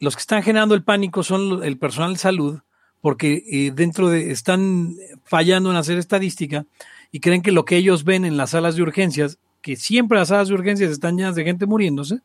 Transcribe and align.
los 0.00 0.16
que 0.16 0.20
están 0.20 0.42
generando 0.42 0.74
el 0.74 0.84
pánico 0.84 1.22
son 1.22 1.64
el 1.64 1.78
personal 1.78 2.14
de 2.14 2.18
salud, 2.18 2.60
porque 3.00 3.42
eh, 3.46 3.72
dentro 3.74 4.08
de 4.08 4.30
están 4.30 4.94
fallando 5.24 5.70
en 5.70 5.76
hacer 5.76 5.98
estadística 5.98 6.66
y 7.10 7.20
creen 7.20 7.42
que 7.42 7.52
lo 7.52 7.64
que 7.64 7.76
ellos 7.76 8.04
ven 8.04 8.24
en 8.24 8.36
las 8.36 8.50
salas 8.50 8.76
de 8.76 8.82
urgencias, 8.82 9.38
que 9.60 9.76
siempre 9.76 10.18
las 10.18 10.28
salas 10.28 10.48
de 10.48 10.54
urgencias 10.54 10.90
están 10.90 11.16
llenas 11.16 11.34
de 11.34 11.44
gente 11.44 11.66
muriéndose, 11.66 12.20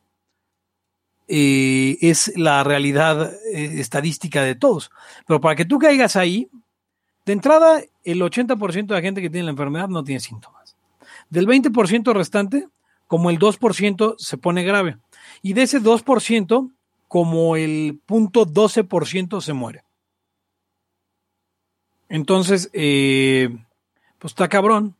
eh, 1.26 1.96
es 2.00 2.32
la 2.36 2.62
realidad 2.64 3.32
eh, 3.52 3.80
estadística 3.80 4.42
de 4.42 4.54
todos. 4.54 4.90
Pero 5.26 5.40
para 5.40 5.56
que 5.56 5.64
tú 5.64 5.78
caigas 5.78 6.16
ahí, 6.16 6.50
de 7.24 7.32
entrada, 7.32 7.82
el 8.04 8.20
80% 8.20 8.86
de 8.86 8.94
la 8.94 9.00
gente 9.00 9.22
que 9.22 9.30
tiene 9.30 9.46
la 9.46 9.52
enfermedad 9.52 9.88
no 9.88 10.04
tiene 10.04 10.20
síntomas. 10.20 10.76
Del 11.30 11.46
20% 11.46 12.12
restante, 12.12 12.68
como 13.06 13.30
el 13.30 13.38
2% 13.38 14.16
se 14.18 14.36
pone 14.36 14.62
grave. 14.62 14.98
Y 15.40 15.54
de 15.54 15.62
ese 15.62 15.80
2%, 15.80 16.70
como 17.14 17.54
el 17.54 18.00
punto 18.04 18.44
12% 18.44 19.40
se 19.40 19.52
muere. 19.52 19.84
Entonces, 22.08 22.70
eh, 22.72 23.56
pues 24.18 24.32
está 24.32 24.48
cabrón. 24.48 24.96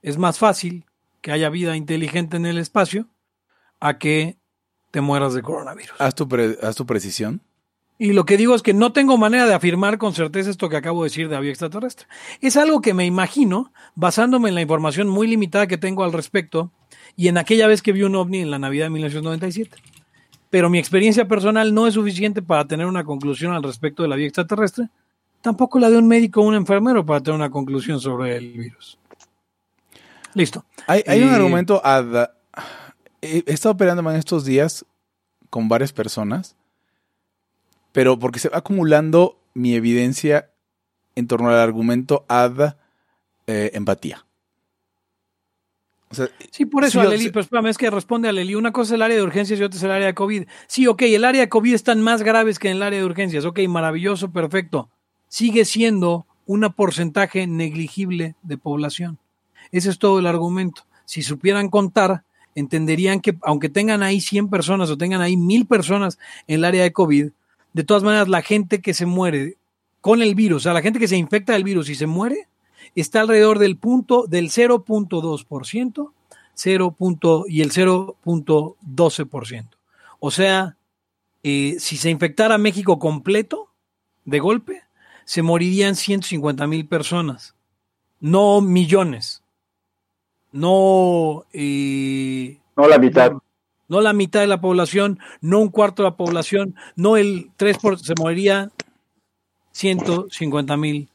Es 0.00 0.16
más 0.16 0.38
fácil 0.38 0.86
que 1.20 1.30
haya 1.30 1.50
vida 1.50 1.76
inteligente 1.76 2.38
en 2.38 2.46
el 2.46 2.56
espacio 2.56 3.06
a 3.80 3.98
que 3.98 4.38
te 4.92 5.02
mueras 5.02 5.34
de 5.34 5.42
coronavirus. 5.42 5.92
Haz 5.98 6.14
tu, 6.14 6.26
haz 6.62 6.74
tu 6.74 6.86
precisión. 6.86 7.42
Y 7.98 8.14
lo 8.14 8.24
que 8.24 8.38
digo 8.38 8.54
es 8.54 8.62
que 8.62 8.72
no 8.72 8.94
tengo 8.94 9.18
manera 9.18 9.44
de 9.44 9.52
afirmar 9.52 9.98
con 9.98 10.14
certeza 10.14 10.48
esto 10.48 10.70
que 10.70 10.78
acabo 10.78 11.02
de 11.02 11.10
decir 11.10 11.28
de 11.28 11.34
la 11.34 11.40
vida 11.42 11.50
extraterrestre. 11.50 12.06
Es 12.40 12.56
algo 12.56 12.80
que 12.80 12.94
me 12.94 13.04
imagino 13.04 13.74
basándome 13.94 14.48
en 14.48 14.54
la 14.54 14.62
información 14.62 15.06
muy 15.06 15.26
limitada 15.26 15.66
que 15.66 15.76
tengo 15.76 16.02
al 16.02 16.14
respecto 16.14 16.72
y 17.14 17.28
en 17.28 17.36
aquella 17.36 17.66
vez 17.66 17.82
que 17.82 17.92
vi 17.92 18.04
un 18.04 18.16
ovni 18.16 18.38
en 18.38 18.50
la 18.50 18.58
Navidad 18.58 18.86
de 18.86 18.90
1997. 18.90 19.92
Pero 20.52 20.70
mi 20.70 20.78
experiencia 20.78 21.26
personal 21.26 21.74
no 21.74 21.88
es 21.88 21.94
suficiente 21.94 22.42
para 22.42 22.64
tener 22.66 22.86
una 22.86 23.02
conclusión 23.02 23.52
al 23.52 23.64
respecto 23.64 24.04
de 24.04 24.08
la 24.08 24.14
vida 24.14 24.28
extraterrestre, 24.28 24.88
tampoco 25.40 25.80
la 25.80 25.90
de 25.90 25.98
un 25.98 26.06
médico 26.06 26.42
o 26.42 26.44
un 26.44 26.54
enfermero 26.54 27.04
para 27.04 27.20
tener 27.20 27.34
una 27.34 27.50
conclusión 27.50 27.98
sobre 27.98 28.36
el 28.36 28.52
virus. 28.52 28.98
Listo. 30.34 30.64
Hay, 30.86 31.02
un 31.22 31.30
eh, 31.30 31.34
argumento. 31.34 31.82
he 33.20 33.42
estado 33.46 33.76
peleándome 33.76 34.12
en 34.12 34.16
estos 34.18 34.44
días 34.44 34.84
con 35.50 35.68
varias 35.68 35.92
personas 35.92 36.54
pero 37.92 38.18
porque 38.18 38.40
se 38.40 38.48
va 38.48 38.58
acumulando 38.58 39.38
mi 39.54 39.74
evidencia 39.74 40.50
en 41.14 41.28
torno 41.28 41.50
al 41.50 41.56
argumento 41.56 42.24
ad 42.26 42.76
eh, 43.46 43.70
empatía. 43.74 44.24
Sí, 46.50 46.66
por 46.66 46.84
eso, 46.84 47.00
Aleli, 47.00 47.28
pero 47.28 47.40
espérame, 47.40 47.66
es 47.66 47.78
que 47.78 47.90
responde 47.90 48.28
Aleli. 48.28 48.54
Una 48.54 48.72
cosa 48.72 48.92
es 48.92 48.96
el 48.96 49.02
área 49.02 49.16
de 49.16 49.22
urgencias 49.22 49.58
y 49.58 49.62
otra 49.62 49.76
es 49.76 49.82
el 49.82 49.90
área 49.90 50.06
de 50.06 50.14
COVID. 50.14 50.44
Sí, 50.66 50.86
ok, 50.86 51.02
el 51.02 51.24
área 51.24 51.42
de 51.42 51.48
COVID 51.48 51.74
están 51.74 52.02
más 52.02 52.22
graves 52.22 52.58
que 52.58 52.68
en 52.68 52.76
el 52.76 52.82
área 52.82 52.98
de 52.98 53.04
urgencias. 53.04 53.44
Ok, 53.44 53.60
maravilloso, 53.68 54.30
perfecto. 54.30 54.90
Sigue 55.28 55.64
siendo 55.64 56.26
un 56.46 56.60
porcentaje 56.74 57.46
negligible 57.46 58.34
de 58.42 58.58
población. 58.58 59.18
Ese 59.70 59.90
es 59.90 59.98
todo 59.98 60.18
el 60.18 60.26
argumento. 60.26 60.84
Si 61.04 61.22
supieran 61.22 61.68
contar, 61.68 62.24
entenderían 62.54 63.20
que 63.20 63.36
aunque 63.42 63.68
tengan 63.68 64.02
ahí 64.02 64.20
100 64.20 64.48
personas 64.48 64.90
o 64.90 64.98
tengan 64.98 65.20
ahí 65.20 65.36
1000 65.36 65.66
personas 65.66 66.18
en 66.46 66.56
el 66.56 66.64
área 66.64 66.82
de 66.82 66.92
COVID, 66.92 67.30
de 67.72 67.84
todas 67.84 68.02
maneras, 68.02 68.28
la 68.28 68.42
gente 68.42 68.80
que 68.80 68.94
se 68.94 69.06
muere 69.06 69.56
con 70.00 70.20
el 70.20 70.34
virus, 70.34 70.62
o 70.62 70.64
sea, 70.64 70.72
la 70.74 70.82
gente 70.82 70.98
que 70.98 71.08
se 71.08 71.16
infecta 71.16 71.54
del 71.54 71.64
virus 71.64 71.88
y 71.88 71.94
se 71.94 72.06
muere, 72.06 72.48
está 72.94 73.20
alrededor 73.20 73.58
del 73.58 73.76
punto 73.76 74.26
del 74.26 74.50
0.2%, 74.50 76.12
0. 76.54 76.96
y 77.48 77.62
el 77.62 77.72
0.12%. 77.72 79.68
O 80.20 80.30
sea, 80.30 80.76
eh, 81.42 81.76
si 81.78 81.96
se 81.96 82.10
infectara 82.10 82.58
México 82.58 82.98
completo, 82.98 83.70
de 84.24 84.38
golpe, 84.38 84.82
se 85.24 85.42
morirían 85.42 85.96
150 85.96 86.66
mil 86.66 86.86
personas, 86.86 87.54
no 88.20 88.60
millones, 88.60 89.42
no... 90.52 91.44
Eh, 91.52 92.58
no 92.76 92.88
la 92.88 92.98
mitad 92.98 93.32
no 93.92 94.00
la 94.00 94.14
mitad 94.14 94.40
de 94.40 94.46
la 94.46 94.62
población, 94.62 95.18
no 95.42 95.60
un 95.60 95.68
cuarto 95.68 96.02
de 96.02 96.08
la 96.08 96.16
población, 96.16 96.74
no 96.96 97.18
el 97.18 97.50
3%, 97.58 97.78
por, 97.78 97.98
se 97.98 98.14
moriría 98.18 98.70
150 99.72 100.76
mil 100.78 101.10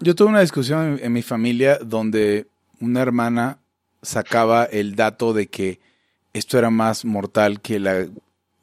Yo 0.00 0.14
tuve 0.14 0.28
una 0.28 0.40
discusión 0.40 0.98
en, 1.02 1.12
mi 1.12 1.22
familia 1.22 1.78
donde 1.78 2.46
una 2.80 3.00
hermana 3.00 3.58
sacaba 4.02 4.64
el 4.64 4.94
dato 4.94 5.32
de 5.32 5.46
que 5.46 5.80
esto 6.34 6.58
era 6.58 6.68
más 6.68 7.06
mortal 7.06 7.62
que 7.62 7.78
la, 7.78 8.06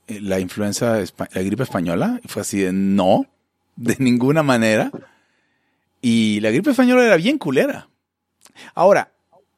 la 0.07 0.39
influenza, 0.39 0.99
la 0.99 1.41
gripe 1.41 1.63
española. 1.63 2.19
Y 2.23 2.27
fue 2.27 2.43
así 2.43 2.59
de 2.59 2.71
no, 2.71 3.25
de 3.75 3.95
ninguna 3.97 4.43
manera. 4.43 4.91
Y 6.01 6.39
la 6.41 6.51
gripe 6.51 6.69
española 6.69 7.03
era 7.03 7.17
bien 7.17 7.39
culera. 7.39 7.87
Ahora, 8.75 9.11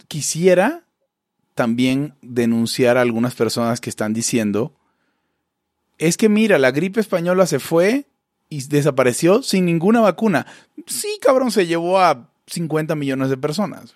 quisiera 0.08 0.84
también 1.56 2.14
denunciar 2.22 2.98
a 2.98 3.02
algunas 3.02 3.36
personas 3.36 3.82
que 3.82 3.90
están 3.90 4.14
diciendo, 4.14 4.74
es 5.98 6.16
que 6.16 6.30
mira, 6.30 6.58
la 6.58 6.72
gripe 6.72 7.02
española 7.02 7.46
se 7.48 7.60
fue 7.60 8.06
y 8.50 8.66
desapareció 8.68 9.42
sin 9.42 9.66
ninguna 9.66 10.02
vacuna. 10.02 10.46
Sí, 10.86 11.18
cabrón, 11.22 11.52
se 11.52 11.66
llevó 11.66 12.00
a 12.00 12.30
50 12.48 12.96
millones 12.96 13.30
de 13.30 13.38
personas. 13.38 13.96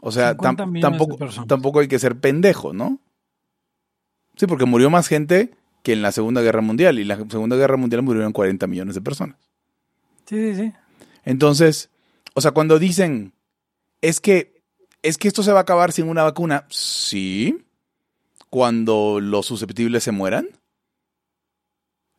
O 0.00 0.12
sea, 0.12 0.36
tampoco, 0.36 1.18
tampoco 1.46 1.80
hay 1.80 1.88
que 1.88 1.98
ser 1.98 2.18
pendejo, 2.18 2.72
¿no? 2.72 3.00
Sí, 4.36 4.46
porque 4.46 4.66
murió 4.66 4.90
más 4.90 5.08
gente 5.08 5.54
que 5.82 5.92
en 5.92 6.02
la 6.02 6.12
Segunda 6.12 6.42
Guerra 6.42 6.60
Mundial 6.60 6.98
y 6.98 7.04
la 7.04 7.16
Segunda 7.16 7.56
Guerra 7.56 7.76
Mundial 7.76 8.02
murieron 8.02 8.32
40 8.32 8.66
millones 8.66 8.94
de 8.94 9.00
personas. 9.00 9.36
Sí, 10.26 10.36
sí, 10.36 10.54
sí. 10.54 10.72
Entonces, 11.24 11.90
o 12.34 12.40
sea, 12.40 12.50
cuando 12.50 12.78
dicen, 12.78 13.32
es 14.02 14.20
que 14.20 14.56
¿Es 15.06 15.18
que 15.18 15.28
esto 15.28 15.44
se 15.44 15.52
va 15.52 15.60
a 15.60 15.62
acabar 15.62 15.92
sin 15.92 16.08
una 16.08 16.24
vacuna? 16.24 16.66
Sí. 16.68 17.64
Cuando 18.50 19.20
los 19.20 19.46
susceptibles 19.46 20.02
se 20.02 20.10
mueran. 20.10 20.48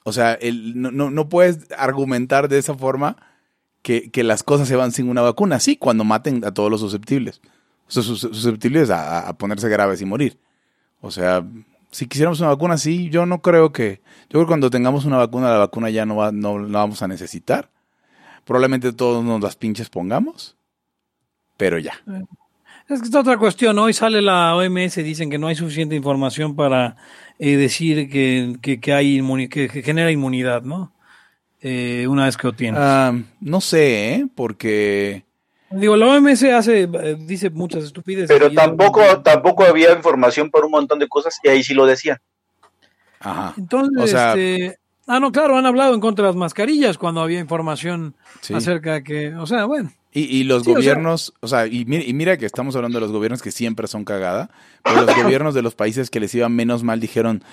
O 0.08 0.14
sea, 0.14 0.40
no, 0.74 1.28
puedes 1.28 1.70
argumentar 1.78 2.48
de 2.48 2.58
esa 2.58 2.76
forma 2.76 3.18
que, 3.82 4.10
las 4.24 4.42
cosas 4.42 4.66
se 4.70 4.78
van 4.78 4.94
sin 4.94 5.10
una 5.10 5.22
vacuna. 5.22 5.60
Sí, 5.60 5.76
cuando 5.76 6.06
maten 6.06 6.46
a 6.46 6.54
todos 6.54 6.72
los 6.72 6.80
susceptibles. 6.80 7.42
O 7.90 7.92
sea, 7.92 8.04
susceptibles 8.04 8.90
a, 8.90 9.38
ponerse 9.38 9.68
graves 9.68 10.02
y 10.02 10.06
morir. 10.06 10.40
O 11.02 11.12
sea, 11.12 11.46
si 11.92 12.08
quisiéramos 12.08 12.40
una 12.40 12.48
vacuna, 12.48 12.78
sí, 12.78 13.10
yo 13.10 13.26
no 13.26 13.42
creo 13.42 13.74
que... 13.74 14.00
Yo 14.30 14.30
creo 14.30 14.44
que 14.44 14.48
cuando 14.48 14.70
tengamos 14.70 15.04
una 15.04 15.18
vacuna, 15.18 15.50
la 15.50 15.58
vacuna 15.58 15.90
ya 15.90 16.06
no, 16.06 16.16
va, 16.16 16.32
no 16.32 16.58
la 16.58 16.80
vamos 16.80 17.02
a 17.02 17.10
necesitar. 17.10 17.70
Probablemente 18.46 18.94
todos 18.94 19.26
nos 19.26 19.42
las 19.42 19.58
pinches 19.58 19.90
pongamos. 19.90 20.56
Pero 21.58 21.80
ya. 21.80 22.02
Es 22.88 23.02
que 23.02 23.10
es 23.10 23.16
otra 23.16 23.38
cuestión. 23.38 23.78
Hoy 23.78 23.92
sale 23.92 24.22
la 24.22 24.56
OMS, 24.56 24.96
dicen 24.96 25.30
que 25.30 25.38
no 25.38 25.48
hay 25.48 25.56
suficiente 25.56 25.98
información 25.98 26.56
para 26.56 26.96
eh, 27.40 27.58
decir 27.58 28.10
que, 28.10 28.80
que, 28.80 28.94
hay 28.94 29.22
que, 29.50 29.70
genera 29.70 30.12
inmunidad, 30.12 30.64
¿no? 30.64 30.92
Eh, 31.62 32.08
una 32.08 32.26
vez 32.26 32.38
que 32.38 32.48
lo 32.48 32.54
tienes. 32.54 32.80
Ah, 32.82 33.14
no 33.42 33.62
sé, 33.62 34.14
¿eh? 34.14 34.28
Porque... 34.36 35.24
Digo, 35.70 35.98
la 35.98 36.08
OMS 36.08 36.44
hace, 36.44 36.84
eh, 36.84 37.18
dice 37.20 37.50
muchas 37.50 37.84
estupideces. 37.84 38.30
Pero 38.30 38.52
tampoco, 38.54 39.02
tampoco 39.22 39.66
había 39.66 39.92
información 39.92 40.50
por 40.50 40.64
un 40.64 40.72
montón 40.72 40.98
de 41.00 41.10
cosas 41.10 41.38
y 41.44 41.50
ahí 41.50 41.64
sí 41.64 41.74
lo 41.74 41.86
decían. 41.86 42.20
Ajá. 43.20 43.54
Entonces, 43.58 44.14
este, 44.14 44.80
ah, 45.08 45.20
no, 45.20 45.32
claro, 45.32 45.58
han 45.58 45.66
hablado 45.66 45.94
en 45.94 46.00
contra 46.00 46.24
de 46.24 46.30
las 46.30 46.38
mascarillas 46.38 46.98
cuando 46.98 47.22
había 47.22 47.40
información 47.40 48.16
acerca 48.54 48.94
de 48.94 49.04
que, 49.04 49.36
o 49.36 49.46
sea, 49.46 49.66
bueno. 49.66 49.92
Y, 50.14 50.46
los 50.46 50.64
gobiernos, 50.64 51.34
o 51.42 51.48
sea, 51.48 51.68
y, 51.68 51.86
mira, 51.86 52.38
que 52.38 52.48
estamos 52.48 52.76
hablando 52.76 52.98
de 52.98 53.02
los 53.02 53.12
gobiernos 53.12 53.44
que 53.44 53.52
siempre 53.52 53.88
son 53.88 54.04
cagada, 54.04 54.50
pero 54.84 55.06
los 55.06 55.16
gobiernos 55.24 55.54
de 55.54 55.62
los 55.62 55.76
países 55.76 56.10
que 56.10 56.20
les 56.20 56.34
iba 56.34 56.50
menos 56.50 56.82
mal 56.82 57.00
dijeron, 57.00 57.44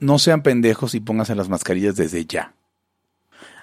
no 0.00 0.18
sean 0.18 0.42
pendejos 0.42 0.94
y 0.94 1.00
pónganse 1.00 1.34
las 1.34 1.48
mascarillas 1.48 1.94
desde 1.94 2.24
ya. 2.24 2.54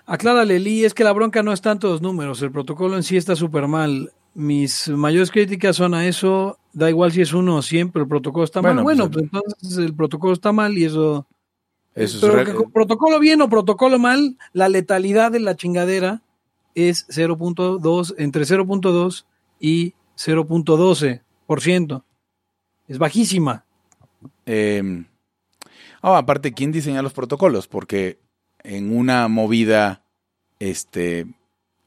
Aclárale, 0.06 0.60
Lee, 0.60 0.86
es 0.86 0.94
que 0.94 1.04
la 1.04 1.12
bronca 1.12 1.44
no 1.44 1.52
es 1.52 1.62
tanto 1.62 1.90
los 1.90 2.02
números, 2.02 2.42
el 2.42 2.52
protocolo 2.52 2.96
en 2.96 3.04
sí 3.04 3.18
está 3.18 3.36
súper 3.36 3.68
mal. 3.68 4.14
Mis 4.34 4.88
mayores 4.88 5.32
críticas 5.32 5.76
son 5.76 5.94
a 5.94 6.06
eso, 6.08 6.58
da 6.72 6.90
igual 6.90 7.12
si 7.12 7.22
es 7.22 7.34
uno 7.34 7.58
o 7.58 7.62
siempre, 7.62 8.04
el 8.04 8.08
protocolo 8.08 8.46
está 8.46 8.62
mal. 8.62 8.82
Bueno, 8.82 9.12
pues, 9.12 9.30
pues 9.30 9.44
entonces 9.44 9.78
el 9.80 9.94
protocolo 9.94 10.32
está 10.32 10.54
mal 10.54 10.78
y 10.78 10.86
eso... 10.86 11.28
eso 11.96 12.22
pero 12.22 12.70
protocolo 12.70 13.20
bien 13.20 13.42
o 13.42 13.50
protocolo 13.50 14.00
mal, 14.00 14.38
la 14.54 14.70
letalidad 14.70 15.32
de 15.32 15.42
la 15.42 15.56
chingadera 15.56 16.22
es 16.78 17.08
0.2, 17.10 18.14
entre 18.20 18.44
0.2 18.44 19.26
y 19.60 19.96
0.12%. 20.16 22.04
Es 22.88 22.98
bajísima. 23.00 23.66
Eh, 24.46 25.04
aparte, 26.02 26.54
¿quién 26.54 26.72
diseña 26.72 27.02
los 27.02 27.14
protocolos? 27.14 27.68
Porque 27.68 28.20
en 28.60 28.96
una 28.96 29.28
movida 29.28 30.04
este, 30.60 31.26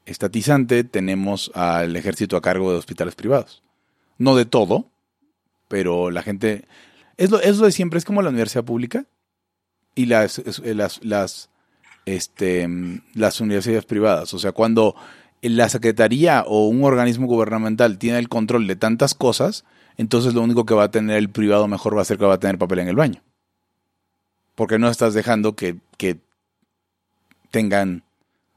estatizante 0.05 0.83
tenemos 0.83 1.51
al 1.55 1.95
ejército 1.95 2.35
a 2.35 2.41
cargo 2.41 2.71
de 2.71 2.77
hospitales 2.77 3.15
privados. 3.15 3.63
No 4.17 4.35
de 4.35 4.45
todo, 4.45 4.89
pero 5.69 6.11
la 6.11 6.21
gente... 6.21 6.65
Es 7.15 7.31
lo, 7.31 7.39
es 7.39 7.57
lo 7.59 7.65
de 7.65 7.71
siempre, 7.71 7.97
es 7.97 8.05
como 8.05 8.21
la 8.21 8.29
universidad 8.29 8.65
pública 8.65 9.05
y 9.95 10.07
las, 10.07 10.41
las, 10.65 11.03
las 11.03 11.49
este, 12.05 12.67
las 13.13 13.41
universidades 13.41 13.85
privadas. 13.85 14.33
O 14.33 14.39
sea, 14.39 14.51
cuando 14.51 14.95
la 15.41 15.69
Secretaría 15.69 16.43
o 16.45 16.67
un 16.67 16.83
organismo 16.83 17.27
gubernamental 17.27 17.97
tiene 17.97 18.19
el 18.19 18.29
control 18.29 18.67
de 18.67 18.75
tantas 18.75 19.15
cosas, 19.15 19.65
entonces 19.97 20.33
lo 20.33 20.41
único 20.41 20.65
que 20.65 20.73
va 20.73 20.85
a 20.85 20.91
tener 20.91 21.17
el 21.17 21.29
privado 21.29 21.67
mejor 21.67 21.97
va 21.97 22.01
a 22.01 22.05
ser 22.05 22.17
que 22.17 22.25
va 22.25 22.35
a 22.35 22.39
tener 22.39 22.57
papel 22.57 22.79
en 22.79 22.87
el 22.87 22.95
baño. 22.95 23.21
Porque 24.55 24.79
no 24.79 24.89
estás 24.89 25.13
dejando 25.13 25.55
que, 25.55 25.77
que 25.97 26.17
tengan... 27.49 28.03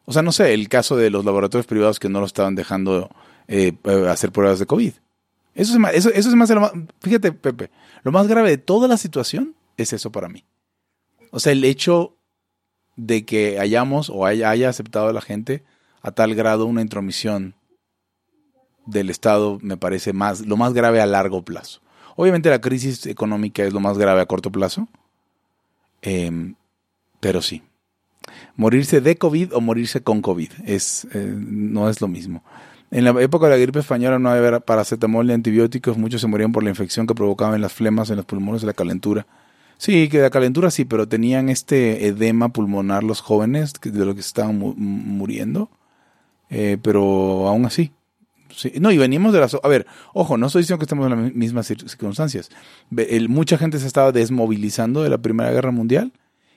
O 0.07 0.13
sea, 0.13 0.23
no 0.23 0.33
sé, 0.33 0.53
el 0.53 0.69
caso 0.69 0.97
de 0.97 1.09
los 1.09 1.25
laboratorios 1.25 1.67
privados 1.67 1.99
que 1.99 2.11
no 2.11 2.21
lo 2.21 2.27
estaban 2.27 2.55
dejando 2.55 3.11
eh, 3.49 3.73
eh, 3.85 4.07
hacer 4.09 4.33
pruebas 4.33 4.59
de 4.59 4.67
COVID. 4.67 4.93
Eso 5.55 5.73
es, 5.73 5.79
más, 5.79 5.95
eso, 5.95 6.11
eso 6.11 6.29
es 6.29 6.35
más, 6.35 6.53
Fíjate, 7.01 7.33
Pepe, 7.33 7.71
lo 8.03 8.13
más 8.13 8.27
grave 8.27 8.51
de 8.51 8.59
toda 8.59 8.89
la 8.89 8.97
situación 8.97 9.55
es 9.77 9.93
eso 9.93 10.11
para 10.11 10.29
mí. 10.29 10.45
O 11.31 11.41
sea, 11.41 11.53
el 11.53 11.65
hecho 11.65 12.17
de 12.97 13.25
que 13.25 13.59
hayamos 13.59 14.11
o 14.11 14.27
haya, 14.27 14.69
aceptado 14.69 15.09
a 15.09 15.13
la 15.13 15.21
gente 15.21 15.65
a 16.03 16.13
tal 16.13 16.35
grado 16.35 16.67
una 16.67 16.83
intromisión 16.83 17.55
del 18.87 19.11
Estado 19.11 19.59
me 19.63 19.77
parece 19.77 20.13
más 20.13 20.47
lo 20.47 20.57
más 20.57 20.75
grave 20.75 21.01
a 21.01 21.07
largo 21.07 21.43
plazo. 21.43 21.81
Obviamente 22.17 22.51
la 22.51 22.61
crisis 22.61 23.07
económica 23.07 23.65
es 23.65 23.73
lo 23.73 23.81
más 23.81 23.99
grave 23.99 24.21
a 24.21 24.27
corto 24.27 24.53
plazo, 24.53 24.89
em, 26.03 26.55
pero 27.21 27.41
sí. 27.43 27.63
Morirse 28.57 29.01
de 29.01 29.17
COVID 29.17 29.55
o 29.55 29.61
morirse 29.61 30.03
con 30.03 30.23
COVID 30.23 30.51
es, 30.65 31.07
eh, 31.13 31.35
no 31.37 31.89
es 31.89 32.01
lo 32.01 32.09
mismo. 32.09 32.43
En 32.91 33.05
la 33.05 33.11
época 33.21 33.47
de 33.47 33.53
la 33.53 33.59
gripe 33.59 33.81
española 33.81 34.19
no 34.19 34.31
había 34.31 34.61
paracetamol 34.61 35.27
ni 35.27 35.33
antibióticos, 35.33 35.99
muchos 35.99 36.21
se 36.21 36.27
morían 36.29 36.53
por 36.53 36.63
la 36.63 36.71
infección 36.71 37.07
que 37.07 37.15
provocaban 37.15 37.61
las 37.61 37.73
flemas 37.73 38.11
en 38.11 38.17
los 38.17 38.25
pulmones 38.25 38.63
y 38.63 38.67
la 38.67 38.73
calentura. 38.73 39.27
Sí, 39.85 40.09
que 40.09 40.17
la 40.21 40.31
calentura 40.31 40.71
sí, 40.71 40.87
pero 40.87 41.07
tenían 41.07 41.51
este 41.51 42.07
edema 42.07 42.49
pulmonar 42.49 43.05
los 43.05 43.21
jóvenes 43.21 43.75
de 43.83 44.05
lo 44.07 44.15
que 44.15 44.23
estaban 44.23 44.57
muriendo. 44.59 45.69
Eh, 46.49 46.79
pero 46.81 47.47
aún 47.49 47.67
así. 47.67 47.93
no, 48.81 48.93
y 48.93 48.97
venimos 48.97 49.35
de 49.35 49.41
las... 49.41 49.55
A 49.63 49.69
ver, 49.69 49.87
ojo, 50.15 50.39
no 50.39 50.47
estoy 50.47 50.63
diciendo 50.63 50.79
que 50.79 50.87
estemos 50.87 51.13
en 51.13 51.23
las 51.23 51.35
mismas 51.35 51.67
circunstancias. 51.67 52.49
mucha 53.29 53.59
gente 53.59 53.79
se 53.79 53.87
estaba 53.87 54.11
desmovilizando 54.11 55.03
de 55.03 55.11
la 55.11 55.19
Primera 55.19 55.51
Guerra 55.51 55.71
Mundial 55.71 56.15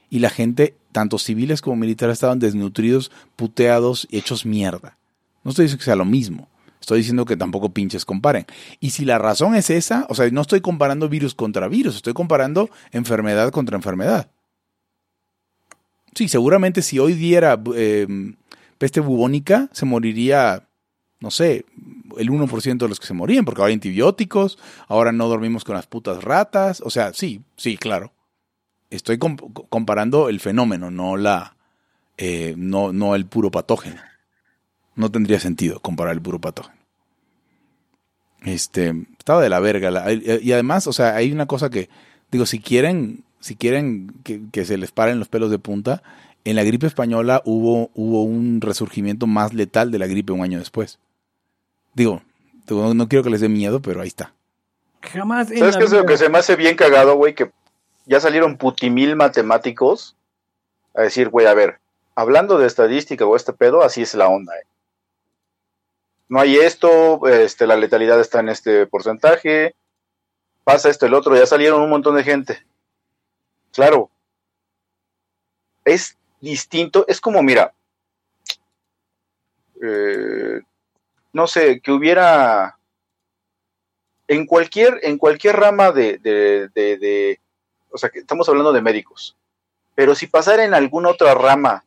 y 0.09 0.19
la 0.19 0.29
gente, 0.29 0.77
tanto 0.93 1.17
civiles 1.17 1.59
como 1.59 1.75
militares, 1.75 2.13
estaban 2.13 2.39
desnutridos, 2.39 3.11
puteados, 3.35 4.07
hechos 4.09 4.45
mierda. 4.45 4.97
No 5.43 5.49
estoy 5.49 5.63
diciendo 5.63 5.79
que 5.79 5.85
sea 5.85 5.97
lo 5.97 6.05
mismo. 6.05 6.47
Estoy 6.87 6.99
diciendo 6.99 7.25
que 7.25 7.35
tampoco 7.35 7.73
pinches 7.73 8.05
comparen. 8.05 8.45
Y 8.79 8.91
si 8.91 9.03
la 9.03 9.17
razón 9.17 9.55
es 9.55 9.69
esa, 9.69 10.05
o 10.07 10.15
sea, 10.15 10.29
no 10.29 10.39
estoy 10.39 10.61
comparando 10.61 11.09
virus 11.09 11.35
contra 11.35 11.67
virus, 11.67 11.97
estoy 11.97 12.13
comparando 12.13 12.69
enfermedad 12.93 13.51
contra 13.51 13.75
enfermedad. 13.75 14.31
Sí, 16.15 16.29
seguramente 16.29 16.81
si 16.81 16.97
hoy 16.97 17.11
diera 17.11 17.61
eh, 17.75 18.07
peste 18.77 19.01
bubónica, 19.01 19.67
se 19.73 19.85
moriría, 19.85 20.65
no 21.19 21.29
sé, 21.29 21.65
el 22.17 22.29
1% 22.29 22.77
de 22.77 22.87
los 22.87 23.01
que 23.01 23.07
se 23.07 23.13
morían, 23.13 23.43
porque 23.43 23.59
ahora 23.59 23.67
hay 23.67 23.73
antibióticos, 23.73 24.57
ahora 24.87 25.11
no 25.11 25.27
dormimos 25.27 25.65
con 25.65 25.75
las 25.75 25.87
putas 25.87 26.23
ratas, 26.23 26.79
o 26.85 26.89
sea, 26.89 27.11
sí, 27.13 27.41
sí, 27.57 27.75
claro. 27.75 28.13
Estoy 28.89 29.17
comparando 29.17 30.29
el 30.29 30.39
fenómeno, 30.39 30.89
no 30.89 31.17
la, 31.17 31.57
eh, 32.15 32.53
no, 32.55 32.93
no 32.93 33.13
el 33.13 33.25
puro 33.25 33.51
patógeno. 33.51 33.99
No 34.95 35.11
tendría 35.11 35.41
sentido 35.41 35.81
comparar 35.81 36.13
el 36.13 36.21
puro 36.21 36.39
patógeno. 36.39 36.76
Este, 38.47 38.93
estaba 39.19 39.41
de 39.41 39.49
la 39.49 39.59
verga. 39.59 39.91
y 40.11 40.51
además, 40.53 40.87
o 40.87 40.93
sea, 40.93 41.15
hay 41.15 41.31
una 41.31 41.47
cosa 41.47 41.69
que, 41.69 41.89
digo, 42.31 42.45
si 42.45 42.59
quieren, 42.59 43.25
si 43.41 43.55
quieren 43.55 44.13
que, 44.23 44.41
que 44.51 44.63
se 44.63 44.77
les 44.77 44.91
paren 44.91 45.19
los 45.19 45.27
pelos 45.27 45.51
de 45.51 45.59
punta, 45.59 46.01
en 46.45 46.55
la 46.55 46.63
gripe 46.63 46.87
española 46.87 47.41
hubo, 47.43 47.91
hubo 47.93 48.23
un 48.23 48.61
resurgimiento 48.61 49.27
más 49.27 49.53
letal 49.53 49.91
de 49.91 49.99
la 49.99 50.07
gripe 50.07 50.31
un 50.31 50.43
año 50.43 50.59
después. 50.59 50.97
Digo, 51.93 52.21
no, 52.69 53.09
quiero 53.09 53.23
que 53.23 53.29
les 53.29 53.41
dé 53.41 53.49
miedo, 53.49 53.81
pero 53.81 54.01
ahí 54.01 54.07
está. 54.07 54.33
Jamás. 55.01 55.49
¿Sabes 55.49 55.75
qué 55.75 55.83
es 55.83 55.91
lo 55.91 56.05
que 56.05 56.17
se 56.17 56.29
me 56.29 56.37
hace 56.37 56.55
bien 56.55 56.77
cagado, 56.77 57.15
güey? 57.15 57.35
Que 57.35 57.51
ya 58.05 58.21
salieron 58.21 58.55
putimil 58.55 59.17
matemáticos 59.17 60.15
a 60.95 61.01
decir, 61.01 61.27
güey, 61.27 61.47
a 61.47 61.53
ver, 61.53 61.79
hablando 62.15 62.57
de 62.57 62.67
estadística 62.67 63.25
o 63.25 63.35
este 63.35 63.51
pedo, 63.51 63.83
así 63.83 64.03
es 64.03 64.15
la 64.15 64.29
onda, 64.29 64.53
eh. 64.55 64.65
No 66.29 66.39
hay 66.39 66.57
esto, 66.57 67.25
este, 67.27 67.67
la 67.67 67.77
letalidad 67.77 68.19
está 68.19 68.41
en 68.41 68.49
este 68.49 68.85
porcentaje, 68.85 69.75
pasa 70.63 70.89
esto, 70.89 71.05
el 71.05 71.13
otro, 71.13 71.35
ya 71.35 71.45
salieron 71.45 71.81
un 71.81 71.89
montón 71.89 72.15
de 72.15 72.23
gente. 72.23 72.65
Claro, 73.71 74.09
es 75.85 76.17
distinto. 76.41 77.05
Es 77.07 77.21
como, 77.21 77.41
mira, 77.41 77.73
eh, 79.81 80.61
no 81.33 81.47
sé, 81.47 81.79
que 81.81 81.91
hubiera 81.91 82.77
en 84.27 84.45
cualquier, 84.45 84.99
en 85.03 85.17
cualquier 85.17 85.55
rama 85.55 85.91
de, 85.91 86.17
de, 86.17 86.69
de, 86.73 87.39
o 87.89 87.97
sea, 87.97 88.09
que 88.09 88.19
estamos 88.19 88.49
hablando 88.49 88.73
de 88.73 88.81
médicos, 88.81 89.37
pero 89.95 90.15
si 90.15 90.27
pasara 90.27 90.65
en 90.65 90.73
alguna 90.73 91.09
otra 91.09 91.33
rama 91.33 91.85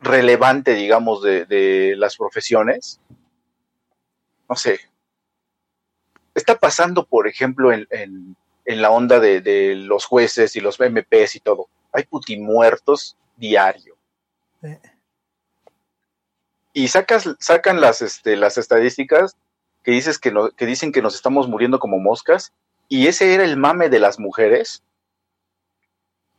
relevante, 0.00 0.74
digamos, 0.74 1.22
de, 1.22 1.94
las 1.96 2.16
profesiones, 2.16 3.00
no 4.48 4.56
sé, 4.56 4.80
está 6.34 6.56
pasando, 6.56 7.06
por 7.06 7.26
ejemplo, 7.26 7.72
en, 7.72 7.86
en, 7.90 8.36
en 8.64 8.82
la 8.82 8.90
onda 8.90 9.20
de, 9.20 9.40
de, 9.40 9.74
los 9.74 10.04
jueces 10.04 10.54
y 10.56 10.60
los 10.60 10.78
MPs 10.78 11.36
y 11.36 11.40
todo. 11.40 11.68
Hay 11.92 12.04
putimuertos 12.04 13.16
diario. 13.36 13.96
Y 16.72 16.88
sacas, 16.88 17.28
sacan 17.38 17.80
las, 17.80 18.02
este, 18.02 18.36
las 18.36 18.58
estadísticas 18.58 19.36
que, 19.82 19.92
dices 19.92 20.18
que, 20.18 20.30
no, 20.30 20.50
que 20.50 20.66
dicen 20.66 20.92
que 20.92 21.00
nos 21.00 21.14
estamos 21.14 21.48
muriendo 21.48 21.78
como 21.78 21.98
moscas, 21.98 22.52
y 22.88 23.06
ese 23.06 23.34
era 23.34 23.44
el 23.44 23.56
mame 23.56 23.88
de 23.88 23.98
las 23.98 24.18
mujeres, 24.18 24.82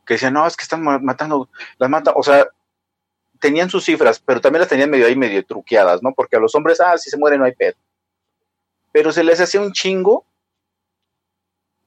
que 0.06 0.14
decían, 0.14 0.34
no, 0.34 0.46
es 0.46 0.56
que 0.56 0.62
están 0.62 0.82
matando, 0.82 1.48
las 1.78 1.90
matan, 1.90 2.14
o 2.16 2.22
sea, 2.22 2.46
tenían 3.40 3.70
sus 3.70 3.84
cifras, 3.84 4.20
pero 4.20 4.40
también 4.40 4.60
las 4.60 4.68
tenían 4.68 4.90
medio 4.90 5.06
ahí, 5.06 5.16
medio 5.16 5.44
truqueadas, 5.44 6.02
¿no? 6.02 6.12
Porque 6.14 6.36
a 6.36 6.40
los 6.40 6.54
hombres, 6.54 6.80
ah, 6.80 6.96
si 6.98 7.10
se 7.10 7.18
mueren 7.18 7.40
no 7.40 7.46
hay 7.46 7.54
pedo. 7.54 7.74
Pero 8.92 9.12
se 9.12 9.24
les 9.24 9.40
hacía 9.40 9.60
un 9.60 9.72
chingo. 9.72 10.24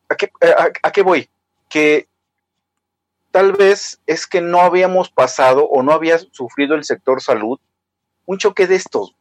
¿A 0.10 0.16
qué, 0.16 0.32
a 0.84 0.92
qué 0.92 1.02
voy? 1.02 1.30
Que 1.70 2.08
tal 3.32 3.54
vez 3.54 4.00
es 4.06 4.28
que 4.28 4.42
no 4.42 4.62
habíamos 4.62 5.10
pasado 5.10 5.66
o 5.66 5.84
no 5.84 5.94
había 5.94 6.20
sufrido 6.20 6.76
el 6.76 6.84
sector 6.84 7.22
salud 7.22 7.60
un 8.26 8.38
choque 8.38 8.68
de 8.68 8.76
estos. 8.76 9.16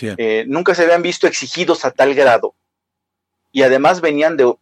Eh, 0.00 0.44
nunca 0.46 0.74
se 0.74 0.84
habían 0.84 1.02
visto 1.02 1.26
exigidos 1.26 1.84
a 1.84 1.90
tal 1.90 2.14
grado. 2.14 2.54
Y 3.52 3.62
además 3.62 4.00
venían 4.00 4.36
de 4.36 4.54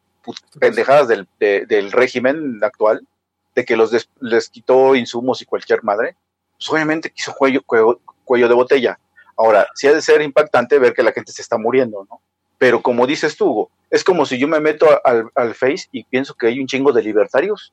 pendejadas 0.58 1.08
del, 1.08 1.92
régimen 1.92 2.58
actual, 2.62 3.06
de 3.54 3.64
que 3.64 3.76
los 3.76 4.08
les 4.20 4.48
quitó 4.48 4.94
insumos 4.94 5.40
y 5.42 5.44
cualquier 5.44 5.84
madre. 5.84 6.16
Pues 6.56 6.68
obviamente 6.70 7.10
quiso 7.10 7.34
cuello, 7.34 7.62
cuello, 7.62 8.48
de 8.48 8.54
botella. 8.54 8.98
Ahora, 9.38 9.68
sí 9.74 9.86
ha 9.86 9.94
de 9.94 10.02
ser 10.02 10.20
impactante 10.20 10.80
ver 10.80 10.92
que 10.92 11.04
la 11.04 11.12
gente 11.12 11.30
se 11.30 11.42
está 11.42 11.56
muriendo, 11.56 12.04
¿no? 12.10 12.20
Pero 12.58 12.82
como 12.82 13.06
dices 13.06 13.36
tú, 13.36 13.70
es 13.88 14.02
como 14.02 14.26
si 14.26 14.36
yo 14.36 14.48
me 14.48 14.58
meto 14.58 14.86
al, 15.04 15.30
al 15.36 15.54
Face 15.54 15.88
y 15.92 16.02
pienso 16.02 16.34
que 16.34 16.48
hay 16.48 16.58
un 16.58 16.66
chingo 16.66 16.92
de 16.92 17.02
libertarios. 17.02 17.72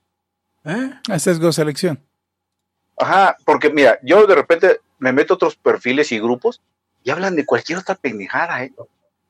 ¿Eh? 0.63 0.91
Esa 1.11 1.31
es 1.31 1.55
selección. 1.55 1.99
Ajá, 2.97 3.35
porque 3.45 3.71
mira, 3.71 3.99
yo 4.03 4.25
de 4.27 4.35
repente 4.35 4.79
me 4.99 5.11
meto 5.11 5.33
a 5.33 5.35
otros 5.35 5.55
perfiles 5.55 6.11
y 6.11 6.19
grupos 6.19 6.61
y 7.03 7.09
hablan 7.09 7.35
de 7.35 7.45
cualquier 7.45 7.79
otra 7.79 7.95
pendejada, 7.95 8.63
¿eh? 8.63 8.73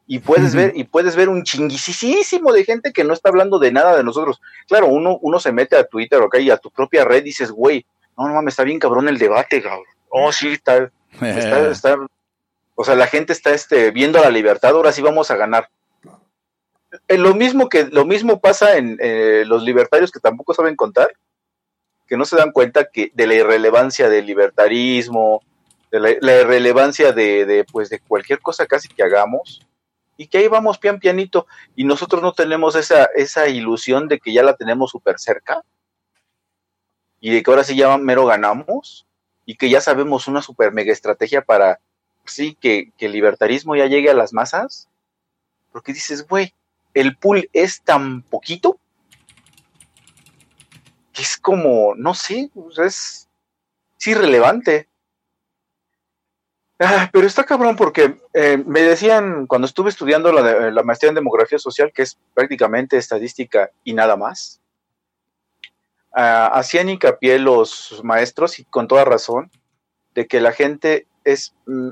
Y 0.08 0.20
puedes 0.20 0.54
ver, 0.54 0.74
y 0.76 0.84
puedes 0.84 1.16
ver 1.16 1.30
un 1.30 1.44
chinguisísimo 1.44 2.54
de 2.54 2.64
gente 2.64 2.94
que 2.94 3.04
no 3.04 3.14
está 3.14 3.30
hablando 3.30 3.58
de 3.58 3.72
nada 3.72 3.98
de 3.98 4.04
nosotros. 4.04 4.40
Claro, 4.68 4.86
uno, 4.86 5.18
uno 5.22 5.40
se 5.40 5.52
mete 5.52 5.76
a 5.76 5.86
Twitter 5.86 6.22
o 6.22 6.30
y 6.38 6.52
a 6.52 6.58
tu 6.58 6.70
propia 6.70 7.04
red 7.06 7.22
y 7.22 7.30
dices, 7.30 7.50
güey, 7.50 7.86
no, 8.16 8.28
no 8.28 8.36
mames, 8.36 8.52
está 8.52 8.64
bien 8.64 8.78
cabrón 8.78 9.08
el 9.08 9.18
debate, 9.18 9.64
cabrón. 9.64 9.86
Oh, 10.10 10.32
sí, 10.32 10.50
está, 10.50 10.92
está, 11.22 11.70
está, 11.70 11.98
o 12.76 12.84
sea, 12.84 12.96
la 12.96 13.08
gente 13.08 13.34
está 13.34 13.54
este, 13.54 13.92
viendo 13.92 14.20
la 14.20 14.30
libertad, 14.30 14.72
ahora 14.72 14.92
sí 14.92 15.02
vamos 15.02 15.32
a 15.32 15.38
ganar. 15.38 15.70
Eh, 17.08 17.18
lo 17.18 17.34
mismo 17.34 17.70
que 17.70 17.86
lo 17.86 18.06
mismo 18.06 18.40
pasa 18.40 18.78
en 18.78 18.98
eh, 19.02 19.44
los 19.46 19.64
libertarios 19.64 20.12
que 20.12 20.20
tampoco 20.20 20.54
saben 20.54 20.76
contar, 20.76 21.14
que 22.08 22.18
no 22.18 22.26
se 22.26 22.36
dan 22.36 22.52
cuenta 22.52 22.86
que 22.86 23.12
de 23.14 23.28
la 23.28 23.36
irrelevancia 23.36 24.10
del 24.10 24.26
libertarismo, 24.26 25.42
de 25.92 26.00
la, 26.00 26.42
irrelevancia 26.42 27.14
de, 27.14 27.46
de, 27.46 27.64
pues 27.64 27.90
de 27.90 28.00
cualquier 28.00 28.40
cosa 28.42 28.66
casi 28.66 28.90
que 28.90 29.04
hagamos, 29.04 29.66
y 30.18 30.28
que 30.28 30.38
ahí 30.38 30.48
vamos 30.48 30.78
pian 30.78 31.00
pianito, 31.00 31.48
y 31.76 31.86
nosotros 31.86 32.22
no 32.22 32.34
tenemos 32.34 32.76
esa, 32.76 33.06
esa 33.16 33.48
ilusión 33.48 34.08
de 34.08 34.20
que 34.20 34.34
ya 34.34 34.44
la 34.44 34.56
tenemos 34.56 34.92
súper 34.92 35.20
cerca, 35.20 35.62
y 37.20 37.32
de 37.32 37.42
que 37.42 37.50
ahora 37.50 37.64
sí 37.64 37.76
ya 37.76 37.98
mero 37.98 38.26
ganamos, 38.26 39.08
y 39.46 39.56
que 39.56 39.70
ya 39.70 39.82
sabemos 39.82 40.28
una 40.28 40.42
super 40.42 40.72
mega 40.72 40.92
estrategia 40.92 41.42
para 41.42 41.80
sí, 42.26 42.58
que, 42.60 42.92
que 42.98 43.08
el 43.08 43.12
libertarismo 43.12 43.76
ya 43.76 43.88
llegue 43.88 44.10
a 44.10 44.16
las 44.16 44.34
masas, 44.34 44.90
porque 45.72 45.94
dices, 45.94 46.28
güey, 46.28 46.54
el 46.94 47.18
pool 47.18 47.50
es 47.54 47.82
tan 47.82 48.22
poquito 48.24 48.80
que 51.16 51.22
es 51.22 51.38
como, 51.38 51.96
no 51.96 52.14
sé, 52.14 52.52
es, 52.84 53.30
irrelevante. 54.06 54.88
Ah, 56.78 57.10
pero 57.12 57.26
está 57.26 57.44
cabrón 57.44 57.76
porque 57.76 58.18
eh, 58.34 58.62
me 58.64 58.82
decían 58.82 59.48
cuando 59.48 59.66
estuve 59.66 59.90
estudiando 59.90 60.32
la, 60.32 60.70
la, 60.70 60.84
maestría 60.84 61.10
en 61.10 61.16
demografía 61.16 61.58
social, 61.58 61.92
que 61.92 62.04
es 62.04 62.20
prácticamente 62.34 62.98
estadística 62.98 63.72
y 63.84 63.94
nada 63.94 64.16
más, 64.16 64.62
uh, 66.12 66.52
hacían 66.52 66.90
hincapié 66.90 67.40
los 67.40 68.02
maestros 68.04 68.60
y 68.60 68.66
con 68.66 68.88
toda 68.88 69.06
razón 69.06 69.50
de 70.14 70.28
que 70.28 70.40
la 70.40 70.52
gente 70.52 71.08
es, 71.24 71.56
mm, 71.66 71.90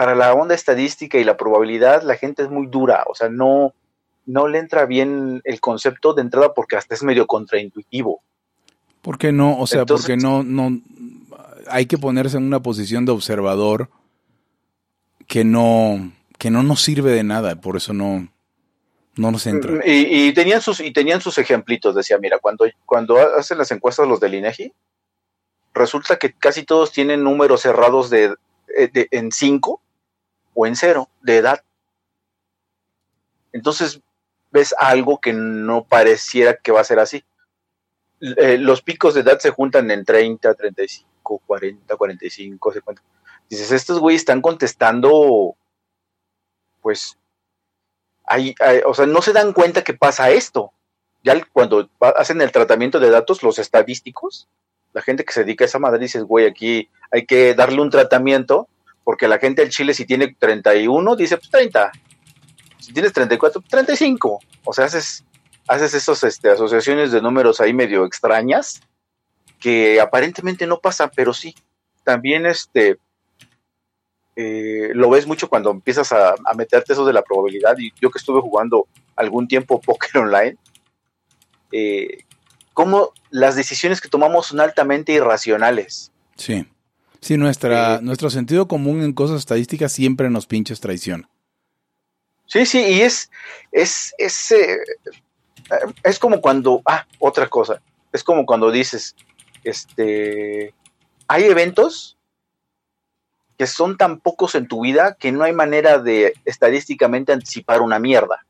para 0.00 0.14
la 0.14 0.32
onda 0.32 0.54
estadística 0.54 1.18
y 1.18 1.24
la 1.24 1.36
probabilidad, 1.36 2.02
la 2.04 2.16
gente 2.16 2.42
es 2.42 2.48
muy 2.48 2.68
dura, 2.68 3.04
o 3.06 3.14
sea, 3.14 3.28
no, 3.28 3.74
no 4.24 4.48
le 4.48 4.58
entra 4.58 4.86
bien 4.86 5.42
el 5.44 5.60
concepto 5.60 6.14
de 6.14 6.22
entrada 6.22 6.54
porque 6.54 6.76
hasta 6.76 6.94
es 6.94 7.02
medio 7.02 7.26
contraintuitivo. 7.26 8.22
¿Por 9.02 9.18
qué 9.18 9.30
no? 9.30 9.58
O 9.58 9.66
sea, 9.66 9.84
porque 9.84 10.16
no, 10.16 10.42
no, 10.42 10.80
hay 11.66 11.84
que 11.84 11.98
ponerse 11.98 12.38
en 12.38 12.44
una 12.44 12.62
posición 12.62 13.04
de 13.04 13.12
observador 13.12 13.90
que 15.26 15.44
no, 15.44 16.10
que 16.38 16.50
no 16.50 16.62
nos 16.62 16.80
sirve 16.80 17.10
de 17.12 17.22
nada, 17.22 17.60
por 17.60 17.76
eso 17.76 17.92
no, 17.92 18.26
no 19.16 19.30
nos 19.30 19.46
entra. 19.46 19.70
Mm, 19.70 19.82
y, 19.84 20.28
y, 20.28 20.32
tenían 20.32 20.62
sus, 20.62 20.80
y 20.80 20.94
tenían 20.94 21.20
sus 21.20 21.36
ejemplitos, 21.36 21.94
decía, 21.94 22.16
mira, 22.16 22.38
cuando, 22.38 22.64
cuando 22.86 23.18
hacen 23.18 23.58
las 23.58 23.70
encuestas 23.70 24.08
los 24.08 24.18
del 24.18 24.32
INEGI, 24.32 24.72
resulta 25.74 26.16
que 26.16 26.32
casi 26.32 26.62
todos 26.62 26.90
tienen 26.90 27.22
números 27.22 27.60
cerrados 27.60 28.08
de, 28.08 28.34
de 28.66 29.08
en 29.10 29.30
5 29.30 29.82
o 30.54 30.66
en 30.66 30.76
0 30.76 31.08
de 31.22 31.36
edad. 31.36 31.64
Entonces 33.52 34.00
ves 34.50 34.74
algo 34.78 35.20
que 35.20 35.32
no 35.32 35.84
pareciera 35.84 36.56
que 36.56 36.72
va 36.72 36.80
a 36.80 36.84
ser 36.84 36.98
así. 36.98 37.24
Eh, 38.20 38.58
los 38.58 38.82
picos 38.82 39.14
de 39.14 39.20
edad 39.20 39.38
se 39.38 39.50
juntan 39.50 39.90
en 39.90 40.04
30, 40.04 40.54
35, 40.54 41.42
40, 41.46 41.96
45, 41.96 42.72
50. 42.72 43.02
Dices, 43.48 43.72
estos 43.72 43.98
güeyes 43.98 44.22
están 44.22 44.42
contestando, 44.42 45.56
pues, 46.82 47.18
hay, 48.24 48.54
o 48.86 48.94
sea, 48.94 49.06
no 49.06 49.22
se 49.22 49.32
dan 49.32 49.52
cuenta 49.52 49.82
que 49.82 49.94
pasa 49.94 50.30
esto. 50.30 50.72
Ya 51.24 51.40
cuando 51.52 51.90
hacen 52.16 52.40
el 52.40 52.52
tratamiento 52.52 53.00
de 53.00 53.10
datos, 53.10 53.42
los 53.42 53.58
estadísticos, 53.58 54.48
la 54.92 55.02
gente 55.02 55.24
que 55.24 55.32
se 55.32 55.44
dedica 55.44 55.64
a 55.64 55.66
esa 55.66 55.78
madre, 55.78 55.98
dices, 55.98 56.22
güey, 56.24 56.46
aquí 56.46 56.88
hay 57.10 57.26
que 57.26 57.54
darle 57.54 57.80
un 57.80 57.90
tratamiento, 57.90 58.68
porque 59.10 59.26
la 59.26 59.40
gente 59.40 59.62
del 59.62 59.72
Chile, 59.72 59.92
si 59.92 60.06
tiene 60.06 60.36
31, 60.38 61.16
dice, 61.16 61.36
pues 61.36 61.50
30. 61.50 61.90
Si 62.78 62.92
tienes 62.92 63.12
34, 63.12 63.60
35. 63.68 64.38
O 64.62 64.72
sea, 64.72 64.84
haces, 64.84 65.24
haces 65.66 65.94
esas 65.94 66.22
este, 66.22 66.48
asociaciones 66.48 67.10
de 67.10 67.20
números 67.20 67.60
ahí 67.60 67.74
medio 67.74 68.06
extrañas, 68.06 68.80
que 69.58 70.00
aparentemente 70.00 70.64
no 70.64 70.78
pasan, 70.78 71.10
pero 71.12 71.34
sí. 71.34 71.56
También 72.04 72.46
este, 72.46 72.98
eh, 74.36 74.90
lo 74.94 75.10
ves 75.10 75.26
mucho 75.26 75.48
cuando 75.48 75.72
empiezas 75.72 76.12
a, 76.12 76.36
a, 76.44 76.54
meterte 76.54 76.92
eso 76.92 77.04
de 77.04 77.12
la 77.12 77.22
probabilidad. 77.22 77.76
Y 77.78 77.92
yo 78.00 78.12
que 78.12 78.18
estuve 78.18 78.40
jugando 78.40 78.86
algún 79.16 79.48
tiempo 79.48 79.80
póker 79.84 80.18
online, 80.18 80.56
eh, 81.72 82.18
cómo 82.74 83.12
las 83.30 83.56
decisiones 83.56 84.00
que 84.00 84.08
tomamos 84.08 84.46
son 84.46 84.60
altamente 84.60 85.10
irracionales. 85.10 86.12
Sí. 86.36 86.64
Sí, 87.20 87.36
nuestra, 87.36 87.96
eh, 87.96 87.98
nuestro 88.02 88.30
sentido 88.30 88.66
común 88.66 89.02
en 89.02 89.12
cosas 89.12 89.38
estadísticas 89.38 89.92
siempre 89.92 90.30
nos 90.30 90.46
pinches 90.46 90.80
traición. 90.80 91.28
Sí, 92.46 92.66
sí, 92.66 92.80
y 92.80 93.02
es, 93.02 93.30
es, 93.70 94.14
es, 94.18 94.50
eh, 94.50 94.78
es 96.02 96.18
como 96.18 96.40
cuando, 96.40 96.82
ah, 96.84 97.06
otra 97.18 97.48
cosa, 97.48 97.80
es 98.12 98.24
como 98.24 98.44
cuando 98.44 98.70
dices, 98.70 99.14
este, 99.62 100.74
hay 101.28 101.44
eventos 101.44 102.16
que 103.56 103.66
son 103.66 103.96
tan 103.98 104.20
pocos 104.20 104.54
en 104.54 104.66
tu 104.66 104.80
vida 104.80 105.16
que 105.20 105.32
no 105.32 105.44
hay 105.44 105.52
manera 105.52 105.98
de 105.98 106.32
estadísticamente 106.44 107.32
anticipar 107.32 107.82
una 107.82 107.98
mierda. 107.98 108.46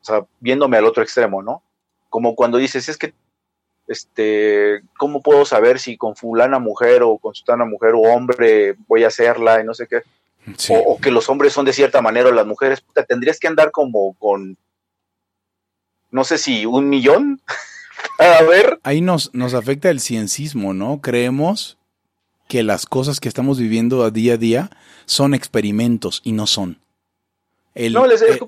O 0.00 0.04
sea, 0.04 0.24
viéndome 0.38 0.76
al 0.76 0.84
otro 0.84 1.02
extremo, 1.02 1.42
¿no? 1.42 1.62
Como 2.10 2.36
cuando 2.36 2.58
dices, 2.58 2.88
es 2.88 2.96
que 2.96 3.12
este, 3.86 4.82
¿cómo 4.96 5.22
puedo 5.22 5.44
saber 5.44 5.78
si 5.78 5.96
con 5.96 6.16
fulana 6.16 6.58
mujer 6.58 7.02
o 7.02 7.18
con 7.18 7.34
sutana 7.34 7.64
mujer 7.64 7.94
o 7.94 8.00
hombre 8.00 8.76
voy 8.86 9.04
a 9.04 9.08
hacerla 9.08 9.60
y 9.60 9.64
no 9.64 9.74
sé 9.74 9.86
qué? 9.86 10.02
Sí. 10.56 10.72
O, 10.74 10.78
o, 10.94 11.00
que 11.00 11.10
los 11.10 11.28
hombres 11.28 11.52
son 11.52 11.64
de 11.64 11.72
cierta 11.72 12.02
manera 12.02 12.28
o 12.28 12.32
las 12.32 12.46
mujeres, 12.46 12.80
puta, 12.80 13.04
tendrías 13.04 13.38
que 13.38 13.48
andar 13.48 13.70
como 13.70 14.14
con, 14.14 14.58
no 16.10 16.22
sé 16.22 16.38
si 16.38 16.64
un 16.64 16.88
millón. 16.88 17.42
a 18.18 18.42
ver. 18.42 18.78
Ahí 18.84 19.00
nos, 19.00 19.34
nos 19.34 19.52
afecta 19.52 19.90
el 19.90 20.00
ciencismo, 20.00 20.72
¿no? 20.72 21.00
Creemos 21.00 21.76
que 22.48 22.62
las 22.62 22.86
cosas 22.86 23.18
que 23.18 23.28
estamos 23.28 23.58
viviendo 23.58 24.04
a 24.04 24.10
día 24.10 24.34
a 24.34 24.36
día 24.36 24.70
son 25.06 25.34
experimentos 25.34 26.20
y 26.22 26.32
no 26.32 26.46
son. 26.46 26.83
El, 27.74 27.92
no, 27.92 28.06
les, 28.06 28.22
eh, 28.22 28.38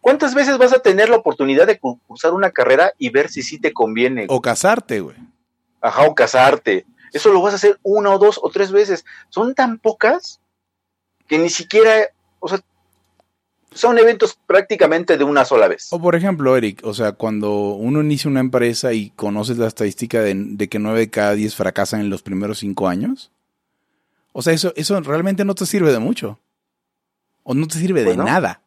¿cuántas 0.00 0.34
veces 0.34 0.56
vas 0.56 0.72
a 0.72 0.78
tener 0.78 1.10
la 1.10 1.16
oportunidad 1.16 1.66
de 1.66 1.78
cursar 1.78 2.32
una 2.32 2.50
carrera 2.50 2.94
y 2.98 3.10
ver 3.10 3.28
si 3.28 3.42
sí 3.42 3.58
te 3.58 3.72
conviene? 3.72 4.26
O 4.28 4.40
casarte, 4.40 5.00
güey. 5.00 5.16
Ajá, 5.80 6.04
o 6.04 6.14
casarte. 6.14 6.86
Eso 7.12 7.30
lo 7.32 7.42
vas 7.42 7.52
a 7.52 7.56
hacer 7.56 7.78
una 7.82 8.10
o 8.10 8.18
dos 8.18 8.40
o 8.42 8.48
tres 8.50 8.72
veces. 8.72 9.04
Son 9.28 9.54
tan 9.54 9.78
pocas 9.78 10.40
que 11.26 11.38
ni 11.38 11.50
siquiera, 11.50 12.08
o 12.38 12.48
sea, 12.48 12.60
son 13.72 13.98
eventos 13.98 14.38
prácticamente 14.46 15.18
de 15.18 15.24
una 15.24 15.44
sola 15.44 15.68
vez. 15.68 15.88
O 15.92 16.00
por 16.00 16.14
ejemplo, 16.16 16.56
Eric, 16.56 16.80
o 16.82 16.94
sea, 16.94 17.12
cuando 17.12 17.52
uno 17.52 18.00
inicia 18.00 18.30
una 18.30 18.40
empresa 18.40 18.92
y 18.92 19.10
conoces 19.10 19.58
la 19.58 19.66
estadística 19.66 20.20
de, 20.22 20.34
de 20.34 20.68
que 20.68 20.78
nueve 20.78 21.00
de 21.00 21.10
cada 21.10 21.34
diez 21.34 21.54
fracasan 21.54 22.00
en 22.00 22.10
los 22.10 22.22
primeros 22.22 22.58
cinco 22.58 22.88
años, 22.88 23.30
o 24.32 24.42
sea, 24.42 24.52
eso, 24.52 24.72
eso 24.76 25.00
realmente 25.00 25.44
no 25.44 25.54
te 25.54 25.66
sirve 25.66 25.92
de 25.92 25.98
mucho. 25.98 26.38
O 27.42 27.54
no 27.54 27.66
te 27.66 27.78
sirve 27.78 28.04
pues 28.04 28.12
de 28.12 28.16
no. 28.16 28.24
nada. 28.24 28.62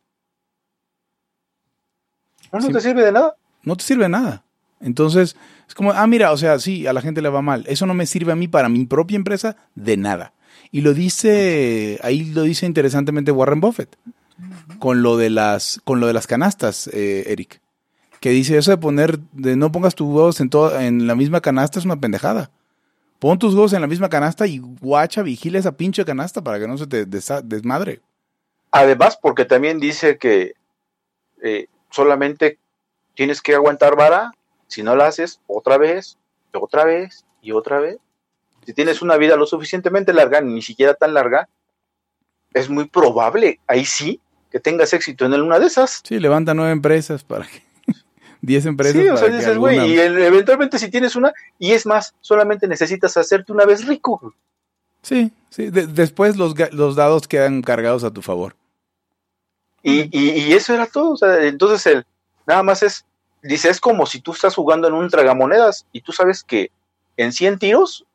No, 2.54 2.60
no 2.60 2.70
te 2.70 2.82
sirve 2.82 3.04
de 3.04 3.12
nada. 3.12 3.36
No 3.64 3.76
te 3.76 3.84
sirve 3.84 4.04
de 4.04 4.10
nada. 4.10 4.44
Entonces, 4.80 5.36
es 5.68 5.74
como, 5.74 5.92
ah, 5.92 6.08
mira, 6.08 6.32
o 6.32 6.38
sea, 6.38 6.60
sí, 6.60 6.86
a 6.88 6.94
la 6.94 7.02
gente 7.02 7.22
le 7.22 7.30
va 7.30 7.42
mal. 7.42 7.64
Eso 7.68 7.86
no 7.86 7.94
me 7.94 8.06
sirve 8.06 8.32
a 8.32 8.36
mí 8.36 8.48
para 8.48 8.70
mi 8.70 8.86
propia 8.86 9.16
empresa 9.16 9.56
de 9.76 9.98
nada. 9.98 10.34
Y 10.72 10.82
lo 10.82 10.94
dice, 10.94 12.00
ahí 12.04 12.26
lo 12.26 12.44
dice 12.44 12.66
interesantemente 12.66 13.32
Warren 13.32 13.62
Buffett, 13.62 13.96
con 14.80 15.02
lo 15.04 15.18
de 15.18 15.30
las, 15.30 15.82
con 15.84 16.00
lo 16.00 16.08
de 16.08 16.14
las 16.14 16.28
canastas, 16.28 16.88
eh, 16.88 17.26
Eric. 17.28 17.62
Que 18.20 18.30
dice 18.30 18.58
eso 18.58 18.72
de 18.72 18.78
poner, 18.78 19.20
de 19.34 19.56
no 19.56 19.72
pongas 19.72 19.96
tus 19.96 20.08
huevos 20.08 20.40
en, 20.40 20.50
en 20.80 21.08
la 21.08 21.16
misma 21.16 21.42
canasta 21.42 21.80
es 21.80 21.86
una 21.86 22.00
pendejada. 22.00 22.52
Pon 23.20 23.40
tus 23.40 23.54
huevos 23.54 23.74
en 23.74 23.82
la 23.82 23.88
misma 23.88 24.10
canasta 24.10 24.48
y 24.48 24.60
guacha, 24.60 25.22
vigila 25.22 25.60
esa 25.60 25.78
pinche 25.78 26.04
canasta 26.06 26.44
para 26.44 26.60
que 26.60 26.68
no 26.68 26.78
se 26.78 26.88
te 26.88 27.06
desmadre. 27.06 28.02
Además, 28.72 29.18
porque 29.22 29.46
también 29.46 29.80
dice 29.80 30.18
que 30.18 30.56
eh, 31.42 31.68
solamente 31.94 32.58
tienes 33.14 33.42
que 33.42 33.54
aguantar 33.54 33.96
vara, 33.96 34.32
si 34.68 34.82
no 34.82 34.96
la 34.96 35.08
haces 35.08 35.40
otra 35.48 35.78
vez, 35.78 36.18
otra 36.52 36.86
vez 36.86 37.24
y 37.42 37.52
otra 37.52 37.80
vez. 37.80 37.98
Si 38.66 38.74
tienes 38.74 39.02
una 39.02 39.18
vida 39.18 39.36
lo 39.36 39.46
suficientemente 39.46 40.14
larga, 40.14 40.42
ni 40.42 40.62
siquiera 40.62 40.96
tan 40.96 41.14
larga, 41.14 41.48
es 42.54 42.70
muy 42.70 42.88
probable, 42.88 43.60
ahí 43.68 43.86
sí, 43.86 44.20
que 44.52 44.60
tengas 44.60 44.94
éxito 44.94 45.26
en 45.26 45.34
una 45.34 45.60
de 45.60 45.68
esas. 45.68 46.02
Sí, 46.04 46.20
levanta 46.20 46.54
nueve 46.54 46.72
empresas 46.72 47.24
para 47.24 47.46
que... 47.46 47.62
Diez 48.42 48.66
empresas. 48.66 49.02
Sí, 49.02 49.08
o 49.10 49.18
sea, 49.18 49.30
dices, 49.30 49.58
güey, 49.58 49.78
alguna... 49.78 49.94
y 49.94 50.00
eventualmente 50.26 50.80
si 50.80 50.90
tienes 50.90 51.16
una, 51.16 51.32
y 51.60 51.74
es 51.74 51.86
más, 51.86 52.16
solamente 52.22 52.68
necesitas 52.68 53.16
hacerte 53.18 53.52
una 53.52 53.66
vez 53.66 53.86
rico. 53.86 54.34
Sí, 55.02 55.32
sí, 55.50 55.70
de 55.70 55.86
después 55.86 56.38
los, 56.38 56.56
los 56.72 56.96
dados 56.96 57.28
quedan 57.28 57.62
cargados 57.62 58.04
a 58.04 58.12
tu 58.12 58.22
favor. 58.22 58.56
Y, 59.84 60.04
y, 60.18 60.32
y, 60.40 60.54
eso 60.54 60.74
era 60.74 60.88
todo. 60.88 61.12
O 61.12 61.18
sea, 61.18 61.44
entonces, 61.44 61.86
el, 61.86 62.06
nada 62.48 62.64
más 62.64 62.82
es, 62.82 63.06
dice, 63.42 63.70
es 63.70 63.80
como 63.80 64.06
si 64.06 64.22
tú 64.22 64.32
estás 64.32 64.56
jugando 64.56 64.88
en 64.88 64.94
un 64.94 65.10
tragamonedas 65.10 65.86
y 65.92 66.02
tú 66.02 66.14
sabes 66.14 66.44
que 66.44 66.72
en 67.18 67.34
100 67.34 67.60
tiros, 67.60 68.06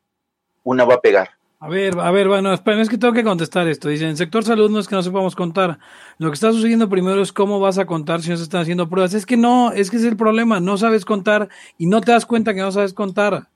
una 0.63 0.83
va 0.83 0.95
a 0.95 1.01
pegar. 1.01 1.29
A 1.61 1.67
ver, 1.67 1.99
a 1.99 2.09
ver, 2.11 2.29
bueno, 2.29 2.53
esperen, 2.53 2.79
es 2.79 2.87
que 2.87 2.97
tengo 2.97 3.13
que 3.13 3.23
contestar 3.23 3.67
esto. 3.67 3.89
Dice, 3.89 4.07
en 4.07 4.15
sector 4.15 4.45
salud 4.45 4.71
no 4.71 4.79
es 4.79 4.87
que 4.87 4.95
no 4.95 5.03
sepamos 5.03 5.35
contar. 5.35 5.77
Lo 6.17 6.29
que 6.29 6.35
está 6.35 6.51
sucediendo 6.53 6.87
primero 6.87 7.21
es 7.21 7.33
cómo 7.33 7.59
vas 7.59 7.77
a 7.77 7.85
contar 7.85 8.21
si 8.21 8.29
no 8.29 8.37
se 8.37 8.43
están 8.43 8.61
haciendo 8.61 8.87
pruebas. 8.87 9.13
Es 9.13 9.25
que 9.25 9.35
no, 9.35 9.73
es 9.73 9.91
que 9.91 9.97
es 9.97 10.05
el 10.05 10.15
problema. 10.15 10.61
No 10.61 10.77
sabes 10.77 11.03
contar 11.03 11.49
y 11.77 11.87
no 11.87 11.99
te 11.99 12.13
das 12.13 12.25
cuenta 12.25 12.53
que 12.53 12.61
no 12.61 12.71
sabes 12.71 12.93
contar. 12.93 13.49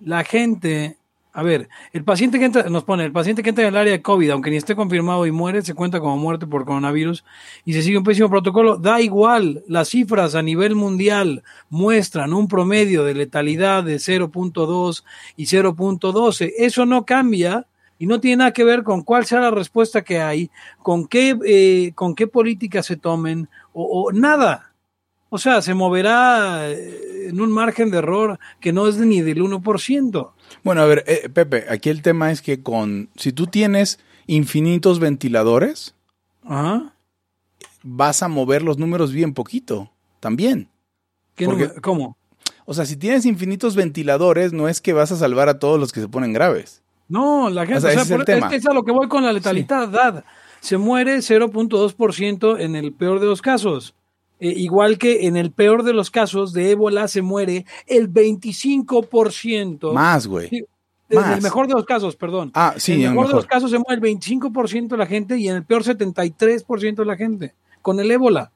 La 0.00 0.24
gente 0.24 0.98
a 1.36 1.42
ver, 1.42 1.68
el 1.92 2.02
paciente 2.02 2.38
que 2.38 2.46
entra, 2.46 2.62
nos 2.70 2.84
pone, 2.84 3.04
el 3.04 3.12
paciente 3.12 3.42
que 3.42 3.50
entra 3.50 3.64
en 3.64 3.68
el 3.68 3.76
área 3.76 3.92
de 3.92 4.00
COVID, 4.00 4.30
aunque 4.30 4.48
ni 4.48 4.56
esté 4.56 4.74
confirmado 4.74 5.26
y 5.26 5.32
muere, 5.32 5.60
se 5.60 5.74
cuenta 5.74 6.00
como 6.00 6.16
muerte 6.16 6.46
por 6.46 6.64
coronavirus 6.64 7.26
y 7.66 7.74
se 7.74 7.82
sigue 7.82 7.98
un 7.98 8.04
pésimo 8.04 8.30
protocolo. 8.30 8.78
Da 8.78 9.02
igual, 9.02 9.62
las 9.68 9.90
cifras 9.90 10.34
a 10.34 10.40
nivel 10.40 10.74
mundial 10.74 11.44
muestran 11.68 12.32
un 12.32 12.48
promedio 12.48 13.04
de 13.04 13.12
letalidad 13.12 13.84
de 13.84 13.96
0.2 13.96 15.04
y 15.36 15.44
0.12. 15.44 16.54
Eso 16.56 16.86
no 16.86 17.04
cambia 17.04 17.66
y 17.98 18.06
no 18.06 18.18
tiene 18.18 18.38
nada 18.38 18.52
que 18.54 18.64
ver 18.64 18.82
con 18.82 19.02
cuál 19.02 19.26
sea 19.26 19.40
la 19.40 19.50
respuesta 19.50 20.02
que 20.02 20.22
hay, 20.22 20.50
con 20.82 21.06
qué, 21.06 21.36
eh, 21.44 21.92
con 21.94 22.14
qué 22.14 22.28
políticas 22.28 22.86
se 22.86 22.96
tomen 22.96 23.50
o, 23.74 24.06
o 24.06 24.10
nada. 24.10 24.72
O 25.28 25.36
sea, 25.36 25.60
se 25.60 25.74
moverá 25.74 26.70
eh, 26.70 27.28
en 27.28 27.42
un 27.42 27.52
margen 27.52 27.90
de 27.90 27.98
error 27.98 28.38
que 28.58 28.72
no 28.72 28.88
es 28.88 28.96
ni 28.96 29.20
del 29.20 29.42
1%. 29.42 30.32
Bueno, 30.62 30.82
a 30.82 30.86
ver, 30.86 31.04
eh, 31.06 31.28
Pepe, 31.28 31.66
aquí 31.68 31.90
el 31.90 32.02
tema 32.02 32.32
es 32.32 32.42
que 32.42 32.62
con 32.62 33.08
si 33.16 33.32
tú 33.32 33.46
tienes 33.46 33.98
infinitos 34.26 34.98
ventiladores, 34.98 35.94
vas 37.82 38.22
a 38.22 38.28
mover 38.28 38.62
los 38.62 38.78
números 38.78 39.12
bien 39.12 39.34
poquito, 39.34 39.90
también. 40.20 40.68
¿Cómo? 41.82 42.16
O 42.64 42.74
sea, 42.74 42.84
si 42.84 42.96
tienes 42.96 43.24
infinitos 43.26 43.76
ventiladores, 43.76 44.52
no 44.52 44.68
es 44.68 44.80
que 44.80 44.92
vas 44.92 45.12
a 45.12 45.16
salvar 45.16 45.48
a 45.48 45.58
todos 45.58 45.78
los 45.78 45.92
que 45.92 46.00
se 46.00 46.08
ponen 46.08 46.32
graves. 46.32 46.82
No, 47.08 47.48
la 47.48 47.64
gente, 47.64 47.78
o 47.78 47.80
sea, 47.80 47.92
es, 47.92 48.08
que 48.50 48.56
es 48.56 48.66
a 48.66 48.72
lo 48.72 48.82
que 48.82 48.90
voy 48.90 49.08
con 49.08 49.24
la 49.24 49.32
letalidad. 49.32 50.24
Se 50.60 50.76
muere 50.76 51.18
0.2% 51.18 52.58
en 52.58 52.74
el 52.74 52.92
peor 52.92 53.20
de 53.20 53.26
los 53.26 53.40
casos. 53.40 53.94
Eh, 54.38 54.52
igual 54.56 54.98
que 54.98 55.26
en 55.26 55.36
el 55.36 55.50
peor 55.50 55.82
de 55.82 55.94
los 55.94 56.10
casos 56.10 56.52
de 56.52 56.72
ébola 56.72 57.08
se 57.08 57.22
muere 57.22 57.64
el 57.86 58.12
25%. 58.12 59.92
Más, 59.92 60.26
güey. 60.26 60.50
en 61.08 61.32
el 61.32 61.42
mejor 61.42 61.68
de 61.68 61.74
los 61.74 61.86
casos, 61.86 62.16
perdón. 62.16 62.50
Ah, 62.54 62.74
sí, 62.76 62.92
en 62.92 63.02
el 63.02 63.10
mejor, 63.10 63.28
de 63.28 63.34
los 63.34 63.46
casos 63.46 63.70
se 63.70 63.78
muere 63.78 63.94
el 63.94 64.18
25% 64.18 64.88
de 64.88 64.96
la 64.96 65.06
gente 65.06 65.38
y 65.38 65.48
en 65.48 65.56
el 65.56 65.64
peor 65.64 65.84
73% 65.84 66.96
de 66.96 67.04
la 67.04 67.16
gente 67.16 67.54
con 67.80 68.00
el 68.00 68.10
ébola. 68.10 68.52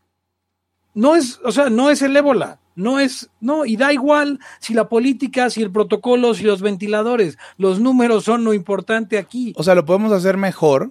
No 0.92 1.14
es, 1.14 1.38
o 1.44 1.52
sea, 1.52 1.70
no 1.70 1.88
es 1.88 2.02
el 2.02 2.16
ébola, 2.16 2.58
no 2.74 2.98
es, 2.98 3.30
no, 3.40 3.64
y 3.64 3.76
da 3.76 3.92
igual 3.92 4.40
si 4.58 4.74
la 4.74 4.88
política, 4.88 5.48
si 5.50 5.62
el 5.62 5.70
protocolo, 5.70 6.34
si 6.34 6.42
los 6.42 6.62
ventiladores, 6.62 7.38
los 7.56 7.78
números 7.78 8.24
son 8.24 8.42
lo 8.42 8.54
importante 8.54 9.18
aquí. 9.18 9.52
O 9.56 9.62
sea, 9.62 9.76
lo 9.76 9.84
podemos 9.84 10.10
hacer 10.10 10.36
mejor 10.36 10.90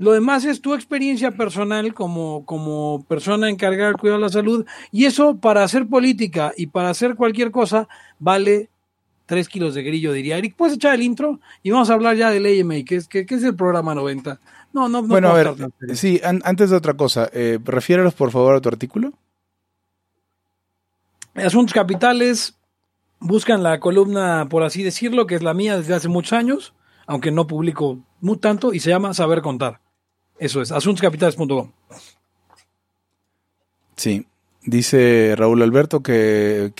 lo 0.00 0.12
demás 0.12 0.46
es 0.46 0.62
tu 0.62 0.72
experiencia 0.72 1.32
personal 1.32 1.92
como, 1.92 2.46
como 2.46 3.04
persona 3.06 3.50
encargada 3.50 3.90
de 3.90 3.98
cuidar 3.98 4.18
la 4.18 4.30
salud. 4.30 4.64
Y 4.90 5.04
eso 5.04 5.36
para 5.36 5.62
hacer 5.62 5.88
política 5.88 6.54
y 6.56 6.68
para 6.68 6.88
hacer 6.88 7.16
cualquier 7.16 7.50
cosa 7.50 7.86
vale 8.18 8.70
tres 9.26 9.46
kilos 9.46 9.74
de 9.74 9.82
grillo, 9.82 10.14
diría 10.14 10.38
Eric. 10.38 10.54
¿Puedes 10.56 10.76
echar 10.76 10.94
el 10.94 11.02
intro? 11.02 11.38
Y 11.62 11.70
vamos 11.70 11.90
a 11.90 11.92
hablar 11.92 12.16
ya 12.16 12.30
del 12.30 12.46
AMA, 12.46 12.82
que 12.82 12.96
es, 12.96 13.08
que, 13.08 13.26
es 13.28 13.42
el 13.42 13.54
programa 13.54 13.94
90. 13.94 14.40
No, 14.72 14.88
no, 14.88 15.02
no. 15.02 15.08
Bueno, 15.08 15.28
a 15.28 15.34
ver, 15.34 15.54
sí, 15.92 16.18
antes 16.24 16.70
de 16.70 16.76
otra 16.76 16.94
cosa, 16.94 17.28
eh, 17.34 17.58
refiérelos 17.62 18.14
por 18.14 18.30
favor 18.30 18.54
a 18.54 18.60
tu 18.62 18.70
artículo. 18.70 19.12
Asuntos 21.34 21.74
capitales, 21.74 22.58
buscan 23.18 23.62
la 23.62 23.78
columna, 23.80 24.46
por 24.48 24.62
así 24.62 24.82
decirlo, 24.82 25.26
que 25.26 25.34
es 25.34 25.42
la 25.42 25.52
mía 25.52 25.76
desde 25.76 25.92
hace 25.92 26.08
muchos 26.08 26.32
años, 26.32 26.72
aunque 27.06 27.30
no 27.30 27.46
publico 27.46 27.98
muy 28.22 28.38
tanto, 28.38 28.72
y 28.72 28.80
se 28.80 28.88
llama 28.88 29.12
Saber 29.12 29.42
Contar. 29.42 29.78
Eso 30.40 30.62
es, 30.62 30.72
asuntoscapitales.com. 30.72 31.70
Sí, 33.94 34.26
dice 34.62 35.34
Raúl 35.36 35.62
Alberto 35.62 36.02
que, 36.02 36.72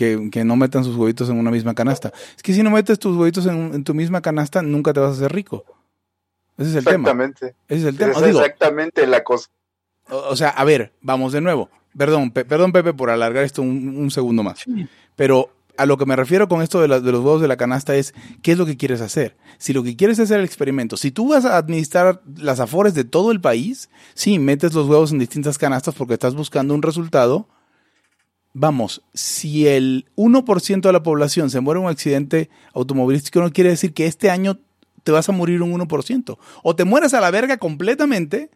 no 0.44 0.56
metan 0.56 0.82
sus 0.82 0.96
huevitos 0.96 1.28
en 1.28 1.38
una 1.38 1.50
misma 1.50 1.74
canasta. 1.74 2.10
Es 2.34 2.42
que 2.42 2.54
si 2.54 2.62
no 2.62 2.70
metes 2.70 2.98
tus 2.98 3.14
huevitos 3.14 3.44
en, 3.44 3.84
tu 3.84 3.92
misma 3.92 4.22
canasta, 4.22 4.62
nunca 4.62 4.94
te 4.94 5.00
vas 5.00 5.10
a 5.10 5.12
hacer 5.12 5.32
rico. 5.32 5.66
Ese 6.56 6.70
es 6.70 6.76
el 6.76 6.84
tema. 6.86 7.10
Exactamente. 7.10 7.54
Ese 7.68 7.80
es 7.80 7.84
el 7.84 7.98
tema. 7.98 8.12
exactamente 8.26 9.06
la 9.06 9.22
cosa. 9.22 9.50
O, 10.08 10.34
sea, 10.36 10.48
a 10.48 10.64
ver, 10.64 10.94
vamos 11.02 11.32
de 11.32 11.42
nuevo. 11.42 11.68
Perdón, 11.96 12.30
perdón 12.30 12.72
Pepe 12.72 12.94
por 12.94 13.10
alargar 13.10 13.44
esto 13.44 13.60
un, 13.60 14.10
segundo 14.10 14.42
más. 14.42 14.64
Pero 15.16 15.50
a 15.80 15.87
lo 15.87 15.96
que 15.96 16.04
me 16.04 16.14
refiero 16.14 16.46
con 16.46 16.60
esto 16.60 16.82
de, 16.82 16.88
los 16.88 17.02
huevos 17.02 17.40
de 17.40 17.49
la 17.49 17.56
canasta 17.56 17.96
es 17.96 18.12
qué 18.42 18.52
es 18.52 18.58
lo 18.58 18.66
que 18.66 18.76
quieres 18.76 19.00
hacer. 19.00 19.38
Si 19.56 19.72
lo 19.72 19.82
que 19.82 19.96
quieres 19.96 20.18
es 20.18 20.25
hacer 20.25 20.40
el 20.40 20.44
experimento, 20.44 20.99
si 20.99 21.10
tú 21.10 21.28
vas 21.28 21.46
a 21.46 21.56
administrar 21.56 22.20
las 22.37 22.60
afores 22.60 22.92
de 22.92 23.04
todo 23.04 23.32
el 23.32 23.40
país, 23.40 23.88
sí, 24.12 24.38
metes 24.38 24.75
los 24.75 24.87
huevos 24.87 25.10
en 25.10 25.18
distintas 25.18 25.56
canastas 25.56 25.94
porque 25.94 26.12
estás 26.12 26.34
buscando 26.34 26.75
un 26.75 26.82
resultado. 26.82 27.49
Vamos, 28.52 29.02
si 29.14 29.68
el 29.68 30.04
1% 30.16 30.82
de 30.82 30.92
la 30.92 31.02
población 31.02 31.49
se 31.49 31.60
muere 31.60 31.80
en 31.80 31.87
un 31.87 31.90
accidente 31.90 32.50
automovilístico, 32.75 33.40
no 33.40 33.50
quiere 33.50 33.70
decir 33.70 33.94
que 33.94 34.06
este 34.06 34.28
año 34.28 34.58
te 35.02 35.12
vas 35.12 35.30
a 35.30 35.32
morir 35.32 35.62
un 35.62 35.72
1%. 35.72 36.36
O 36.62 36.76
te 36.76 36.84
mueres 36.84 37.14
a 37.14 37.23
la 37.23 37.30
verga 37.30 37.56
completamente 37.56 38.50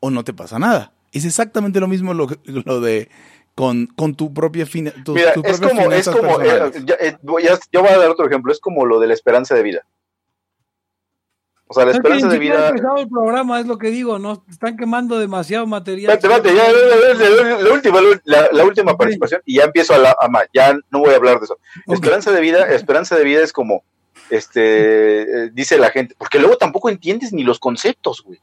o 0.00 0.08
no 0.08 0.24
te 0.24 0.32
pasa 0.32 0.58
nada. 0.58 0.94
Es 1.12 1.26
exactamente 1.26 1.80
lo 1.80 1.86
mismo 1.86 2.14
lo, 2.14 2.28
lo 2.46 2.80
de 2.80 3.10
con, 3.56 3.86
con 3.86 4.14
tu 4.14 4.34
propia 4.34 4.66
fin, 4.66 4.92
Mira, 5.08 5.32
es 5.42 5.60
como, 5.60 5.90
es 5.90 6.08
como 6.08 6.42
eh, 6.42 6.70
eh, 7.00 7.16
yo 7.72 7.80
voy 7.80 7.90
a 7.90 7.98
dar 7.98 8.10
otro 8.10 8.26
ejemplo, 8.26 8.52
es 8.52 8.60
como 8.60 8.84
lo 8.84 9.00
de 9.00 9.06
la 9.06 9.14
esperanza 9.14 9.54
de 9.54 9.62
vida. 9.62 9.86
O 11.66 11.72
sea, 11.72 11.86
la 11.86 11.92
esperanza 11.92 12.28
de 12.28 12.38
vida. 12.38 12.68
el 12.68 13.08
programa, 13.08 13.58
es 13.58 13.66
lo 13.66 13.78
que 13.78 13.88
digo, 13.90 14.18
no 14.18 14.44
están 14.50 14.76
quemando 14.76 15.18
demasiado 15.18 15.66
material. 15.66 16.12
Espérate, 16.12 16.54
ya, 16.54 16.70
la, 16.70 17.72
última, 17.72 17.98
la, 18.24 18.64
última 18.64 18.94
participación, 18.94 19.40
y 19.46 19.56
ya 19.56 19.64
empiezo 19.64 19.94
a, 19.94 19.98
la, 19.98 20.14
ya 20.52 20.76
no 20.90 20.98
voy 20.98 21.14
a 21.14 21.16
hablar 21.16 21.38
de 21.38 21.46
eso. 21.46 21.58
Esperanza 21.86 22.30
de 22.32 22.42
vida, 22.42 22.68
esperanza 22.68 23.16
de 23.16 23.24
vida 23.24 23.42
es 23.42 23.54
como 23.54 23.84
este, 24.28 25.22
eh, 25.22 25.50
dice 25.50 25.78
la 25.78 25.90
gente, 25.90 26.14
porque 26.18 26.38
luego 26.38 26.58
tampoco 26.58 26.90
entiendes 26.90 27.32
ni 27.32 27.42
los 27.42 27.58
conceptos, 27.58 28.22
güey. 28.22 28.38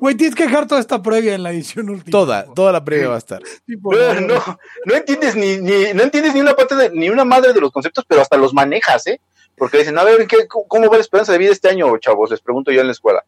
Güey, 0.00 0.14
tienes 0.14 0.34
que 0.34 0.44
dejar 0.44 0.66
toda 0.66 0.80
esta 0.80 1.02
previa 1.02 1.34
en 1.34 1.42
la 1.42 1.50
edición 1.50 1.88
última. 1.88 2.10
Toda, 2.10 2.44
toda 2.54 2.72
la 2.72 2.84
previa 2.84 3.08
va 3.08 3.14
a 3.14 3.18
estar. 3.18 3.42
no, 3.66 4.58
no 4.84 4.94
entiendes 4.94 5.36
ni, 5.36 5.56
ni, 5.56 5.92
no 5.94 6.02
entiendes 6.02 6.34
ni 6.34 6.40
una 6.40 6.54
parte 6.54 6.74
de, 6.74 6.90
ni 6.90 7.08
una 7.08 7.24
madre 7.24 7.52
de 7.52 7.60
los 7.60 7.72
conceptos, 7.72 8.04
pero 8.06 8.20
hasta 8.20 8.36
los 8.36 8.52
manejas, 8.52 9.06
¿eh? 9.06 9.20
Porque 9.56 9.78
dicen, 9.78 9.98
a 9.98 10.04
ver, 10.04 10.26
¿qué, 10.26 10.46
¿cómo 10.48 10.88
va 10.88 10.96
la 10.96 11.00
esperanza 11.00 11.32
de 11.32 11.38
vida 11.38 11.52
este 11.52 11.68
año, 11.68 11.96
chavos? 11.98 12.30
Les 12.30 12.40
pregunto 12.40 12.72
yo 12.72 12.80
en 12.80 12.88
la 12.88 12.92
escuela. 12.92 13.24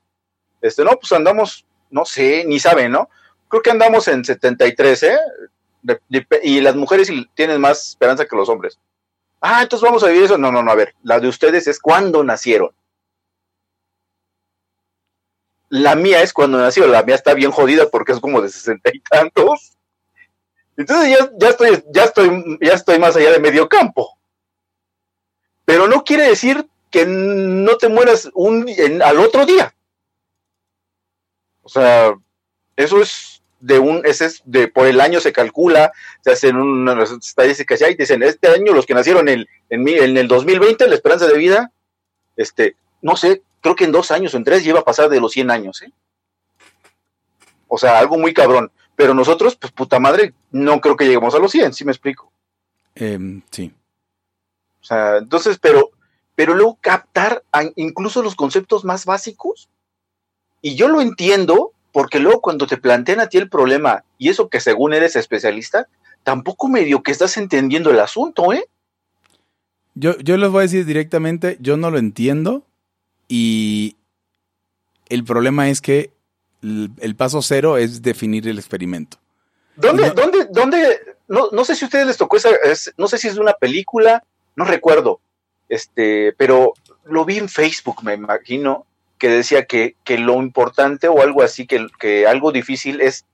Este, 0.61 0.85
no, 0.85 0.91
pues 0.93 1.13
andamos, 1.13 1.65
no 1.91 2.05
sé, 2.05 2.45
ni 2.47 2.59
saben, 2.59 2.93
¿no? 2.93 3.09
Creo 3.49 3.63
que 3.63 3.71
andamos 3.71 4.09
en 4.09 4.25
73, 4.25 5.03
¿eh? 5.05 5.19
y 6.43 6.61
las 6.61 6.75
mujeres 6.75 7.11
tienen 7.35 7.61
más 7.61 7.91
esperanza 7.91 8.27
que 8.27 8.37
los 8.37 8.49
hombres. 8.49 8.79
Ah, 9.41 9.63
entonces 9.63 9.87
vamos 9.87 10.03
a 10.03 10.09
vivir 10.09 10.25
eso. 10.25 10.39
No, 10.39 10.51
no, 10.51 10.63
no, 10.63 10.71
a 10.71 10.75
ver, 10.75 10.95
la 11.03 11.21
de 11.21 11.29
ustedes 11.29 11.69
es 11.69 11.79
cuando 11.79 12.25
nacieron. 12.25 12.71
La 15.69 15.97
mía 15.97 16.23
es 16.23 16.33
cuando 16.33 16.59
nació, 16.59 16.87
la 16.87 17.03
mía 17.03 17.15
está 17.15 17.35
bien 17.35 17.51
jodida 17.51 17.89
porque 17.89 18.13
es 18.13 18.21
como 18.21 18.41
de 18.41 18.49
sesenta 18.49 18.91
y 18.93 19.01
tantos. 19.01 19.77
Entonces 20.77 21.19
ya, 21.19 21.31
ya, 21.39 21.49
estoy, 21.49 21.85
ya, 21.93 22.05
estoy, 22.05 22.59
ya 22.61 22.73
estoy 22.73 22.99
más 22.99 23.17
allá 23.17 23.33
de 23.33 23.41
medio 23.41 23.69
campo. 23.69 24.17
Pero 25.65 25.89
no 25.89 26.05
quiere 26.05 26.29
decir 26.29 26.67
que 26.91 27.05
no 27.07 27.77
te 27.77 27.89
mueras 27.89 28.31
un, 28.35 28.69
al 29.03 29.19
otro 29.19 29.45
día. 29.45 29.75
O 31.63 31.69
sea, 31.69 32.15
eso 32.77 33.03
es 33.03 33.43
de 33.61 33.79
un, 33.79 34.03
ese 34.05 34.27
es 34.27 34.43
de 34.45 34.69
por 34.69 34.87
el 34.87 35.01
año 35.01 35.19
se 35.21 35.33
calcula, 35.33 35.93
se 36.23 36.33
hacen 36.33 36.57
unas 36.57 37.11
estadísticas 37.11 37.81
y 37.83 37.95
dicen, 37.95 38.23
este 38.23 38.49
año 38.49 38.73
los 38.73 38.87
que 38.87 38.95
nacieron 38.95 39.29
en, 39.29 39.47
en, 39.71 39.89
en, 39.89 40.17
el 40.17 40.29
2020, 40.29 40.87
la 40.87 40.95
esperanza 40.95 41.27
de 41.27 41.37
vida, 41.37 41.73
este, 42.37 42.77
no 43.03 43.17
sé, 43.17 43.43
creo 43.61 43.75
que 43.75 43.85
en 43.85 43.93
dos 43.93 44.11
años 44.11 44.35
o 44.35 44.37
en 44.37 44.45
tres 44.45 44.65
lleva 44.65 44.81
a 44.81 44.85
pasar 44.85 45.09
de 45.09 45.21
los 45.21 45.33
100 45.33 45.51
años, 45.51 45.83
¿eh? 45.83 45.93
O 47.69 47.79
sea, 47.79 47.99
algo 47.99 48.17
muy 48.19 48.33
cabrón. 48.33 48.71
Pero 48.95 49.13
nosotros, 49.13 49.57
pues 49.57 49.73
puta 49.73 49.99
madre, 49.99 50.33
no 50.51 50.81
creo 50.81 50.97
que 50.97 51.05
lleguemos 51.05 51.35
a 51.35 51.39
los 51.39 51.51
100, 51.53 51.75
¿sí 51.75 51.85
me 51.85 51.93
explico? 51.93 52.33
Em, 52.95 53.43
sí. 53.51 53.73
O 54.81 54.85
sea, 54.85 55.19
entonces, 55.19 55.59
pero, 55.59 55.91
pero 56.35 56.55
luego 56.55 56.79
captar 56.81 57.43
incluso 57.75 58.23
los 58.23 58.35
conceptos 58.35 58.85
más 58.85 59.05
básicos. 59.05 59.69
Y 60.63 60.77
yo 60.77 60.89
lo 60.89 61.03
entiendo, 61.03 61.73
porque 61.93 62.21
luego 62.21 62.41
cuando 62.41 62.67
te 62.67 62.79
plantean 62.79 63.21
a 63.21 63.29
ti 63.29 63.37
el 63.37 63.51
problema, 63.51 64.05
y 64.17 64.31
eso 64.31 64.49
que 64.49 64.61
según 64.61 64.95
eres 64.95 65.15
especialista, 65.17 65.89
tampoco 66.23 66.69
medio 66.69 67.03
que 67.03 67.13
estás 67.13 67.37
entendiendo 67.37 67.91
el 67.91 68.01
asunto, 68.01 68.53
¿eh? 68.53 68.67
Yo, 69.95 70.17
yo 70.19 70.37
les 70.37 70.51
voy 70.51 70.61
a 70.61 70.63
decir 70.63 70.87
directamente, 70.87 71.59
yo 71.61 71.77
no 71.77 71.91
lo 71.91 71.99
entiendo 71.99 72.65
y 73.29 73.97
el 75.09 75.25
problema 75.25 75.69
es 75.69 75.81
que 75.81 76.13
el, 76.63 77.17
paso 77.17 77.43
cero 77.43 77.77
es 77.77 78.03
definir 78.03 78.49
el 78.49 78.59
experimento. 78.59 79.19
¿Dónde, 79.77 80.11
dónde, 80.11 80.47
dónde? 80.51 81.01
No, 81.29 81.49
no 81.53 81.65
sé 81.65 81.77
si 81.77 81.85
a 81.85 81.89
ustedes 81.89 82.07
les 82.07 82.17
tocó 82.17 82.37
esa, 82.37 82.51
no 82.97 83.09
sé 83.09 83.19
si 83.19 83.29
es 83.29 83.35
de 83.35 83.41
una 83.41 83.53
película, 83.53 84.25
no 84.55 84.65
recuerdo, 84.65 85.21
este, 85.69 86.33
pero 86.39 86.75
lo 87.05 87.25
vi 87.25 87.39
en 87.39 87.49
Facebook, 87.49 88.03
me 88.03 88.15
imagino, 88.15 88.87
que 89.19 89.29
decía 89.29 89.67
que, 89.67 89.97
lo 90.19 90.43
importante 90.43 91.09
o 91.09 91.21
algo 91.23 91.43
así, 91.43 91.67
que, 91.67 91.87
que 91.99 92.27
algo 92.27 92.53
difícil 92.53 93.01
es 93.01 93.25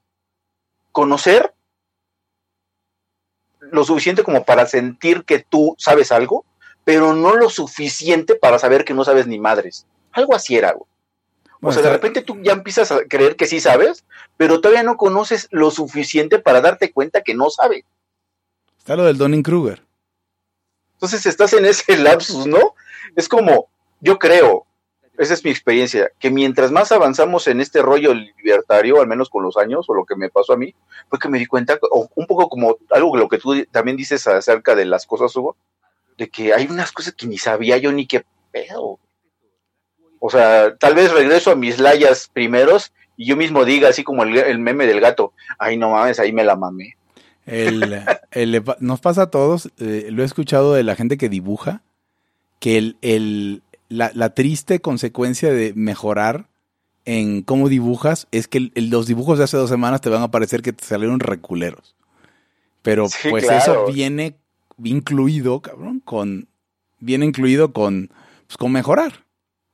conocer 0.90 1.54
lo 3.60 3.84
suficiente 3.84 4.24
como 4.24 4.44
para 4.44 4.66
sentir 4.66 5.24
que 5.24 5.38
tú 5.38 5.74
sabes 5.78 6.12
algo, 6.12 6.44
pero 6.84 7.14
no 7.14 7.36
lo 7.36 7.50
suficiente 7.50 8.34
para 8.34 8.58
saber 8.58 8.84
que 8.84 8.94
no 8.94 9.04
sabes 9.04 9.26
ni 9.26 9.38
madres. 9.38 9.86
Algo 10.12 10.34
así 10.34 10.56
era. 10.56 10.70
algo. 10.70 10.86
O 11.64 11.70
sea, 11.72 11.82
de 11.82 11.90
repente 11.90 12.22
tú 12.22 12.38
ya 12.42 12.52
empiezas 12.52 12.90
a 12.90 13.04
creer 13.04 13.36
que 13.36 13.46
sí 13.46 13.60
sabes, 13.60 14.04
pero 14.36 14.60
todavía 14.60 14.82
no 14.82 14.96
conoces 14.96 15.46
lo 15.52 15.70
suficiente 15.70 16.40
para 16.40 16.60
darte 16.60 16.90
cuenta 16.90 17.22
que 17.22 17.34
no 17.34 17.50
sabes. 17.50 17.84
Está 18.78 18.96
lo 18.96 19.04
del 19.04 19.16
Donning 19.16 19.44
Kruger. 19.44 19.80
Entonces 20.94 21.24
estás 21.24 21.52
en 21.52 21.64
ese 21.64 21.96
lapsus, 21.98 22.48
¿no? 22.48 22.74
Es 23.14 23.28
como, 23.28 23.68
yo 24.00 24.18
creo, 24.18 24.66
esa 25.18 25.34
es 25.34 25.44
mi 25.44 25.52
experiencia, 25.52 26.10
que 26.18 26.30
mientras 26.30 26.72
más 26.72 26.90
avanzamos 26.90 27.46
en 27.46 27.60
este 27.60 27.80
rollo 27.80 28.12
libertario, 28.12 29.00
al 29.00 29.06
menos 29.06 29.28
con 29.30 29.44
los 29.44 29.56
años, 29.56 29.86
o 29.88 29.94
lo 29.94 30.04
que 30.04 30.16
me 30.16 30.30
pasó 30.30 30.54
a 30.54 30.56
mí, 30.56 30.74
fue 31.08 31.20
que 31.20 31.28
me 31.28 31.38
di 31.38 31.46
cuenta, 31.46 31.78
o 31.92 32.08
un 32.16 32.26
poco 32.26 32.48
como 32.48 32.76
algo 32.90 33.16
lo 33.16 33.28
que 33.28 33.38
tú 33.38 33.64
también 33.70 33.96
dices 33.96 34.26
acerca 34.26 34.74
de 34.74 34.84
las 34.84 35.06
cosas, 35.06 35.34
Hugo, 35.36 35.56
de 36.16 36.28
que 36.28 36.54
hay 36.54 36.66
unas 36.66 36.92
cosas 36.92 37.14
que 37.14 37.26
ni 37.26 37.38
sabía 37.38 37.78
yo 37.78 37.92
ni 37.92 38.06
qué 38.06 38.24
pedo. 38.50 38.98
O 40.18 40.30
sea, 40.30 40.76
tal 40.76 40.94
vez 40.94 41.10
regreso 41.12 41.50
a 41.50 41.56
mis 41.56 41.78
layas 41.78 42.30
primeros 42.32 42.92
y 43.16 43.26
yo 43.26 43.36
mismo 43.36 43.64
diga, 43.64 43.88
así 43.88 44.04
como 44.04 44.22
el, 44.22 44.58
meme 44.58 44.86
del 44.86 45.00
gato, 45.00 45.32
ay 45.58 45.76
no 45.76 45.90
mames, 45.90 46.18
ahí 46.18 46.32
me 46.32 46.44
la 46.44 46.56
mamé. 46.56 46.96
nos 48.80 49.00
pasa 49.00 49.22
a 49.22 49.30
todos, 49.30 49.70
eh, 49.78 50.08
lo 50.10 50.22
he 50.22 50.26
escuchado 50.26 50.74
de 50.74 50.82
la 50.82 50.96
gente 50.96 51.16
que 51.16 51.28
dibuja, 51.28 51.82
que 52.60 52.94
el, 53.00 53.62
la, 53.88 54.30
triste 54.30 54.80
consecuencia 54.80 55.52
de 55.52 55.72
mejorar 55.74 56.46
en 57.04 57.42
cómo 57.42 57.68
dibujas 57.68 58.28
es 58.30 58.46
que 58.46 58.70
los 58.74 59.06
dibujos 59.06 59.38
de 59.38 59.44
hace 59.44 59.56
dos 59.56 59.70
semanas 59.70 60.00
te 60.00 60.08
van 60.08 60.22
a 60.22 60.30
parecer 60.30 60.62
que 60.62 60.72
te 60.72 60.84
salieron 60.84 61.20
reculeros. 61.20 61.96
Pero 62.82 63.06
pues 63.30 63.48
eso 63.48 63.86
viene 63.86 64.36
incluido, 64.82 65.60
cabrón, 65.60 66.00
con. 66.00 66.48
Viene 66.98 67.26
incluido 67.26 67.72
con. 67.72 68.10
Pues 68.46 68.56
con 68.56 68.72
mejorar. 68.72 69.24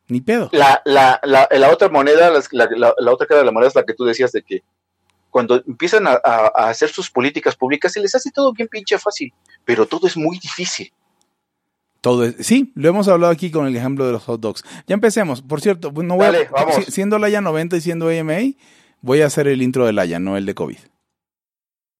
Ni 0.08 0.20
pedo. 0.20 0.48
La, 0.52 0.80
la, 0.84 1.20
la, 1.22 1.48
la 1.50 1.70
otra 1.70 1.88
moneda, 1.88 2.30
la, 2.30 2.68
la, 2.98 3.12
otra 3.12 3.26
cara 3.26 3.40
de 3.40 3.46
la 3.46 3.52
moneda 3.52 3.68
es 3.68 3.74
la 3.74 3.84
que 3.84 3.92
tú 3.92 4.04
decías 4.04 4.32
de 4.32 4.42
que 4.42 4.62
cuando 5.28 5.62
empiezan 5.66 6.06
a, 6.06 6.12
a, 6.24 6.70
hacer 6.70 6.88
sus 6.88 7.10
políticas 7.10 7.56
públicas 7.56 7.92
se 7.92 8.00
les 8.00 8.14
hace 8.14 8.30
todo 8.30 8.54
bien 8.54 8.68
pinche 8.68 8.98
fácil, 8.98 9.34
pero 9.66 9.86
todo 9.86 10.06
es 10.06 10.16
muy 10.16 10.38
difícil. 10.38 10.90
Todo 12.00 12.24
es, 12.24 12.36
sí, 12.46 12.72
lo 12.74 12.88
hemos 12.88 13.08
hablado 13.08 13.32
aquí 13.32 13.50
con 13.50 13.66
el 13.66 13.76
ejemplo 13.76 14.06
de 14.06 14.12
los 14.12 14.24
hot 14.24 14.40
dogs. 14.40 14.64
Ya 14.86 14.94
empecemos. 14.94 15.42
Por 15.42 15.60
cierto, 15.60 15.92
no 15.92 16.16
voy 16.16 16.26
a, 16.26 16.82
siendo 16.88 17.18
Laya 17.18 17.40
90 17.40 17.76
y 17.76 17.80
siendo 17.82 18.08
AMA, 18.08 18.38
voy 19.02 19.20
a 19.20 19.26
hacer 19.26 19.48
el 19.48 19.60
intro 19.60 19.84
de 19.84 19.92
Laya, 19.92 20.18
no 20.18 20.36
el 20.36 20.46
de 20.46 20.54
COVID. 20.54 20.78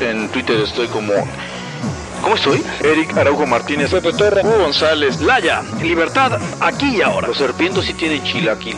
en 0.00 0.28
Twitter 0.30 0.60
estoy 0.60 0.86
como 0.88 1.12
¿Cómo 2.22 2.36
estoy? 2.36 2.62
Eric 2.82 3.14
Araujo 3.18 3.46
Martínez, 3.46 3.90
Pepe 3.90 4.12
Torra, 4.14 4.40
Hugo 4.40 4.58
González, 4.58 5.20
Laya, 5.20 5.62
Libertad, 5.82 6.40
aquí 6.58 6.96
y 6.96 7.02
ahora. 7.02 7.28
Los 7.28 7.36
serpientes 7.36 7.84
sí 7.84 7.92
tienen 7.92 8.22
aquí. 8.48 8.72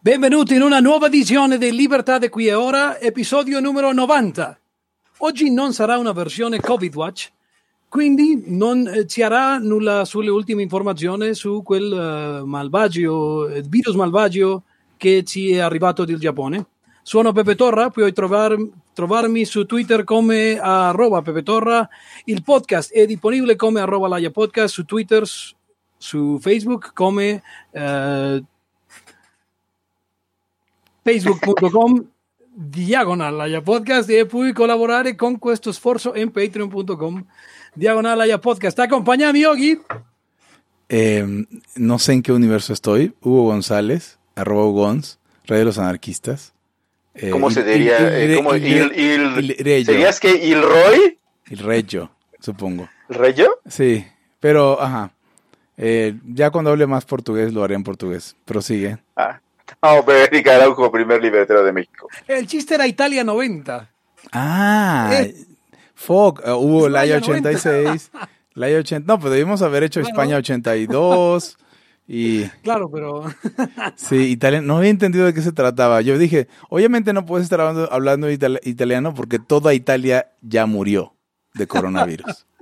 Benvenuti 0.00 0.54
in 0.54 0.62
una 0.62 0.78
nuova 0.78 1.08
edizione 1.08 1.58
di 1.58 1.72
Libertà 1.72 2.18
di 2.18 2.28
qui 2.28 2.46
e 2.46 2.54
ora, 2.54 3.00
episodio 3.00 3.58
numero 3.58 3.92
90. 3.92 4.60
Oggi 5.18 5.50
non 5.50 5.72
sarà 5.72 5.98
una 5.98 6.12
versione 6.12 6.60
Covid 6.60 6.94
Watch, 6.94 7.30
quindi 7.88 8.44
non 8.46 8.86
eh, 8.86 9.08
ci 9.08 9.20
sarà 9.20 9.58
nulla 9.58 10.04
sulle 10.04 10.30
ultime 10.30 10.62
informazioni 10.62 11.34
su 11.34 11.62
quel 11.64 12.40
uh, 12.42 12.46
malvagio, 12.46 13.50
virus 13.66 13.96
malvagio 13.96 14.62
che 14.96 15.24
ci 15.24 15.54
è 15.54 15.58
arrivato 15.58 16.04
dal 16.04 16.18
Giappone. 16.18 16.66
Sono 17.02 17.32
Pepe 17.32 17.54
Torra, 17.54 17.90
puoi 17.90 18.12
trovar, 18.12 18.56
trovarmi 18.92 19.44
su 19.44 19.64
Twitter 19.64 20.04
come 20.04 20.58
arroba 20.58 21.22
Pepe 21.22 21.42
Torra. 21.42 21.88
Il 22.24 22.42
podcast 22.42 22.92
è 22.92 23.06
disponibile 23.06 23.56
come 23.56 23.80
arroba 23.80 24.08
Laia 24.08 24.30
Podcast 24.30 24.74
su 24.74 24.84
Twitter, 24.84 25.24
su 25.96 26.38
Facebook 26.40 26.92
come 26.94 27.42
uh, 27.70 28.44
facebook.com 31.02 32.06
diagonal 32.52 33.62
podcast 33.62 34.10
e 34.10 34.26
puoi 34.26 34.52
collaborare 34.52 35.14
con 35.14 35.38
questo 35.38 35.72
sforzo 35.72 36.14
in 36.14 36.30
patreon.com 36.30 37.24
diagonal 37.74 38.38
podcast. 38.40 38.76
¿Te 38.76 39.38
Yogi? 39.38 39.80
Eh, 40.88 41.46
no 41.76 41.98
sé 41.98 42.12
en 42.12 42.22
qué 42.22 42.32
universo 42.32 42.72
estoy. 42.72 43.14
Hugo 43.20 43.44
González, 43.44 44.18
arroba 44.34 44.70
Gonz, 44.72 45.18
Rey 45.46 45.60
de 45.60 45.64
los 45.64 45.78
Anarquistas. 45.78 46.52
Eh, 47.14 47.30
¿Cómo 47.30 47.50
se 47.50 47.64
diría? 47.64 47.98
¿Serías 49.84 50.20
que 50.20 50.30
Ilroy? 50.32 51.18
El 51.50 51.58
Reyo, 51.58 52.10
supongo. 52.38 52.88
¿El 53.08 53.16
Reyo? 53.16 53.58
Sí, 53.68 54.06
pero, 54.38 54.80
ajá. 54.80 55.12
Eh, 55.76 56.14
ya 56.26 56.50
cuando 56.50 56.70
hable 56.70 56.86
más 56.86 57.04
portugués 57.04 57.52
lo 57.52 57.64
haré 57.64 57.74
en 57.74 57.82
portugués. 57.82 58.36
Prosigue. 58.44 58.98
Ah. 59.16 59.40
Vamos 59.80 60.06
a 60.08 60.24
Eric 60.24 60.46
Araujo, 60.48 60.90
primer 60.90 61.22
libertero 61.22 61.64
de 61.64 61.72
México. 61.72 62.08
El 62.26 62.46
chiste 62.46 62.74
era 62.74 62.86
Italia 62.86 63.24
90. 63.24 63.88
Ah, 64.32 65.10
eh. 65.12 65.34
fuck, 65.94 66.42
uh, 66.46 66.52
hubo 66.52 66.88
la 66.88 67.02
86, 67.02 68.10
la 68.54 68.66
80, 68.66 69.06
no, 69.06 69.18
pues 69.18 69.32
debimos 69.32 69.62
haber 69.62 69.84
hecho 69.84 70.00
España 70.00 70.36
82 70.36 71.56
y... 72.12 72.48
Claro, 72.64 72.90
pero... 72.90 73.22
sí, 73.94 74.16
Italia, 74.16 74.60
no 74.60 74.78
había 74.78 74.90
entendido 74.90 75.26
de 75.26 75.32
qué 75.32 75.42
se 75.42 75.52
trataba. 75.52 76.00
Yo 76.00 76.18
dije, 76.18 76.48
obviamente 76.68 77.12
no 77.12 77.24
puedes 77.24 77.44
estar 77.44 77.60
hablando, 77.60 77.92
hablando 77.92 78.28
italiano 78.28 79.14
porque 79.14 79.38
toda 79.38 79.74
Italia 79.74 80.32
ya 80.42 80.66
murió 80.66 81.14
de 81.54 81.66
coronavirus. 81.68 82.46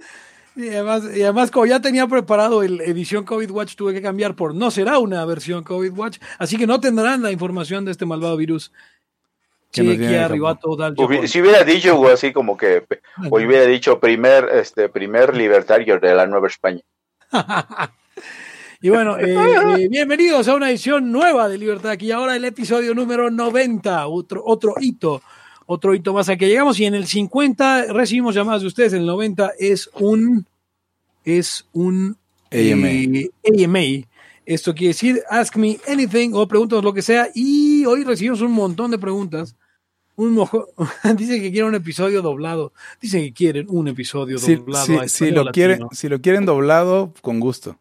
Y 0.54 0.70
además, 0.70 1.04
y 1.14 1.22
además, 1.22 1.52
como 1.52 1.66
ya 1.66 1.80
tenía 1.80 2.04
preparado 2.08 2.64
el 2.64 2.80
edición 2.80 3.22
COVID 3.24 3.48
Watch, 3.52 3.76
tuve 3.76 3.94
que 3.94 4.02
cambiar 4.02 4.34
por 4.34 4.56
no 4.56 4.72
será 4.72 4.98
una 4.98 5.24
versión 5.24 5.62
COVID 5.62 5.92
Watch, 5.92 6.18
así 6.36 6.56
que 6.56 6.66
no 6.66 6.80
tendrán 6.80 7.22
la 7.22 7.30
información 7.30 7.84
de 7.84 7.92
este 7.92 8.06
malvado 8.06 8.36
virus. 8.36 8.72
Que 9.70 9.82
si 11.28 11.40
hubiera 11.40 11.62
dicho 11.62 12.08
así 12.08 12.32
como 12.32 12.56
que, 12.56 12.82
o 13.30 13.36
hubiera 13.36 13.66
dicho 13.66 14.00
primer, 14.00 14.48
este, 14.52 14.88
primer 14.88 15.36
libertario 15.36 16.00
de 16.00 16.12
la 16.12 16.26
Nueva 16.26 16.48
España. 16.48 16.80
Y 18.80 18.88
bueno, 18.90 19.18
eh, 19.20 19.34
eh, 19.78 19.88
bienvenidos 19.88 20.48
a 20.48 20.54
una 20.54 20.70
edición 20.70 21.10
nueva 21.10 21.48
de 21.48 21.58
Libertad 21.58 21.92
aquí 21.92 22.10
ahora 22.10 22.36
el 22.36 22.44
episodio 22.44 22.94
número 22.94 23.30
90, 23.30 24.06
otro, 24.06 24.42
otro 24.44 24.74
hito 24.80 25.22
otro 25.70 25.94
hito 25.94 26.14
más 26.14 26.30
a 26.30 26.36
que 26.36 26.48
llegamos 26.48 26.80
y 26.80 26.86
en 26.86 26.94
el 26.94 27.06
50 27.06 27.92
recibimos 27.92 28.34
llamadas 28.34 28.62
de 28.62 28.68
ustedes, 28.68 28.94
en 28.94 29.00
el 29.00 29.06
90 29.06 29.52
es 29.58 29.90
un 29.94 30.46
es 31.24 31.68
un 31.72 32.16
AMA. 32.50 32.88
Eh, 32.88 34.04
Esto 34.46 34.74
quiere 34.74 34.88
decir 34.88 35.22
ask 35.28 35.56
me 35.56 35.78
anything 35.86 36.30
o 36.32 36.48
pregúntanos 36.48 36.82
lo 36.82 36.94
que 36.94 37.02
sea 37.02 37.28
y 37.34 37.84
hoy 37.84 38.02
recibimos 38.02 38.40
un 38.40 38.52
montón 38.52 38.90
de 38.90 38.98
preguntas. 38.98 39.56
Un 40.16 40.32
mojo, 40.32 40.68
dice 41.16 41.38
que 41.38 41.50
quieren 41.52 41.68
un 41.68 41.74
episodio 41.74 42.22
doblado. 42.22 42.72
Dicen 42.98 43.22
que 43.22 43.34
quieren 43.34 43.66
un 43.68 43.88
episodio 43.88 44.38
doblado. 44.38 45.06
si, 45.06 45.30
lo 45.30 45.52
quieren, 45.52 45.82
si 45.92 46.08
lo 46.08 46.22
quieren 46.22 46.46
doblado, 46.46 47.12
con 47.20 47.40
gusto. 47.40 47.78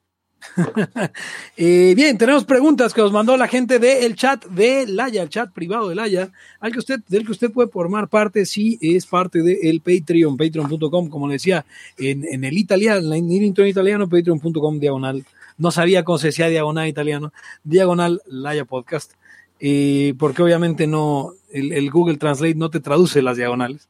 Eh, 1.60 1.94
bien, 1.96 2.18
tenemos 2.18 2.46
preguntas 2.46 2.94
que 2.94 3.02
nos 3.02 3.12
mandó 3.12 3.36
la 3.36 3.48
gente 3.48 3.80
del 3.80 4.16
chat 4.16 4.46
de 4.46 4.86
Laya, 4.86 5.24
el 5.24 5.30
chat 5.30 5.52
privado 5.52 5.90
de 5.90 5.96
Laya, 5.96 6.30
al 6.60 6.72
que 6.72 6.80
usted, 6.80 7.00
del 7.08 7.26
que 7.26 7.32
usted 7.32 7.52
puede 7.52 7.70
formar 7.70 8.10
parte 8.10 8.46
si 8.46 8.78
es 8.80 9.08
parte 9.08 9.42
del 9.42 9.82
Patreon, 9.82 10.38
patreon.com, 10.38 11.10
como 11.10 11.28
le 11.28 11.34
decía, 11.34 11.66
en, 11.98 12.44
el 12.44 12.58
italiano, 12.58 13.14
en 13.14 13.32
el 13.32 13.44
intro 13.44 13.64
en 13.64 13.72
italiano, 13.72 14.08
patreon.com 14.08 14.80
diagonal. 14.80 15.26
No 15.58 15.72
sabía 15.72 16.04
cómo 16.04 16.20
se 16.20 16.28
decía 16.28 16.48
diagonal 16.48 16.88
italiano, 16.88 17.34
diagonal 17.64 18.22
Laya 18.28 18.66
Podcast, 18.66 19.14
eh, 19.60 20.14
porque 20.20 20.44
obviamente 20.44 20.86
no, 20.86 21.34
el, 21.52 21.74
el 21.74 21.90
Google 21.90 22.18
Translate 22.18 22.56
no 22.56 22.70
te 22.70 22.80
traduce 22.80 23.24
las 23.24 23.38
diagonales. 23.38 23.90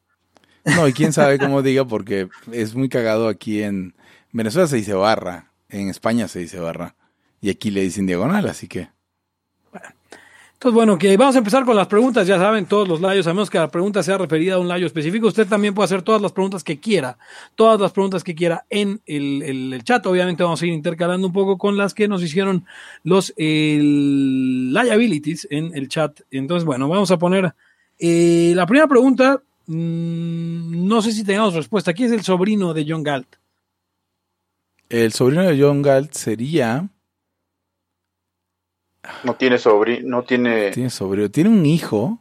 No, 0.63 0.87
y 0.87 0.93
quién 0.93 1.11
sabe 1.11 1.37
cómo 1.37 1.61
diga, 1.61 1.85
porque 1.85 2.29
es 2.51 2.75
muy 2.75 2.87
cagado 2.87 3.27
aquí 3.27 3.61
en 3.61 3.93
Venezuela 4.31 4.67
se 4.67 4.77
dice 4.77 4.93
barra 4.93 5.51
en 5.69 5.89
España 5.89 6.27
se 6.27 6.39
dice 6.39 6.59
barra. 6.59 6.95
Y 7.41 7.49
aquí 7.49 7.71
le 7.71 7.81
dicen 7.81 8.05
diagonal, 8.05 8.47
así 8.47 8.67
que. 8.67 8.89
Entonces, 10.53 10.73
bueno, 10.73 10.97
que 10.97 11.15
vamos 11.17 11.35
a 11.35 11.37
empezar 11.37 11.65
con 11.65 11.75
las 11.75 11.85
preguntas. 11.85 12.25
Ya 12.25 12.39
saben, 12.39 12.65
todos 12.65 12.87
los 12.87 12.99
layos, 12.99 13.27
a 13.27 13.33
menos 13.33 13.47
que 13.47 13.59
la 13.59 13.67
pregunta 13.69 14.01
sea 14.01 14.17
referida 14.17 14.55
a 14.55 14.59
un 14.59 14.67
layo 14.67 14.87
específico, 14.87 15.27
usted 15.27 15.47
también 15.47 15.75
puede 15.75 15.85
hacer 15.85 16.01
todas 16.01 16.19
las 16.19 16.31
preguntas 16.31 16.63
que 16.63 16.79
quiera, 16.79 17.19
todas 17.53 17.79
las 17.79 17.91
preguntas 17.91 18.23
que 18.23 18.33
quiera 18.33 18.65
en 18.71 18.99
el, 19.05 19.43
el- 19.43 19.83
chat. 19.83 20.03
Obviamente 20.07 20.41
vamos 20.41 20.59
a 20.59 20.65
ir 20.65 20.73
intercalando 20.73 21.27
un 21.27 21.33
poco 21.33 21.59
con 21.59 21.77
las 21.77 21.93
que 21.93 22.07
nos 22.07 22.23
hicieron 22.23 22.65
los 23.03 23.33
el, 23.37 24.73
liabilities 24.73 25.47
en 25.51 25.75
el 25.75 25.89
chat. 25.89 26.21
Entonces, 26.31 26.65
bueno, 26.65 26.89
vamos 26.89 27.11
a 27.11 27.17
poner 27.19 27.53
eh, 27.99 28.53
la 28.55 28.65
primera 28.65 28.87
pregunta. 28.87 29.39
mm, 29.67 30.87
no 30.87 31.01
sé 31.03 31.11
si 31.11 31.23
tengamos 31.23 31.53
respuesta. 31.53 31.93
¿Quién 31.93 32.07
es 32.07 32.13
el 32.17 32.23
sobrino 32.23 32.73
de 32.73 32.85
John 32.87 33.03
Galt? 33.03 33.27
El 34.89 35.11
sobrino 35.11 35.43
de 35.43 35.61
John 35.61 35.81
Galt 35.81 36.13
sería. 36.13 36.87
No 39.23 39.35
tiene 39.35 39.57
sobrino, 39.57 40.07
no 40.07 40.23
tiene. 40.23 40.71
Tiene 40.71 40.89
sobrino. 40.89 41.29
Tiene 41.29 41.49
un 41.49 41.65
hijo. 41.65 42.19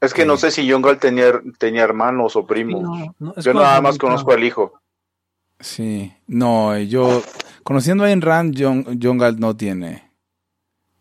Es 0.00 0.12
que 0.12 0.26
no 0.26 0.36
sé 0.36 0.50
si 0.50 0.70
John 0.70 0.82
Galt 0.82 1.00
tenía, 1.00 1.40
tenía 1.58 1.82
hermanos 1.82 2.36
o 2.36 2.46
primos. 2.46 2.82
No, 3.18 3.34
Yo 3.36 3.54
nada 3.54 3.80
más 3.80 3.98
conozco 3.98 4.32
al 4.32 4.44
hijo. 4.44 4.80
Sí. 5.60 6.12
No, 6.26 6.78
yo. 6.78 7.22
Conociendo 7.62 8.04
a 8.04 8.08
Ayn 8.08 8.20
Rand, 8.20 8.54
John, 8.58 9.00
John 9.02 9.18
Galt 9.18 9.38
no 9.38 9.56
tiene. 9.56 10.10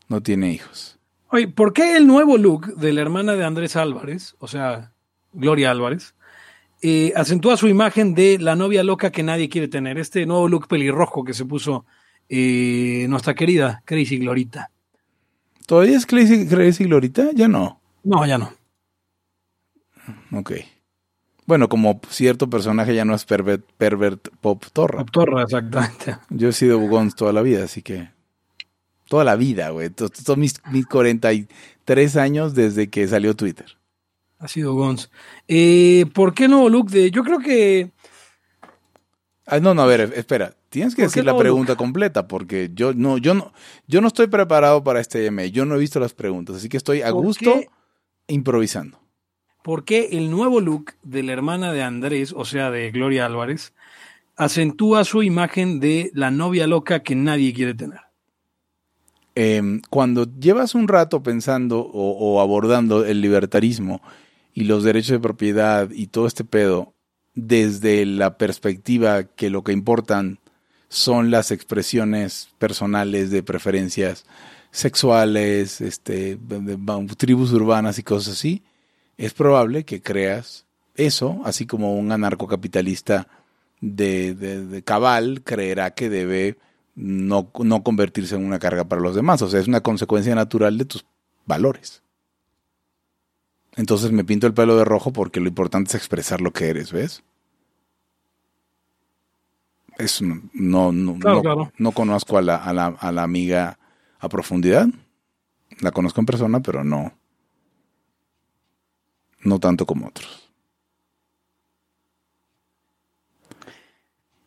No 0.08 0.22
tiene 0.22 0.52
hijos. 0.52 0.98
Oye, 1.30 1.48
¿por 1.48 1.74
qué 1.74 1.98
el 1.98 2.08
nuevo 2.08 2.38
look 2.38 2.76
de 2.76 2.94
la 2.94 3.02
hermana 3.02 3.34
de 3.34 3.44
Andrés 3.44 3.76
Álvarez, 3.76 4.36
o 4.40 4.48
sea, 4.48 4.94
Gloria 5.34 5.72
Álvarez, 5.72 6.16
eh, 6.88 7.14
acentúa 7.16 7.58
su 7.58 7.68
imagen 7.68 8.14
de 8.14 8.38
la 8.38 8.56
novia 8.56 8.84
loca 8.84 9.12
que 9.12 9.24
nadie 9.24 9.50
quiere 9.50 9.68
tener? 9.68 9.98
Este 9.98 10.24
nuevo 10.28 10.48
look 10.48 10.68
pelirrojo 10.68 11.24
que 11.24 11.34
se 11.34 11.44
puso 11.44 11.84
eh, 12.30 13.08
nuestra 13.10 13.34
querida 13.34 13.82
Crazy 13.86 14.20
Glorita. 14.20 14.70
¿Todavía 15.66 15.98
es 15.98 16.06
Crazy, 16.06 16.48
Crazy 16.48 16.84
Glorita? 16.84 17.32
Ya 17.34 17.48
no. 17.48 17.82
No, 18.04 18.24
ya 18.28 18.38
no. 18.38 18.54
Ok. 20.32 20.52
Bueno, 21.48 21.70
como 21.70 22.00
cierto 22.08 22.52
personaje 22.52 22.94
ya 22.94 23.04
no 23.04 23.16
es 23.16 23.26
pervert, 23.26 23.66
pervert 23.78 24.30
pop 24.40 24.64
torra. 24.72 25.04
Torra, 25.06 25.42
exactamente. 25.42 26.18
Yo 26.30 26.50
he 26.50 26.54
sido 26.54 26.78
Bugons 26.78 27.16
toda 27.16 27.34
la 27.34 27.42
vida, 27.42 27.64
así 27.64 27.82
que. 27.82 28.10
Toda 29.08 29.24
la 29.24 29.36
vida, 29.36 29.72
güey. 29.72 29.90
Todos 29.90 30.38
mis, 30.38 30.62
mis 30.72 30.86
43 30.86 32.18
años 32.18 32.54
desde 32.54 32.92
que 32.92 33.08
salió 33.08 33.36
Twitter. 33.36 33.76
Ha 34.46 34.48
sido 34.48 34.76
Gons. 34.76 35.10
Eh, 35.48 36.06
¿Por 36.14 36.36
qué 36.36 36.48
nuevo 36.48 36.70
look 36.70 36.92
de.? 36.92 37.10
Yo 37.10 37.24
creo 37.24 37.40
que. 37.40 37.92
Ah, 39.48 39.60
no, 39.60 39.74
no, 39.74 39.82
a 39.82 39.88
ver, 39.88 40.14
espera. 40.16 40.54
Tienes 40.70 40.94
que 40.94 41.02
¿Por 41.02 41.12
qué 41.12 41.22
decir 41.22 41.26
la 41.26 41.36
pregunta 41.36 41.76
completa, 41.76 42.28
porque 42.28 42.70
yo 42.72 42.94
no, 42.94 43.18
yo 43.18 43.34
no, 43.34 43.54
yo 43.88 44.02
no 44.02 44.08
estoy 44.08 44.28
preparado 44.28 44.84
para 44.84 45.00
este 45.00 45.26
M. 45.26 45.50
Yo 45.50 45.66
no 45.66 45.74
he 45.74 45.80
visto 45.80 46.00
las 46.00 46.14
preguntas, 46.14 46.58
así 46.58 46.70
que 46.70 46.78
estoy 46.78 47.02
a 47.02 47.10
¿Por 47.10 47.24
gusto 47.24 47.54
qué? 47.56 47.70
improvisando. 48.28 49.00
¿Por 49.64 49.84
qué 49.84 50.10
el 50.12 50.30
nuevo 50.30 50.62
look 50.62 50.94
de 51.02 51.24
la 51.24 51.34
hermana 51.34 51.74
de 51.74 51.82
Andrés, 51.82 52.32
o 52.32 52.46
sea, 52.46 52.70
de 52.70 52.92
Gloria 52.92 53.26
Álvarez, 53.26 53.74
acentúa 54.36 55.06
su 55.06 55.24
imagen 55.24 55.80
de 55.80 56.12
la 56.14 56.30
novia 56.30 56.68
loca 56.68 57.02
que 57.02 57.16
nadie 57.16 57.52
quiere 57.52 57.74
tener? 57.74 58.02
Eh, 59.34 59.82
cuando 59.90 60.28
llevas 60.40 60.76
un 60.76 60.88
rato 60.88 61.24
pensando 61.24 61.80
o, 61.80 62.12
o 62.12 62.42
abordando 62.42 63.06
el 63.06 63.22
libertarismo 63.22 64.02
y 64.56 64.64
los 64.64 64.84
derechos 64.84 65.12
de 65.12 65.20
propiedad 65.20 65.92
y 65.92 66.08
todo 66.08 66.26
este 66.26 66.44
pedo 66.44 66.94
desde 67.36 68.06
la 68.06 68.38
perspectiva 68.40 69.26
que 69.26 69.52
lo 69.52 69.64
que 69.64 69.74
importan 69.74 70.40
son 70.90 71.30
las 71.30 71.52
expresiones 71.52 72.50
personales 72.58 73.30
de 73.30 73.44
preferencias 73.44 74.26
sexuales, 74.72 75.82
este, 75.82 76.38
de- 76.38 77.08
tribus 77.18 77.52
urbanas 77.52 78.00
y 78.00 78.04
cosas 78.04 78.34
así, 78.34 78.64
es 79.18 79.34
probable 79.34 79.84
que 79.84 80.02
creas 80.02 80.66
eso, 80.96 81.42
así 81.46 81.68
como 81.68 81.96
un 81.96 82.12
anarcocapitalista 82.12 83.28
de 83.82 84.82
cabal 84.86 85.42
creerá 85.44 85.92
que 85.92 86.10
debe 86.10 86.58
no, 86.96 87.52
no 87.60 87.84
convertirse 87.84 88.36
en 88.36 88.46
una 88.46 88.60
carga 88.60 88.86
para 88.86 89.02
los 89.02 89.16
demás. 89.16 89.42
O 89.42 89.50
sea, 89.50 89.60
es 89.60 89.68
una 89.68 89.82
consecuencia 89.82 90.34
natural 90.34 90.78
de 90.78 90.86
tus 90.86 91.06
valores. 91.46 92.02
Entonces 93.78 94.12
me 94.12 94.24
pinto 94.24 94.48
el 94.48 94.54
pelo 94.54 94.78
de 94.78 94.86
rojo 94.86 95.12
porque 95.12 95.40
lo 95.40 95.48
importante 95.50 95.90
es 95.90 95.96
expresar 95.96 96.42
lo 96.42 96.52
que 96.52 96.70
eres, 96.70 96.92
¿ves? 96.92 97.24
Es, 99.98 100.22
no, 100.22 100.42
no, 100.54 100.92
no, 100.92 101.20
Claro, 101.20 101.36
no- 101.38 101.42
claro. 101.42 101.72
no 101.78 101.92
conozco 101.92 102.38
a 102.38 102.42
la, 102.42 102.56
a, 102.58 102.74
la, 102.74 102.88
a 102.88 103.12
la 103.12 103.24
amiga 103.24 103.78
a 104.20 104.30
profundidad. 104.30 104.88
La 105.82 105.92
conozco 105.92 106.20
en 106.22 106.26
persona, 106.26 106.60
pero 106.62 106.84
no. 106.84 107.14
No 109.44 109.60
tanto 109.60 109.86
como 109.86 110.08
otros. 110.08 110.50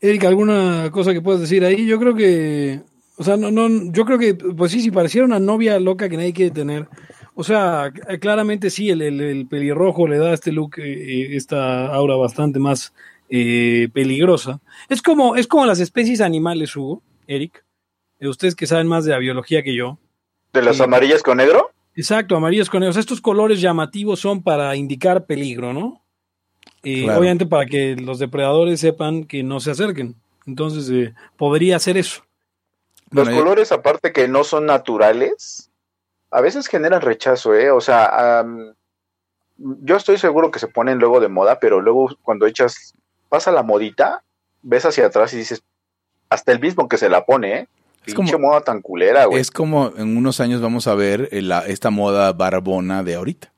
Erika, 0.01 0.29
¿alguna 0.29 0.91
cosa 0.93 1.13
que 1.13 1.21
puedas 1.21 1.41
decir 1.41 1.65
ahí? 1.65 1.87
Yo 1.87 1.99
creo 1.99 2.15
que, 2.15 2.83
o 3.17 3.25
sea, 3.25 3.37
no, 3.37 3.51
no, 3.51 3.91
yo 3.93 4.05
creo 4.05 4.19
que, 4.19 4.35
pues 4.35 4.71
sí, 4.73 4.81
si 4.81 4.91
pareciera 4.91 5.27
una 5.27 5.41
novia 5.41 5.79
loca 5.81 6.09
que 6.09 6.17
nadie 6.17 6.33
quiere 6.33 6.53
tener, 6.53 6.89
o 7.41 7.45
sea, 7.45 7.93
c- 7.95 8.19
claramente 8.19 8.69
sí, 8.69 8.91
el, 8.91 9.01
el- 9.01 9.21
el 9.21 9.47
pelirrojo 9.47 10.09
le 10.09 10.19
da 10.19 10.31
a 10.31 10.35
este 10.35 10.51
look, 10.51 10.75
eh, 10.79 11.37
esta 11.37 11.87
aura 11.95 12.17
bastante 12.17 12.59
más 12.59 12.93
eh, 13.31 13.89
peligrosa. 13.93 14.61
Es 14.89 15.03
como, 15.03 15.37
es 15.37 15.47
como 15.47 15.65
las 15.65 15.79
especies 15.79 16.21
animales, 16.21 16.75
Hugo, 16.75 17.01
Eric, 17.29 17.65
eh, 18.19 18.27
ustedes 18.27 18.57
que 18.57 18.67
saben 18.67 18.89
más 18.89 19.05
de 19.05 19.13
la 19.13 19.19
biología 19.19 19.63
que 19.63 19.75
yo. 19.77 19.99
¿De 20.53 20.63
las 20.63 20.81
amarillas 20.81 21.23
con 21.23 21.37
negro? 21.37 21.71
Exacto, 21.95 22.35
amarillos 22.37 22.69
con 22.71 22.81
negros. 22.81 22.97
Estos 22.97 23.21
colores 23.21 23.61
llamativos 23.61 24.19
son 24.19 24.43
para 24.43 24.75
indicar 24.75 25.25
peligro, 25.27 25.73
¿no? 25.73 26.03
Eh, 26.83 27.03
Claro. 27.05 27.21
Obviamente 27.21 27.47
para 27.47 27.67
que 27.67 27.95
los 27.97 28.19
depredadores 28.19 28.81
sepan 28.81 29.25
que 29.25 29.43
no 29.45 29.61
se 29.61 29.71
acerquen. 29.71 30.17
Entonces, 30.47 30.91
eh, 30.91 31.15
podría 31.37 31.79
ser 31.79 31.97
eso. 31.99 32.23
Los 33.11 33.27
Bueno, 33.27 33.41
colores, 33.43 33.71
aparte 33.73 34.13
que 34.13 34.27
no 34.27 34.43
son 34.45 34.67
naturales, 34.67 35.68
a 36.31 36.41
veces 36.41 36.67
generan 36.67 37.01
rechazo, 37.01 37.55
¿eh? 37.55 37.71
O 37.71 37.81
sea, 37.81 38.41
am, 38.41 38.75
yo 39.57 39.97
estoy 39.97 40.19
seguro 40.19 40.51
que 40.51 40.59
se 40.59 40.69
ponen 40.69 40.99
luego 40.99 41.21
de 41.21 41.29
moda, 41.29 41.59
pero 41.61 41.81
luego 41.81 42.11
cuando 42.23 42.47
echas, 42.47 42.95
pasa 43.29 43.51
la 43.53 43.63
modita, 43.63 44.23
ves 44.63 44.85
hacia 44.85 45.07
atrás 45.07 45.33
y 45.35 45.39
dices, 45.39 45.63
hasta 46.29 46.53
el 46.53 46.61
mismo 46.61 46.89
que 46.89 46.99
se 46.99 47.09
la 47.09 47.25
pone, 47.25 47.53
¿eh? 47.61 47.69
Es 48.07 48.15
Pinche 48.15 48.33
como- 48.33 48.49
moda 48.49 48.61
tan 48.63 48.81
culera, 48.81 49.27
güey. 49.27 49.41
Es 49.41 49.51
como 49.51 49.93
en 49.97 50.17
unos 50.17 50.41
años 50.41 50.61
vamos 50.61 50.87
a 50.87 50.95
ver 50.95 51.29
la- 51.33 51.67
esta 51.67 51.91
moda 51.91 52.33
barbona 52.33 53.03
de 53.03 53.15
ahorita. 53.17 53.53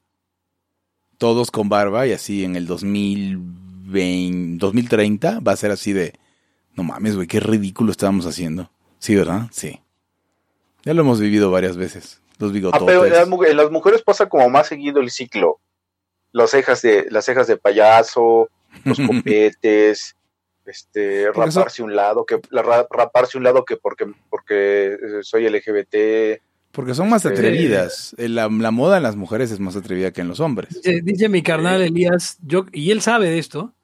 Todos 1.19 1.51
con 1.51 1.69
barba 1.69 2.07
y 2.07 2.13
así 2.13 2.45
en 2.45 2.57
el 2.57 2.67
2020, 2.67 4.59
2030 4.59 5.41
va 5.41 5.53
a 5.53 5.57
ser 5.57 5.71
así 5.71 5.93
de, 5.93 6.15
no 6.75 6.83
mames, 6.83 7.15
güey, 7.17 7.27
qué 7.29 7.41
ridículo 7.41 7.91
estábamos 7.93 8.27
haciendo. 8.27 8.71
Sí, 8.99 9.15
¿verdad? 9.15 9.49
Sí. 9.53 9.81
Ya 10.85 10.95
lo 10.95 11.03
hemos 11.03 11.21
vivido 11.21 11.51
varias 11.51 11.77
veces. 11.77 12.20
Los 12.41 12.51
Ah, 12.51 12.55
bigototes. 12.55 12.87
pero 12.87 13.05
en 13.07 13.13
las, 13.13 13.29
mu- 13.29 13.45
en 13.45 13.57
las 13.57 13.71
mujeres 13.71 14.03
pasa 14.03 14.29
como 14.29 14.49
más 14.49 14.67
seguido 14.67 15.01
el 15.01 15.11
ciclo. 15.11 15.61
Las 16.33 16.51
cejas 16.51 16.83
de, 16.83 17.07
las 17.11 17.25
cejas 17.25 17.47
de 17.47 17.57
payaso, 17.57 18.49
los 18.85 18.99
copetes, 19.25 20.17
este, 20.67 21.27
Porque 21.33 21.51
raparse 21.51 21.83
un 21.83 21.97
lado, 21.97 22.25
que 22.25 22.41
la 22.51 22.63
raparse 22.63 23.37
un 23.39 23.45
lado 23.45 23.65
que 23.65 23.77
porque, 23.77 24.07
porque 24.29 24.93
eh, 24.95 24.99
soy 25.23 25.49
LGBT. 25.49 26.41
Porque 26.73 26.95
son 26.95 27.09
más 27.09 27.25
Este- 27.25 27.37
atrevidas. 27.37 28.15
Eh, 28.17 28.29
La, 28.29 28.49
la 28.49 28.71
moda 28.71 28.97
en 28.97 29.03
las 29.03 29.17
mujeres 29.17 29.51
es 29.51 29.59
más 29.59 29.75
atrevida 29.75 30.13
que 30.13 30.21
en 30.21 30.29
los 30.29 30.39
hombres. 30.41 30.75
Dice, 30.75 31.01
dice 31.03 31.29
mi 31.29 31.43
carnal 31.43 31.83
Elías, 31.83 32.39
yo, 32.43 32.67
y 32.73 32.93
él 32.93 33.01
sabe 33.01 33.29
de 33.29 33.39
esto. 33.39 33.75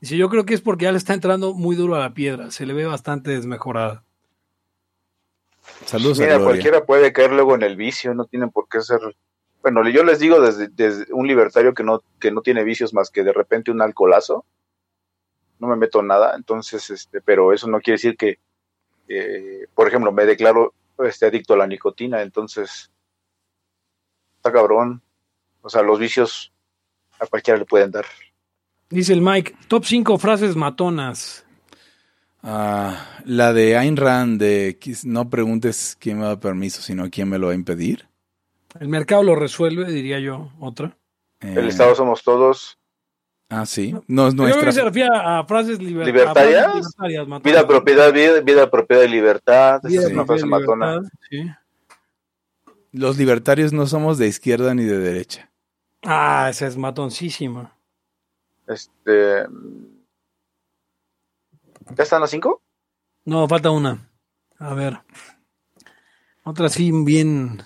Dice, 0.00 0.16
yo 0.16 0.28
creo 0.28 0.44
que 0.46 0.54
es 0.54 0.60
porque 0.60 0.84
ya 0.84 0.92
le 0.92 0.98
está 0.98 1.14
entrando 1.14 1.54
muy 1.54 1.74
duro 1.74 1.96
a 1.96 1.98
la 1.98 2.14
piedra. 2.14 2.50
Se 2.52 2.64
le 2.66 2.74
ve 2.74 2.84
bastante 2.86 3.30
desmejorada. 3.32 4.04
Saludos 5.84 6.18
Mira, 6.18 6.38
cualquiera 6.38 6.84
puede 6.84 7.12
caer 7.12 7.32
luego 7.32 7.54
en 7.54 7.62
el 7.62 7.76
vicio, 7.76 8.14
no 8.14 8.24
tienen 8.24 8.50
por 8.50 8.68
qué 8.68 8.80
ser. 8.80 9.00
Bueno, 9.62 9.86
yo 9.88 10.04
les 10.04 10.18
digo 10.18 10.40
desde, 10.40 10.68
desde 10.68 11.12
un 11.12 11.26
libertario 11.26 11.74
que 11.74 11.82
no, 11.82 12.02
que 12.18 12.30
no 12.30 12.40
tiene 12.40 12.64
vicios 12.64 12.94
más 12.94 13.10
que 13.10 13.24
de 13.24 13.32
repente 13.32 13.70
un 13.70 13.82
alcoholazo. 13.82 14.44
No 15.58 15.68
me 15.68 15.76
meto 15.76 16.00
en 16.00 16.08
nada, 16.08 16.34
entonces, 16.36 16.90
este, 16.90 17.20
pero 17.20 17.52
eso 17.52 17.66
no 17.66 17.80
quiere 17.80 17.96
decir 17.96 18.16
que, 18.16 18.38
eh, 19.08 19.66
por 19.74 19.88
ejemplo, 19.88 20.12
me 20.12 20.26
declaro 20.26 20.74
este, 20.98 21.26
adicto 21.26 21.54
a 21.54 21.58
la 21.58 21.66
nicotina, 21.66 22.22
entonces 22.22 22.90
está 24.36 24.52
cabrón. 24.52 25.02
O 25.62 25.68
sea, 25.68 25.82
los 25.82 25.98
vicios 25.98 26.52
a 27.18 27.26
cualquiera 27.26 27.58
le 27.58 27.64
pueden 27.64 27.90
dar. 27.90 28.04
Dice 28.90 29.12
el 29.12 29.20
Mike, 29.20 29.56
top 29.68 29.84
5 29.84 30.18
frases 30.18 30.54
matonas. 30.56 31.45
Ah, 32.48 33.04
la 33.24 33.52
de 33.52 33.76
Ayn 33.76 33.96
Rand 33.96 34.40
de 34.40 34.78
"Quis- 34.80 35.04
no 35.04 35.28
preguntes 35.28 35.96
quién 35.98 36.18
me 36.20 36.26
da 36.26 36.38
permiso, 36.38 36.80
sino 36.80 37.10
quién 37.10 37.28
me 37.28 37.38
lo 37.38 37.48
va 37.48 37.52
a 37.52 37.56
impedir. 37.56 38.06
El 38.78 38.88
mercado 38.88 39.24
lo 39.24 39.34
resuelve, 39.34 39.84
diría 39.90 40.20
yo, 40.20 40.52
otra. 40.60 40.96
El 41.40 41.58
Eh, 41.64 41.68
Estado 41.68 41.94
somos 41.96 42.22
todos. 42.22 42.78
Ah, 43.48 43.66
sí. 43.66 43.94
No 44.06 44.28
es 44.28 44.34
Yo 44.34 44.44
creo 44.44 44.60
que 44.60 44.72
se 44.72 44.82
refiere 44.84 45.08
a 45.12 45.44
frases 45.44 45.80
liber- 45.80 46.06
¿Libertarias? 46.06 46.62
a 46.66 46.70
frases 46.70 46.74
libertarias, 46.98 47.28
matonas. 47.28 47.42
Vida, 47.52 47.66
propiedad, 47.66 48.12
vida, 48.12 48.40
vida 48.40 48.70
propiedad 48.70 49.02
y 49.02 49.08
libertad. 49.08 49.76
Esa 49.78 49.88
Vida, 49.88 50.02
es 50.02 50.12
una 50.12 50.24
frase 50.24 50.46
matona. 50.46 50.86
libertad, 50.94 51.10
sí. 51.30 51.50
Los 52.92 53.18
libertarios 53.18 53.72
no 53.72 53.86
somos 53.86 54.18
de 54.18 54.28
izquierda 54.28 54.72
ni 54.74 54.84
de 54.84 54.98
derecha. 54.98 55.50
Ah, 56.04 56.46
esa 56.50 56.66
es 56.68 56.76
matoncísima. 56.76 57.76
Este. 58.68 59.46
¿Ya 61.94 62.02
están 62.02 62.20
las 62.20 62.30
cinco? 62.30 62.62
No, 63.24 63.46
falta 63.48 63.70
una. 63.70 64.10
A 64.58 64.74
ver. 64.74 65.00
Otra 66.44 66.68
sí, 66.68 66.90
bien. 66.92 67.62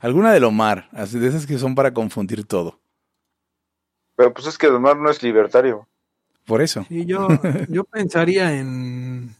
Alguna 0.00 0.32
del 0.32 0.44
Omar, 0.44 0.88
así 0.92 1.18
de 1.18 1.28
esas 1.28 1.46
que 1.46 1.58
son 1.58 1.74
para 1.74 1.94
confundir 1.94 2.44
todo. 2.44 2.78
Pero 4.16 4.32
pues 4.32 4.46
es 4.46 4.58
que 4.58 4.68
Omar 4.68 4.96
no 4.96 5.10
es 5.10 5.22
libertario. 5.22 5.88
Por 6.46 6.62
eso. 6.62 6.84
Sí, 6.88 7.06
yo, 7.06 7.28
yo 7.68 7.84
pensaría 7.84 8.58
en. 8.58 9.34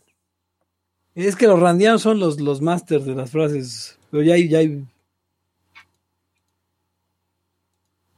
Es 1.15 1.37
que 1.37 1.47
los 1.47 1.61
randianos 1.61 2.03
son 2.03 2.19
los, 2.19 2.41
los 2.41 2.61
masters 2.61 3.05
de 3.05 3.15
las 3.15 3.31
frases. 3.31 3.99
Pero 4.11 4.23
ya 4.23 4.35
hay, 4.35 4.49
ya 4.49 4.59
hay. 4.59 4.85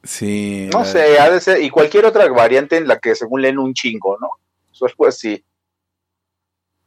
Sí. 0.04 0.70
No 0.72 0.84
sé, 0.84 1.18
ha 1.18 1.28
de 1.28 1.40
ser. 1.40 1.60
Y 1.62 1.70
cualquier 1.70 2.06
otra 2.06 2.28
variante 2.28 2.76
en 2.76 2.86
la 2.86 2.98
que 2.98 3.14
según 3.14 3.42
leen 3.42 3.58
un 3.58 3.74
chingo, 3.74 4.16
¿no? 4.20 4.30
Eso 4.76 4.86
algo 4.86 5.06
así. 5.06 5.42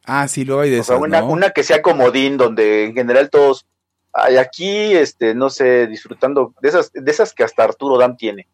Ah, 0.06 0.28
sí, 0.28 0.46
luego 0.46 0.62
hay 0.62 0.70
de 0.70 0.80
O 0.80 0.84
sea, 0.84 0.98
una, 0.98 1.22
¿no? 1.22 1.28
una 1.28 1.50
que 1.50 1.64
sea 1.64 1.82
comodín, 1.82 2.38
donde 2.38 2.86
en 2.86 2.94
general 2.94 3.30
todos. 3.30 3.66
Hay 4.12 4.38
aquí, 4.38 4.94
este, 4.96 5.36
no 5.36 5.50
sé, 5.50 5.86
disfrutando 5.88 6.54
de 6.62 6.70
esas, 6.70 6.92
de 6.92 7.12
esas 7.12 7.34
que 7.34 7.44
hasta 7.44 7.64
Arturo 7.64 7.98
Dam 7.98 8.18
tiene. 8.18 8.48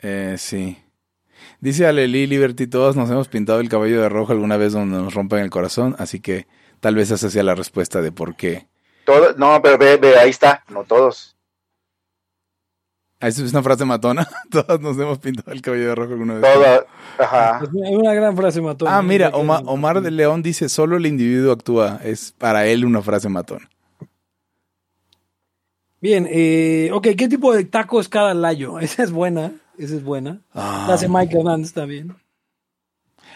Eh, 0.00 0.36
sí. 0.38 0.78
Dice 1.60 1.86
Aleli 1.86 2.26
Liberty, 2.26 2.66
todos 2.66 2.96
nos 2.96 3.10
hemos 3.10 3.28
pintado 3.28 3.60
el 3.60 3.70
cabello 3.70 4.02
de 4.02 4.08
rojo 4.10 4.32
alguna 4.32 4.56
vez 4.58 4.72
donde 4.72 4.98
nos 4.98 5.14
rompen 5.14 5.40
el 5.40 5.50
corazón, 5.50 5.96
así 5.98 6.20
que 6.20 6.46
tal 6.80 6.94
vez 6.94 7.10
esa 7.10 7.30
sea 7.30 7.42
la 7.42 7.54
respuesta 7.54 8.02
de 8.02 8.12
por 8.12 8.36
qué. 8.36 8.66
Todo, 9.04 9.34
no, 9.36 9.60
pero 9.62 9.78
ve, 9.78 9.96
ve, 9.96 10.18
ahí 10.18 10.30
está, 10.30 10.64
no 10.68 10.84
todos. 10.84 11.36
Ah, 13.22 13.28
¿Esa 13.28 13.44
es 13.44 13.52
una 13.52 13.62
frase 13.62 13.84
matona? 13.84 14.26
todos 14.50 14.80
nos 14.80 14.96
hemos 14.98 15.18
pintado 15.18 15.52
el 15.52 15.60
cabello 15.60 15.88
de 15.88 15.94
rojo 15.94 16.12
alguna 16.12 16.34
vez. 16.34 16.42
Toda, 16.54 16.86
ajá. 17.18 17.60
Es 17.64 17.68
una- 17.72 17.88
es 17.90 17.96
una 17.96 18.14
gran 18.14 18.34
frase 18.36 18.60
matona. 18.62 18.96
Ah, 18.96 19.02
mira, 19.02 19.26
Creo 19.28 19.40
que- 19.40 19.44
Omar, 19.44 19.62
Omar 19.66 20.00
de 20.00 20.10
León 20.10 20.42
dice, 20.42 20.68
solo 20.70 20.96
el 20.96 21.04
individuo 21.06 21.52
actúa. 21.52 22.00
Es 22.02 22.32
para 22.38 22.66
él 22.66 22.84
una 22.84 23.02
frase 23.02 23.28
matona. 23.28 23.68
Bien, 26.00 26.26
eh, 26.30 26.90
ok, 26.94 27.08
¿qué 27.16 27.28
tipo 27.28 27.52
de 27.54 27.64
taco 27.64 28.00
es 28.00 28.08
cada 28.08 28.32
layo? 28.32 28.78
Esa 28.80 29.02
es 29.02 29.10
buena, 29.10 29.52
esa 29.76 29.94
es 29.96 30.02
buena. 30.02 30.40
Ah. 30.54 30.86
La 30.88 30.94
hace 30.94 31.08
Mike 31.08 31.36
Hernández, 31.36 31.68
está 31.68 31.84
bien. 31.84 32.16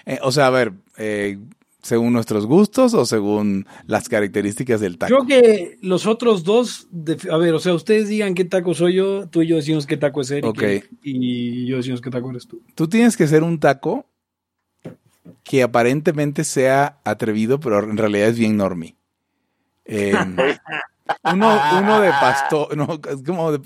Eh, 0.06 0.18
o 0.22 0.32
sea, 0.32 0.46
a 0.46 0.50
ver, 0.50 0.72
eh, 0.96 1.38
según 1.84 2.14
nuestros 2.14 2.46
gustos 2.46 2.94
o 2.94 3.04
según 3.04 3.66
las 3.86 4.08
características 4.08 4.80
del 4.80 4.96
taco. 4.96 5.14
Creo 5.14 5.26
que 5.26 5.78
los 5.82 6.06
otros 6.06 6.42
dos, 6.42 6.88
a 7.30 7.36
ver, 7.36 7.52
o 7.52 7.58
sea, 7.58 7.74
ustedes 7.74 8.08
digan 8.08 8.34
qué 8.34 8.46
taco 8.46 8.72
soy 8.72 8.94
yo, 8.94 9.28
tú 9.28 9.42
y 9.42 9.48
yo 9.48 9.56
decimos 9.56 9.86
qué 9.86 9.98
taco 9.98 10.22
es 10.22 10.30
Eric. 10.30 10.88
Y 11.02 11.66
yo 11.66 11.76
decimos 11.76 12.00
qué 12.00 12.08
taco 12.08 12.30
eres 12.30 12.48
tú. 12.48 12.62
Tú 12.74 12.88
tienes 12.88 13.18
que 13.18 13.28
ser 13.28 13.42
un 13.42 13.60
taco 13.60 14.06
que 15.42 15.62
aparentemente 15.62 16.42
sea 16.42 17.00
atrevido, 17.04 17.60
pero 17.60 17.78
en 17.78 17.98
realidad 17.98 18.28
es 18.28 18.38
bien 18.38 18.56
normie. 18.56 18.96
Eh, 19.84 20.14
uno, 21.24 21.60
uno 21.80 22.00
de 22.00 22.10
pastor, 22.10 22.74
no, 22.74 22.98
es 23.10 23.22
como 23.22 23.52
de 23.52 23.60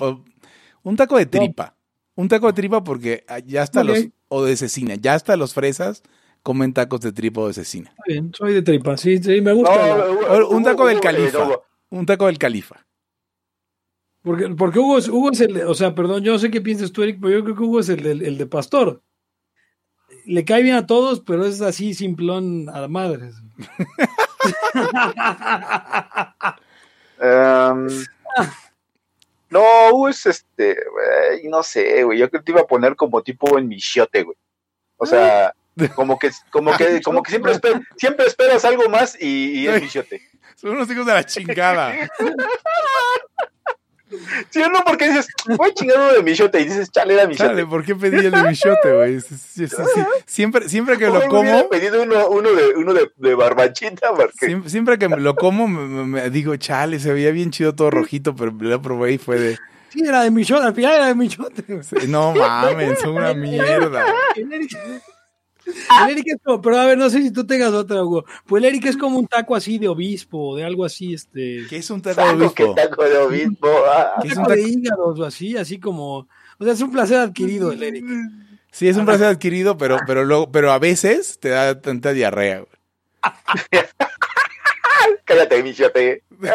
un 0.82 0.96
taco 0.96 1.18
de 1.18 1.26
tripa. 1.26 1.76
Un 2.16 2.26
taco 2.26 2.48
de 2.48 2.52
tripa 2.52 2.82
porque 2.82 3.24
ya 3.46 3.62
hasta 3.62 3.82
Ok. 3.82 3.86
los, 3.86 4.06
o 4.26 4.44
de 4.44 4.56
cecina, 4.56 4.96
ya 4.96 5.14
hasta 5.14 5.36
los 5.36 5.54
fresas 5.54 6.02
comen 6.42 6.72
tacos 6.72 7.00
de 7.00 7.12
tripa 7.12 7.40
o 7.42 7.48
de 7.48 7.54
cecina. 7.54 7.90
Está 7.90 8.02
bien, 8.06 8.32
soy 8.34 8.54
de 8.54 8.62
tripa, 8.62 8.96
sí, 8.96 9.18
sí, 9.22 9.40
me 9.40 9.52
gusta. 9.52 9.96
la- 9.96 10.46
Un 10.46 10.62
taco 10.64 10.82
Hugo- 10.82 10.88
del 10.88 10.96
Hugo- 10.98 11.02
califa. 11.02 11.48
Un 11.90 12.06
taco 12.06 12.26
del 12.26 12.38
califa. 12.38 12.84
Porque, 14.22 14.48
porque 14.50 14.78
Hugo, 14.78 14.98
es, 14.98 15.08
Hugo 15.08 15.30
es 15.32 15.40
el, 15.40 15.54
de- 15.54 15.64
o 15.64 15.74
sea, 15.74 15.94
perdón, 15.94 16.22
yo 16.22 16.32
no 16.32 16.38
sé 16.38 16.50
qué 16.50 16.60
piensas 16.60 16.92
tú, 16.92 17.02
Eric, 17.02 17.18
pero 17.20 17.38
yo 17.38 17.44
creo 17.44 17.56
que 17.56 17.62
Hugo 17.62 17.80
es 17.80 17.88
el, 17.88 18.04
el 18.06 18.36
de 18.38 18.46
pastor. 18.46 19.02
Le 20.26 20.44
cae 20.44 20.62
bien 20.62 20.74
a 20.76 20.86
todos, 20.86 21.20
pero 21.20 21.46
es 21.46 21.60
así 21.62 21.94
simplón 21.94 22.68
a 22.68 22.80
la 22.82 22.88
madre. 22.88 23.30
Em, 27.20 27.86
no, 29.50 29.62
Hugo 29.92 30.08
es 30.08 30.24
este, 30.26 30.76
no 31.44 31.62
sé, 31.62 32.04
güey. 32.04 32.18
Yo 32.18 32.28
creo 32.30 32.40
que 32.42 32.46
te 32.46 32.52
iba 32.52 32.60
a 32.60 32.66
poner 32.66 32.94
como 32.96 33.22
tipo 33.22 33.58
en 33.58 33.68
michiote, 33.68 34.22
güey. 34.24 34.36
O 34.96 35.06
sea, 35.06 35.54
como 35.94 36.18
que, 36.18 36.30
como 36.50 36.76
que, 36.76 37.00
como 37.02 37.22
que 37.22 37.30
siempre, 37.30 37.52
esper- 37.52 37.86
siempre 37.96 38.26
esperas 38.26 38.64
algo 38.64 38.88
más 38.88 39.16
y, 39.20 39.60
y 39.60 39.66
es 39.68 39.80
michiote. 39.82 40.22
Son 40.56 40.70
unos 40.70 40.90
hijos 40.90 41.06
de 41.06 41.12
la 41.14 41.24
chingada. 41.24 41.94
Sí 44.48 44.62
o 44.62 44.70
no, 44.70 44.82
porque 44.86 45.06
dices, 45.08 45.28
voy 45.58 45.68
a 45.68 45.74
chingar 45.74 45.98
uno 45.98 46.12
de 46.14 46.22
michiote 46.22 46.58
y 46.60 46.64
dices, 46.64 46.90
chale, 46.90 47.12
era 47.12 47.26
michiote. 47.26 47.50
Chale, 47.50 47.66
¿por 47.66 47.84
qué 47.84 47.94
pedí 47.94 48.24
el 48.24 48.30
de 48.32 48.42
michote, 48.44 48.90
güey? 48.94 49.20
Sí, 49.20 49.36
sí, 49.36 49.66
sí, 49.68 49.76
sí. 49.94 50.00
Siempre, 50.24 50.66
siempre 50.70 50.96
que 50.96 51.08
lo 51.08 51.26
como, 51.28 51.68
pedido 51.68 52.02
uno, 52.02 52.26
uno 52.28 52.52
de, 52.54 52.68
uno 52.74 52.94
de, 52.94 53.10
de 53.16 53.34
barbachita, 53.34 54.14
porque 54.14 54.46
siempre, 54.46 54.70
siempre 54.70 54.98
que 54.98 55.08
lo 55.08 55.36
como, 55.36 55.68
me, 55.68 55.86
me- 55.86 56.04
me 56.22 56.30
digo, 56.30 56.56
chale, 56.56 56.98
se 57.00 57.12
veía 57.12 57.30
bien 57.32 57.50
chido 57.50 57.74
todo 57.74 57.90
rojito, 57.90 58.34
pero 58.34 58.50
lo 58.58 58.80
probé 58.80 59.12
y 59.12 59.18
fue 59.18 59.38
de, 59.38 59.58
Sí, 59.90 60.02
era 60.06 60.22
de 60.22 60.30
Michote, 60.30 60.66
al 60.66 60.74
final 60.74 60.94
era 60.94 61.06
de 61.06 61.14
Michote. 61.14 61.64
no 62.08 62.32
mames, 62.34 62.98
son 63.00 63.10
una 63.16 63.34
mierda. 63.34 64.06
El 65.68 65.74
Eric, 65.74 66.02
el 66.02 66.10
Eric 66.10 66.26
es 66.28 66.36
como, 66.42 66.60
pero 66.60 66.78
a 66.78 66.86
ver, 66.86 66.98
no 66.98 67.10
sé 67.10 67.22
si 67.22 67.30
tú 67.30 67.46
tengas 67.46 67.72
otra, 67.72 68.02
Hugo. 68.02 68.24
Pues 68.46 68.62
el 68.62 68.68
Eric 68.68 68.86
es 68.86 68.96
como 68.96 69.18
un 69.18 69.26
taco 69.26 69.54
así 69.54 69.78
de 69.78 69.88
obispo, 69.88 70.56
de 70.56 70.64
algo 70.64 70.84
así, 70.84 71.14
este. 71.14 71.64
¿Qué 71.68 71.76
es 71.76 71.90
un 71.90 72.02
taco 72.02 72.22
de 72.22 72.44
obispo? 72.44 72.74
taco 72.74 73.04
de 73.04 73.18
obispo. 73.18 73.68
ah. 73.88 74.14
¿Qué 74.22 74.28
es 74.28 74.34
taco 74.34 74.48
un 74.48 74.54
de 74.54 74.62
taco? 74.62 74.68
hígados 74.68 75.20
o 75.20 75.24
así, 75.24 75.56
así 75.56 75.78
como. 75.78 76.28
O 76.58 76.64
sea, 76.64 76.72
es 76.72 76.80
un 76.80 76.90
placer 76.90 77.18
adquirido 77.18 77.72
el 77.72 77.82
Eric. 77.82 78.04
Sí, 78.70 78.88
es 78.88 78.96
un 78.96 79.06
placer 79.06 79.26
adquirido, 79.26 79.78
pero, 79.78 79.98
pero 80.06 80.24
luego, 80.24 80.50
pero 80.52 80.72
a 80.72 80.78
veces 80.78 81.38
te 81.38 81.50
da 81.50 81.80
tanta 81.80 82.12
diarrea, 82.12 82.60
güey. 82.60 82.72
Cállate, 85.24 85.62
michiote. 85.62 86.22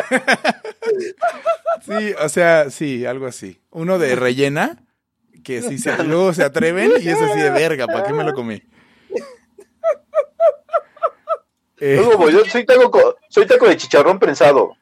Sí, 1.86 2.13
o 2.17 2.30
sea, 2.30 2.69
sí, 2.69 3.06
algo 3.06 3.26
así. 3.26 3.60
Uno 3.71 3.99
de 3.99 4.15
rellena, 4.15 4.84
que 5.43 5.62
sí 5.62 5.78
se, 5.78 6.02
luego 6.04 6.34
se 6.34 6.43
atreven 6.43 6.91
y 7.02 7.10
es 7.10 7.21
así 7.21 7.39
de 7.39 7.49
verga, 7.49 7.88
¿para 7.88 8.06
qué 8.06 8.13
me 8.13 8.23
lo 8.23 8.34
comí? 8.34 8.62
Eh, 11.86 11.96
Luego, 11.98 12.17
pues, 12.17 12.34
yo 12.34 12.46
soy 12.50 12.65
taco, 12.65 12.89
co- 12.89 13.17
soy 13.30 13.46
taco 13.46 13.67
de 13.67 13.76
chicharrón 13.76 14.17
prensado. 14.19 14.78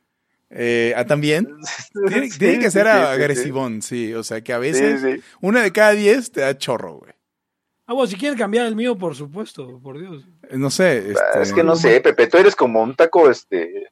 eh, 0.51 0.93
ah, 0.95 1.05
también. 1.05 1.47
Tiene, 2.07 2.29
Sí, 2.29 2.37
tiene 2.37 2.59
que 2.59 2.65
sí, 2.69 2.71
ser 2.77 2.85
sí, 2.85 2.91
sí, 2.93 2.97
agresivón, 2.99 3.81
sí. 3.81 4.13
O 4.13 4.23
sea, 4.23 4.41
que 4.41 4.53
a 4.53 4.59
veces 4.59 5.01
sí. 5.01 5.23
una 5.41 5.63
de 5.63 5.71
cada 5.71 5.91
diez 5.93 6.31
te 6.31 6.41
da 6.41 6.55
chorro, 6.57 6.95
güey. 6.99 7.11
Ah, 7.87 7.93
bueno, 7.93 8.07
si 8.07 8.15
quieren 8.17 8.37
cambiar 8.37 8.67
el 8.67 8.75
mío, 8.75 8.95
por 8.97 9.15
supuesto, 9.15 9.79
por 9.81 9.99
Dios. 9.99 10.23
Eh, 10.49 10.57
No 10.57 10.69
sé. 10.69 10.97
este, 11.11 11.41
Es 11.41 11.51
que 11.53 11.63
no 11.63 11.75
sé, 11.75 11.99
Pepe, 12.01 12.27
tú 12.27 12.37
eres 12.37 12.55
como 12.55 12.81
un 12.83 12.95
taco, 12.95 13.29
este. 13.29 13.89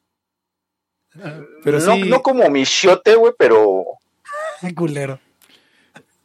Pero 1.64 1.80
no, 1.80 1.94
sí, 1.96 2.04
no 2.04 2.22
como 2.22 2.48
michiote, 2.50 3.16
güey, 3.16 3.34
pero. 3.38 3.84
Qué 4.62 4.74
culero. 4.76 5.20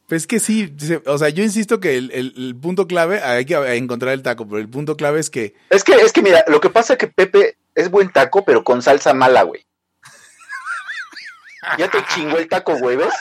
Pues 0.07 0.23
es 0.23 0.27
que 0.27 0.39
sí. 0.39 0.75
O 1.05 1.17
sea, 1.17 1.29
yo 1.29 1.43
insisto 1.43 1.79
que 1.79 1.97
el, 1.97 2.11
el- 2.11 2.33
el 2.37 2.55
punto 2.55 2.87
clave, 2.87 3.21
hay 3.21 3.45
que 3.45 3.55
encontrar 3.75 4.13
el 4.13 4.21
taco, 4.23 4.47
pero 4.47 4.59
el 4.59 4.69
punto 4.69 4.95
clave 4.97 5.19
es 5.19 5.29
que 5.29 5.55
Es 5.69 5.83
que, 5.83 5.93
es 5.93 6.11
que 6.13 6.21
mira, 6.21 6.43
lo 6.47 6.59
que 6.61 6.69
pasa 6.69 6.93
es 6.93 6.99
que 6.99 7.07
Pepe 7.07 7.57
es 7.75 7.89
buen 7.89 8.11
taco, 8.11 8.45
pero 8.45 8.63
con 8.63 8.81
salsa 8.81 9.13
mala, 9.13 9.43
güey. 9.43 9.65
Ya 11.79 11.89
te 11.89 11.97
chingó 12.13 12.37
el 12.37 12.47
taco, 12.47 12.77
güey, 12.77 12.95
¿ves? 12.97 13.13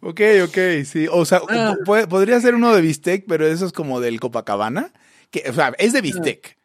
Ok, 0.00 0.20
ok, 0.44 0.58
sí. 0.84 1.06
O 1.10 1.24
sea, 1.24 1.40
Ah. 1.48 1.76
podría 1.86 2.40
ser 2.40 2.54
uno 2.54 2.74
de 2.74 2.80
bistec, 2.80 3.24
pero 3.28 3.46
eso 3.46 3.66
es 3.66 3.72
como 3.72 4.00
del 4.00 4.18
Copacabana. 4.18 4.92
Que, 5.30 5.44
o 5.48 5.52
sea, 5.52 5.72
es 5.78 5.92
de 5.92 6.00
bistec, 6.00 6.56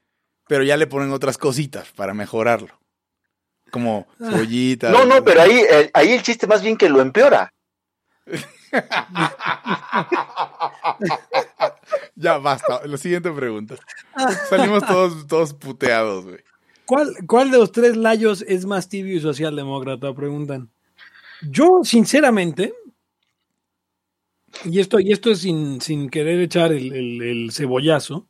pero 0.48 0.63
ya 0.63 0.76
le 0.78 0.88
ponen 0.88 1.12
otras 1.12 1.38
cositas 1.38 1.90
para 1.96 2.13
mejorarlo. 2.13 2.80
Como 3.71 4.08
cebollita. 4.17 4.91
No, 4.91 5.06
no, 5.06 5.23
pero 5.23 5.41
ahí, 5.41 5.60
eh, 5.69 5.91
ahí 5.93 6.12
el 6.13 6.23
chiste 6.23 6.47
más 6.47 6.62
bien 6.62 6.77
que 6.77 6.89
lo 6.89 7.01
empeora. 7.01 7.53
Ya 12.15 12.38
basta. 12.38 12.86
La 12.86 12.97
siguiente 12.97 13.32
pregunta. 13.32 13.75
Salimos 14.49 14.86
todos, 14.86 15.27
todos 15.27 15.54
puteados, 15.54 16.25
güey. 16.25 16.39
¿Cuál, 16.85 17.13
¿Cuál 17.27 17.52
de 17.52 17.58
los 17.58 17.71
tres 17.71 17.96
layos 17.98 18.44
es 18.48 18.65
más 18.65 18.89
tibio 18.89 19.15
y 19.15 19.19
socialdemócrata? 19.19 20.13
Preguntan. 20.15 20.69
Yo, 21.42 21.81
sinceramente, 21.83 22.73
y 24.65 24.79
esto, 24.79 25.00
y 25.00 25.12
esto 25.12 25.29
es 25.31 25.39
sin, 25.39 25.79
sin 25.81 26.10
querer 26.10 26.39
echar 26.42 26.71
el, 26.71 26.92
el- 26.94 27.21
el 27.21 27.52
cebollazo, 27.52 28.27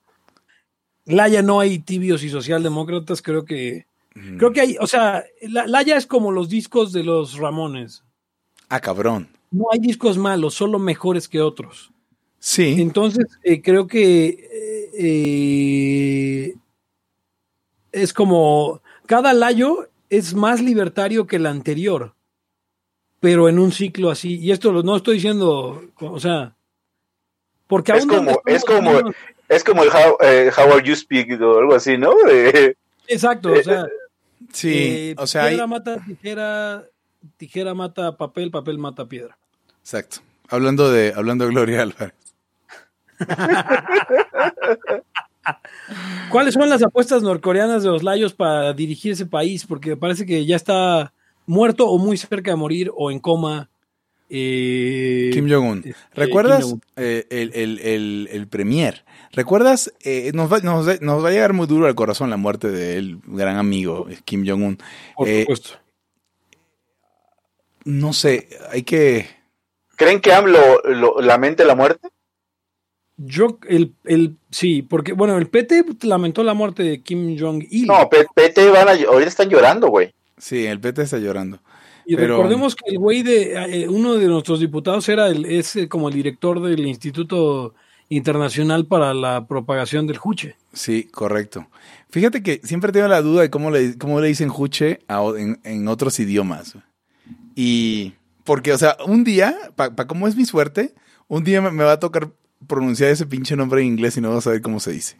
Laya 1.06 1.42
no 1.42 1.62
hay 1.62 1.80
tibios 1.80 2.22
y 2.24 2.30
socialdemócratas, 2.30 3.22
creo 3.22 3.46
que, 3.46 3.87
creo 4.38 4.52
que 4.54 4.62
hay, 4.62 4.78
o 4.80 4.88
sea, 4.88 5.24
la, 5.42 5.68
Laya 5.68 5.98
es 5.98 6.06
como 6.08 6.32
los 6.32 6.50
discos 6.50 6.92
de 6.94 7.04
los 7.04 7.38
Ramones. 7.38 8.04
Ah, 8.70 8.80
cabrón. 8.80 9.30
No 9.52 9.66
hay 9.72 9.80
discos 9.80 10.18
malos, 10.18 10.54
solo 10.56 10.78
mejores 10.80 11.28
que 11.28 11.42
otros. 11.42 11.92
Sí. 12.40 12.76
Entonces, 12.82 13.26
eh, 13.44 13.62
creo 13.62 13.88
que 13.88 14.28
eh, 14.28 14.90
eh, 15.00 16.56
es 17.92 18.14
como, 18.14 18.82
cada 19.06 19.34
layo 19.34 19.88
es 20.10 20.34
más 20.34 20.62
libertario 20.62 21.28
que 21.28 21.38
el 21.38 21.46
anterior, 21.46 22.14
pero 23.20 23.50
en 23.50 23.60
un 23.60 23.72
ciclo 23.72 24.10
así. 24.12 24.38
Y 24.38 24.52
esto 24.52 24.72
lo- 24.72 24.84
no 24.84 24.96
estoy 24.98 25.16
diciendo, 25.16 25.82
o 26.00 26.20
sea, 26.20 26.56
porque 27.68 27.94
Es 27.94 28.00
aún 28.02 28.10
como, 28.10 28.42
es 28.46 28.64
como, 28.64 28.92
menos- 28.94 29.16
es 29.50 29.64
como 29.64 29.84
el 29.84 29.90
how, 29.90 30.18
eh, 30.22 30.52
how 30.56 30.74
are 30.74 30.84
you 30.88 30.96
speak 30.96 31.42
o 31.42 31.58
algo 31.60 31.74
así, 31.74 31.98
¿no? 31.98 32.14
Exacto, 33.08 33.54
o 33.54 33.64
sea, 33.64 33.86
Sí, 34.54 34.74
eh, 34.74 35.16
o 35.18 35.28
sea, 35.28 35.44
hay- 35.44 35.50
piedra 35.52 35.68
mata 35.68 35.98
tijera, 36.06 36.86
tijera 37.38 37.74
mata 37.74 38.18
papel, 38.18 38.52
papel 38.52 38.78
mata 38.78 39.08
piedra. 39.08 39.38
exacto. 39.80 40.18
Hablando 40.50 40.90
de, 40.92 41.14
hablando 41.16 41.44
de 41.46 41.52
Gloria 41.52 41.82
Álvarez. 41.82 42.14
¿Cuáles 46.30 46.54
son 46.54 46.70
las 46.70 46.84
apuestas 46.84 47.24
norcoreanas 47.24 47.84
de 47.84 47.90
los 47.90 48.04
layos 48.04 48.34
para 48.34 48.74
dirigir 48.74 49.14
ese 49.14 49.26
país? 49.26 49.66
Porque 49.66 49.96
parece 49.98 50.26
que 50.26 50.46
ya 50.46 50.56
está 50.56 51.14
muerto 51.46 51.88
o 51.90 51.98
muy 51.98 52.18
cerca 52.18 52.52
de 52.52 52.58
morir 52.58 52.92
o 52.96 53.12
en 53.12 53.20
coma. 53.20 53.70
Eh, 54.30 55.30
Kim 55.34 55.50
Jong-un. 55.50 55.80
este, 55.80 55.96
¿Recuerdas 56.14 56.66
Kim 56.66 56.80
eh, 56.98 57.26
el, 57.30 57.52
el, 57.54 57.80
el, 57.80 58.30
el 58.32 58.48
premier? 58.48 59.06
¿Recuerdas? 59.32 59.94
eh, 60.04 60.32
nos, 60.34 60.52
va, 60.52 60.60
nos, 60.60 60.88
va- 60.88 60.98
nos 61.02 61.24
va 61.24 61.30
a 61.30 61.32
llegar 61.32 61.54
muy 61.54 61.68
duro 61.68 61.86
al 61.88 61.96
corazón 61.96 62.30
la 62.30 62.38
muerte 62.38 62.70
del 62.70 63.20
gran 63.26 63.58
amigo 63.58 64.08
eh, 64.10 64.18
Kim 64.26 64.46
Jong-un. 64.48 64.78
Por 65.16 65.28
Eh, 65.30 65.42
supuesto. 65.42 65.70
no 67.86 68.14
sé, 68.14 68.50
hay 68.72 68.84
que... 68.84 69.28
¿Creen 69.96 70.20
que 70.22 70.32
AMLO 70.34 70.82
lo, 70.84 71.22
lamente 71.22 71.66
la 71.66 71.74
muerte? 71.76 72.10
Yo, 73.18 73.58
el, 73.68 73.96
el, 74.04 74.36
sí, 74.52 74.84
porque, 74.84 75.14
bueno, 75.14 75.38
el 75.38 75.48
PT 75.48 75.84
lamentó 76.04 76.44
la 76.44 76.54
muerte 76.54 76.84
de 76.84 77.02
Kim 77.02 77.36
Jong-il. 77.40 77.88
No, 77.88 78.08
PT 78.10 78.70
van 78.70 78.90
a, 78.90 78.92
ahorita 78.92 79.28
están 79.30 79.50
llorando, 79.50 79.88
güey. 79.88 80.14
Sí, 80.38 80.68
el 80.68 80.80
PT 80.80 81.02
está 81.02 81.18
llorando. 81.18 81.60
Y 82.08 82.16
pero- 82.16 82.38
recordemos 82.38 82.76
que 82.76 82.90
el 82.92 82.98
güey 82.98 83.22
de, 83.22 83.84
eh, 83.84 83.88
uno 83.90 84.16
de 84.16 84.28
nuestros 84.28 84.60
diputados 84.60 85.08
era 85.10 85.28
el, 85.28 85.46
es 85.46 85.76
eh, 85.76 85.88
como 85.88 86.08
el 86.10 86.16
director 86.16 86.62
del 86.62 86.88
Instituto 86.88 87.76
Internacional 88.10 88.86
para 88.88 89.14
la 89.14 89.46
Propagación 89.48 90.08
del 90.08 90.18
Juche. 90.18 90.56
Sí, 90.74 91.04
correcto. 91.12 91.68
Fíjate 92.10 92.42
que 92.42 92.62
siempre 92.64 92.92
tengo 92.94 93.08
la 93.10 93.22
duda 93.22 93.42
de 93.42 93.50
cómo 93.50 93.70
le, 93.70 93.98
cómo 93.98 94.22
le 94.22 94.28
dicen 94.30 94.48
juche 94.50 95.00
a 95.10 95.22
en, 95.38 95.60
en 95.64 95.88
otros 95.90 96.18
idiomas. 96.20 96.76
Y 97.54 98.14
porque, 98.46 98.72
o 98.72 98.78
sea, 98.78 98.96
un 99.06 99.26
día, 99.26 99.58
para 99.76 99.94
cómo 100.08 100.28
es 100.28 100.36
mi 100.38 100.46
suerte, 100.46 100.94
un 101.28 101.44
día 101.44 101.62
me, 101.62 101.70
me 101.72 101.84
va 101.84 101.94
a 101.94 102.00
tocar 102.00 102.32
pronunciar 102.66 103.10
ese 103.12 103.26
pinche 103.26 103.56
nombre 103.58 103.82
en 103.82 103.88
inglés 103.88 104.16
y 104.16 104.22
no 104.22 104.30
vas 104.30 104.38
a 104.38 104.42
saber 104.42 104.62
cómo 104.62 104.80
se 104.80 104.92
dice. 104.94 105.18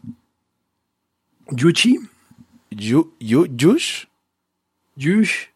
Yuchi, 1.50 1.98
Yu, 2.70 3.12
yu, 3.20 3.46
yush. 3.54 4.04
Yush. 4.96 5.46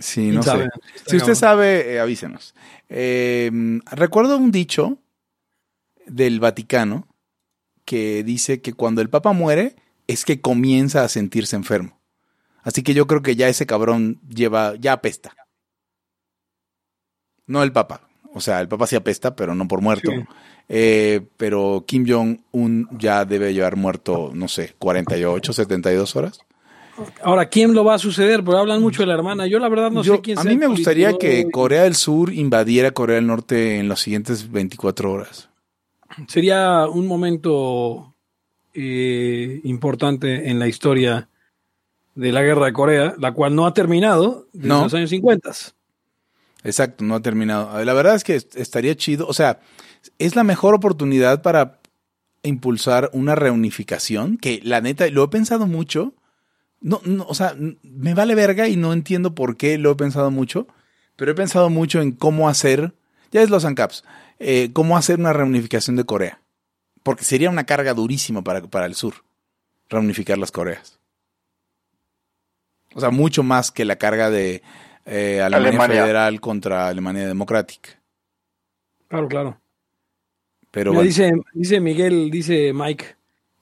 Sí, 0.00 0.22
¿Quién 0.22 0.34
no 0.36 0.42
sabe? 0.42 0.64
sé. 0.64 1.02
Si 1.06 1.16
usted 1.16 1.34
sabe, 1.34 1.94
eh, 1.94 2.00
avísenos. 2.00 2.54
Eh, 2.88 3.50
recuerdo 3.92 4.36
un 4.36 4.50
dicho 4.50 4.98
del 6.06 6.40
Vaticano 6.40 7.06
que 7.84 8.24
dice 8.24 8.60
que 8.60 8.72
cuando 8.72 9.00
el 9.02 9.10
Papa 9.10 9.32
muere 9.32 9.76
es 10.06 10.24
que 10.24 10.40
comienza 10.40 11.04
a 11.04 11.08
sentirse 11.08 11.54
enfermo. 11.54 12.00
Así 12.62 12.82
que 12.82 12.94
yo 12.94 13.06
creo 13.06 13.22
que 13.22 13.36
ya 13.36 13.48
ese 13.48 13.66
cabrón 13.66 14.20
lleva, 14.28 14.74
ya 14.76 14.94
apesta. 14.94 15.34
No 17.46 17.62
el 17.62 17.72
Papa. 17.72 18.08
O 18.34 18.40
sea, 18.40 18.60
el 18.60 18.68
Papa 18.68 18.86
sí 18.86 18.96
apesta, 18.96 19.34
pero 19.34 19.54
no 19.54 19.66
por 19.66 19.80
muerto. 19.80 20.10
Sí. 20.10 20.24
Eh, 20.68 21.26
pero 21.36 21.84
Kim 21.86 22.04
Jong-un 22.08 22.88
ya 22.92 23.24
debe 23.24 23.52
llevar 23.52 23.76
muerto, 23.76 24.30
no 24.34 24.46
sé, 24.46 24.74
48, 24.78 25.52
72 25.52 26.14
horas. 26.16 26.40
Ahora, 27.22 27.48
¿quién 27.48 27.74
lo 27.74 27.84
va 27.84 27.94
a 27.94 27.98
suceder? 27.98 28.42
Porque 28.44 28.60
hablan 28.60 28.80
mucho 28.82 29.02
de 29.02 29.06
la 29.06 29.14
hermana. 29.14 29.46
Yo 29.46 29.58
la 29.58 29.68
verdad 29.68 29.90
no 29.90 30.02
Yo- 30.02 30.16
sé 30.16 30.20
quién 30.22 30.38
a 30.38 30.42
sea 30.42 30.50
mí 30.50 30.56
me 30.56 30.66
gustaría 30.66 31.16
que. 31.18 31.50
Corea 31.50 31.82
del 31.84 31.94
Sur 31.94 32.32
invadiera 32.32 32.90
Corea 32.92 33.16
del 33.16 33.26
Norte 33.26 33.78
en 33.78 33.88
las 33.88 34.00
siguientes 34.00 34.50
24 34.50 35.12
horas. 35.12 35.48
sería 36.28 36.86
un 36.88 37.06
momento 37.06 38.14
eh, 38.74 39.60
importante 39.64 40.48
en 40.50 40.58
la 40.58 40.68
historia 40.68 41.28
de 42.14 42.32
la 42.32 42.42
guerra 42.42 42.66
de 42.66 42.72
Corea, 42.72 43.14
la 43.18 43.32
cual 43.32 43.54
no 43.54 43.66
ha 43.66 43.74
terminado 43.74 44.46
desde 44.52 44.68
No. 44.68 44.82
los 44.84 44.94
años 44.94 45.10
50. 45.10 45.50
Exacto, 46.64 47.04
no 47.04 47.14
ha 47.14 47.20
terminado. 47.22 47.82
La 47.84 47.94
verdad 47.94 48.14
es 48.16 48.24
que 48.24 48.34
est- 48.36 48.54
estaría 48.56 48.94
chido. 48.96 49.26
O 49.26 49.32
sea, 49.32 49.60
es 50.18 50.36
la 50.36 50.44
mejor 50.44 50.74
oportunidad 50.74 51.42
para 51.42 51.78
impulsar 52.42 53.10
una 53.12 53.34
reunificación 53.34 54.36
que 54.38 54.60
la 54.62 54.80
neta 54.80 55.06
lo 55.08 55.24
he 55.24 55.28
pensado 55.28 55.66
mucho. 55.66 56.14
No, 56.80 57.00
no, 57.04 57.26
o 57.28 57.34
sea, 57.34 57.54
me 57.82 58.14
vale 58.14 58.34
verga 58.34 58.68
y 58.68 58.76
no 58.76 58.92
entiendo 58.92 59.34
por 59.34 59.56
qué 59.56 59.76
lo 59.76 59.90
he 59.90 59.96
pensado 59.96 60.30
mucho, 60.30 60.66
pero 61.16 61.32
he 61.32 61.34
pensado 61.34 61.68
mucho 61.68 62.00
en 62.00 62.12
cómo 62.12 62.48
hacer, 62.48 62.94
ya 63.30 63.42
es 63.42 63.50
los 63.50 63.64
ANCAPs, 63.64 64.04
eh, 64.38 64.70
cómo 64.72 64.96
hacer 64.96 65.18
una 65.18 65.32
reunificación 65.32 65.96
de 65.96 66.04
Corea. 66.04 66.40
Porque 67.02 67.24
sería 67.24 67.50
una 67.50 67.64
carga 67.64 67.94
durísima 67.94 68.42
para, 68.42 68.62
para 68.62 68.86
el 68.86 68.94
sur, 68.94 69.14
reunificar 69.88 70.38
las 70.38 70.52
Coreas. 70.52 70.98
O 72.94 73.00
sea, 73.00 73.10
mucho 73.10 73.42
más 73.42 73.70
que 73.70 73.84
la 73.84 73.96
carga 73.96 74.30
de 74.30 74.62
eh, 75.04 75.40
Alemania, 75.42 75.68
Alemania. 75.68 76.02
Federal 76.02 76.40
contra 76.40 76.88
Alemania 76.88 77.26
Democrática. 77.26 78.00
Claro, 79.08 79.28
claro. 79.28 79.60
Pero 80.70 80.92
Mira, 80.92 81.00
bueno, 81.00 81.08
dice, 81.08 81.32
dice 81.52 81.80
Miguel, 81.80 82.30
dice 82.30 82.72
Mike, 82.72 83.16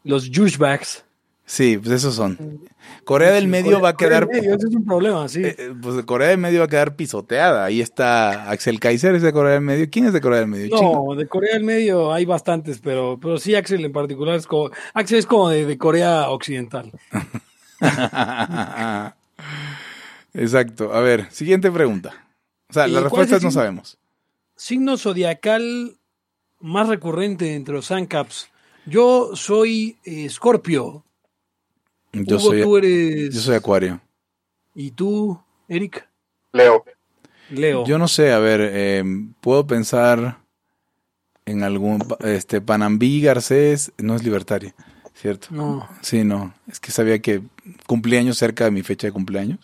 los 0.04 0.30
douchebags. 0.30 1.04
Sí, 1.48 1.78
pues 1.78 1.90
esos 1.90 2.14
son. 2.14 2.60
Corea 3.04 3.32
del 3.32 3.48
Medio 3.48 3.80
va 3.80 3.88
a 3.90 3.94
Corea 3.94 4.20
quedar 4.20 4.28
del 4.28 4.40
Medio, 4.40 4.54
ese 4.54 4.68
es 4.68 4.74
un 4.74 4.84
problema, 4.84 5.26
sí. 5.28 5.42
Eh, 5.42 5.56
eh, 5.58 5.74
pues 5.80 6.04
Corea 6.04 6.28
del 6.28 6.38
Medio 6.38 6.60
va 6.60 6.66
a 6.66 6.68
quedar 6.68 6.94
pisoteada. 6.94 7.64
Ahí 7.64 7.80
está 7.80 8.50
Axel 8.50 8.78
Kaiser, 8.78 9.14
es 9.14 9.22
de 9.22 9.32
Corea 9.32 9.54
del 9.54 9.62
Medio. 9.62 9.88
¿Quién 9.90 10.06
es 10.06 10.12
de 10.12 10.20
Corea 10.20 10.40
del 10.40 10.48
Medio? 10.48 10.76
Chingo. 10.76 11.06
no, 11.08 11.14
de 11.16 11.26
Corea 11.26 11.54
del 11.54 11.64
Medio 11.64 12.12
hay 12.12 12.24
bastantes, 12.24 12.78
pero, 12.78 13.18
pero 13.20 13.38
sí 13.38 13.54
Axel 13.54 13.84
en 13.84 13.92
particular 13.92 14.36
es 14.36 14.46
como, 14.46 14.70
Axel 14.94 15.18
es 15.18 15.26
como 15.26 15.48
de, 15.48 15.64
de 15.66 15.78
Corea 15.78 16.28
Occidental. 16.30 16.92
Exacto. 20.34 20.92
A 20.92 21.00
ver, 21.00 21.30
siguiente 21.30 21.70
pregunta. 21.70 22.26
O 22.68 22.72
sea, 22.72 22.86
¿Y 22.86 22.92
las 22.92 23.02
respuestas 23.04 23.42
no 23.42 23.50
signo? 23.50 23.60
sabemos. 23.62 23.98
Signo 24.56 24.96
zodiacal 24.98 25.96
más 26.60 26.88
recurrente 26.88 27.54
entre 27.54 27.74
los 27.74 27.90
ANCAPs. 27.90 28.50
Yo 28.86 29.30
soy 29.34 29.96
eh, 30.04 30.28
Scorpio. 30.28 31.04
Yo 32.12 32.36
Hugo, 32.36 32.50
soy, 32.50 32.62
tú 32.62 32.76
eres. 32.76 33.34
yo 33.34 33.40
soy 33.40 33.54
Acuario. 33.56 34.00
¿Y 34.74 34.90
tú, 34.92 35.40
Eric? 35.68 36.08
Leo. 36.52 36.84
Leo. 37.50 37.84
Yo 37.86 37.98
no 37.98 38.08
sé, 38.08 38.32
a 38.32 38.38
ver, 38.38 38.60
eh, 38.62 39.04
puedo 39.40 39.66
pensar 39.66 40.38
en 41.46 41.62
algún. 41.62 42.04
Este, 42.20 42.60
Panambí 42.60 43.20
Garcés 43.22 43.92
no 43.98 44.14
es 44.14 44.22
libertaria, 44.24 44.74
¿cierto? 45.14 45.48
No. 45.50 45.88
Sí, 46.02 46.24
no. 46.24 46.54
Es 46.70 46.80
que 46.80 46.90
sabía 46.92 47.20
que 47.20 47.42
cumplí 47.86 48.16
años 48.16 48.38
cerca 48.38 48.64
de 48.64 48.70
mi 48.70 48.82
fecha 48.82 49.06
de 49.06 49.12
cumpleaños. 49.12 49.58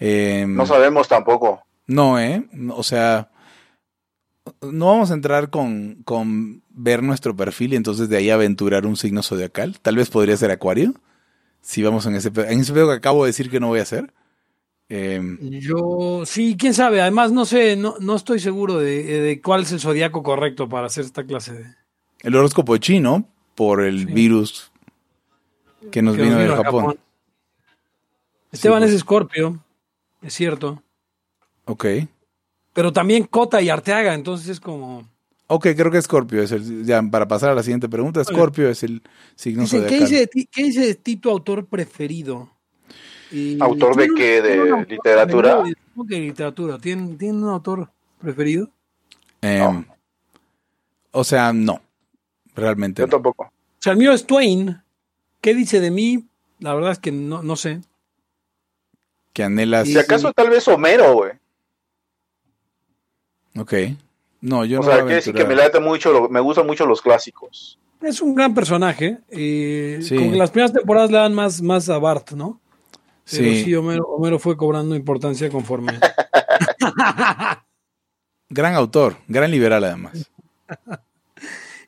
Eh, 0.00 0.44
No 0.48 0.66
sabemos 0.66 1.08
tampoco. 1.08 1.62
No, 1.86 2.18
¿eh? 2.18 2.46
O 2.70 2.82
sea, 2.82 3.30
no 4.60 4.86
vamos 4.86 5.10
a 5.10 5.14
entrar 5.14 5.50
con, 5.50 6.02
con 6.04 6.62
ver 6.70 7.02
nuestro 7.02 7.34
perfil 7.36 7.72
y 7.74 7.76
entonces 7.76 8.08
de 8.08 8.16
ahí 8.16 8.30
aventurar 8.30 8.86
un 8.86 8.96
signo 8.96 9.22
zodiacal. 9.22 9.78
Tal 9.80 9.96
vez 9.96 10.10
podría 10.10 10.36
ser 10.36 10.50
Acuario. 10.50 10.94
Si 11.66 11.82
vamos 11.82 12.04
en 12.04 12.14
ese 12.14 12.30
pedo, 12.30 12.44
en 12.44 12.60
ese 12.60 12.74
pedo 12.74 12.88
que 12.88 12.96
acabo 12.96 13.24
de 13.24 13.30
decir 13.30 13.48
que 13.50 13.58
no 13.58 13.68
voy 13.68 13.78
a 13.78 13.84
hacer. 13.84 14.12
Eh, 14.90 15.18
Yo, 15.40 16.24
sí, 16.26 16.56
quién 16.58 16.74
sabe. 16.74 17.00
Además, 17.00 17.32
no 17.32 17.46
sé, 17.46 17.74
no, 17.74 17.94
no 18.00 18.14
estoy 18.16 18.38
seguro 18.38 18.76
de, 18.78 19.02
de 19.02 19.40
cuál 19.40 19.62
es 19.62 19.72
el 19.72 19.80
zodiaco 19.80 20.22
correcto 20.22 20.68
para 20.68 20.88
hacer 20.88 21.06
esta 21.06 21.24
clase 21.24 21.54
de. 21.54 21.64
el 22.20 22.34
horóscopo 22.36 22.76
chino, 22.76 23.26
por 23.54 23.82
el 23.82 24.00
Sí. 24.00 24.12
virus 24.12 24.70
que 25.90 26.02
nos 26.02 26.16
que 26.16 26.22
vino 26.22 26.34
nos 26.34 26.42
de 26.42 26.48
vino 26.50 26.60
a 26.60 26.64
Japón. 26.64 26.98
Esteban 28.52 28.80
pues. 28.80 28.90
es 28.90 28.96
Escorpio, 28.98 29.58
es 30.20 30.34
cierto. 30.34 30.82
Ok. 31.64 31.86
Pero 32.74 32.92
también 32.92 33.24
Cota 33.24 33.62
y 33.62 33.70
Arteaga, 33.70 34.12
entonces 34.12 34.48
es 34.48 34.60
como. 34.60 35.08
Ok, 35.46 35.68
creo 35.76 35.90
que 35.90 36.00
Scorpio 36.00 36.42
es 36.42 36.52
el. 36.52 36.84
Ya, 36.84 37.02
para 37.02 37.28
pasar 37.28 37.50
a 37.50 37.54
la 37.54 37.62
siguiente 37.62 37.88
pregunta, 37.88 38.24
Scorpio 38.24 38.68
es 38.68 38.82
el 38.82 39.02
signo 39.34 39.62
Dice, 39.62 39.84
¿qué, 39.86 40.00
dice 40.00 40.16
de 40.16 40.26
ti, 40.26 40.48
¿Qué 40.50 40.64
dice 40.64 40.86
de 40.86 40.94
ti 40.94 41.16
tu 41.16 41.30
autor 41.30 41.66
preferido? 41.66 42.50
Y 43.30 43.60
¿Autor 43.60 43.96
de 43.96 44.08
qué? 44.16 44.40
¿De 44.40 44.48
tiene 44.52 44.62
un 44.62 44.70
autor 44.78 44.90
literatura? 44.90 45.54
preferido, 45.56 45.80
¿Cómo 45.94 46.06
que 46.08 46.20
literatura? 46.20 46.78
¿Tiene, 46.78 47.16
¿Tiene 47.16 47.38
un 47.38 47.48
autor 47.48 47.90
preferido? 48.20 48.70
Eh, 49.42 49.84
O 51.10 51.24
sea, 51.24 51.52
no. 51.52 51.80
Realmente 52.54 53.02
Yo 53.02 53.06
no. 53.06 53.10
tampoco. 53.10 53.44
O 53.44 53.50
sea, 53.80 53.92
el 53.92 53.98
mío 53.98 54.12
es 54.12 54.26
Twain. 54.26 54.80
¿Qué 55.40 55.54
dice 55.54 55.80
de 55.80 55.90
mí? 55.90 56.26
La 56.60 56.74
verdad 56.74 56.92
es 56.92 56.98
que 56.98 57.12
no, 57.12 57.42
no 57.42 57.56
sé. 57.56 57.80
Que 59.34 59.42
anhelas. 59.42 59.88
Si 59.88 59.98
acaso 59.98 60.32
tal 60.32 60.48
vez 60.48 60.66
Homero, 60.68 61.12
güey. 61.14 61.32
Ok. 63.56 63.74
No, 64.46 64.64
yo 64.66 64.80
O 64.80 64.82
no 64.82 64.88
sea, 64.88 64.94
voy 64.96 65.00
a 65.00 65.04
quiere 65.04 65.14
decir 65.16 65.34
que 65.34 65.44
me 65.46 65.54
late 65.54 65.80
mucho, 65.80 66.12
lo- 66.12 66.28
me 66.28 66.38
gustan 66.40 66.66
mucho 66.66 66.84
los 66.84 67.00
clásicos. 67.00 67.78
Es 68.02 68.20
un 68.20 68.34
gran 68.34 68.52
personaje. 68.54 69.18
eh, 69.30 70.00
Sí. 70.02 70.16
Como 70.16 70.32
que 70.32 70.36
las 70.36 70.50
primeras 70.50 70.72
temporadas 70.74 71.10
le 71.10 71.16
dan 71.16 71.32
más, 71.32 71.62
más 71.62 71.88
a 71.88 71.96
Bart, 71.98 72.32
¿no? 72.32 72.60
Pero 73.30 73.42
Sí. 73.42 73.64
sí, 73.64 73.74
Homero, 73.74 74.04
Homero 74.04 74.38
fue 74.38 74.54
cobrando 74.56 74.94
importancia 74.94 75.48
conforme. 75.48 75.98
Gran 78.50 78.74
autor, 78.74 79.16
gran 79.28 79.50
liberal 79.50 79.84
además. 79.84 80.30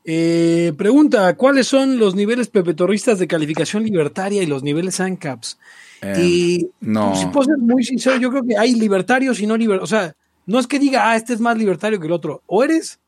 Eh, 0.08 0.72
pregunta, 0.78 1.34
¿cuáles 1.36 1.66
son 1.66 1.98
los 1.98 2.14
niveles 2.14 2.46
pepetorristas 2.46 3.18
de 3.18 3.26
calificación 3.26 3.82
libertaria 3.82 4.40
y 4.40 4.46
los 4.46 4.62
niveles 4.62 5.00
ANCAPs? 5.00 5.58
Eh, 6.00 6.14
y 6.22 6.68
no. 6.80 7.16
si 7.16 7.26
puedo 7.26 7.46
ser 7.46 7.58
muy 7.58 7.82
sincero, 7.82 8.16
yo 8.16 8.30
creo 8.30 8.44
que 8.44 8.56
hay 8.56 8.76
libertarios 8.76 9.40
y 9.40 9.48
no 9.48 9.56
libertarios. 9.56 9.82
O 9.92 9.96
sea, 9.96 10.14
no 10.46 10.58
es 10.58 10.66
que 10.66 10.78
diga, 10.78 11.10
ah, 11.10 11.16
este 11.16 11.32
es 11.34 11.40
más 11.40 11.58
libertario 11.58 12.00
que 12.00 12.06
el 12.06 12.12
otro. 12.12 12.42
O 12.46 12.64
eres 12.64 12.98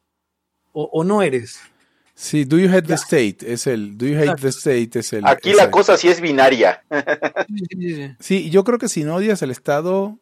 o, 0.72 0.84
o 0.92 1.04
no 1.04 1.22
eres. 1.22 1.58
Sí, 2.14 2.44
Do 2.44 2.58
You 2.58 2.68
Hate 2.68 2.88
the 2.88 2.94
State 2.94 3.38
es 3.42 3.66
el. 3.68 3.96
Do 3.96 4.04
You 4.06 4.14
Hate 4.16 4.22
Exacto. 4.24 4.42
the 4.42 4.48
State 4.48 4.98
es 4.98 5.12
el. 5.12 5.24
Aquí 5.26 5.50
es 5.50 5.56
la 5.56 5.64
el- 5.64 5.70
cosa 5.70 5.96
sí 5.96 6.08
es 6.08 6.20
binaria. 6.20 6.82
Sí, 7.48 7.54
sí, 7.58 7.76
sí, 7.80 7.94
sí. 7.94 8.16
Sí, 8.18 8.50
yo 8.50 8.64
creo 8.64 8.78
que 8.78 8.88
si 8.88 9.04
no 9.04 9.14
odias 9.14 9.40
el 9.42 9.52
Estado, 9.52 10.18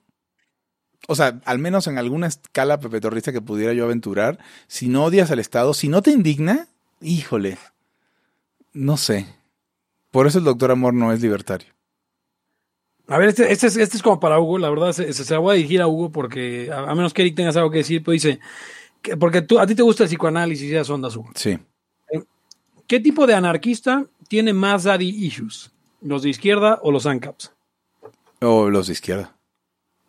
o 1.08 1.14
sea, 1.14 1.40
al 1.46 1.58
menos 1.58 1.86
en 1.86 1.96
alguna 1.96 2.26
escala 2.26 2.80
pepetorrista 2.80 3.32
que 3.32 3.40
pudiera 3.40 3.72
yo 3.72 3.84
aventurar, 3.84 4.38
si 4.66 4.88
no 4.88 5.04
odias 5.04 5.30
al 5.30 5.38
Estado, 5.38 5.72
si 5.72 5.88
no 5.88 6.02
te 6.02 6.10
indigna, 6.10 6.68
híjole, 7.00 7.56
no 8.74 8.98
sé. 8.98 9.26
Por 10.10 10.26
eso 10.26 10.38
el 10.38 10.44
doctor 10.44 10.70
Amor 10.72 10.92
no 10.92 11.12
es 11.12 11.22
libertario. 11.22 11.68
A 13.08 13.18
ver, 13.18 13.28
este, 13.28 13.50
este, 13.52 13.66
es, 13.68 13.76
este 13.76 13.96
es 13.96 14.02
como 14.02 14.18
para 14.18 14.40
Hugo, 14.40 14.58
la 14.58 14.68
verdad, 14.70 14.92
se, 14.92 15.12
se 15.12 15.32
la 15.32 15.38
voy 15.38 15.52
a 15.52 15.56
dirigir 15.56 15.80
a 15.80 15.86
Hugo 15.86 16.10
porque, 16.10 16.70
a, 16.72 16.90
a 16.90 16.94
menos 16.94 17.14
que 17.14 17.22
Eric 17.22 17.36
tengas 17.36 17.56
algo 17.56 17.70
que 17.70 17.78
decir, 17.78 18.02
pues 18.02 18.22
dice, 18.22 18.40
que- 19.02 19.16
porque 19.16 19.42
tú, 19.42 19.58
a 19.60 19.66
ti 19.66 19.74
te 19.76 19.82
gusta 19.82 20.02
el 20.02 20.08
psicoanálisis 20.08 20.68
y 20.70 20.74
esas 20.74 20.90
ondas, 20.90 21.14
Hugo. 21.16 21.30
Sí. 21.34 21.56
¿Qué 22.86 23.00
tipo 23.00 23.26
de 23.26 23.34
anarquista 23.34 24.06
tiene 24.28 24.52
más 24.52 24.84
daddy 24.84 25.08
issues? 25.08 25.70
¿Los 26.00 26.22
de 26.22 26.30
izquierda 26.30 26.78
o 26.82 26.92
los 26.92 27.06
ANCAPs? 27.06 27.52
O 28.40 28.70
los 28.70 28.86
de 28.86 28.92
izquierda. 28.92 29.34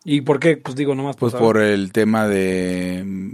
¿Y 0.04 0.20
por 0.20 0.38
qué? 0.38 0.56
Pues 0.56 0.76
digo, 0.76 0.94
nomás 0.94 1.16
Pues 1.16 1.32
saber. 1.32 1.44
por 1.44 1.56
el 1.60 1.90
tema 1.92 2.28
de. 2.28 3.32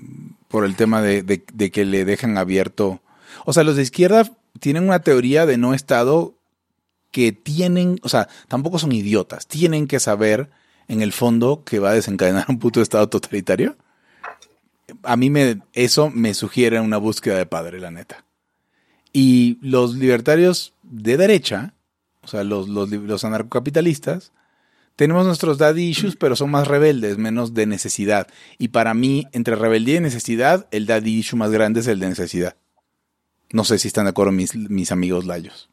Por 0.49 0.65
el 0.65 0.77
tema 0.77 1.03
de, 1.03 1.23
de- 1.23 1.45
de 1.53 1.71
que 1.71 1.85
le 1.85 2.05
dejan 2.05 2.39
abierto. 2.39 3.01
O 3.45 3.53
sea, 3.53 3.65
los 3.65 3.77
de 3.77 3.83
izquierda 3.83 4.31
tienen 4.61 4.85
una 4.85 5.01
teoría 5.01 5.45
de 5.47 5.59
no 5.59 5.75
Estado 5.75 6.35
que 7.15 7.31
tienen. 7.31 8.01
O 8.03 8.09
sea, 8.09 8.29
tampoco 8.49 8.81
son 8.81 8.91
idiotas. 8.91 9.47
Tienen 9.47 9.87
que 9.87 10.01
saber, 10.01 10.51
en 10.89 11.01
el 11.01 11.13
fondo, 11.13 11.63
que 11.65 11.79
va 11.79 11.91
a 11.91 11.95
desencadenar 11.95 12.47
un 12.49 12.59
puto 12.59 12.83
Estado 12.83 13.09
totalitario. 13.09 13.77
A 15.05 15.17
mí 15.17 15.31
me, 15.31 15.61
eso 15.73 16.11
me 16.11 16.35
sugiere 16.35 16.81
una 16.81 16.97
búsqueda 16.99 17.39
de 17.39 17.47
padre, 17.47 17.79
la 17.79 17.93
neta. 17.93 18.25
Y 19.13 19.59
los 19.63 19.95
libertarios 19.95 20.75
de 20.83 21.17
derecha, 21.17 21.75
o 22.23 22.27
sea, 22.27 22.43
los, 22.43 22.69
los, 22.69 23.25
anarcocapitalistas, 23.25 24.33
tenemos 24.97 25.25
nuestros 25.25 25.57
daddy 25.57 25.85
issues, 25.85 26.17
pero 26.17 26.35
son 26.35 26.51
más 26.51 26.67
rebeldes, 26.67 27.17
menos 27.17 27.55
de 27.55 27.67
necesidad. 27.67 28.27
Y 28.59 28.69
para 28.69 28.93
mí, 28.93 29.29
entre 29.31 29.55
rebeldía 29.55 29.97
y 29.97 30.01
necesidad, 30.01 30.67
el 30.73 30.87
daddy 30.87 31.17
issue 31.17 31.37
más 31.37 31.53
grande 31.53 31.79
es 31.79 31.87
el 31.87 32.01
de 32.01 32.09
necesidad. 32.09 32.57
No 33.53 33.63
sé 33.63 33.79
si 33.79 33.87
están 33.87 34.07
de 34.07 34.11
acuerdo 34.11 34.33
mis, 34.33 34.57
mis 34.57 34.91
amigos 34.91 35.27
layos. 35.27 35.71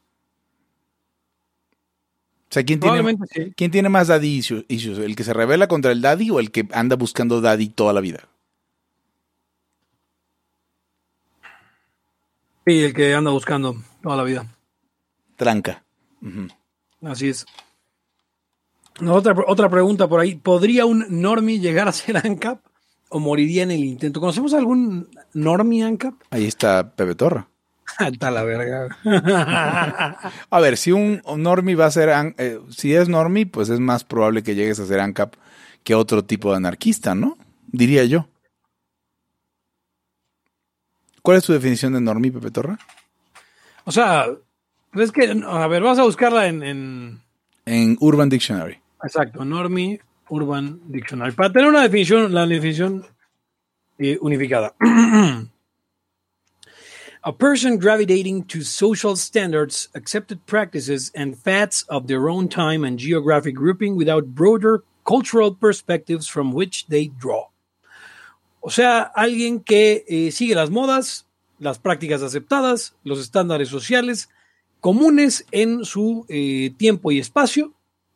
O 2.52 2.54
sea, 2.54 2.64
¿quién 2.64 2.80
tiene, 2.80 3.16
sí. 3.32 3.54
¿quién 3.56 3.70
tiene 3.70 3.88
más 3.88 4.08
daddy 4.08 4.38
issue- 4.40 4.66
issues? 4.68 4.98
¿El 4.98 5.16
que 5.16 5.24
se 5.24 5.32
revela 5.32 5.68
contra 5.68 5.90
el 5.90 6.02
daddy 6.02 6.28
o 6.28 6.38
el 6.38 6.50
que 6.50 6.68
anda 6.74 6.96
buscando 6.96 7.40
daddy 7.40 7.70
toda 7.70 7.94
la 7.94 8.02
vida? 8.02 8.28
Sí, 12.66 12.80
el 12.84 12.92
que 12.92 13.14
anda 13.14 13.30
buscando 13.30 13.74
toda 14.02 14.16
la 14.16 14.22
vida. 14.24 14.46
Tranca. 15.36 15.82
Así 17.02 17.30
es. 17.30 17.46
No, 19.00 19.14
otra, 19.14 19.34
otra 19.46 19.70
pregunta 19.70 20.06
por 20.06 20.20
ahí. 20.20 20.34
¿Podría 20.34 20.84
un 20.84 21.06
normie 21.08 21.58
llegar 21.58 21.88
a 21.88 21.92
ser 21.92 22.16
ANCAP 22.22 22.60
o 23.08 23.18
moriría 23.18 23.62
en 23.62 23.70
el 23.70 23.82
intento? 23.82 24.20
¿Conocemos 24.20 24.52
algún 24.52 25.08
normie 25.32 25.84
ANCAP? 25.84 26.14
Ahí 26.28 26.44
está 26.46 26.94
Pepe 26.94 27.14
Torra. 27.14 27.48
Está 27.98 28.30
la 28.30 28.42
verga. 28.42 28.88
A 30.50 30.60
ver, 30.60 30.76
si 30.76 30.92
un, 30.92 31.22
un 31.24 31.42
normie 31.42 31.74
va 31.74 31.86
a 31.86 31.90
ser, 31.90 32.10
eh, 32.38 32.58
si 32.70 32.94
es 32.94 33.08
normie, 33.08 33.46
pues 33.46 33.68
es 33.68 33.80
más 33.80 34.04
probable 34.04 34.42
que 34.42 34.54
llegues 34.54 34.78
a 34.80 34.86
ser 34.86 35.00
ANCAP 35.00 35.34
que 35.84 35.94
otro 35.94 36.24
tipo 36.24 36.50
de 36.50 36.56
anarquista, 36.58 37.14
¿no? 37.14 37.36
Diría 37.66 38.04
yo. 38.04 38.28
¿Cuál 41.22 41.38
es 41.38 41.44
tu 41.44 41.52
definición 41.52 41.92
de 41.92 42.00
normie, 42.00 42.32
Pepe 42.32 42.50
Torra? 42.50 42.78
o 43.84 43.90
sea, 43.92 44.26
es 44.94 45.10
que, 45.12 45.42
a 45.46 45.66
ver, 45.66 45.82
vas 45.82 45.98
a 45.98 46.04
buscarla 46.04 46.46
en, 46.46 46.62
en 46.62 47.20
En 47.64 47.96
Urban 48.00 48.28
Dictionary. 48.28 48.78
exacto, 49.02 49.44
normie 49.44 50.00
urban 50.28 50.80
dictionary. 50.86 51.32
Para 51.32 51.52
tener 51.52 51.68
una 51.68 51.82
definición, 51.82 52.32
la 52.32 52.46
definición 52.46 53.04
eh, 53.98 54.18
unificada. 54.20 54.74
A 57.24 57.32
person 57.32 57.78
gravitating 57.78 58.44
to 58.46 58.62
social 58.62 59.14
standards, 59.14 59.88
accepted 59.94 60.44
practices, 60.44 61.12
and 61.14 61.38
fads 61.38 61.84
of 61.88 62.08
their 62.08 62.28
own 62.28 62.48
time 62.48 62.82
and 62.82 62.98
geographic 62.98 63.54
grouping 63.54 63.94
without 63.94 64.34
broader 64.34 64.82
cultural 65.04 65.54
perspectives 65.54 66.26
from 66.26 66.52
which 66.52 66.86
they 66.88 67.06
draw. 67.06 67.46
O 68.60 68.70
sea, 68.70 69.12
alguien 69.14 69.60
que 69.60 70.04
eh, 70.08 70.32
sigue 70.32 70.56
las 70.56 70.70
modas, 70.70 71.26
las 71.60 71.78
prácticas 71.78 72.22
aceptadas, 72.22 72.94
los 73.04 73.20
estándares 73.20 73.68
sociales 73.68 74.28
comunes 74.80 75.46
en 75.52 75.84
su 75.84 76.26
eh, 76.28 76.74
tiempo 76.76 77.12
y 77.12 77.20
espacio, 77.20 77.72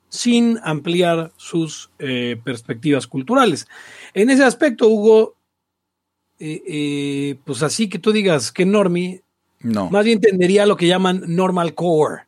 sin 0.09 0.59
ampliar 0.64 1.32
sus 1.36 1.90
eh, 2.00 2.40
perspectivas 2.42 3.07
culturales. 3.07 3.68
En 4.14 4.30
ese 4.30 4.42
aspecto, 4.42 4.88
Hugo, 4.88 5.36
eh, 6.39 6.62
eh, 6.66 7.39
pues 7.45 7.62
así 7.62 7.89
que 7.89 7.99
tú 7.99 8.12
digas 8.12 8.53
que 8.53 8.64
normie, 8.66 9.22
No. 9.61 9.91
más 9.91 10.05
bien 10.05 10.16
entendería 10.18 10.66
lo 10.66 10.76
que 10.76 10.87
llaman 10.87 11.22
normal 11.26 11.74
core. 11.74 12.26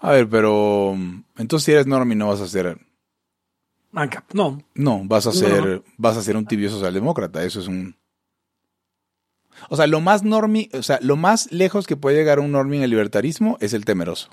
A 0.00 0.10
ver, 0.12 0.28
pero 0.28 0.94
entonces 1.38 1.64
si 1.64 1.72
eres 1.72 1.86
normie 1.86 2.14
no 2.16 2.28
vas 2.28 2.40
a 2.40 2.46
ser, 2.48 2.78
ANCAP, 3.94 4.34
no. 4.34 4.62
no, 4.74 5.02
vas 5.04 5.26
a 5.26 5.30
No. 5.30 5.36
ser, 5.36 5.82
vas 5.96 6.16
a 6.16 6.22
ser 6.22 6.36
un 6.36 6.46
tibio 6.46 6.68
socialdemócrata. 6.68 7.42
Eso 7.44 7.60
es 7.60 7.68
un. 7.68 7.96
O 9.70 9.76
sea, 9.76 9.86
lo 9.86 10.00
más 10.00 10.24
normie, 10.24 10.68
o 10.74 10.82
sea, 10.82 10.98
lo 11.00 11.16
más 11.16 11.50
lejos 11.52 11.86
que 11.86 11.96
puede 11.96 12.16
llegar 12.16 12.40
un 12.40 12.50
normie 12.52 12.78
en 12.78 12.82
el 12.84 12.90
libertarismo 12.90 13.56
es 13.60 13.72
el 13.72 13.84
temeroso. 13.84 14.28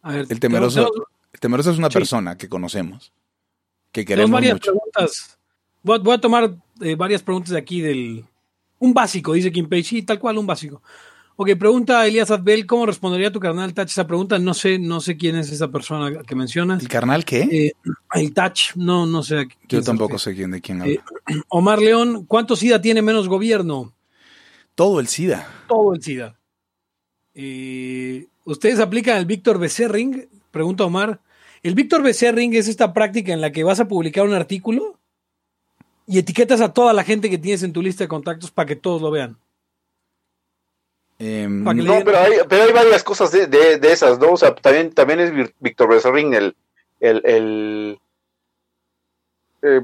A 0.00 0.12
ver, 0.12 0.26
El 0.30 0.40
temeroso, 0.40 0.86
tenemos- 0.86 1.08
el 1.34 1.40
temeroso 1.40 1.70
es 1.70 1.78
una 1.78 1.88
Sí. 1.90 1.94
persona 1.94 2.36
que 2.36 2.48
conocemos, 2.48 3.12
que 3.92 4.02
tenemos 4.04 4.08
queremos 4.08 4.30
varias 4.32 4.54
mucho. 4.54 4.72
preguntas. 4.72 5.38
Voy 5.82 5.96
a, 5.96 5.98
voy 5.98 6.14
a 6.14 6.20
tomar 6.20 6.54
eh, 6.80 6.94
varias 6.94 7.22
preguntas 7.22 7.50
de 7.50 7.58
aquí 7.58 7.80
del... 7.80 8.24
Un 8.78 8.92
básico, 8.92 9.32
dice 9.32 9.52
Kim 9.52 9.68
Page. 9.68 9.84
Sí, 9.84 10.02
tal 10.02 10.18
cual, 10.18 10.38
un 10.38 10.46
básico. 10.46 10.82
Ok, 11.36 11.50
pregunta 11.58 12.06
Elías 12.06 12.30
Adbel, 12.30 12.66
¿cómo 12.66 12.84
respondería 12.84 13.32
tu 13.32 13.40
carnal 13.40 13.72
Tach 13.72 13.88
esa 13.88 14.06
pregunta? 14.06 14.38
No 14.38 14.52
sé, 14.54 14.78
no 14.78 15.00
sé 15.00 15.16
quién 15.16 15.36
es 15.36 15.50
esa 15.50 15.68
persona 15.68 16.22
que 16.22 16.34
mencionas. 16.34 16.82
¿El 16.82 16.88
carnal 16.88 17.24
qué? 17.24 17.40
Eh, 17.42 17.72
el 18.14 18.34
Tach, 18.34 18.76
no, 18.76 19.06
no 19.06 19.22
sé. 19.22 19.48
Yo 19.68 19.82
tampoco 19.82 20.18
sé 20.18 20.34
quién 20.34 20.50
de 20.50 20.60
quién 20.60 20.82
Eh, 20.82 21.00
habla. 21.26 21.42
Omar 21.48 21.80
León, 21.80 22.26
¿cuánto 22.26 22.54
SIDA 22.54 22.82
tiene 22.82 23.00
menos 23.00 23.28
gobierno? 23.28 23.94
Todo 24.74 25.00
el 25.00 25.08
SIDA. 25.08 25.48
Todo 25.68 25.94
el 25.94 26.02
SIDA. 26.02 26.38
Eh, 27.34 28.26
¿Ustedes 28.44 28.78
aplican 28.78 29.16
el 29.16 29.26
Víctor 29.26 29.58
Becerring? 29.58 30.28
Pregunta 30.50 30.84
Omar. 30.84 31.20
El 31.62 31.74
Víctor 31.74 32.02
Becerring 32.02 32.54
es 32.54 32.68
esta 32.68 32.92
práctica 32.92 33.32
en 33.32 33.40
la 33.40 33.52
que 33.52 33.64
vas 33.64 33.80
a 33.80 33.88
publicar 33.88 34.26
un 34.26 34.34
artículo 34.34 34.98
y 36.06 36.18
etiquetas 36.18 36.60
a 36.60 36.72
toda 36.72 36.92
la 36.92 37.04
gente 37.04 37.30
que 37.30 37.38
tienes 37.38 37.62
en 37.62 37.72
tu 37.72 37.82
lista 37.82 38.04
de 38.04 38.08
contactos 38.08 38.50
para 38.50 38.66
que 38.66 38.76
todos 38.76 39.00
lo 39.02 39.10
vean. 39.10 39.36
Que 41.18 41.24
le- 41.82 41.84
No, 41.84 42.04
pero 42.04 42.18
hay, 42.18 42.32
pero 42.48 42.64
hay 42.64 42.72
varias 42.72 43.04
cosas 43.04 43.30
de, 43.30 43.46
de- 43.46 43.78
de 43.78 43.92
esas, 43.92 44.18
¿no? 44.18 44.32
O 44.32 44.36
sea, 44.36 44.54
también, 44.54 44.92
también 44.92 45.20
es 45.20 45.54
Víctor 45.60 45.88
Becerrín 45.88 46.34
el, 46.34 46.56
el, 47.00 47.22
el 47.24 47.98
eh, 49.62 49.82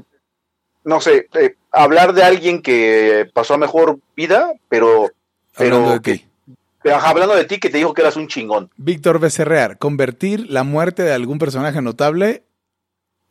no 0.83 0.99
sé, 1.01 1.27
eh, 1.39 1.55
hablar 1.71 2.13
de 2.13 2.23
alguien 2.23 2.61
que 2.61 3.29
pasó 3.33 3.53
a 3.53 3.57
mejor 3.57 3.99
vida, 4.15 4.51
pero, 4.67 5.09
pero 5.57 5.75
hablando 5.77 5.93
de 5.93 6.01
qué? 6.01 6.25
pero, 6.81 6.95
ajá, 6.97 7.09
hablando 7.09 7.35
de 7.35 7.45
ti 7.45 7.59
que 7.59 7.69
te 7.69 7.77
dijo 7.77 7.93
que 7.93 8.01
eras 8.01 8.17
un 8.17 8.27
chingón. 8.27 8.69
Víctor 8.75 9.19
Becerrear, 9.19 9.77
convertir 9.77 10.49
la 10.49 10.63
muerte 10.63 11.03
de 11.03 11.13
algún 11.13 11.39
personaje 11.39 11.81
notable 11.81 12.43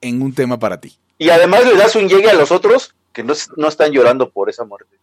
en 0.01 0.23
un 0.23 0.35
tema 0.35 0.59
para 0.59 0.81
ti. 0.81 0.97
Y 1.19 1.31
además 1.31 1.65
le 1.67 1.77
das 1.77 1.97
un 1.97 2.09
llegue 2.09 2.31
a 2.31 2.35
los 2.35 2.51
otros 2.53 2.95
que 3.13 3.23
no, 3.25 3.35
no 3.57 3.69
están 3.69 3.91
llorando 3.93 4.31
por 4.31 4.49
esa 4.49 4.65
muerte. 4.65 4.97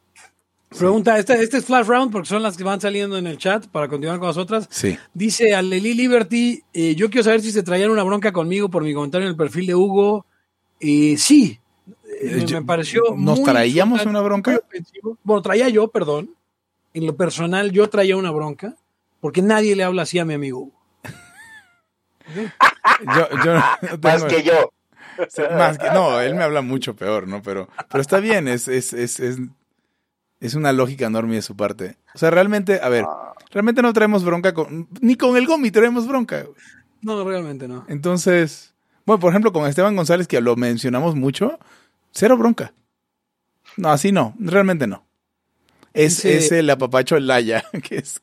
Pregunta, 0.77 1.17
este, 1.17 1.41
este 1.41 1.57
es 1.57 1.65
Flash 1.65 1.85
Round 1.87 2.11
porque 2.11 2.27
son 2.27 2.41
las 2.43 2.57
que 2.57 2.63
van 2.63 2.81
saliendo 2.81 3.17
en 3.17 3.27
el 3.27 3.37
chat 3.37 3.65
para 3.67 3.87
continuar 3.87 4.19
con 4.19 4.27
las 4.27 4.37
otras. 4.37 4.67
Sí. 4.69 4.97
Dice 5.13 5.55
Aleli 5.55 5.93
Liberty, 5.93 6.61
eh, 6.73 6.95
yo 6.95 7.09
quiero 7.09 7.23
saber 7.23 7.41
si 7.41 7.51
se 7.51 7.63
traían 7.63 7.91
una 7.91 8.03
bronca 8.03 8.33
conmigo 8.33 8.69
por 8.69 8.83
mi 8.83 8.93
comentario 8.93 9.25
en 9.27 9.31
el 9.31 9.37
perfil 9.37 9.67
de 9.67 9.75
Hugo. 9.75 10.25
Eh, 10.81 11.15
sí, 11.17 11.59
eh, 12.21 12.35
me, 12.37 12.45
Yo- 12.45 12.59
me 12.59 12.65
pareció... 12.65 13.03
¿Nos 13.15 13.39
muy 13.39 13.45
traíamos 13.49 14.05
una 14.05 14.19
bronca? 14.21 14.59
Bueno, 15.23 15.41
traía 15.41 15.69
yo, 15.69 15.87
perdón. 15.89 16.35
En 16.93 17.05
lo 17.05 17.15
personal, 17.15 17.71
yo 17.71 17.89
traía 17.89 18.17
una 18.17 18.31
bronca 18.31 18.75
porque 19.21 19.41
nadie 19.41 19.75
le 19.75 19.83
habla 19.83 20.01
así 20.03 20.19
a 20.19 20.25
mi 20.25 20.33
amigo 20.33 20.59
Hugo. 20.59 20.81
Yo, 23.15 23.29
yo 23.43 23.53
no 23.53 23.63
Más 24.01 24.23
que 24.25 24.41
yo. 24.43 24.71
Sí, 25.29 25.41
más 25.57 25.77
que- 25.77 25.89
no, 25.91 26.19
él 26.21 26.35
me 26.35 26.43
habla 26.43 26.61
mucho 26.61 26.95
peor, 26.95 27.27
¿no? 27.27 27.41
Pero, 27.41 27.69
pero 27.89 28.01
está 28.01 28.19
bien, 28.19 28.47
es, 28.47 28.67
es, 28.67 28.93
es, 28.93 29.19
es, 29.19 29.37
es 30.39 30.53
una 30.55 30.71
lógica 30.71 31.05
enorme 31.05 31.35
de 31.35 31.41
su 31.41 31.55
parte. 31.55 31.97
O 32.13 32.17
sea, 32.17 32.29
realmente, 32.31 32.79
a 32.81 32.89
ver, 32.89 33.05
realmente 33.51 33.81
no 33.81 33.93
traemos 33.93 34.23
bronca 34.23 34.53
con, 34.53 34.87
ni 35.01 35.15
con 35.15 35.35
el 35.37 35.45
Gomi 35.47 35.71
traemos 35.71 36.07
bronca. 36.07 36.45
No, 37.01 37.23
realmente 37.23 37.67
no. 37.67 37.85
Entonces, 37.87 38.73
bueno, 39.05 39.19
por 39.19 39.31
ejemplo, 39.31 39.53
con 39.53 39.67
Esteban 39.67 39.95
González, 39.95 40.27
que 40.27 40.41
lo 40.41 40.55
mencionamos 40.55 41.15
mucho, 41.15 41.59
cero 42.11 42.37
bronca. 42.37 42.73
No, 43.77 43.89
así 43.89 44.11
no, 44.11 44.33
realmente 44.39 44.87
no. 44.87 45.05
Es, 45.93 46.17
Dice- 46.23 46.37
es 46.37 46.51
el 46.51 46.69
apapacho 46.69 47.17
Laya, 47.19 47.63
que 47.83 47.97
es 47.97 48.21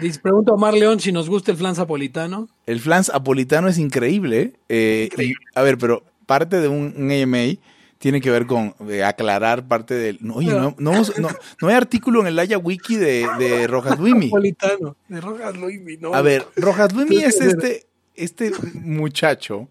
Dice, 0.00 0.20
pregunto 0.20 0.54
a 0.54 0.56
Mar 0.56 0.74
León 0.74 1.00
si 1.00 1.10
nos 1.12 1.28
gusta 1.28 1.50
el 1.50 1.56
flan 1.56 1.74
zapolitano. 1.74 2.48
El 2.66 2.80
flans 2.80 3.10
apolitano 3.10 3.68
es 3.68 3.78
increíble. 3.78 4.54
eh, 4.68 5.08
y, 5.18 5.32
a 5.54 5.62
ver, 5.62 5.78
pero 5.78 6.04
parte 6.26 6.60
de 6.60 6.68
un, 6.68 6.94
un 6.96 7.10
AMA 7.10 7.58
tiene 7.98 8.20
que 8.20 8.30
ver 8.30 8.46
con 8.46 8.74
eh, 8.88 9.02
aclarar 9.02 9.66
parte 9.66 9.94
del. 9.94 10.18
No, 10.20 10.34
oye, 10.34 10.52
no, 10.52 10.74
no, 10.78 10.92
hemos- 10.94 11.18
no- 11.18 11.28
no 11.60 11.68
hay 11.68 11.74
artículo 11.74 12.20
en 12.20 12.28
el 12.28 12.38
Haya 12.38 12.56
Wiki 12.58 12.94
de, 12.96 13.26
de 13.40 13.66
Rojas 13.66 13.98
Luimi. 14.00 14.26
Zapolitano. 14.26 14.96
De 15.08 15.20
Rojas 15.20 15.56
Luimi, 15.56 15.96
no. 15.96 16.14
A 16.14 16.22
ver, 16.22 16.46
Rojas 16.56 16.92
Luimi 16.92 17.16
es 17.24 17.40
este, 17.40 17.86
este 18.14 18.52
muchacho 18.74 19.68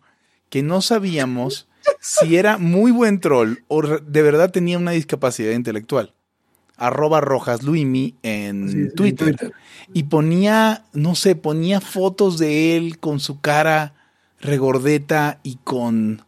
que 0.50 0.64
no 0.64 0.82
sabíamos 0.82 1.68
si 2.02 2.36
era 2.38 2.58
muy 2.58 2.92
buen 2.92 3.20
troll 3.22 3.60
o 3.70 3.82
de 3.82 4.22
verdad 4.22 4.52
tenía 4.52 4.78
una 4.78 4.92
discapacidad 4.92 5.54
intelectual. 5.54 6.14
Arroba 6.78 7.22
Rojas 7.22 7.64
Luimi 7.64 8.16
en 8.24 8.70
Sí, 8.70 8.84
sí, 8.86 8.96
Twitter. 8.96 9.28
Twitter. 9.36 9.54
Y 9.94 10.04
ponía, 10.04 10.86
no 10.94 11.16
sé, 11.16 11.36
ponía 11.36 11.82
fotos 11.82 12.38
de 12.38 12.78
él 12.78 13.00
con 13.00 13.20
su 13.20 13.42
cara 13.42 13.94
regordeta 14.40 15.40
y 15.44 15.56
con. 15.64 16.24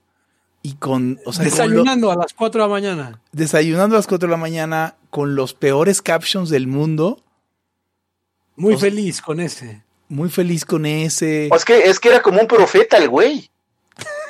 Y 0.62 0.74
con. 0.74 1.20
O 1.26 1.32
sea, 1.34 1.45
con 1.45 1.52
lo- 1.54 1.58
Desayunando 1.66 2.12
a 2.12 2.16
las 2.16 2.34
4 2.34 2.62
de 2.64 2.68
la 2.68 2.72
mañana. 2.74 3.22
desayunando 3.32 3.95
a 3.95 4.00
las 4.00 4.08
4 4.08 4.28
de 4.28 4.32
la 4.32 4.38
mañana 4.38 4.95
con 5.10 5.36
los 5.36 5.54
peores 5.54 6.02
captions 6.02 6.50
del 6.50 6.68
mundo. 6.68 7.24
Muy 8.56 8.74
O 8.74 8.78
sea- 8.78 8.89
feliz 8.89 9.22
con 9.22 9.39
ese. 9.39 9.84
Muy 10.10 10.30
feliz 10.30 10.66
con 10.66 10.86
ese. 10.86 11.50
O 11.52 11.56
es 11.56 11.64
que, 11.66 11.84
es 11.89 12.00
que 12.00 12.10
era 12.10 12.22
como 12.22 12.41
un 12.41 12.47
profeta 12.47 12.97
el 12.97 13.08
güey. 13.10 13.50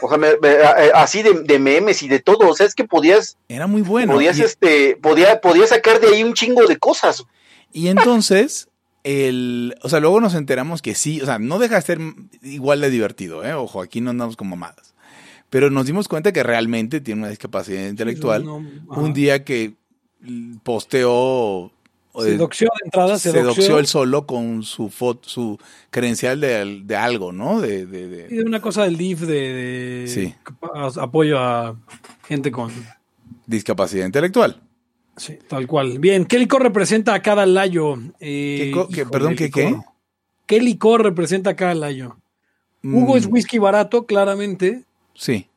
O 0.02 0.10
sea, 0.10 0.18
me- 0.18 0.38
me- 0.42 0.64
a- 0.64 0.70
a- 0.98 1.04
así 1.04 1.22
de, 1.24 1.44
de 1.44 1.60
memes 1.60 2.02
y 2.04 2.08
de 2.08 2.20
todo. 2.20 2.50
O 2.50 2.56
sea, 2.56 2.66
es 2.66 2.76
que 2.76 2.84
podías, 2.86 3.38
Era 3.48 3.68
muy 3.68 3.82
bueno. 3.82 4.14
podías, 4.14 4.38
Y- 4.40 4.44
este, 4.44 4.96
podía, 4.96 5.42
podías 5.42 5.70
sacar 5.70 6.00
de 6.00 6.08
ahí 6.08 6.24
un 6.24 6.34
chingo 6.34 6.66
de 6.68 6.78
cosas. 6.78 7.24
Y 7.72 7.88
entonces, 7.90 8.70
el, 9.04 9.76
o 9.82 9.90
sea, 9.90 10.00
luego 10.00 10.20
nos 10.22 10.34
enteramos 10.36 10.82
que 10.82 10.96
sí, 10.96 11.22
o 11.22 11.26
sea, 11.26 11.40
no 11.40 11.60
deja 11.60 11.76
de 11.76 11.82
ser 11.82 12.00
igual 12.44 12.82
de 12.82 12.90
divertido, 12.90 13.46
¿eh? 13.46 13.54
Ojo, 13.54 13.82
aquí 13.82 14.02
no 14.02 14.10
andamos 14.12 14.36
como 14.36 14.56
mamadas. 14.56 14.94
Pero 15.50 15.70
nos 15.72 15.86
dimos 15.88 16.08
cuenta 16.08 16.32
que 16.32 16.44
realmente 16.44 17.02
tiene 17.02 17.22
una 17.22 17.30
discapacidad 17.30 17.88
intelectual. 17.88 18.46
No. 18.46 18.58
Un 18.90 19.14
día 19.14 19.44
que 19.44 19.74
posteó, 20.64 21.72
Se 22.26 22.38
doxió 22.38 22.68
de 22.80 22.86
entrada, 22.86 23.18
se, 23.20 23.32
se 23.32 23.42
doxió. 23.44 23.80
él 23.80 23.88
solo 23.88 24.26
con 24.26 24.64
su 24.64 24.90
foto, 24.90 25.28
su 25.30 25.58
credencial 25.90 26.40
de, 26.42 26.82
de 26.84 26.96
algo, 26.96 27.32
¿no? 27.32 27.60
De, 27.62 27.86
de- 27.86 28.08
de- 28.08 28.28
Y 28.34 28.38
de 28.38 28.44
una 28.44 28.62
cosa 28.62 28.84
del 28.84 28.98
DIF 28.98 29.22
de, 29.22 30.06
Sí. 30.08 30.34
apoyo 31.00 31.40
a 31.40 31.76
gente 32.28 32.52
con... 32.52 32.72
discapacidad 33.46 34.06
intelectual. 34.06 34.62
Sí, 35.18 35.38
tal 35.48 35.68
cual. 35.68 36.00
Bien, 36.00 36.26
¿qué 36.26 36.40
licor 36.40 36.64
representa 36.64 37.14
a 37.14 37.22
cada 37.22 37.46
layo? 37.46 37.96
Eh, 38.20 38.72
¿Qué 38.94 39.06
perdón, 39.06 39.36
¿qué 39.36 39.50
qué? 39.52 39.66
licor. 39.68 39.84
¿Qué 40.46 40.62
licor 40.62 41.04
representa 41.04 41.50
a 41.52 41.56
cada 41.56 41.76
layo? 41.76 42.16
Hugo 42.84 43.16
Mm, 43.16 43.18
es 43.18 43.26
whisky 43.26 43.58
barato, 43.58 44.06
claramente. 44.06 44.84
Sí. 45.14 45.48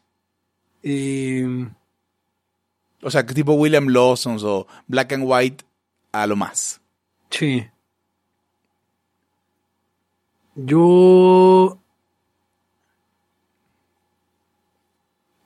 Eh, 0.82 1.68
O 3.04 3.10
sea, 3.10 3.24
que 3.26 3.34
tipo 3.34 3.52
William 3.54 3.88
Lawson 3.88 4.36
o 4.42 4.66
Black 4.86 5.12
and 5.12 5.24
White 5.26 5.64
a 6.12 6.26
lo 6.26 6.36
más. 6.36 6.80
sí. 7.30 7.68
Yo... 10.54 11.78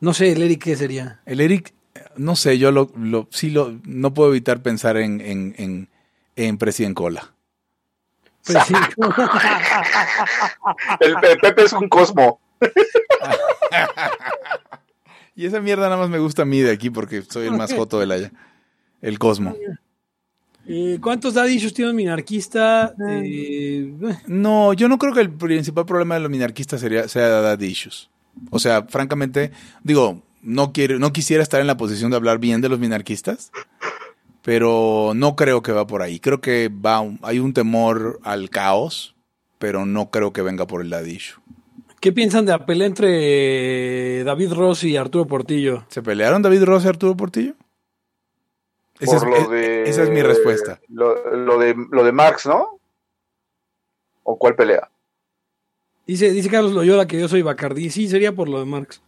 No 0.01 0.13
sé, 0.13 0.33
el 0.33 0.43
Eric, 0.43 0.65
¿qué 0.65 0.77
sería? 0.77 1.21
El 1.25 1.41
Eric, 1.41 1.73
no 2.17 2.37
sé, 2.37 2.59
yo 2.59 2.71
lo, 2.71 2.93
lo 2.97 3.29
sí 3.31 3.51
lo, 3.51 3.79
no 3.85 4.13
puedo 4.13 4.31
evitar 4.31 4.63
pensar 4.63 4.99
en, 4.99 5.21
en, 5.21 5.55
en, 5.57 5.89
en 6.37 6.59
President 6.59 6.95
Cola. 6.95 7.33
Pues 8.45 8.59
sí. 8.65 8.75
El, 11.01 11.17
el 11.23 11.39
Pepe 11.39 11.65
es 11.65 11.73
un 11.73 11.89
cosmo. 11.89 12.41
Y 15.37 15.45
esa 15.45 15.61
mierda 15.61 15.85
nada 15.85 15.99
más 15.99 16.09
me 16.09 16.19
gusta 16.19 16.43
a 16.43 16.45
mí 16.47 16.61
de 16.61 16.73
aquí 16.73 16.89
porque 16.89 17.21
soy 17.21 17.47
el 17.47 17.53
más 17.53 17.73
joto 17.75 18.01
de 18.01 18.07
la 18.07 18.31
El 19.03 19.19
Cosmo. 19.19 19.55
Eh, 20.69 20.99
¿Cuántos 21.01 21.35
issues 21.49 21.73
tiene 21.73 21.91
un 21.91 21.97
minarquista? 21.97 22.95
Eh, 23.09 23.93
No, 24.27 24.73
yo 24.73 24.89
no 24.89 24.99
creo 24.99 25.15
que 25.15 25.21
el 25.21 25.31
principal 25.31 25.87
problema 25.87 26.15
de 26.17 26.21
los 26.21 26.31
minarquistas 26.31 26.81
sería, 26.81 27.09
sea 27.09 27.29
Dad 27.29 27.61
Issues. 27.61 28.11
O 28.51 28.59
sea, 28.59 28.85
francamente, 28.85 29.53
digo, 29.83 30.23
no, 30.43 30.73
quiero, 30.73 30.99
no 30.99 31.13
quisiera 31.13 31.43
estar 31.43 31.61
en 31.61 31.67
la 31.67 31.77
posición 31.77 32.11
de 32.11 32.17
hablar 32.17 32.39
bien 32.39 32.61
de 32.61 32.69
los 32.69 32.79
minarquistas, 32.79 33.53
pero 34.43 35.13
no 35.15 35.37
creo 35.37 35.63
que 35.63 35.73
va 35.73 35.87
por 35.87 36.03
ahí. 36.03 36.21
Creo 36.21 36.41
que 36.41 36.69
va, 36.69 37.03
hay 37.23 37.39
un 37.39 37.53
temor 37.53 38.21
al 38.23 38.51
caos, 38.51 39.15
pero 39.59 39.87
no 39.87 40.11
creo 40.11 40.33
que 40.33 40.43
venga 40.43 40.67
por 40.67 40.83
el 40.83 40.91
Dad 40.91 41.05
Issue. 41.05 41.41
¿Qué 42.01 42.13
piensan 42.13 42.45
de 42.45 42.53
la 42.53 42.67
pelea 42.67 42.87
entre 42.87 44.23
David 44.23 44.53
Ross 44.53 44.85
y 44.85 44.97
Arturo 44.97 45.27
Portillo? 45.27 45.85
¿Se 45.89 46.03
pelearon 46.03 46.43
David 46.43 46.65
Ross 46.65 46.85
y 46.85 46.89
Arturo 46.89 47.17
Portillo? 47.17 47.55
Esa 49.01 49.17
es, 49.17 49.23
por 49.23 49.31
lo 49.31 49.37
es- 49.37 49.51
de- 49.51 49.83
esa 49.89 50.03
es 50.05 50.11
mi 50.11 50.23
respuesta. 50.23 50.81
Lo, 50.89 51.35
lo 51.37 51.59
de, 51.59 51.75
lo 51.91 52.03
de 52.05 52.13
Marx, 52.13 52.47
¿no? 52.47 52.79
¿O 54.23 54.39
cuál 54.39 54.55
pelea? 54.57 54.91
Dice, 56.07 56.31
dice 56.31 56.49
Carlos 56.51 56.73
Loyola 56.73 57.07
que 57.07 57.19
yo 57.21 57.29
soy 57.29 57.43
Bacardí. 57.43 57.91
Sí, 57.91 58.09
sería 58.09 58.33
por 58.33 58.49
lo 58.49 58.59
de 58.61 58.65
Marx. 58.67 59.03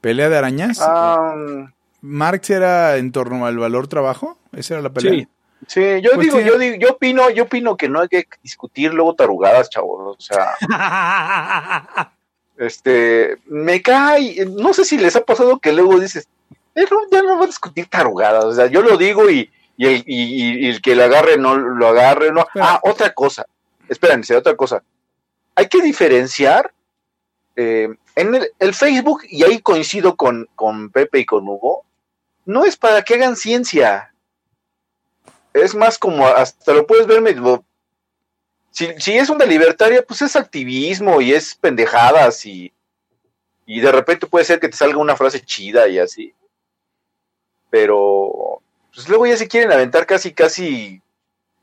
¿Pelea 0.00 0.28
de 0.28 0.36
arañas? 0.36 0.78
Ah, 0.82 1.66
¿Marx 2.00 2.50
era 2.50 2.96
en 2.96 3.12
torno 3.12 3.46
al 3.46 3.58
valor 3.58 3.86
trabajo? 3.88 4.36
¿Esa 4.52 4.74
era 4.74 4.82
la 4.82 4.90
pelea? 4.92 5.12
Sí. 5.12 5.28
sí, 5.68 5.80
yo 6.02 6.10
Pues 6.14 6.26
digo, 6.26 6.38
sí. 6.40 6.44
yo 6.44 6.58
digo, 6.58 6.76
yo 6.80 6.90
opino, 6.90 7.30
yo 7.30 7.44
opino 7.44 7.76
que 7.76 7.88
no 7.88 8.00
hay 8.00 8.08
que 8.08 8.24
discutir 8.42 8.92
luego 8.92 9.14
tarugadas, 9.14 9.70
chavos. 9.70 10.16
O 10.16 10.20
sea, 10.20 10.54
este, 12.56 13.36
me 13.46 13.80
cae, 13.82 14.44
no 14.46 14.72
sé 14.72 14.84
si 14.84 14.98
les 14.98 15.16
ha 15.16 15.24
pasado 15.24 15.58
que 15.58 15.72
luego 15.72 15.98
dices, 16.00 16.26
"Pero 16.26 16.32
ya 17.10 17.22
no 17.22 17.36
va 17.38 17.44
a 17.44 17.46
discutir 17.46 17.86
tarugadas, 17.86 18.44
o 18.44 18.52
sea, 18.54 18.66
yo 18.66 18.82
lo 18.82 18.96
digo 18.96 19.28
y, 19.30 19.50
y 19.76 19.86
el, 19.86 20.04
y- 20.06 20.66
y 20.66 20.68
el 20.68 20.80
que 20.80 20.94
lo 20.94 21.04
agarre 21.04 21.36
no 21.36 21.56
lo 21.56 21.88
agarre, 21.88 22.32
no. 22.32 22.46
Pero- 22.52 22.64
Ah, 22.66 22.80
otra 22.82 23.12
cosa, 23.12 23.46
espérense, 23.88 24.34
otra 24.36 24.56
cosa. 24.56 24.82
Hay 25.54 25.68
que 25.68 25.80
diferenciar 25.82 26.72
eh, 27.56 27.88
en 28.16 28.34
el, 28.34 28.48
el 28.58 28.74
Facebook, 28.74 29.22
y 29.28 29.42
ahí 29.44 29.58
coincido 29.60 30.16
con, 30.16 30.48
con 30.54 30.90
Pepe 30.90 31.20
y 31.20 31.26
con 31.26 31.46
Hugo, 31.46 31.84
no 32.46 32.64
es 32.64 32.76
para 32.76 33.02
que 33.02 33.14
hagan 33.14 33.36
ciencia. 33.36 34.14
Es 35.52 35.74
más 35.74 35.98
como 35.98 36.26
hasta 36.26 36.72
lo 36.72 36.86
puedes 36.86 37.06
ver 37.06 37.20
medio 37.20 37.62
si, 38.70 38.88
si 38.98 39.18
es 39.18 39.28
una 39.28 39.44
libertaria, 39.44 40.02
pues 40.02 40.22
es 40.22 40.34
activismo 40.34 41.20
y 41.20 41.34
es 41.34 41.54
pendejadas 41.54 42.46
y, 42.46 42.72
y 43.66 43.80
de 43.80 43.92
repente 43.92 44.26
puede 44.26 44.46
ser 44.46 44.60
que 44.60 44.68
te 44.70 44.76
salga 44.78 44.96
una 44.96 45.14
frase 45.14 45.40
chida 45.44 45.86
y 45.88 45.98
así. 45.98 46.32
Pero 47.72 48.60
pues 48.94 49.08
luego 49.08 49.26
ya 49.26 49.36
se 49.38 49.48
quieren 49.48 49.72
aventar 49.72 50.04
casi, 50.06 50.32
casi 50.32 51.00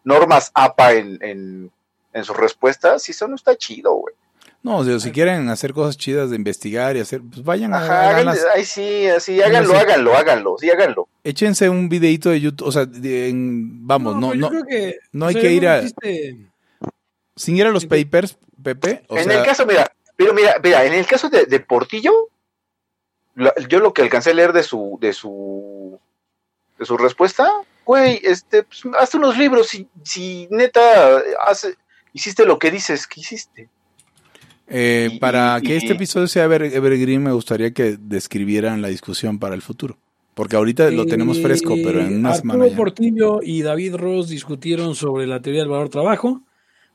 normas 0.03 0.49
APA 0.55 0.93
en, 0.93 1.20
en, 1.22 1.72
en 2.14 2.24
sus 2.24 2.36
respuestas 2.36 3.07
y 3.07 3.12
eso 3.12 3.28
no 3.28 3.36
está 3.36 3.55
chido, 3.55 3.93
güey. 3.93 4.16
No, 4.64 4.78
o 4.80 4.84
sea, 4.84 4.99
si 4.99 5.12
quieren 5.12 5.47
hacer 5.49 5.72
cosas 5.74 5.95
chidas 5.97 6.32
de 6.32 6.36
investigar 6.36 6.97
y 6.97 6.99
hacer, 6.99 7.22
pues 7.22 7.43
vayan 7.43 7.74
a 7.76 7.78
Ajá, 7.78 8.10
hagan- 8.10 8.26
las- 8.26 8.45
ay, 8.55 8.66
sí, 8.66 9.07
así, 9.07 9.39
háganlo, 9.41 9.78
háganlo, 9.78 10.16
háganlo, 10.18 10.55
sí, 10.60 10.70
háganlo. 10.70 11.07
échense 11.24 11.70
un 11.70 11.88
videito 11.88 12.30
de 12.32 12.41
YouTube, 12.41 12.68
o 12.68 12.72
sea, 12.72 12.86
de- 12.86 13.30
en- 13.30 13.88
vamos, 13.88 14.16
no, 14.16 14.30
pero 14.32 14.34
yo 14.34 14.41
no, 14.41 14.49
creo 14.49 14.66
que, 14.66 14.97
no 15.14 15.26
o 15.26 15.28
hay 15.30 15.34
sea, 15.36 15.41
que 15.43 15.51
ir 15.53 15.68
a- 15.68 15.80
existe- 15.80 16.49
sin 17.38 17.55
ir 17.55 17.68
a 17.68 17.70
los 17.70 17.86
papers, 17.86 18.36
Pepe, 18.62 19.03
o 19.07 19.18
en 19.18 19.26
sea, 19.26 19.39
el 19.39 19.45
caso, 19.45 19.66
mira, 19.66 19.89
pero 20.18 20.34
mira, 20.34 20.55
mira, 20.62 20.84
en 20.84 20.91
el 20.93 21.05
caso 21.05 21.30
de, 21.30 21.45
de 21.45 21.60
Portillo, 21.62 22.12
lo- 22.12 22.28
yo 23.69 23.79
lo 23.79 23.93
que 23.93 24.01
alcancé 24.01 24.31
a 24.31 24.33
leer 24.33 24.53
de 24.53 24.63
su, 24.63 24.97
de 25.01 25.13
su, 25.13 25.99
de 26.77 26.85
su 26.85 26.97
respuesta, 26.97 27.49
güey, 27.85 28.19
este, 28.23 28.63
pues, 28.63 28.81
hazte 28.99 29.17
unos 29.17 29.37
libros 29.37 29.67
si, 29.67 29.87
si 30.03 30.47
neta 30.51 30.81
hace, 31.45 31.75
hiciste 32.13 32.45
lo 32.45 32.59
que 32.59 32.71
dices 32.71 33.07
que 33.07 33.21
hiciste. 33.21 33.69
eh, 34.67 35.09
y- 35.13 35.19
para 35.19 35.57
y- 35.61 35.65
que 35.65 35.77
este 35.77 35.93
episodio 35.93 36.27
sea 36.27 36.45
ever- 36.47 36.71
evergreen, 36.73 37.23
me 37.23 37.31
gustaría 37.31 37.71
que 37.71 37.97
describieran 37.99 38.81
la 38.81 38.87
discusión 38.89 39.39
para 39.39 39.55
el 39.55 39.61
futuro, 39.63 39.97
porque 40.35 40.55
ahorita 40.55 40.91
lo 40.91 41.05
tenemos 41.07 41.41
fresco, 41.41 41.75
pero 41.83 42.01
en 42.01 42.17
una 42.19 42.29
Eh, 42.29 42.33
Arturo 42.33 42.53
semana. 42.53 42.75
Portillo 42.75 43.39
y 43.41 43.61
David 43.63 43.95
Ross 43.95 44.29
discutieron 44.29 44.93
sobre 44.95 45.25
la 45.25 45.41
teoría 45.41 45.61
del 45.61 45.69
valor 45.71 45.89
trabajo. 45.89 46.41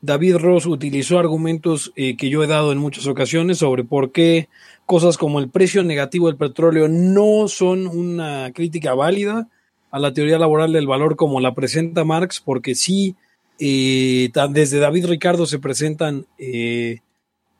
David 0.00 0.36
Ross 0.36 0.66
utilizó 0.66 1.18
argumentos 1.18 1.90
eh, 1.96 2.16
que 2.16 2.28
yo 2.28 2.44
he 2.44 2.46
dado 2.46 2.70
en 2.72 2.78
muchas 2.78 3.06
ocasiones 3.06 3.58
sobre 3.58 3.84
por 3.84 4.12
qué 4.12 4.48
cosas 4.86 5.16
como 5.16 5.38
el 5.38 5.48
precio 5.48 5.82
negativo 5.82 6.26
del 6.26 6.36
petróleo 6.36 6.88
no 6.88 7.48
son 7.48 7.86
una 7.86 8.52
crítica 8.52 8.94
válida 8.94 9.48
a 9.90 9.98
la 9.98 10.12
teoría 10.12 10.38
laboral 10.38 10.72
del 10.72 10.86
valor 10.86 11.16
como 11.16 11.40
la 11.40 11.54
presenta 11.54 12.04
Marx, 12.04 12.40
porque 12.44 12.74
sí, 12.74 13.14
eh, 13.58 14.30
desde 14.50 14.80
David 14.80 15.06
Ricardo 15.06 15.46
se 15.46 15.60
presentan, 15.60 16.26
eh, 16.36 16.98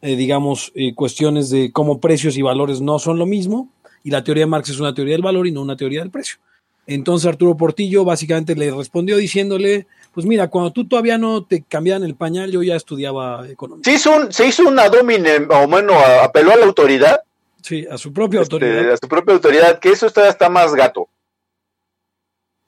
eh, 0.03 0.17
digamos, 0.17 0.73
cuestiones 0.97 1.49
de 1.51 1.71
cómo 1.71 2.01
precios 2.01 2.37
y 2.37 2.43
valores 2.43 2.81
no 2.81 2.99
son 2.99 3.19
lo 3.19 3.27
mismo, 3.27 3.69
y 4.03 4.11
la 4.11 4.25
teoría 4.25 4.43
de 4.43 4.51
Marx 4.51 4.71
es 4.71 4.81
una 4.81 4.95
teoría 4.95 5.15
del 5.15 5.23
valor 5.23 5.47
y 5.47 5.53
no 5.53 5.63
una 5.63 5.77
teoría 5.77 6.01
del 6.01 6.11
precio. 6.11 6.39
Entonces 6.87 7.27
Arturo 7.27 7.57
Portillo 7.57 8.05
básicamente 8.05 8.55
le 8.55 8.71
respondió 8.71 9.17
diciéndole, 9.17 9.87
pues 10.15 10.27
mira, 10.27 10.49
cuando 10.49 10.73
tú 10.73 10.87
todavía 10.87 11.19
no 11.19 11.45
te 11.45 11.65
cambiaban 11.65 12.05
el 12.05 12.15
pañal, 12.15 12.53
yo 12.53 12.63
ya 12.63 12.77
estudiaba 12.77 13.49
economía. 13.49 13.83
Se 13.85 13.93
hizo, 13.93 14.17
un, 14.17 14.33
se 14.33 14.47
hizo 14.47 14.63
una 14.63 14.89
domine, 14.89 15.39
o 15.51 15.67
bueno, 15.67 15.99
apeló 16.23 16.53
a 16.53 16.57
la 16.57 16.67
autoridad. 16.67 17.21
Sí, 17.61 17.85
a 17.91 17.99
su 17.99 18.13
propia 18.13 18.41
este, 18.41 18.55
autoridad. 18.55 18.93
A 18.93 18.97
su 18.97 19.09
propia 19.09 19.35
autoridad, 19.35 19.81
que 19.81 19.91
eso 19.91 20.09
todavía 20.11 20.31
está 20.31 20.49
más 20.49 20.73
gato. 20.73 21.09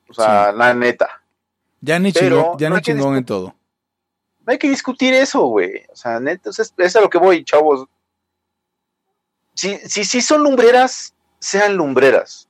O 0.09 0.15
sea, 0.15 0.51
la 0.51 0.75
neta. 0.75 1.23
Ya 1.81 2.01
ni 2.01 2.13
chingón, 2.13 2.59
ya 2.59 2.69
no 2.69 2.81
chingón 2.81 3.17
en 3.17 3.25
todo. 3.25 3.55
No 4.45 4.53
hay 4.53 4.59
que 4.59 4.69
discutir 4.69 5.15
eso, 5.15 5.43
güey. 5.43 5.85
O 5.93 5.97
sea, 5.97 6.19
neta, 6.19 6.51
es, 6.51 6.75
es 6.77 6.97
a 6.97 7.01
lo 7.01 7.09
que 7.09 7.19
voy, 7.19 7.45
chavos. 7.45 7.87
Si, 9.55 9.77
si, 9.89 10.05
si 10.05 10.21
son 10.21 10.43
lumbreras, 10.43 11.15
sean 11.39 11.77
lumbreras. 11.77 12.49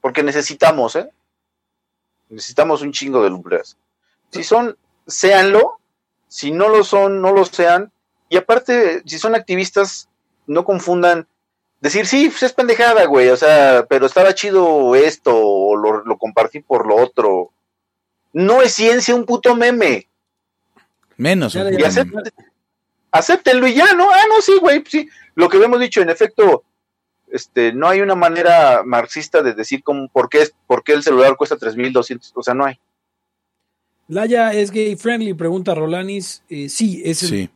Porque 0.00 0.22
necesitamos, 0.22 0.96
¿eh? 0.96 1.10
Necesitamos 2.30 2.80
un 2.80 2.92
chingo 2.92 3.22
de 3.22 3.30
lumbreras. 3.30 3.76
Si 4.30 4.44
son, 4.44 4.76
séanlo. 5.06 5.78
Si 6.28 6.50
no 6.50 6.68
lo 6.68 6.84
son, 6.84 7.22
no 7.22 7.32
lo 7.32 7.44
sean. 7.44 7.92
Y 8.28 8.36
aparte, 8.36 9.02
si 9.06 9.18
son 9.18 9.34
activistas, 9.34 10.08
no 10.46 10.64
confundan 10.64 11.26
decir, 11.80 12.06
sí, 12.06 12.28
pues 12.28 12.42
es 12.42 12.52
pendejada, 12.52 13.04
güey, 13.06 13.28
o 13.28 13.36
sea, 13.36 13.86
pero 13.88 14.06
estaba 14.06 14.34
chido 14.34 14.94
esto, 14.94 15.34
o 15.34 15.76
lo, 15.76 16.04
lo, 16.04 16.18
compartí 16.18 16.60
por 16.60 16.86
lo 16.86 16.96
otro. 16.96 17.50
No 18.32 18.62
es 18.62 18.74
ciencia 18.74 19.14
un 19.14 19.24
puto 19.24 19.54
meme. 19.54 20.08
Menos. 21.16 21.54
Un 21.54 21.78
y 21.78 21.82
acéptenlo, 21.82 22.22
acéptenlo 23.10 23.66
y 23.66 23.74
ya, 23.74 23.94
¿no? 23.94 24.10
Ah, 24.10 24.24
no, 24.28 24.40
sí, 24.40 24.56
güey, 24.60 24.82
sí. 24.86 25.08
Lo 25.34 25.48
que 25.48 25.56
hemos 25.62 25.80
dicho, 25.80 26.00
en 26.00 26.10
efecto, 26.10 26.64
este, 27.30 27.72
no 27.72 27.88
hay 27.88 28.00
una 28.00 28.14
manera 28.14 28.82
marxista 28.84 29.42
de 29.42 29.54
decir 29.54 29.82
cómo, 29.82 30.08
por, 30.08 30.28
qué, 30.28 30.48
por 30.66 30.82
qué 30.82 30.92
el 30.92 31.02
celular 31.02 31.36
cuesta 31.36 31.56
3.200, 31.56 32.32
o 32.34 32.42
sea, 32.42 32.54
no 32.54 32.66
hay. 32.66 32.78
Laya 34.08 34.52
es 34.54 34.70
gay 34.70 34.96
friendly, 34.96 35.34
pregunta 35.34 35.74
Rolanis. 35.74 36.42
Eh, 36.48 36.68
sí, 36.70 37.02
es 37.04 37.22
el 37.24 37.28
Sí. 37.28 37.50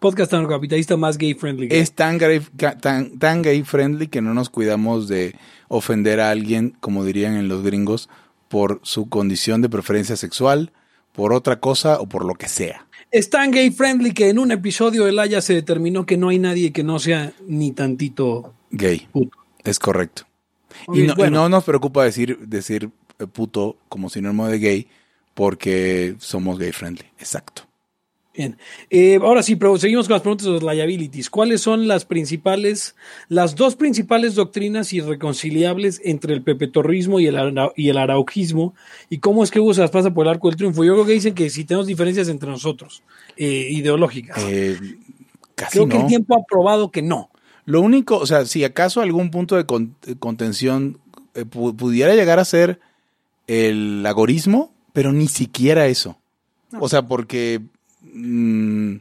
podcast 0.00 0.32
capitalista 0.32 0.96
más 0.96 1.18
gay 1.18 1.34
friendly. 1.34 1.68
Es 1.70 1.92
tan 1.92 2.18
gay, 2.18 2.40
tan, 2.80 3.18
tan 3.18 3.42
gay 3.42 3.62
friendly 3.62 4.08
que 4.08 4.22
no 4.22 4.32
nos 4.32 4.48
cuidamos 4.48 5.06
de 5.06 5.34
ofender 5.68 6.18
a 6.20 6.30
alguien, 6.30 6.74
como 6.80 7.04
dirían 7.04 7.36
en 7.36 7.48
los 7.48 7.62
gringos, 7.62 8.08
por 8.48 8.80
su 8.82 9.08
condición 9.10 9.60
de 9.62 9.68
preferencia 9.68 10.16
sexual, 10.16 10.72
por 11.12 11.32
otra 11.34 11.60
cosa 11.60 12.00
o 12.00 12.08
por 12.08 12.24
lo 12.24 12.34
que 12.34 12.48
sea. 12.48 12.86
Es 13.10 13.28
tan 13.28 13.50
gay 13.50 13.70
friendly 13.70 14.12
que 14.12 14.30
en 14.30 14.38
un 14.38 14.50
episodio 14.50 15.04
de 15.04 15.12
Laya 15.12 15.42
se 15.42 15.52
determinó 15.52 16.06
que 16.06 16.16
no 16.16 16.30
hay 16.30 16.38
nadie 16.38 16.72
que 16.72 16.82
no 16.82 16.98
sea 16.98 17.34
ni 17.46 17.72
tantito 17.72 18.54
Gay. 18.70 19.08
puto. 19.12 19.36
Es 19.62 19.78
correcto. 19.78 20.22
Y 20.92 21.02
no, 21.02 21.14
y 21.26 21.30
no 21.30 21.50
nos 21.50 21.64
preocupa 21.64 22.02
decir, 22.02 22.38
decir 22.38 22.88
eh, 23.18 23.26
puto 23.26 23.76
como 23.90 24.08
sinónimo 24.08 24.48
de 24.48 24.58
gay 24.58 24.88
porque 25.34 26.14
somos 26.18 26.58
gay 26.58 26.72
friendly. 26.72 27.06
Exacto. 27.18 27.62
Bien. 28.34 28.56
Eh, 28.88 29.18
ahora 29.20 29.42
sí, 29.42 29.56
pero 29.56 29.76
seguimos 29.76 30.06
con 30.08 30.14
las 30.14 30.22
preguntas 30.22 30.46
de 30.46 30.52
los 30.52 30.62
liabilities. 30.62 31.28
¿Cuáles 31.28 31.60
son 31.60 31.86
las 31.86 32.06
principales, 32.06 32.96
las 33.28 33.56
dos 33.56 33.76
principales 33.76 34.34
doctrinas 34.34 34.90
irreconciliables 34.94 36.00
entre 36.02 36.32
el 36.32 36.42
pepetorrismo 36.42 37.20
y 37.20 37.26
el, 37.26 37.36
ara- 37.36 37.72
y 37.76 37.90
el 37.90 37.98
araujismo? 37.98 38.74
¿Y 39.10 39.18
cómo 39.18 39.44
es 39.44 39.50
que 39.50 39.60
Hugo 39.60 39.74
se 39.74 39.82
las 39.82 39.90
pasa 39.90 40.14
por 40.14 40.26
el 40.26 40.30
arco 40.32 40.48
del 40.48 40.56
triunfo? 40.56 40.82
Yo 40.82 40.94
creo 40.94 41.04
que 41.04 41.12
dicen 41.12 41.34
que 41.34 41.50
si 41.50 41.64
tenemos 41.66 41.86
diferencias 41.86 42.28
entre 42.28 42.48
nosotros, 42.48 43.02
eh, 43.36 43.68
ideológicas. 43.70 44.38
Eh, 44.48 44.78
casi 45.54 45.72
creo 45.76 45.88
que 45.90 45.98
el 45.98 46.06
tiempo 46.06 46.34
ha 46.34 46.42
probado 46.48 46.90
que 46.90 47.02
no. 47.02 47.28
Lo 47.66 47.82
único, 47.82 48.16
o 48.16 48.26
sea, 48.26 48.46
si 48.46 48.64
acaso 48.64 49.02
algún 49.02 49.30
punto 49.30 49.56
de 49.56 49.66
con- 49.66 49.94
de 50.06 50.16
contención 50.16 50.98
pu- 51.34 51.76
pudiera 51.76 52.14
llegar 52.14 52.38
a 52.38 52.46
ser 52.46 52.80
el 53.46 54.04
agorismo, 54.06 54.71
pero 54.92 55.12
ni 55.12 55.28
siquiera 55.28 55.86
eso. 55.86 56.16
O 56.80 56.88
sea, 56.88 57.02
porque 57.02 57.60
mm, 58.02 58.96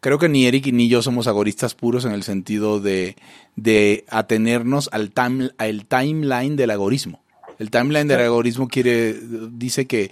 creo 0.00 0.18
que 0.18 0.28
ni 0.28 0.46
Eric 0.46 0.66
ni 0.72 0.88
yo 0.88 1.02
somos 1.02 1.26
agoristas 1.26 1.74
puros 1.74 2.04
en 2.04 2.12
el 2.12 2.22
sentido 2.22 2.80
de, 2.80 3.16
de 3.56 4.04
atenernos 4.08 4.88
al, 4.92 5.10
time, 5.10 5.50
al 5.58 5.84
timeline 5.86 6.56
del 6.56 6.70
agorismo. 6.70 7.22
El 7.58 7.70
timeline 7.70 8.08
del 8.08 8.20
agorismo 8.20 8.68
quiere, 8.68 9.14
dice 9.52 9.86
que 9.86 10.10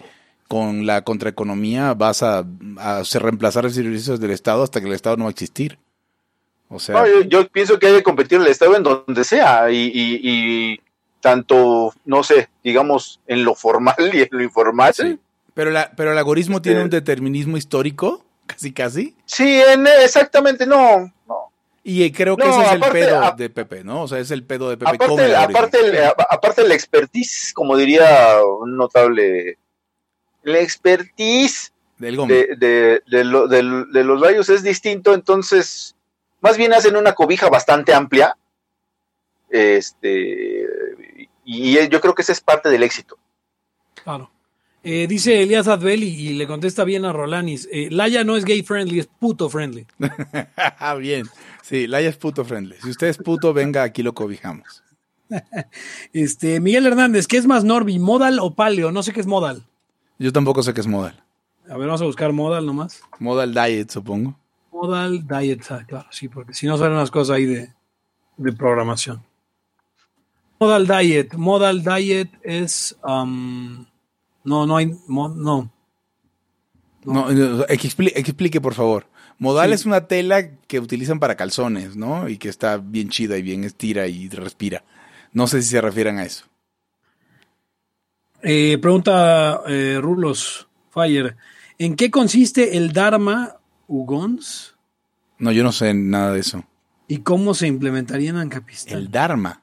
con 0.48 0.86
la 0.86 1.02
contraeconomía 1.02 1.94
vas 1.94 2.22
a, 2.22 2.44
a 2.78 3.02
reemplazar 3.14 3.64
los 3.64 3.74
servicios 3.74 4.20
del 4.20 4.30
Estado 4.32 4.62
hasta 4.62 4.80
que 4.80 4.86
el 4.86 4.92
Estado 4.94 5.16
no 5.16 5.24
va 5.24 5.30
a 5.30 5.32
existir. 5.32 5.78
O 6.70 6.78
sea, 6.78 7.00
No, 7.00 7.06
yo, 7.06 7.22
yo 7.22 7.48
pienso 7.48 7.78
que 7.78 7.86
hay 7.86 7.94
que 7.96 8.02
competir 8.02 8.38
el 8.40 8.46
Estado 8.46 8.76
en 8.76 8.82
donde 8.82 9.24
sea 9.24 9.70
y, 9.70 9.76
y- 9.94 10.20
y 10.22 10.80
tanto, 11.20 11.92
no 12.04 12.22
sé, 12.22 12.48
digamos, 12.62 13.20
en 13.26 13.44
lo 13.44 13.54
formal 13.54 13.96
y 14.12 14.22
en 14.22 14.28
lo 14.30 14.42
informal. 14.42 14.94
Sí. 14.94 15.02
Sí, 15.02 15.18
Pero, 15.54 15.70
la, 15.70 15.90
pero 15.96 16.12
el 16.12 16.18
algoritmo 16.18 16.56
Este- 16.58 16.70
tiene 16.70 16.84
un 16.84 16.90
determinismo 16.90 17.56
histórico, 17.56 18.24
casi 18.46 18.72
casi. 18.72 19.16
en- 19.38 19.86
exactamente, 20.04 20.64
no, 20.66 21.12
no. 21.26 21.52
Y 21.82 22.04
eh, 22.04 22.12
creo 22.12 22.36
que 22.36 22.44
No, 22.44 22.50
ese 22.50 22.60
es 22.62 22.68
aparte- 22.76 23.00
el 23.00 23.06
pedo 23.06 23.24
a- 23.24 23.30
de 23.32 23.50
Pepe, 23.50 23.82
¿no? 23.84 24.02
O 24.02 24.08
sea, 24.08 24.18
es 24.18 24.30
el 24.30 24.44
pedo 24.44 24.68
de 24.70 24.76
Pepe 24.76 24.90
Aparte, 24.90 25.24
el 25.24 25.34
aparte, 25.34 25.78
el- 25.80 25.98
a- 26.04 26.14
aparte 26.30 26.62
el 26.62 26.70
expertise, 26.72 27.52
como 27.54 27.76
diría 27.76 28.38
un 28.60 28.76
notable, 28.76 29.58
la 30.42 30.58
expertise 30.60 31.72
Del 31.98 32.16
de, 32.28 32.54
de, 32.56 33.02
de 33.06 33.24
lo- 33.24 33.48
de 33.48 34.04
los 34.04 34.20
rayos 34.20 34.48
es 34.50 34.62
distinto, 34.62 35.14
entonces 35.14 35.96
más 36.40 36.56
bien 36.56 36.72
hacen 36.74 36.94
una 36.96 37.14
cobija 37.14 37.48
bastante 37.48 37.92
amplia. 37.94 38.36
Este 39.50 40.57
y 41.50 41.88
yo 41.88 42.00
creo 42.00 42.14
que 42.14 42.22
ese 42.22 42.32
es 42.32 42.40
parte 42.40 42.68
del 42.68 42.82
éxito. 42.82 43.16
Claro. 44.04 44.30
Eh, 44.82 45.06
dice 45.08 45.42
Elías 45.42 45.66
Adbel 45.66 46.04
y, 46.04 46.08
y 46.28 46.34
le 46.34 46.46
contesta 46.46 46.84
bien 46.84 47.04
a 47.04 47.12
Rolanis. 47.12 47.68
eh, 47.72 47.88
Laya 47.90 48.22
no 48.24 48.36
es 48.36 48.44
gay 48.44 48.62
friendly, 48.62 49.00
es 49.00 49.06
puto 49.06 49.48
friendly. 49.50 49.86
Ah, 50.56 50.94
Bien. 50.94 51.26
Sí, 51.62 51.86
Laia 51.86 52.08
es 52.08 52.16
puto 52.16 52.44
friendly. 52.44 52.76
Si 52.82 52.88
usted 52.90 53.08
es 53.08 53.18
puto, 53.18 53.52
venga, 53.52 53.82
aquí 53.82 54.02
lo 54.02 54.14
cobijamos. 54.14 54.82
Este, 56.12 56.60
Miguel 56.60 56.86
Hernández, 56.86 57.26
¿qué 57.26 57.36
es 57.36 57.46
más 57.46 57.64
Norby, 57.64 57.98
modal 57.98 58.38
o 58.40 58.54
paleo? 58.54 58.92
No 58.92 59.02
sé 59.02 59.12
qué 59.12 59.20
es 59.20 59.26
modal. 59.26 59.62
Yo 60.18 60.32
tampoco 60.32 60.62
sé 60.62 60.72
qué 60.74 60.80
es 60.80 60.86
modal. 60.86 61.22
A 61.68 61.76
ver, 61.76 61.86
vamos 61.86 62.00
a 62.00 62.06
buscar 62.06 62.32
modal 62.32 62.64
nomás. 62.64 63.02
Modal 63.18 63.52
diet, 63.52 63.90
supongo. 63.90 64.38
Modal 64.72 65.26
diet, 65.26 65.60
ah, 65.70 65.84
claro, 65.86 66.08
sí, 66.10 66.28
porque 66.28 66.54
si 66.54 66.66
no 66.66 66.78
salen 66.78 66.94
unas 66.94 67.10
cosas 67.10 67.36
ahí 67.36 67.44
de, 67.44 67.72
de 68.38 68.52
programación. 68.52 69.22
Modal 70.60 70.86
diet, 70.86 71.34
modal 71.34 71.84
diet 71.84 72.30
es, 72.42 72.96
um, 73.04 73.84
no, 74.44 74.66
no 74.66 74.76
hay, 74.76 74.92
mo- 75.06 75.28
no. 75.28 75.70
No, 77.04 77.30
no, 77.30 77.64
expli- 77.66 78.12
explique, 78.16 78.60
por 78.60 78.74
favor. 78.74 79.06
Modal 79.38 79.68
Sí. 79.70 79.74
es 79.74 79.86
una 79.86 80.06
tela 80.08 80.50
que 80.66 80.80
utilizan 80.80 81.20
para 81.20 81.36
calzones, 81.36 81.94
¿no? 81.96 82.28
Y 82.28 82.38
que 82.38 82.48
está 82.48 82.76
bien 82.78 83.08
chida 83.08 83.38
y 83.38 83.42
bien 83.42 83.62
estira 83.62 84.08
y 84.08 84.28
respira. 84.28 84.82
No 85.32 85.46
sé 85.46 85.62
si 85.62 85.68
se 85.70 85.80
refieren 85.80 86.18
a 86.18 86.24
eso. 86.24 86.44
Eh, 88.42 88.78
pregunta 88.80 89.62
eh, 89.66 89.98
Rulos 90.00 90.68
Fire, 90.90 91.36
¿en 91.78 91.96
qué 91.96 92.10
consiste 92.10 92.76
el 92.76 92.92
Dharma 92.92 93.56
Ugons 93.88 94.74
No, 95.38 95.50
yo 95.52 95.62
no 95.64 95.72
sé 95.72 95.92
nada 95.94 96.32
de 96.32 96.40
eso. 96.40 96.64
y 97.08 97.18
cómo 97.18 97.54
se 97.54 97.66
implementaría 97.66 98.30
en 98.30 98.36
Ancapistán? 98.36 98.96
El 98.98 99.10
Dharma. 99.10 99.62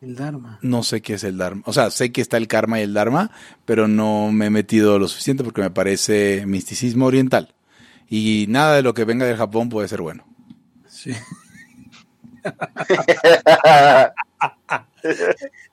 El 0.00 0.16
Dharma. 0.16 0.58
No 0.62 0.82
sé 0.82 1.00
qué 1.00 1.14
es 1.14 1.24
el 1.24 1.38
Dharma. 1.38 1.62
O 1.66 1.72
sea, 1.72 1.90
sé 1.90 2.12
que 2.12 2.20
está 2.20 2.36
el 2.36 2.46
karma 2.48 2.78
y 2.78 2.82
el 2.82 2.92
Dharma, 2.94 3.30
pero 3.64 3.88
no 3.88 4.30
me 4.32 4.46
he 4.46 4.50
metido 4.50 4.98
lo 4.98 5.08
suficiente 5.08 5.44
porque 5.44 5.62
me 5.62 5.70
parece 5.70 6.44
misticismo 6.46 7.06
oriental. 7.06 7.54
Y 8.08 8.44
nada 8.48 8.76
de 8.76 8.82
lo 8.82 8.92
que 8.92 9.04
venga 9.04 9.24
del 9.24 9.36
Japón 9.38 9.68
puede 9.70 9.88
ser 9.88 10.02
bueno. 10.02 10.26
Sí. 10.86 11.12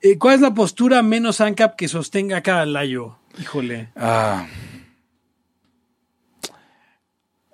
Eh, 0.02 0.18
¿Cuál 0.18 0.36
es 0.36 0.42
la 0.42 0.54
postura 0.54 1.02
menos 1.02 1.40
ANCAP 1.42 1.76
que 1.78 1.88
sostenga 1.88 2.38
acá 2.38 2.66
Layo? 2.66 3.18
Híjole. 3.40 3.90
Ah, 3.96 4.46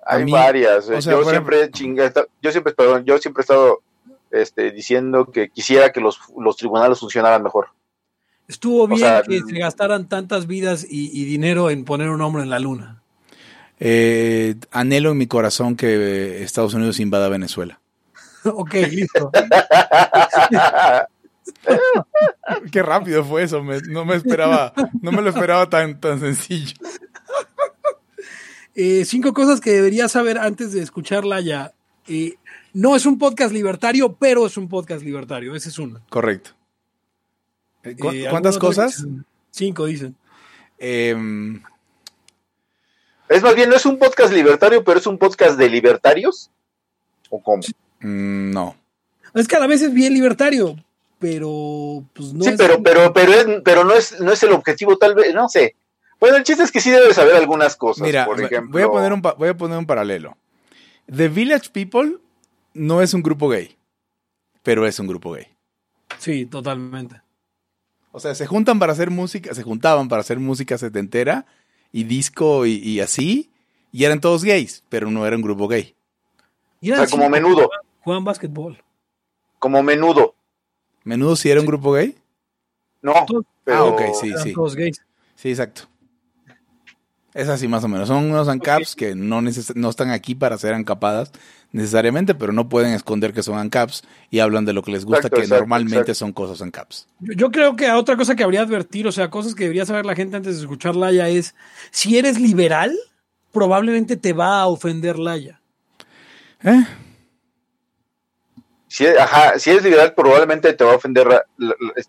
Hay 0.04 0.24
mí, 0.24 0.32
varias. 0.32 0.88
eh. 0.88 0.94
o 0.96 1.02
sea, 1.02 1.12
yo 1.12 1.22
por 1.22 1.30
siempre 1.30 1.70
chinga, 1.70 2.12
yo 2.42 2.50
siempre, 2.50 2.72
perdón, 2.72 3.04
yo 3.04 3.18
siempre 3.18 3.42
he 3.42 3.42
estado 3.42 3.82
este, 4.30 4.70
diciendo 4.72 5.30
que 5.30 5.48
quisiera 5.50 5.92
que 5.92 6.00
los, 6.00 6.18
los 6.38 6.56
tribunales 6.56 6.98
funcionaran 7.00 7.42
mejor. 7.42 7.68
Estuvo 8.46 8.86
bien 8.88 9.00
sea, 9.00 9.22
que 9.22 9.40
se 9.42 9.58
gastaran 9.58 10.08
tantas 10.08 10.46
vidas 10.46 10.86
y, 10.88 11.10
y 11.20 11.24
dinero 11.26 11.68
en 11.70 11.84
poner 11.84 12.08
un 12.10 12.20
hombre 12.22 12.42
en 12.42 12.50
la 12.50 12.58
luna. 12.58 13.02
Eh, 13.80 14.54
anhelo 14.72 15.10
en 15.12 15.18
mi 15.18 15.26
corazón 15.26 15.76
que 15.76 16.42
Estados 16.42 16.74
Unidos 16.74 16.98
invada 16.98 17.28
Venezuela. 17.28 17.80
ok, 18.44 18.74
listo. 18.90 19.30
Qué 22.72 22.82
rápido 22.82 23.24
fue 23.24 23.42
eso, 23.42 23.62
me- 23.62 23.80
no 23.82 24.04
me 24.04 24.14
esperaba, 24.16 24.72
no 25.00 25.12
me 25.12 25.22
lo 25.22 25.30
esperaba 25.30 25.68
tan, 25.68 26.00
tan 26.00 26.20
sencillo. 26.20 26.74
Eh, 28.74 29.04
cinco 29.04 29.32
cosas 29.32 29.60
que 29.60 29.72
deberías 29.72 30.12
saber 30.12 30.38
antes 30.38 30.72
de 30.72 30.82
escucharla 30.82 31.40
ya. 31.40 31.72
Eh, 32.06 32.36
no 32.72 32.94
es 32.96 33.06
un 33.06 33.18
podcast 33.18 33.52
libertario, 33.52 34.14
pero 34.14 34.46
es 34.46 34.56
un 34.56 34.68
podcast 34.68 35.02
libertario. 35.02 35.54
Ese 35.54 35.68
es 35.70 35.78
uno. 35.78 36.00
Correcto. 36.10 36.50
Eh, 37.82 37.96
¿cu- 37.96 38.10
Eh, 38.10 38.26
¿Cuántas 38.30 38.58
cosas? 38.58 39.04
Cinco, 39.50 39.86
dicen. 39.86 40.14
Em, 40.78 41.62
Es 43.28 43.42
más 43.42 43.54
bien, 43.54 43.68
no 43.68 43.76
es 43.76 43.84
un 43.84 43.98
podcast 43.98 44.32
libertario, 44.32 44.82
pero 44.84 44.98
es 44.98 45.06
un 45.06 45.18
podcast 45.18 45.58
de 45.58 45.68
libertarios. 45.68 46.50
¿O 47.30 47.42
cómo? 47.42 47.62
mm, 48.00 48.50
no. 48.52 48.74
Es 49.34 49.46
que 49.46 49.56
a 49.56 49.60
la 49.60 49.66
vez 49.66 49.82
es 49.82 49.92
bien 49.92 50.14
libertario, 50.14 50.76
pero 51.18 52.04
pues 52.14 52.32
no 52.32 52.44
sí, 52.44 52.50
es- 52.50 52.56
pero, 52.56 52.82
pero, 52.82 53.12
pero, 53.12 53.32
es, 53.34 53.46
pero 53.64 53.84
no, 53.84 53.92
es, 53.94 54.18
no 54.20 54.32
es 54.32 54.42
el 54.42 54.52
objetivo, 54.52 54.96
tal 54.96 55.14
vez, 55.14 55.34
no 55.34 55.48
sé. 55.48 55.74
Bueno, 56.18 56.36
el 56.36 56.42
chiste 56.44 56.62
es 56.64 56.72
que 56.72 56.80
sí 56.80 56.90
debes 56.90 57.16
saber 57.16 57.34
algunas 57.36 57.76
cosas. 57.76 58.02
Mira, 58.06 58.24
por 58.24 58.40
ejemplo. 58.40 58.72
voy, 58.72 58.82
a 58.82 58.88
poner 58.88 59.12
un, 59.12 59.20
voy 59.20 59.48
a 59.48 59.56
poner 59.56 59.78
un 59.78 59.86
paralelo. 59.86 60.36
The 61.14 61.28
Village 61.28 61.68
People 61.70 62.16
no 62.78 63.02
es 63.02 63.14
un 63.14 63.22
grupo 63.22 63.48
gay, 63.48 63.76
pero 64.62 64.86
es 64.86 64.98
un 64.98 65.06
grupo 65.06 65.32
gay. 65.32 65.46
Sí, 66.18 66.46
totalmente. 66.46 67.20
O 68.12 68.20
sea, 68.20 68.34
se 68.34 68.46
juntan 68.46 68.78
para 68.78 68.92
hacer 68.92 69.10
música, 69.10 69.54
se 69.54 69.62
juntaban 69.62 70.08
para 70.08 70.20
hacer 70.20 70.38
música 70.38 70.78
setentera 70.78 71.46
y 71.92 72.04
disco 72.04 72.64
y, 72.66 72.72
y 72.76 73.00
así, 73.00 73.50
y 73.92 74.04
eran 74.04 74.20
todos 74.20 74.44
gays, 74.44 74.82
pero 74.88 75.10
no 75.10 75.26
era 75.26 75.36
un 75.36 75.42
grupo 75.42 75.68
gay. 75.68 75.94
Y 76.80 76.90
O 76.92 76.96
sea, 76.96 77.06
como 77.06 77.28
menudo, 77.28 77.64
Jugaban, 77.64 77.80
jugaban 78.00 78.24
básquetbol. 78.24 78.82
como 79.58 79.82
menudo. 79.82 80.34
Menudo 81.04 81.36
sí 81.36 81.50
era 81.50 81.60
un 81.60 81.66
grupo 81.66 81.92
gay. 81.92 82.16
No, 83.02 83.14
pero, 83.64 83.78
Ah, 83.78 83.84
ok, 83.84 84.00
sí, 84.20 84.28
Eran 84.30 84.42
sí. 84.42 84.52
todos 84.52 84.74
gays. 84.74 85.04
Sí, 85.36 85.50
exacto. 85.50 85.82
Es 87.34 87.48
así 87.48 87.68
más 87.68 87.84
o 87.84 87.88
menos. 87.88 88.08
Son 88.08 88.24
unos 88.30 88.48
ANCAPs 88.48 88.96
que 88.96 89.14
no, 89.14 89.40
neces- 89.40 89.74
no 89.74 89.90
están 89.90 90.10
aquí 90.10 90.34
para 90.34 90.56
ser 90.58 90.74
ANCAPadas 90.74 91.30
necesariamente, 91.72 92.34
pero 92.34 92.52
no 92.52 92.68
pueden 92.70 92.94
esconder 92.94 93.32
que 93.34 93.42
son 93.42 93.58
ANCAPs 93.58 94.02
y 94.30 94.38
hablan 94.40 94.64
de 94.64 94.72
lo 94.72 94.82
que 94.82 94.90
les 94.92 95.04
gusta, 95.04 95.18
Exacto, 95.18 95.36
que 95.36 95.42
exacto, 95.42 95.60
normalmente 95.60 95.96
exacto. 95.96 96.14
son 96.14 96.32
cosas 96.32 96.62
ANCAPs. 96.62 97.06
Yo, 97.20 97.34
yo 97.34 97.50
creo 97.50 97.76
que 97.76 97.90
otra 97.92 98.16
cosa 98.16 98.34
que 98.34 98.42
habría 98.44 98.62
advertir, 98.62 99.06
o 99.06 99.12
sea, 99.12 99.28
cosas 99.30 99.54
que 99.54 99.64
debería 99.64 99.84
saber 99.84 100.06
la 100.06 100.14
gente 100.16 100.36
antes 100.36 100.56
de 100.56 100.62
escuchar 100.62 100.96
Laya 100.96 101.28
es, 101.28 101.54
si 101.90 102.16
eres 102.16 102.40
liberal, 102.40 102.96
probablemente 103.52 104.16
te 104.16 104.32
va 104.32 104.60
a 104.62 104.66
ofender 104.66 105.18
Laya. 105.18 105.60
¿Eh? 106.64 106.82
si, 108.88 109.06
ajá, 109.06 109.58
si 109.58 109.70
eres 109.70 109.84
liberal, 109.84 110.14
probablemente 110.14 110.72
te 110.72 110.82
va 110.82 110.92
a 110.92 110.96
ofender, 110.96 111.26
la- 111.26 111.44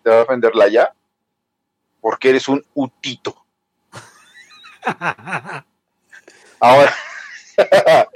te 0.02 0.10
va 0.10 0.20
a 0.20 0.22
ofender 0.22 0.56
la 0.56 0.66
ya, 0.68 0.94
porque 2.00 2.30
eres 2.30 2.48
un 2.48 2.64
utito. 2.74 3.36
Ahora, 6.60 6.94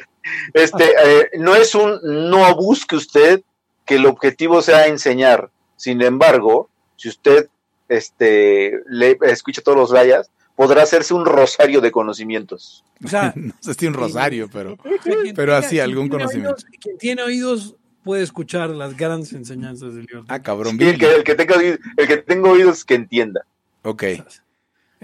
este, 0.55 0.85
eh, 1.05 1.31
no 1.39 1.55
es 1.55 1.75
un 1.75 1.99
no 2.31 2.55
busque 2.57 2.97
usted 2.97 3.43
que 3.85 3.97
el 3.97 4.07
objetivo 4.07 4.63
sea 4.63 4.87
enseñar. 4.87 5.51
Sin 5.77 6.01
embargo, 6.03 6.69
si 6.97 7.09
usted 7.09 7.49
este, 7.89 8.73
le 8.89 9.19
escucha 9.23 9.63
todos 9.63 9.77
los 9.79 9.91
rayas, 9.91 10.31
podrá 10.57 10.83
hacerse 10.83 11.15
un 11.15 11.25
rosario 11.27 11.81
de 11.81 11.91
conocimientos. 11.91 12.85
O 13.05 13.09
sea, 13.09 13.33
no 13.37 13.53
sé 13.61 13.75
si 13.75 13.87
un 13.87 13.95
rosario, 13.95 14.49
pero... 14.53 14.77
Pero 15.35 15.55
así, 15.57 15.81
algún 15.81 16.09
tiene 16.09 16.25
conocimiento. 16.25 16.55
oídos- 16.57 16.67
quien 16.81 16.99
tiene 16.99 17.23
oídos 17.23 17.75
puede 18.03 18.23
escuchar 18.23 18.71
las 18.71 18.97
grandes 18.97 19.33
enseñanzas 19.33 19.95
de 19.95 20.03
libertad. 20.03 20.27
Ah, 20.29 20.41
cabrón, 20.43 20.77
Y 20.79 20.85
el 20.85 20.99
que, 20.99 21.07
Billy. 21.07 21.19
el 21.19 21.25
que 21.25 21.35
tenga 21.35 21.57
oídos- 21.57 21.79
el 21.97 22.07
que 22.07 22.17
tenga 22.19 22.51
oídos 22.51 22.85
que 22.85 22.95
entienda. 22.95 23.47
Ok. 23.83 24.05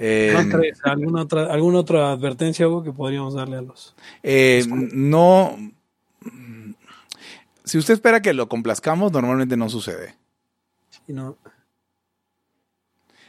Eh. 0.02 0.34
¿Alguna 0.84 1.20
otra, 1.22 1.52
¿Alguna 1.52 1.78
otra 1.80 2.12
advertencia 2.12 2.66
Hugo, 2.66 2.82
que 2.82 2.90
podríamos 2.92 3.34
darle 3.34 3.58
a 3.58 3.62
los... 3.62 3.94
eh, 4.22 4.64
no... 4.68 5.56
Si 7.64 7.76
usted 7.78 7.94
espera 7.94 8.20
que 8.22 8.32
lo 8.32 8.48
complazcamos, 8.48 9.12
normalmente 9.12 9.56
no 9.56 9.68
sucede. 9.68 10.16
y 11.06 11.12
no- 11.12 11.36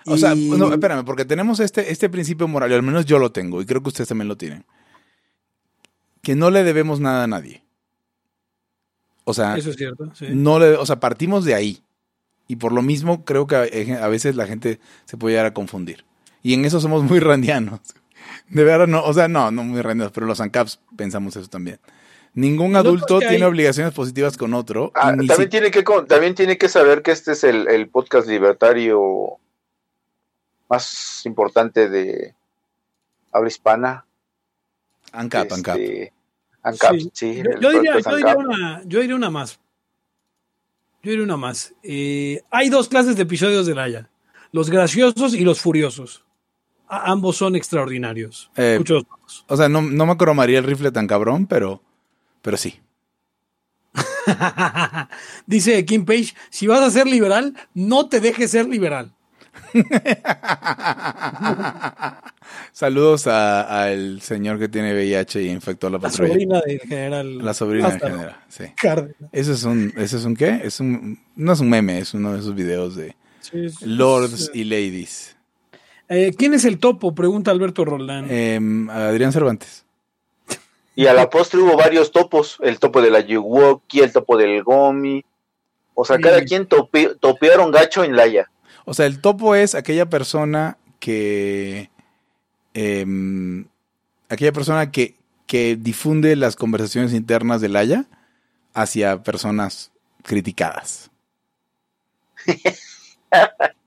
O 0.05 0.17
sea, 0.17 0.33
no, 0.33 0.73
espérame, 0.73 1.03
porque 1.05 1.25
tenemos 1.25 1.59
este, 1.59 1.91
este 1.91 2.09
principio 2.09 2.47
moral, 2.47 2.71
y 2.71 2.73
al 2.73 2.81
menos 2.83 3.05
yo 3.05 3.19
lo 3.19 3.31
tengo, 3.31 3.61
y 3.61 3.65
creo 3.65 3.83
que 3.83 3.89
ustedes 3.89 4.07
también 4.07 4.29
lo 4.29 4.37
tienen. 4.37 4.65
Que 6.23 6.35
no 6.35 6.49
le 6.51 6.63
debemos 6.63 6.99
nada 6.99 7.25
a 7.25 7.27
nadie. 7.27 7.63
O 9.25 9.33
sea, 9.33 9.57
Eso 9.57 9.69
es 9.71 9.75
cierto, 9.75 10.09
sí. 10.15 10.27
no 10.31 10.57
le, 10.57 10.69
o 10.75 10.85
sea, 10.85 10.99
partimos 10.99 11.43
de 11.45 11.53
ahí. 11.53 11.83
Y 12.47 12.55
por 12.55 12.71
lo 12.71 12.81
mismo 12.81 13.23
creo 13.25 13.45
que 13.45 13.55
a, 13.55 14.03
a 14.03 14.07
veces 14.07 14.35
la 14.35 14.47
gente 14.47 14.79
se 15.05 15.17
puede 15.17 15.33
llegar 15.33 15.45
a 15.45 15.53
confundir. 15.53 16.03
Y 16.43 16.53
en 16.53 16.65
eso 16.65 16.79
somos 16.79 17.03
muy 17.03 17.19
randianos. 17.19 17.79
De 18.49 18.63
verdad, 18.63 18.87
no, 18.87 19.03
o 19.03 19.13
sea, 19.13 19.27
no, 19.27 19.51
no 19.51 19.63
muy 19.63 19.81
randianos, 19.81 20.11
pero 20.13 20.25
los 20.25 20.41
ANCAPs 20.41 20.79
pensamos 20.95 21.35
eso 21.35 21.47
también. 21.49 21.79
Ningún 22.33 22.75
adulto 22.75 23.19
tiene 23.19 23.35
hay- 23.35 23.43
obligaciones 23.43 23.93
positivas 23.93 24.37
con 24.37 24.53
otro. 24.53 24.91
Ah, 24.95 25.09
también, 25.09 25.35
si- 25.35 25.47
tiene 25.47 25.69
que, 25.71 25.83
también 26.07 26.33
tiene 26.35 26.57
que 26.57 26.69
saber 26.69 27.01
que 27.01 27.11
este 27.11 27.33
es 27.33 27.43
el, 27.43 27.67
el 27.67 27.89
podcast 27.89 28.27
libertario 28.27 29.37
más 30.69 31.21
importante 31.25 31.89
de 31.89 32.33
habla 33.31 33.47
hispana. 33.49 34.05
ANCAP. 35.11 35.51
Este, 35.51 36.13
ANCAP, 36.63 36.93
Sí. 36.95 37.11
sí, 37.13 37.43
yo, 37.59 37.69
diría, 37.71 37.99
yo 37.99 38.15
diría 38.15 38.35
una, 38.37 38.81
yo 38.85 38.99
diría 39.01 39.15
una 39.15 39.29
más. 39.29 39.59
Yo 41.03 41.09
diría 41.11 41.23
una 41.25 41.37
más. 41.37 41.73
Eh, 41.83 42.41
hay 42.49 42.69
dos 42.69 42.87
clases 42.87 43.15
de 43.17 43.23
episodios 43.23 43.65
de 43.65 43.75
Laya. 43.75 44.09
Los 44.53 44.69
graciosos 44.69 45.33
y 45.33 45.41
los 45.43 45.59
furiosos. 45.59 46.23
A- 46.91 47.09
ambos 47.11 47.37
son 47.37 47.55
extraordinarios. 47.55 48.51
Eh, 48.57 48.79
dos. 48.85 49.05
O 49.47 49.55
sea, 49.57 49.69
no, 49.69 49.81
no 49.81 50.05
me 50.05 50.17
cromaría 50.17 50.59
el 50.59 50.65
rifle 50.65 50.91
tan 50.91 51.07
cabrón, 51.07 51.45
pero, 51.47 51.81
pero 52.41 52.57
sí. 52.57 52.79
Dice 55.45 55.83
Kim 55.85 56.05
Page, 56.05 56.33
si 56.49 56.67
vas 56.67 56.81
a 56.81 56.91
ser 56.91 57.07
liberal, 57.07 57.55
no 57.73 58.07
te 58.09 58.19
dejes 58.19 58.51
ser 58.51 58.67
liberal. 58.67 59.13
Saludos 62.71 63.27
a- 63.27 63.83
al 63.83 64.21
señor 64.21 64.59
que 64.59 64.67
tiene 64.69 64.93
VIH 64.93 65.41
y 65.43 65.49
infectó 65.49 65.87
a 65.87 65.89
la 65.91 65.97
La 65.97 66.01
patrulla. 66.01 66.29
sobrina 66.33 66.61
del 66.61 66.79
general. 66.79 67.37
La 67.39 67.53
sobrina 67.53 67.89
del 67.89 67.99
general, 67.99 68.37
sí. 68.49 68.65
Cárdenas. 68.75 69.15
Eso 69.31 69.53
es 69.53 69.63
un, 69.63 69.93
eso 69.97 70.17
es 70.17 70.25
un 70.25 70.35
qué? 70.35 70.61
Es 70.63 70.79
un, 70.79 71.19
no 71.35 71.53
es 71.53 71.59
un 71.59 71.69
meme, 71.69 71.99
es 71.99 72.13
uno 72.13 72.33
de 72.33 72.39
esos 72.39 72.55
videos 72.55 72.95
de 72.95 73.15
Sí, 73.41 73.67
lords 73.85 74.51
y 74.53 74.63
ladies. 74.65 75.35
Eh, 76.13 76.33
¿Quién 76.37 76.53
es 76.53 76.65
el 76.65 76.77
topo? 76.77 77.15
Pregunta 77.15 77.51
Alberto 77.51 77.85
Roldán. 77.85 78.27
Em, 78.29 78.89
Adrián 78.89 79.31
Cervantes. 79.31 79.85
Y 80.93 81.07
a 81.07 81.13
la 81.13 81.29
postre 81.29 81.61
hubo 81.61 81.77
varios 81.77 82.11
topos, 82.11 82.57
el 82.61 82.79
topo 82.79 83.01
de 83.01 83.09
la 83.09 83.21
Yuwoki, 83.21 84.01
el 84.01 84.11
topo 84.11 84.35
del 84.35 84.61
Gomi. 84.61 85.23
O 85.93 86.03
sea, 86.03 86.17
Sí. 86.17 86.21
cada 86.23 86.43
quien 86.43 86.67
tope- 86.67 87.15
topearon 87.17 87.71
gacho 87.71 88.03
en 88.03 88.17
Laia. 88.17 88.51
O 88.83 88.93
sea, 88.93 89.05
el 89.05 89.21
topo 89.21 89.55
es 89.55 89.73
aquella 89.73 90.09
persona 90.09 90.77
que. 90.99 91.89
em, 92.73 93.65
aquella 94.27 94.51
persona 94.51 94.91
que, 94.91 95.15
que 95.47 95.77
difunde 95.77 96.35
las 96.35 96.55
conversaciones 96.57 97.13
internas 97.13 97.61
del 97.61 97.75
Haya 97.77 98.05
hacia 98.73 99.23
personas 99.23 99.91
criticadas. 100.23 101.09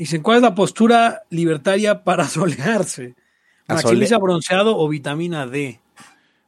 Dicen, 0.00 0.22
¿cuál 0.22 0.36
es 0.38 0.42
la 0.42 0.54
postura 0.54 1.24
libertaria 1.28 2.04
para 2.04 2.24
solearse? 2.28 3.14
Maximiza 3.68 4.14
sole- 4.16 4.22
bronceado 4.22 4.78
o 4.78 4.88
vitamina 4.88 5.46
D. 5.46 5.78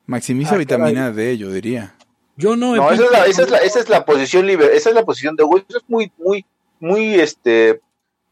Maximiza 0.06 0.54
Ah, 0.54 0.58
vitamina 0.58 1.12
D, 1.12 1.36
yo 1.36 1.50
diría. 1.52 1.94
Yo 2.36 2.56
no. 2.56 2.74
he 2.74 2.78
No, 2.78 2.90
esa 2.90 3.04
es, 3.04 3.10
la, 3.12 3.26
esa, 3.26 3.42
es 3.42 3.50
la, 3.50 3.58
esa 3.58 3.78
es 3.80 3.88
la 3.90 4.04
posición 4.06 4.46
liber, 4.46 4.70
esa 4.72 4.88
es 4.88 4.94
la 4.94 5.04
posición 5.04 5.36
de 5.36 5.44
Hugo. 5.44 5.58
Eso 5.58 5.76
es 5.78 5.84
muy, 5.86 6.10
muy, 6.16 6.46
muy 6.80 7.14
este 7.14 7.80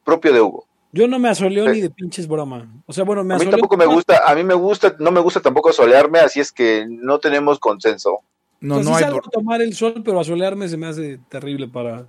propio 0.04 0.32
de 0.32 0.40
Hugo. 0.40 0.66
Yo 0.92 1.06
no 1.06 1.18
me 1.18 1.28
asoleo 1.28 1.66
Sí. 1.66 1.72
ni 1.72 1.80
de 1.82 1.90
pinches 1.90 2.26
broma. 2.26 2.66
O 2.86 2.92
sea, 2.94 3.04
bueno, 3.04 3.22
me 3.22 3.34
A 3.34 3.38
mí 3.38 3.44
tampoco 3.46 3.76
me 3.76 3.84
gusta, 3.84 4.22
a 4.26 4.34
mí 4.34 4.42
me 4.42 4.54
gusta, 4.54 4.96
no 4.98 5.10
me 5.10 5.20
gusta 5.20 5.40
tampoco 5.42 5.70
solearme, 5.72 6.18
así 6.18 6.40
es 6.40 6.50
que 6.50 6.86
no 6.88 7.18
tenemos 7.18 7.58
consenso. 7.60 8.20
No, 8.60 8.76
O 8.78 8.82
sea, 8.82 8.90
no 8.92 8.98
sí 8.98 9.04
hay 9.04 9.10
por- 9.12 9.28
tomar 9.28 9.60
el 9.60 9.74
sol, 9.74 10.00
pero 10.02 10.18
asolearme 10.18 10.66
se 10.66 10.78
me 10.78 10.86
hace 10.86 11.20
terrible 11.28 11.68
para. 11.68 12.06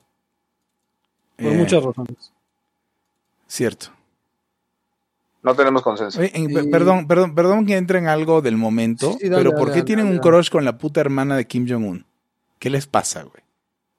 Por 1.36 1.52
eh, 1.52 1.58
muchas 1.58 1.84
razones. 1.84 2.32
Cierto. 3.52 3.88
No 5.44 5.54
tenemos 5.56 5.82
consenso. 5.82 6.22
Oye, 6.22 6.32
en- 6.34 6.48
Sí. 6.48 6.70
Perdón, 6.72 7.06
perdón, 7.06 7.36
perdón 7.36 7.66
que 7.66 7.76
entre 7.76 8.00
en 8.00 8.08
algo 8.08 8.42
del 8.42 8.56
momento, 8.56 9.12
Sí, 9.14 9.18
sí, 9.24 9.30
dale, 9.30 9.44
pero 9.44 9.52
¿por 9.58 9.68
dale, 9.68 9.72
qué 9.74 9.80
dale, 9.80 9.86
tienen 9.88 10.06
dale, 10.06 10.16
un 10.18 10.22
dale. 10.22 10.32
crush 10.38 10.50
con 10.50 10.64
la 10.64 10.78
puta 10.78 11.02
hermana 11.02 11.36
de 11.36 11.48
Kim 11.48 11.68
Jong-un? 11.68 12.06
¿Qué 12.60 12.70
les 12.70 12.88
pasa, 12.88 13.24
güey? 13.24 13.44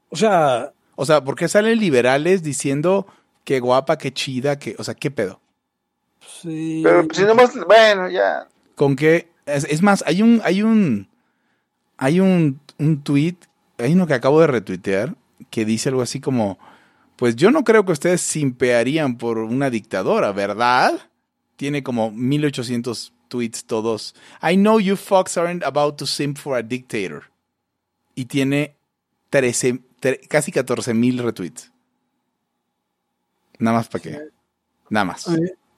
O 0.08 0.16
sea, 0.16 0.72
O 0.94 1.04
sea, 1.06 1.22
¿por 1.24 1.34
qué 1.36 1.48
salen 1.48 1.78
liberales 1.80 2.42
diciendo 2.42 3.06
que 3.44 3.60
guapa, 3.60 3.96
que 3.98 4.12
chida, 4.12 4.58
que, 4.58 4.74
o 4.78 4.84
sea, 4.84 4.94
qué 4.94 5.10
pedo? 5.10 5.40
sí. 6.40 6.80
Pero 6.84 7.06
pues, 7.06 7.18
si 7.18 7.24
nomás, 7.24 7.52
bueno, 7.66 8.08
ya. 8.08 8.46
¿Con 8.74 8.94
qué? 8.96 9.28
Es, 9.46 9.64
es 9.64 9.82
más, 9.82 10.02
hay 10.06 10.22
un, 10.22 10.40
hay 10.44 10.62
un, 10.62 11.08
hay 11.98 12.20
un, 12.20 12.60
un 12.78 13.02
tweet, 13.02 13.34
hay 13.78 13.92
uno 13.94 14.06
que 14.06 14.14
acabo 14.14 14.40
de 14.40 14.46
retuitear 14.46 15.14
que 15.50 15.64
dice 15.64 15.88
algo 15.88 16.02
así 16.02 16.20
como, 16.20 16.58
pues 17.22 17.36
yo 17.36 17.52
no 17.52 17.62
creo 17.62 17.84
que 17.84 17.92
ustedes 17.92 18.20
simpearían 18.20 19.16
por 19.16 19.38
una 19.38 19.70
dictadora, 19.70 20.32
¿verdad? 20.32 20.98
Tiene 21.54 21.84
como 21.84 22.10
1800 22.10 23.12
tweets 23.28 23.64
todos. 23.64 24.16
I 24.42 24.56
know 24.56 24.80
you 24.80 24.96
fucks 24.96 25.36
aren't 25.38 25.62
about 25.62 25.96
to 25.98 26.06
simp 26.06 26.36
for 26.36 26.56
a 26.56 26.62
dictator. 26.62 27.30
Y 28.16 28.24
tiene 28.24 28.74
13, 29.30 29.78
tre- 30.00 30.26
casi 30.26 30.50
14 30.50 30.94
mil 30.94 31.18
retweets. 31.18 31.70
Nada 33.60 33.76
más 33.76 33.86
para 33.86 34.02
que. 34.02 34.18
Nada 34.90 35.04
más. 35.04 35.24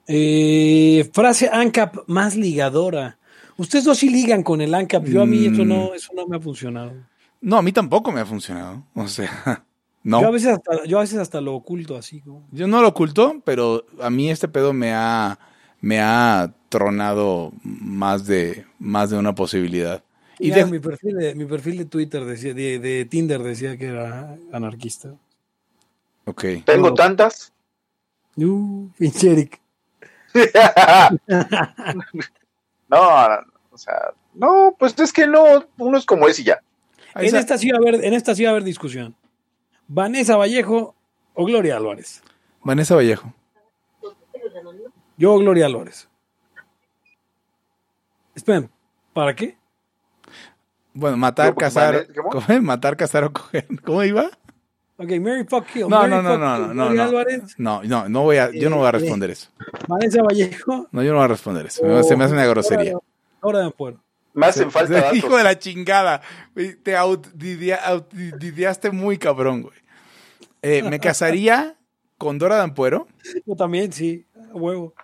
Eh, 0.09 1.11
frase 1.13 1.51
ANCAP 1.53 2.09
más 2.09 2.37
ligadora. 2.37 3.19
Ustedes 3.59 3.85
dos 3.85 3.99
sí 3.99 4.09
ligan 4.09 4.43
con 4.43 4.63
el 4.63 4.75
ANCAP. 4.75 5.05
Yo 5.09 5.21
a 5.21 5.27
mí 5.27 5.45
eso 5.45 5.63
Mm. 5.63 5.69
no, 5.69 5.93
eso 5.93 6.11
no 6.17 6.27
me 6.27 6.39
ha 6.39 6.41
funcionado. 6.41 6.95
No, 7.43 7.59
a 7.59 7.63
mí 7.63 7.71
tampoco 7.71 8.11
me 8.13 8.21
ha 8.21 8.25
funcionado. 8.25 8.83
O 8.95 9.07
sea, 9.09 9.63
no. 10.05 10.21
Yo, 10.21 10.29
a 10.29 10.31
veces 10.31 10.49
hasta, 10.53 10.85
yo 10.85 10.99
a 10.99 11.01
veces 11.01 11.19
hasta 11.19 11.41
lo 11.41 11.55
oculto 11.55 11.97
así. 11.97 12.23
Yo 12.53 12.67
no 12.69 12.81
lo 12.81 12.89
oculto, 12.89 13.41
pero 13.45 13.85
a 14.01 14.09
mí 14.11 14.31
este 14.31 14.47
pedo 14.47 14.73
me 14.73 14.93
ha, 14.95 15.39
me 15.81 16.01
ha 16.01 16.53
tronado 16.69 17.53
más 17.63 18.27
de, 18.27 18.65
más 18.79 19.11
de 19.11 19.19
una 19.19 19.35
posibilidad. 19.35 20.03
Y 20.39 20.51
Ya, 20.51 20.57
de- 20.57 20.67
mi, 20.67 20.79
perfil 20.79 21.17
de, 21.17 21.35
mi 21.35 21.45
perfil 21.47 21.79
de 21.79 21.85
Twitter 21.87 22.25
decía, 22.25 22.55
de, 22.55 22.79
de 22.79 23.05
Tinder 23.07 23.43
decía 23.43 23.77
que 23.77 23.87
era 23.87 24.37
anarquista. 24.53 25.15
ok. 26.27 26.45
Tengo 26.65 26.89
No. 26.91 26.95
tantas. 26.95 27.53
Uh, 28.37 28.89
pinche 28.99 29.31
Eric. 29.33 29.61
no, 31.29 32.19
no, 32.89 33.45
o 33.71 33.79
sea, 33.79 34.13
no, 34.35 34.75
pues 34.79 34.99
es 34.99 35.13
que 35.13 35.27
no, 35.27 35.65
uno 35.79 35.99
es 35.99 36.05
como 36.05 36.29
es 36.29 36.39
y 36.41 36.45
ya. 36.45 36.61
En 37.15 37.37
esta, 37.37 37.57
sí 37.59 37.71
va 37.71 37.77
a 37.79 37.81
haber, 37.81 38.05
en 38.05 38.13
esta 38.13 38.35
sí 38.35 38.43
va 38.43 38.49
a 38.51 38.53
haber 38.53 38.65
discusión. 38.65 39.15
Vanessa 39.89 40.37
Vallejo 40.37 40.95
o 41.35 41.45
Gloria 41.45 41.77
Álvarez. 41.77 42.23
Vanessa 42.63 42.95
Vallejo. 42.95 43.33
Yo 45.17 45.35
o 45.35 45.39
Gloria 45.39 45.67
Álvarez. 45.67 46.09
Esperen, 48.35 48.71
¿para 49.13 49.35
qué? 49.35 49.57
Bueno, 50.93 51.17
matar, 51.17 51.49
No, 51.49 51.55
pues, 51.55 51.67
casar. 51.67 51.95
Vanessa, 51.95 52.23
¿cómo? 52.47 52.63
Matar, 52.63 52.97
casar 52.97 53.25
o 53.25 53.33
coger. 53.33 53.67
¿Cómo 53.85 54.03
iba? 54.05 54.31
Ok, 54.97 55.11
Mary 55.21 55.45
Fuck 55.45 55.67
Kill. 55.67 55.83
No, 55.89 55.99
Mary 56.01 56.11
no, 56.11 56.23
no, 56.23 56.31
fuck 56.31 56.39
no, 56.41 56.59
no, 56.59 56.75
no, 56.75 56.91
no. 56.91 57.03
Álvarez, 57.03 57.55
No, 57.59 57.83
no, 57.83 58.09
no 58.09 58.23
voy 58.23 58.37
a, 58.37 58.51
yo 58.53 58.71
no 58.71 58.77
voy 58.77 58.87
a 58.87 58.91
Eh, 58.91 58.93
responder 58.93 59.31
eso. 59.31 59.51
Vanessa 59.89 60.23
Vallejo. 60.23 60.87
No, 60.93 61.03
yo 61.03 61.11
no 61.11 61.17
voy 61.17 61.25
a 61.25 61.29
responder 61.29 61.67
eso. 61.67 62.03
Se 62.05 62.17
me 62.17 62.25
hace 62.25 62.35
una 62.35 62.47
grosería. 62.47 62.95
Ahora 63.41 63.61
de 63.61 63.67
acuerdo. 63.67 64.01
Me 64.35 64.47
hacen 64.47 64.71
falta 64.71 64.95
datos. 64.95 65.17
Hijo 65.17 65.37
de 65.37 65.45
la 65.45 65.59
chingada. 65.59 66.21
Te 66.83 66.97
outdidia- 66.97 67.81
outdidiaste 67.87 68.91
muy 68.91 69.17
cabrón, 69.19 69.63
güey. 69.63 69.79
Eh, 70.63 70.83
me 70.83 70.99
casaría 71.01 71.77
con 72.19 72.39
Dora 72.39 72.57
Dampuero, 72.57 73.07
Yo 73.47 73.55
también, 73.57 73.93
sí. 73.93 74.27
a 74.53 74.57
Huevo. 74.57 74.95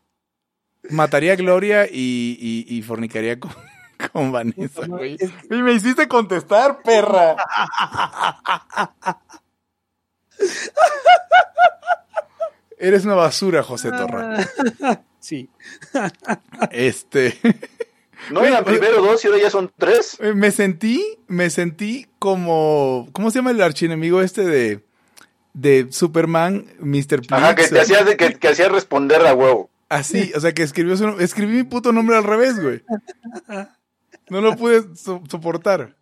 mataría 0.90 1.34
a 1.34 1.36
Gloria 1.36 1.86
y, 1.86 2.36
y- 2.68 2.76
y 2.76 2.82
fornicaría 2.82 3.38
con, 3.38 3.52
con 4.12 4.32
Vanessa, 4.32 4.86
güey. 4.86 5.16
es 5.20 5.30
Y 5.50 5.54
me 5.62 5.72
hiciste 5.72 6.08
contestar, 6.08 6.82
perra. 6.82 7.36
Eres 12.78 13.04
una 13.04 13.14
basura, 13.14 13.62
José 13.62 13.90
Torra. 13.90 14.38
Sí. 15.20 15.50
Este. 16.70 17.38
No 18.30 18.44
eran 18.44 18.64
primero 18.64 19.02
dos 19.02 19.24
y 19.24 19.28
ahora 19.28 19.40
ya 19.40 19.50
son 19.50 19.72
tres. 19.78 20.16
Eh, 20.20 20.34
Me 20.34 20.50
sentí, 20.50 21.18
me 21.26 21.48
sentí 21.50 22.06
como, 22.18 23.08
¿cómo 23.12 23.30
se 23.30 23.38
llama 23.38 23.50
el 23.52 23.62
archienemigo 23.62 24.20
este 24.20 24.44
de, 24.44 24.84
de 25.54 25.88
Superman, 25.90 26.66
Mr. 26.80 27.22
Ajá, 27.30 27.54
que 27.54 27.66
te 27.66 27.80
hacía, 27.80 28.04
que, 28.16 28.34
que 28.34 28.48
hacía 28.48 28.68
responder 28.68 29.26
a 29.26 29.34
huevo. 29.34 29.70
Así, 29.88 30.32
o 30.36 30.40
sea, 30.40 30.52
que 30.52 30.62
escribió 30.62 30.96
su, 30.96 31.08
escribí 31.20 31.52
mi 31.56 31.64
puto 31.64 31.92
nombre 31.92 32.16
al 32.16 32.24
revés, 32.24 32.60
güey. 32.62 32.82
No 34.28 34.40
lo 34.40 34.54
pude 34.56 34.94
so- 34.96 35.22
soportar. 35.28 35.96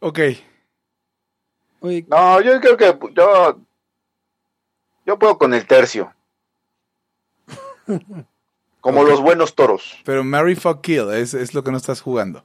Ok, 0.00 0.18
No, 2.08 2.40
yo 2.40 2.60
creo 2.60 2.76
que 2.76 2.96
yo. 3.14 3.60
Yo 5.04 5.18
puedo 5.18 5.36
con 5.36 5.52
el 5.52 5.66
tercio. 5.66 6.14
Como 8.82 9.04
los 9.04 9.20
buenos 9.22 9.54
toros. 9.54 9.96
pero 10.04 10.22
Mary 10.24 10.54
Fuck 10.56 10.82
Kill 10.82 11.10
es, 11.14 11.32
es 11.32 11.54
lo 11.54 11.64
que 11.64 11.70
no 11.70 11.78
estás 11.78 12.02
jugando. 12.02 12.44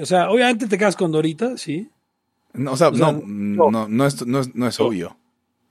o 0.00 0.06
sea, 0.06 0.30
obviamente 0.30 0.68
te 0.68 0.78
quedas 0.78 0.94
con 0.94 1.10
Dorita, 1.10 1.56
sí. 1.58 1.90
No, 2.52 2.72
o 2.72 2.76
sea, 2.76 2.88
O 2.90 2.94
sea, 2.94 3.10
no, 3.12 3.70
no, 3.70 3.88
no, 3.88 4.06
es, 4.06 4.26
no, 4.26 4.40
es, 4.40 4.54
no 4.54 4.66
es 4.68 4.78
obvio. 4.78 5.16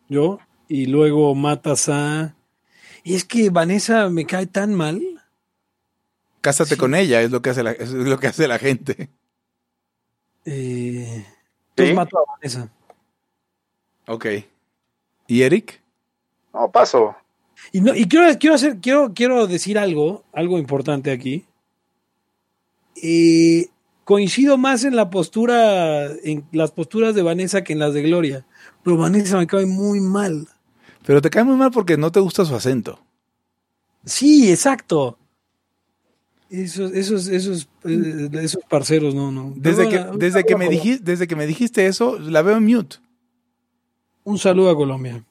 Yo. 0.09 0.39
Y 0.67 0.85
luego 0.87 1.33
matas 1.35 1.87
a. 1.89 2.35
Y 3.03 3.15
es 3.15 3.23
que 3.23 3.49
Vanessa 3.49 4.09
me 4.09 4.25
cae 4.25 4.45
tan 4.47 4.73
mal. 4.73 5.01
Cásate 6.41 6.75
Sí. 6.75 6.79
con 6.79 6.95
ella, 6.95 7.21
es 7.21 7.31
lo 7.31 7.41
que 7.41 7.49
hace 7.51 7.63
la, 7.63 7.71
es 7.71 7.91
lo 7.91 8.17
que 8.19 8.27
hace 8.27 8.47
la 8.47 8.59
gente. 8.59 9.09
Eh, 10.45 11.25
¿Sí? 11.77 11.93
mato 11.93 12.17
a 12.17 12.23
Vanessa. 12.31 12.69
Ok. 14.07 14.25
¿Y 15.27 15.41
Eric? 15.43 15.81
No, 16.53 16.71
paso. 16.71 17.15
Y, 17.71 17.81
no, 17.81 17.95
y 17.95 18.05
quiero, 18.07 18.37
quiero, 18.39 18.55
hacer, 18.55 18.79
quiero, 18.79 19.13
quiero 19.13 19.47
decir 19.47 19.77
algo, 19.77 20.23
algo 20.33 20.57
importante 20.57 21.11
aquí. 21.11 21.45
Eh, 23.01 23.67
coincido 24.03 24.57
más 24.57 24.83
en 24.83 24.95
la 24.95 25.09
postura, 25.09 26.07
en 26.23 26.45
las 26.51 26.71
posturas 26.71 27.13
de 27.13 27.21
Vanessa 27.21 27.63
que 27.63 27.73
en 27.73 27.79
las 27.79 27.93
de 27.93 28.01
Gloria. 28.01 28.45
Pero 28.83 28.97
Vanessa 28.97 29.37
me 29.37 29.47
cae 29.47 29.65
muy 29.65 29.99
mal. 29.99 30.47
Pero 31.05 31.21
te 31.21 31.29
cae 31.29 31.43
muy 31.43 31.55
mal 31.55 31.71
porque 31.71 31.97
no 31.97 32.11
te 32.11 32.19
gusta 32.19 32.45
su 32.45 32.55
acento. 32.55 32.99
Sí, 34.05 34.51
exacto. 34.51 35.17
Esos, 36.49 36.91
esos, 36.93 37.27
esos, 37.27 37.69
eh, 37.83 38.29
esos 38.41 38.63
parceros, 38.67 39.13
no, 39.13 39.31
no. 39.31 39.53
Desde 39.55 39.87
que, 39.87 40.03
desde, 40.17 40.43
que 40.43 40.55
me 40.55 40.67
dijiste, 40.67 41.03
desde 41.03 41.27
que 41.27 41.35
me 41.35 41.45
dijiste 41.45 41.85
eso, 41.85 42.17
la 42.17 42.41
veo 42.41 42.57
en 42.57 42.65
mute. 42.65 42.97
Un 44.23 44.39
saludo 44.39 44.71
a 44.71 44.75
Colombia. 44.75 45.23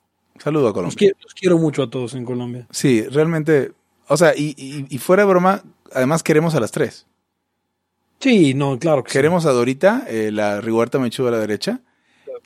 Saludo 0.42 0.64
a 0.64 0.68
Los 0.68 0.74
Colombia. 0.74 0.96
quiero, 0.98 1.16
los 1.22 1.34
quiero 1.34 1.58
mucho 1.58 1.82
a 1.82 1.90
todos 1.90 2.14
en 2.14 2.24
Colombia. 2.24 2.66
Sí, 2.70 3.02
realmente. 3.08 3.72
O 4.08 4.16
sea, 4.16 4.34
y, 4.36 4.54
y- 4.56 4.86
y 4.88 4.98
fuera 4.98 5.22
de 5.24 5.28
broma, 5.28 5.62
además 5.92 6.22
queremos 6.22 6.54
a 6.54 6.60
las 6.60 6.70
tres. 6.70 7.06
Sí, 8.20 8.54
no, 8.54 8.78
claro 8.78 9.04
que 9.04 9.10
sí. 9.10 9.18
Queremos 9.18 9.46
a 9.46 9.52
Dorita, 9.52 10.04
eh, 10.08 10.30
la 10.32 10.60
Riguarta 10.60 10.98
Mechuda 10.98 11.28
a 11.28 11.32
la 11.32 11.38
derecha. 11.38 11.80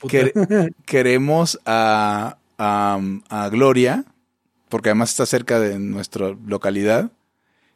Quer- 0.01 0.33
Queremos 0.85 1.59
a, 1.65 2.37
a, 2.57 2.99
a 3.29 3.49
Gloria, 3.49 4.05
porque 4.69 4.89
además 4.89 5.09
está 5.11 5.25
cerca 5.25 5.59
de 5.59 5.79
nuestra 5.79 6.35
localidad. 6.45 7.11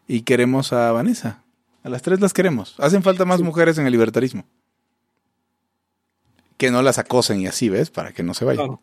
Y 0.08 0.22
queremos 0.22 0.74
a 0.74 0.92
Vanessa. 0.92 1.44
A 1.84 1.90
las 1.90 2.02
tres 2.02 2.20
las 2.22 2.34
queremos. 2.34 2.76
Hacen 2.80 3.04
falta 3.04 3.26
más 3.26 3.42
mujeres 3.42 3.78
en 3.78 3.86
el 3.86 3.92
libertarismo. 3.92 4.46
Que 6.58 6.72
no 6.72 6.82
las 6.82 6.98
acosen 6.98 7.40
y 7.42 7.48
así, 7.48 7.70
¿ves? 7.70 7.92
Para 7.92 8.14
que 8.14 8.24
no 8.24 8.34
se 8.34 8.46
vayan. 8.46 8.66
Claro. 8.66 8.82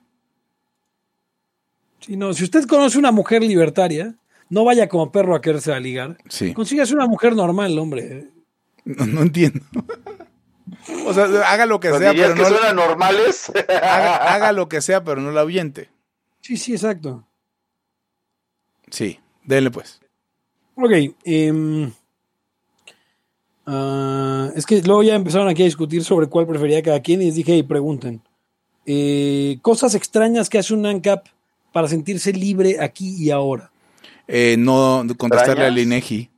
Sí, 2.05 2.19
no, 2.19 2.35
si 2.35 2.45
usted 2.45 2.67
conoce 2.67 2.99
una 2.99 3.13
mujer 3.13 3.43
libertaria, 3.43 4.15
no 4.51 4.65
vaya 4.65 4.89
como 4.91 5.11
perro 5.11 5.35
a 5.35 5.41
quererse 5.41 5.73
a 5.73 5.81
ligar. 5.81 6.19
Sí. 6.29 6.53
Consígase 6.53 6.95
una 6.95 7.07
mujer 7.07 7.35
normal, 7.35 7.79
hombre. 7.79 8.29
No, 8.85 9.07
no 9.07 9.23
entiendo. 9.23 9.65
o 11.07 11.15
sea, 11.15 11.25
haga 11.51 11.65
lo 11.65 11.81
que 11.81 11.89
sea, 11.89 12.13
pero 12.13 12.35
que 12.35 12.43
no 12.43 12.49
suenan 12.49 12.77
normales. 12.77 13.51
haga, 13.69 14.17
haga 14.35 14.53
lo 14.53 14.69
que 14.69 14.83
sea, 14.83 15.03
pero 15.03 15.23
no 15.23 15.31
la 15.31 15.41
ahuyente. 15.41 15.89
Sí, 16.43 16.59
sí, 16.59 16.73
exacto. 16.73 17.27
Sí, 18.91 19.19
denle 19.45 19.71
pues. 19.71 20.03
Ok. 20.75 20.93
em, 21.25 21.91
ah, 23.65 24.51
es 24.55 24.67
que 24.67 24.83
luego 24.83 25.03
ya 25.03 25.15
empezaron 25.15 25.49
aquí 25.49 25.63
a 25.63 25.65
discutir 25.65 26.05
sobre 26.05 26.27
cuál 26.27 26.47
prefería 26.47 26.83
cada 26.83 27.01
quien 27.01 27.23
y 27.23 27.27
les 27.27 27.37
dije, 27.37 27.55
hey, 27.55 27.63
pregunten. 27.63 28.21
Eh, 28.85 29.57
cosas 29.63 29.95
extrañas 29.95 30.51
que 30.51 30.59
hace 30.59 30.75
un 30.75 30.85
ANCAP 30.85 31.29
para 31.75 31.89
sentirse 31.89 32.33
libre 32.33 32.77
aquí 32.81 33.17
y 33.19 33.31
ahora. 33.33 33.69
Eh, 34.29 34.55
no 34.57 35.05
contestarle 35.19 35.65
al. 35.65 35.77
INEGI. 35.77 36.31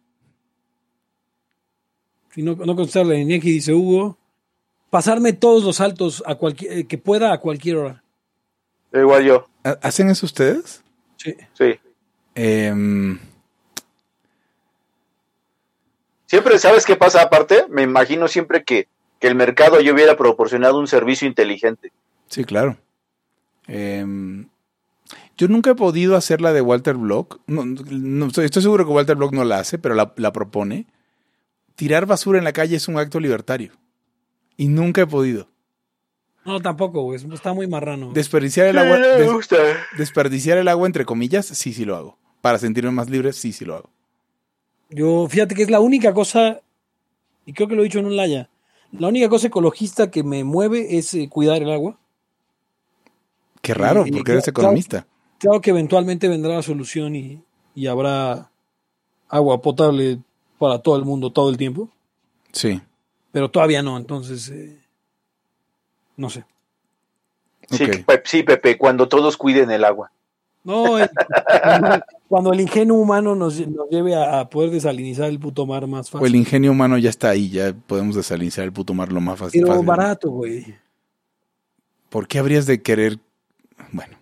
Si 2.35 2.43
no, 2.43 2.55
no 2.57 2.75
contestarle 2.75 3.17
a 3.17 3.21
Inegi, 3.21 3.51
dice 3.53 3.73
Hugo, 3.75 4.17
pasarme 4.91 5.33
todos 5.35 5.63
los 5.63 5.77
saltos 5.77 6.23
a 6.27 6.35
cualquier, 6.37 6.73
eh, 6.79 6.87
que 6.87 6.97
pueda 6.99 7.33
a 7.33 7.39
cualquier 7.39 7.77
hora. 7.77 8.03
Igual 8.93 9.25
yo. 9.25 9.47
¿Ha- 9.63 9.79
¿Hacen 9.83 10.09
eso 10.11 10.25
ustedes? 10.27 10.83
Sí. 11.17 11.35
Sí. 11.53 11.75
Em, 12.35 13.19
Siempre, 16.27 16.59
¿sabes 16.59 16.85
qué 16.87 16.97
pasa 16.97 17.23
aparte? 17.23 17.67
Me 17.69 17.83
imagino 17.83 18.27
siempre 18.27 18.65
que, 18.65 18.89
que 19.21 19.29
el 19.29 19.35
mercado 19.37 19.81
yo 19.81 19.95
hubiera 19.95 20.17
proporcionado 20.17 20.79
un 20.79 20.89
servicio 20.89 21.29
inteligente. 21.29 21.93
sí, 22.29 22.45
claro. 22.45 22.77
Em, 23.69 24.49
yo 25.37 25.49
nunca 25.49 25.71
he 25.71 25.75
podido 25.75 26.17
hacer 26.17 26.41
la 26.41 26.53
de 26.53 26.61
Walter 26.61 26.95
Block. 26.97 27.41
No, 27.47 27.65
no, 27.67 28.27
estoy, 28.27 28.47
estoy 28.47 28.63
seguro 28.63 28.85
que 28.87 28.93
Walter 28.93 29.17
Block 29.17 29.33
no 29.33 29.45
la 29.45 29.59
hace, 29.59 29.79
pero 29.79 29.95
la, 29.95 30.13
la 30.17 30.33
propone. 30.33 30.87
tirar 31.75 32.07
basura 32.07 32.39
en 32.39 32.45
la 32.45 32.53
calle 32.53 32.77
es 32.77 32.89
un 32.89 32.99
acto 32.99 33.21
libertario. 33.21 33.73
Y 34.57 34.69
nunca 34.69 35.03
he 35.03 35.07
podido. 35.07 35.49
No, 36.47 36.61
tampoco, 36.63 37.03
güey. 37.03 37.21
Está 37.35 37.53
muy 37.53 37.67
marrano. 37.67 38.13
Desperdiciar 38.13 38.69
el 38.69 38.79
agua. 38.79 38.97
Des- 38.99 39.49
desperdiciar 39.99 40.57
el 40.59 40.69
agua, 40.69 40.87
entre 40.87 41.05
comillas, 41.05 41.45
sí, 41.47 41.73
sí 41.75 41.85
lo 41.85 41.97
hago. 41.97 42.19
Para 42.41 42.59
sentirme 42.59 42.93
más 42.93 43.11
libre, 43.11 43.33
sí, 43.33 43.53
sí 43.53 43.65
lo 43.65 43.75
hago. 43.75 43.91
Yo, 44.89 45.27
fíjate 45.29 45.55
que 45.57 45.63
es 45.65 45.71
la 45.71 45.81
única 45.81 46.15
cosa, 46.15 46.61
y 47.45 47.53
creo 47.53 47.67
que 47.69 47.75
lo 47.75 47.83
he 47.83 47.85
dicho 47.85 47.99
en 47.99 48.07
un 48.07 48.17
laya, 48.17 48.49
la 48.93 49.09
única 49.09 49.29
cosa 49.29 49.49
ecologista 49.49 50.11
que 50.13 50.23
me 50.23 50.45
mueve 50.45 50.97
es 50.97 51.13
eh, 51.15 51.29
cuidar 51.29 51.61
el 51.61 51.73
agua. 51.73 51.99
Qué 53.61 53.75
raro, 53.75 54.07
Y- 54.07 54.11
y 54.11 54.13
porque 54.13 54.33
eres 54.33 54.45
claro- 54.45 54.61
economista. 54.61 55.07
Claro 55.39 55.61
que 55.61 55.71
eventualmente 55.71 56.29
vendrá 56.29 56.55
la 56.55 56.63
solución 56.63 57.15
y, 57.15 57.43
y 57.75 57.87
habrá 57.87 58.51
agua 59.29 59.61
potable 59.61 60.19
para 60.59 60.79
todo 60.81 60.97
el 60.97 61.05
mundo 61.05 61.31
todo 61.31 61.51
el 61.51 61.57
tiempo, 61.57 61.91
Sí. 62.53 62.81
pero 63.33 63.51
todavía 63.51 63.83
no, 63.83 63.97
entonces, 63.99 64.49
eh, 64.49 64.79
no 66.17 66.31
sé. 66.31 66.45
Sí, 67.71 67.85
Ok. 67.85 68.05
Pe- 68.07 68.23
sí, 68.25 68.43
Pepe, 68.43 68.79
cuando 68.79 69.09
todos 69.09 69.37
cuiden 69.37 69.71
el 69.71 69.85
agua. 69.85 70.11
No, 70.65 70.99
el- 70.99 71.11
cuando, 72.29 72.53
el 72.53 72.61
ingenio 72.61 72.95
humano 72.95 73.35
nos, 73.37 73.61
nos 73.69 73.89
lleve 73.91 74.15
a, 74.17 74.41
a 74.41 74.49
poder 74.51 74.71
desalinizar 74.71 75.29
el 75.29 75.39
puto 75.39 75.67
mar 75.67 75.87
más 75.87 76.09
O 76.09 76.13
fácil. 76.19 76.27
el 76.29 76.37
ingenio 76.37 76.73
humano 76.73 76.97
ya 76.99 77.11
está 77.11 77.29
ahí, 77.31 77.51
ya 77.51 77.73
podemos 77.87 78.15
desalinizar 78.17 78.65
el 78.65 78.73
puto 78.73 78.95
mar 78.95 79.13
lo 79.13 79.21
más 79.21 79.39
fácil. 79.39 79.61
pero 79.63 79.75
fácil. 79.75 79.87
barato, 79.87 80.31
güey. 80.31 80.75
¿Por 82.09 82.27
qué 82.27 82.39
habrías 82.39 82.67
de 82.67 82.81
querer? 82.83 83.19
Bueno. 83.93 84.17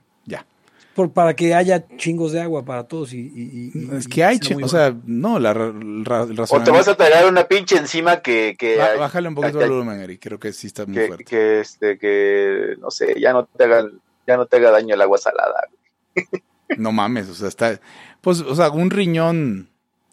Por, 0.95 1.13
para 1.13 1.35
que 1.35 1.55
haya 1.55 1.87
chingos 1.97 2.31
de 2.33 2.41
agua 2.41 2.65
para 2.65 2.85
todos 2.85 3.13
y... 3.13 3.19
y- 3.19 3.73
y- 3.75 3.97
Es 3.97 4.07
que 4.07 4.23
hay, 4.25 4.39
o 4.63 4.69
sea, 4.69 4.95
no, 5.05 5.41
la, 5.41 5.53
ra- 5.53 5.71
el 5.71 6.05
O 6.49 6.63
te 6.63 6.71
vas 6.71 6.87
a 6.87 6.97
tragar 6.97 7.27
una 7.27 7.49
pinche 7.49 7.77
encima 7.77 8.21
que, 8.21 8.55
que, 8.57 8.77
Ba- 8.77 8.97
Bájale 8.97 9.29
un 9.29 9.35
poquito 9.35 9.61
el 9.61 9.71
volumen, 9.71 10.01
Eric. 10.01 10.21
Creo 10.23 10.39
que 10.39 10.53
sí 10.53 10.69
está 10.69 10.87
muy 10.87 10.95
que, 10.95 11.07
fuerte. 11.09 11.25
que, 11.25 11.61
este, 11.61 11.99
que, 11.99 12.77
no 12.81 12.91
sé, 12.93 13.19
ya 13.21 13.33
no 13.33 13.45
te 13.45 13.65
haga, 13.65 13.89
ya 14.27 14.37
no 14.37 14.47
te 14.47 14.57
haga 14.59 14.71
daño 14.71 14.95
el 14.95 15.01
agua 15.03 15.19
salada. 15.19 15.69
No 16.79 16.93
mames, 16.93 17.29
o 17.29 17.35
sea, 17.35 17.49
está. 17.49 17.81
Pues, 18.21 18.41
o 18.41 18.55
sea, 18.55 18.71
un 18.71 18.91
riñón, 18.91 19.69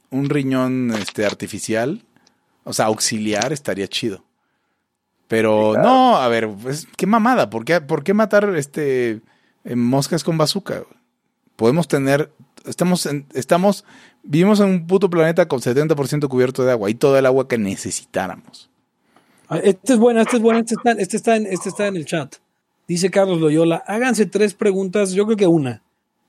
un 0.10 0.30
riñón 0.30 0.92
este, 1.00 1.26
artificial, 1.26 2.02
o 2.64 2.74
sea, 2.74 2.86
auxiliar 2.88 3.54
estaría 3.54 3.88
chido. 3.88 4.24
Pero 5.28 5.74
Sí, 5.74 5.74
claro. 5.76 5.88
no, 5.90 6.18
a 6.18 6.28
ver, 6.28 6.50
pues, 6.62 6.88
qué 6.98 7.06
mamada, 7.06 7.50
¿por 7.50 7.66
qué, 7.66 7.80
por 7.82 8.04
qué 8.04 8.14
matar 8.14 8.54
este 8.56 9.22
eh, 9.66 9.76
moscas 9.76 10.24
con 10.24 10.38
bazooka? 10.38 10.84
Podemos 11.56 11.88
tener, 11.88 12.32
estamos, 12.66 13.06
en- 13.06 13.26
estamos, 13.34 13.86
vivimos 14.24 14.60
en 14.60 14.68
un 14.68 14.88
puto 14.88 15.10
planeta 15.10 15.48
con 15.48 15.60
70% 15.62 16.28
cubierto 16.28 16.64
de 16.64 16.72
agua 16.72 16.90
y 16.90 16.96
todo 16.96 17.18
el 17.18 17.26
agua 17.26 17.48
que 17.48 17.58
necesitáramos. 17.58 18.70
Ah, 19.50 19.58
Este 19.64 19.94
es 19.94 20.00
bueno, 20.00 20.22
este 20.22 20.38
es 20.38 20.42
bueno, 20.42 20.60
este 20.60 20.76
está, 20.76 20.92
este 20.94 21.18
está 21.18 21.36
en, 21.36 21.46
este 21.46 21.70
está 21.70 21.88
en 21.88 21.96
el 21.98 22.06
chat. 22.06 22.36
Dice 22.88 23.10
Carlos 23.12 23.40
Loyola, 23.40 23.84
háganse 23.86 24.26
tres 24.26 24.54
preguntas, 24.54 25.12
yo 25.12 25.26
creo 25.26 25.38
que 25.38 25.48
una. 25.48 25.82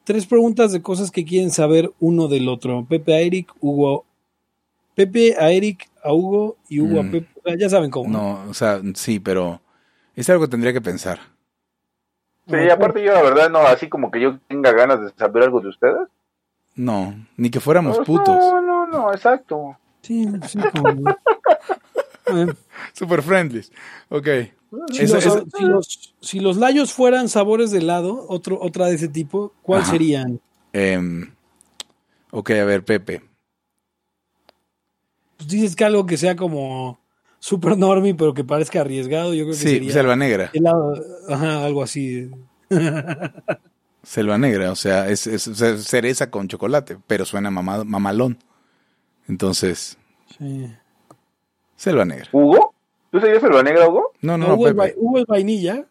Tres 0.04 0.26
preguntas 0.26 0.72
de 0.72 0.82
cosas 0.82 1.10
que 1.12 1.24
quieren 1.24 1.50
saber 1.50 1.92
uno 2.00 2.26
del 2.28 2.48
otro. 2.48 2.84
Pepe 2.88 3.14
a 3.14 3.20
Eric, 3.20 3.52
Hugo. 3.60 4.04
Pepe 4.94 5.36
a 5.38 5.50
Eric, 5.52 5.88
a 6.02 6.12
Hugo 6.12 6.56
y 6.68 6.80
Hugo 6.80 7.00
a 7.00 7.02
Mm. 7.04 7.10
Pepe. 7.12 7.28
Ya 7.58 7.68
saben 7.68 7.90
cómo. 7.90 8.10
No, 8.10 8.44
o 8.48 8.54
sea, 8.54 8.80
sí, 8.94 9.18
pero 9.20 9.60
es 10.16 10.28
algo 10.28 10.44
que 10.44 10.50
tendría 10.50 10.72
que 10.72 10.80
pensar. 10.80 11.20
Sí, 12.48 12.70
aparte 12.70 13.02
yo 13.04 13.12
la 13.12 13.22
verdad 13.22 13.50
no, 13.50 13.60
así 13.60 13.88
como 13.88 14.10
que 14.10 14.20
yo 14.20 14.38
tenga 14.48 14.72
ganas 14.72 15.00
de 15.00 15.10
saber 15.16 15.44
algo 15.44 15.60
de 15.60 15.68
ustedes. 15.68 16.08
No, 16.74 17.14
ni 17.36 17.50
que 17.50 17.60
fuéramos 17.60 17.96
Pues 17.98 18.06
putos. 18.06 18.28
No, 18.36 18.60
no, 18.60 18.86
no, 18.86 19.12
exacto. 19.12 19.76
Sí, 20.02 20.26
sí, 20.48 20.58
como- 20.76 21.10
Eh, 22.26 22.46
Super 22.92 23.20
friendly. 23.22 23.60
Ok. 24.08 24.26
si, 24.92 25.02
los, 25.06 25.12
eso- 25.26 25.44
si 25.56 25.64
los- 25.64 26.14
si 26.20 26.40
los 26.40 26.56
layos 26.56 26.92
fueran 26.92 27.28
sabores 27.28 27.70
de 27.72 27.78
helado, 27.78 28.24
otro, 28.28 28.58
otra 28.60 28.86
de 28.86 28.94
ese 28.94 29.08
tipo, 29.08 29.52
¿cuál 29.62 29.82
Ajá. 29.82 29.90
serían? 29.90 30.40
Em, 30.72 31.32
ok, 32.30 32.50
a 32.52 32.64
ver, 32.64 32.84
Pepe. 32.84 33.22
Pues 35.36 35.48
dices 35.48 35.76
que 35.76 35.84
algo 35.84 36.06
que 36.06 36.16
sea 36.16 36.36
como 36.36 36.98
super 37.42 37.76
normie, 37.76 38.14
pero 38.14 38.32
que 38.34 38.44
parezca 38.44 38.80
arriesgado, 38.82 39.34
yo 39.34 39.42
creo 39.44 39.54
que 39.54 39.60
Sí, 39.60 39.68
sería 39.68 39.92
Selva 39.92 40.14
Negra. 40.14 40.50
helado, 40.54 40.94
ajá, 41.28 41.64
algo 41.64 41.82
así. 41.82 42.30
Selva 44.04 44.38
Negra, 44.38 44.70
o 44.70 44.76
sea, 44.76 45.08
es, 45.08 45.26
es- 45.26 45.42
cereza 45.84 46.30
con 46.30 46.46
chocolate, 46.46 46.98
pero 47.08 47.24
suena 47.24 47.50
mamado- 47.50 47.84
mamalón. 47.84 48.38
Entonces, 49.28 49.98
Sí. 50.38 50.72
Selva 51.76 52.04
Negra. 52.04 52.28
¿Hugo? 52.32 52.74
¿Tú 53.10 53.20
serías 53.20 53.42
el 53.42 53.50
negra, 53.64 53.88
Hugo? 53.88 54.12
No, 54.22 54.38
no, 54.38 54.46
No, 54.46 54.48
no, 54.48 54.54
Hugo, 54.54 54.64
Pepe. 54.74 54.94
Hugo 54.96 55.18
es 55.18 55.26
vainilla, 55.26 55.84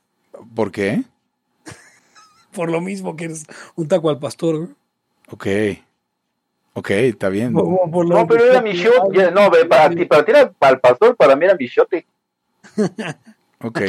¿Por 0.56 0.72
qué? 0.72 1.04
por 2.54 2.72
lo 2.72 2.80
mismo 2.82 3.16
que 3.18 3.26
eres 3.26 3.46
un 3.76 3.88
taco 3.90 4.10
al 4.10 4.20
pastor. 4.20 4.70
Ok. 5.30 5.48
Ok, 6.74 6.90
está 6.92 7.30
bien. 7.30 7.54
Por- 7.54 7.92
por- 7.92 8.08
No, 8.08 8.26
pero 8.28 8.46
era 8.46 8.62
mi 8.62 8.72
shot. 8.74 9.14
ya, 9.14 9.30
No, 9.32 9.50
ve, 9.50 9.66
para 9.66 9.90
ti, 9.90 10.06
para 10.06 10.24
ti 10.26 10.32
era 10.32 10.52
para 10.52 10.74
el 10.76 10.80
pastor, 10.80 11.16
para 11.16 11.36
mí 11.36 11.46
era 11.46 11.56
mi 11.56 11.68
shote. 11.68 12.06
Ok. 13.64 13.80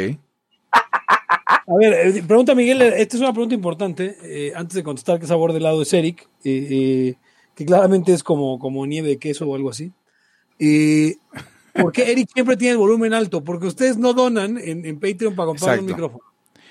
A 1.66 1.74
ver, 1.78 1.92
eh, 2.16 2.22
pregunta 2.26 2.54
Miguel, 2.54 2.82
esta 2.82 3.16
es 3.16 3.22
una 3.22 3.32
pregunta 3.32 3.54
importante, 3.54 4.16
eh, 4.22 4.52
antes 4.54 4.74
de 4.74 4.82
contestar 4.82 5.18
qué 5.18 5.26
sabor 5.26 5.52
de 5.52 5.58
helado 5.58 5.80
es 5.80 5.92
Eric, 5.94 6.28
eh, 6.44 6.66
eh, 6.70 7.14
que 7.54 7.64
claramente 7.64 8.12
es 8.12 8.22
como, 8.22 8.58
como 8.58 8.84
nieve 8.84 9.08
de 9.08 9.18
queso 9.18 9.46
o 9.48 9.54
algo 9.54 9.70
así. 9.70 9.92
Eh, 10.58 11.16
¿Por 11.72 11.92
qué 11.92 12.10
Eric 12.12 12.28
siempre 12.34 12.56
tiene 12.56 12.72
el 12.72 12.78
volumen 12.78 13.14
alto? 13.14 13.42
Porque 13.44 13.66
ustedes 13.66 13.96
no 13.96 14.12
donan 14.12 14.58
en, 14.58 14.84
en 14.84 15.00
Patreon 15.00 15.34
para 15.34 15.46
comprar 15.46 15.78
un 15.78 15.86
micrófono. 15.86 16.24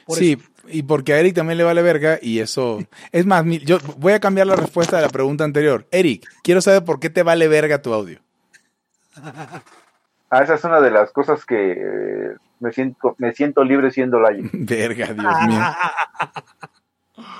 Por 0.05 0.17
Sí, 0.17 0.33
eso. 0.39 0.50
Y 0.67 0.83
porque 0.83 1.13
a 1.13 1.19
Eric 1.19 1.35
también 1.35 1.57
le 1.57 1.63
vale 1.63 1.81
verga 1.81 2.19
y 2.21 2.39
eso... 2.39 2.79
Es 3.11 3.25
más, 3.25 3.43
mi- 3.45 3.59
yo 3.59 3.79
voy 3.97 4.13
a 4.13 4.19
cambiar 4.19 4.47
la 4.47 4.55
respuesta 4.55 4.95
de 4.97 5.01
la 5.03 5.09
pregunta 5.09 5.43
anterior. 5.43 5.87
Eric, 5.91 6.27
quiero 6.43 6.61
saber 6.61 6.83
por 6.83 6.99
qué 6.99 7.09
te 7.09 7.23
vale 7.23 7.47
verga 7.47 7.81
tu 7.81 7.93
audio. 7.93 8.19
Ah, 10.29 10.43
esa 10.43 10.55
es 10.55 10.63
una 10.63 10.79
de 10.79 10.91
las 10.91 11.11
cosas 11.11 11.45
que 11.45 11.71
eh, 11.73 12.35
me 12.59 12.71
siento, 12.71 13.15
me 13.17 13.33
siento 13.33 13.63
libre 13.63 13.91
siendo 13.91 14.19
la 14.19 14.29
Verga, 14.53 15.07
Dios 15.07 15.17
mío. 15.47 15.59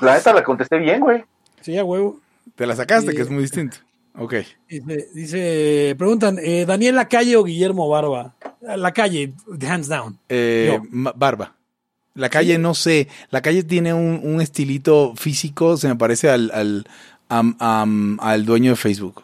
La 0.01 0.15
neta 0.15 0.33
la 0.33 0.43
contesté 0.43 0.77
bien, 0.77 0.99
güey. 0.99 1.23
Sí, 1.61 1.77
a 1.77 1.83
huevo. 1.85 2.19
Te 2.55 2.65
la 2.65 2.75
sacaste, 2.75 3.11
Sí. 3.11 3.15
que 3.15 3.21
es 3.23 3.29
muy 3.29 3.43
distinto. 3.43 3.77
Ok. 4.17 4.33
Dice, 4.67 5.07
dice, 5.13 5.95
preguntan, 5.97 6.37
eh, 6.43 6.65
¿Daniel 6.65 6.95
Lacalle 6.95 7.37
o 7.37 7.43
Guillermo 7.45 7.87
Barba? 7.87 8.33
La 8.61 8.91
calle, 8.91 9.33
hands 9.67 9.87
down. 9.87 10.19
Eh, 10.27 10.77
barba. 10.91 11.55
La 12.13 12.29
calle, 12.29 12.57
no 12.57 12.73
sé. 12.73 13.07
La 13.29 13.41
calle 13.41 13.63
tiene 13.63 13.93
un, 13.93 14.19
un 14.23 14.41
estilito 14.41 15.13
físico, 15.15 15.77
se 15.77 15.87
me 15.87 15.95
parece 15.95 16.29
al, 16.29 16.51
al, 16.53 16.85
am- 17.29 17.55
am- 17.59 18.17
al 18.21 18.45
dueño 18.45 18.71
de 18.71 18.75
Facebook. 18.75 19.23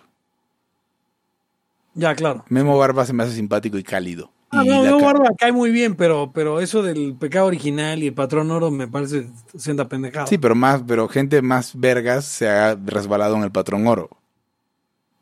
Ya, 1.93 2.15
claro. 2.15 2.45
Memo 2.49 2.77
Barba 2.77 3.05
se 3.05 3.13
me 3.13 3.23
hace 3.23 3.33
simpático 3.33 3.77
y 3.77 3.83
cálido. 3.83 4.31
Ah, 4.51 4.63
Y 4.63 4.69
no, 4.69 4.97
ca- 4.99 5.05
Barba 5.05 5.29
cae 5.37 5.51
muy 5.51 5.71
bien, 5.71 5.95
pero, 5.95 6.31
pero 6.31 6.61
eso 6.61 6.81
del 6.83 7.15
pecado 7.17 7.47
original 7.47 8.01
y 8.03 8.07
el 8.07 8.13
patrón 8.13 8.49
oro 8.51 8.71
me 8.71 8.87
parece 8.87 9.29
senda 9.57 9.89
pendejado. 9.89 10.27
Sí, 10.27 10.37
pero 10.37 10.55
más, 10.55 10.83
pero 10.87 11.07
gente 11.09 11.41
más 11.41 11.77
vergas 11.77 12.23
se 12.25 12.47
ha 12.47 12.75
resbalado 12.75 13.35
en 13.35 13.43
el 13.43 13.51
patrón 13.51 13.85
oro. 13.87 14.09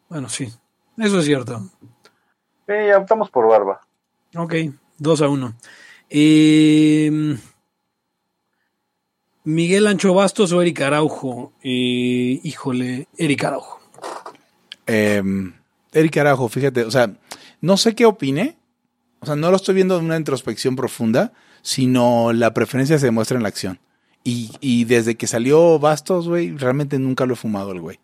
Bueno, 0.09 0.29
sí, 0.29 0.53
eso 0.99 1.19
es 1.19 1.25
cierto. 1.25 1.67
Eh, 2.67 2.87
ya 2.89 2.97
estamos 3.01 3.31
por 3.31 3.47
barba. 3.47 3.81
Ok, 4.35 4.53
2 4.99 5.21
a 5.21 5.29
1. 5.29 5.55
Eh, 6.09 7.37
Miguel 9.45 9.87
Ancho 9.87 10.13
Bastos 10.13 10.51
o 10.51 10.61
Eric 10.61 10.81
Araujo. 10.81 11.53
Eh, 11.63 12.39
híjole, 12.43 13.07
Eric 13.17 13.43
Araujo. 13.43 13.79
Eh, 14.87 15.23
Eric 15.91 16.17
Arajo, 16.17 16.49
fíjate, 16.49 16.83
o 16.83 16.91
sea, 16.91 17.13
no 17.61 17.77
sé 17.77 17.95
qué 17.95 18.05
opine. 18.05 18.57
O 19.21 19.25
sea, 19.25 19.35
no 19.35 19.49
lo 19.49 19.55
estoy 19.55 19.73
viendo 19.73 19.97
en 19.97 20.05
una 20.05 20.17
introspección 20.17 20.75
profunda, 20.75 21.33
sino 21.61 22.33
la 22.33 22.53
preferencia 22.53 22.99
se 22.99 23.05
demuestra 23.07 23.37
en 23.37 23.43
la 23.43 23.49
acción. 23.49 23.79
Y, 24.23 24.51
y 24.59 24.83
desde 24.85 25.15
que 25.15 25.25
salió 25.25 25.79
Bastos, 25.79 26.27
güey, 26.27 26.51
realmente 26.51 26.99
nunca 26.99 27.25
lo 27.25 27.33
he 27.33 27.37
fumado 27.37 27.71
el 27.71 27.81
güey. 27.81 27.99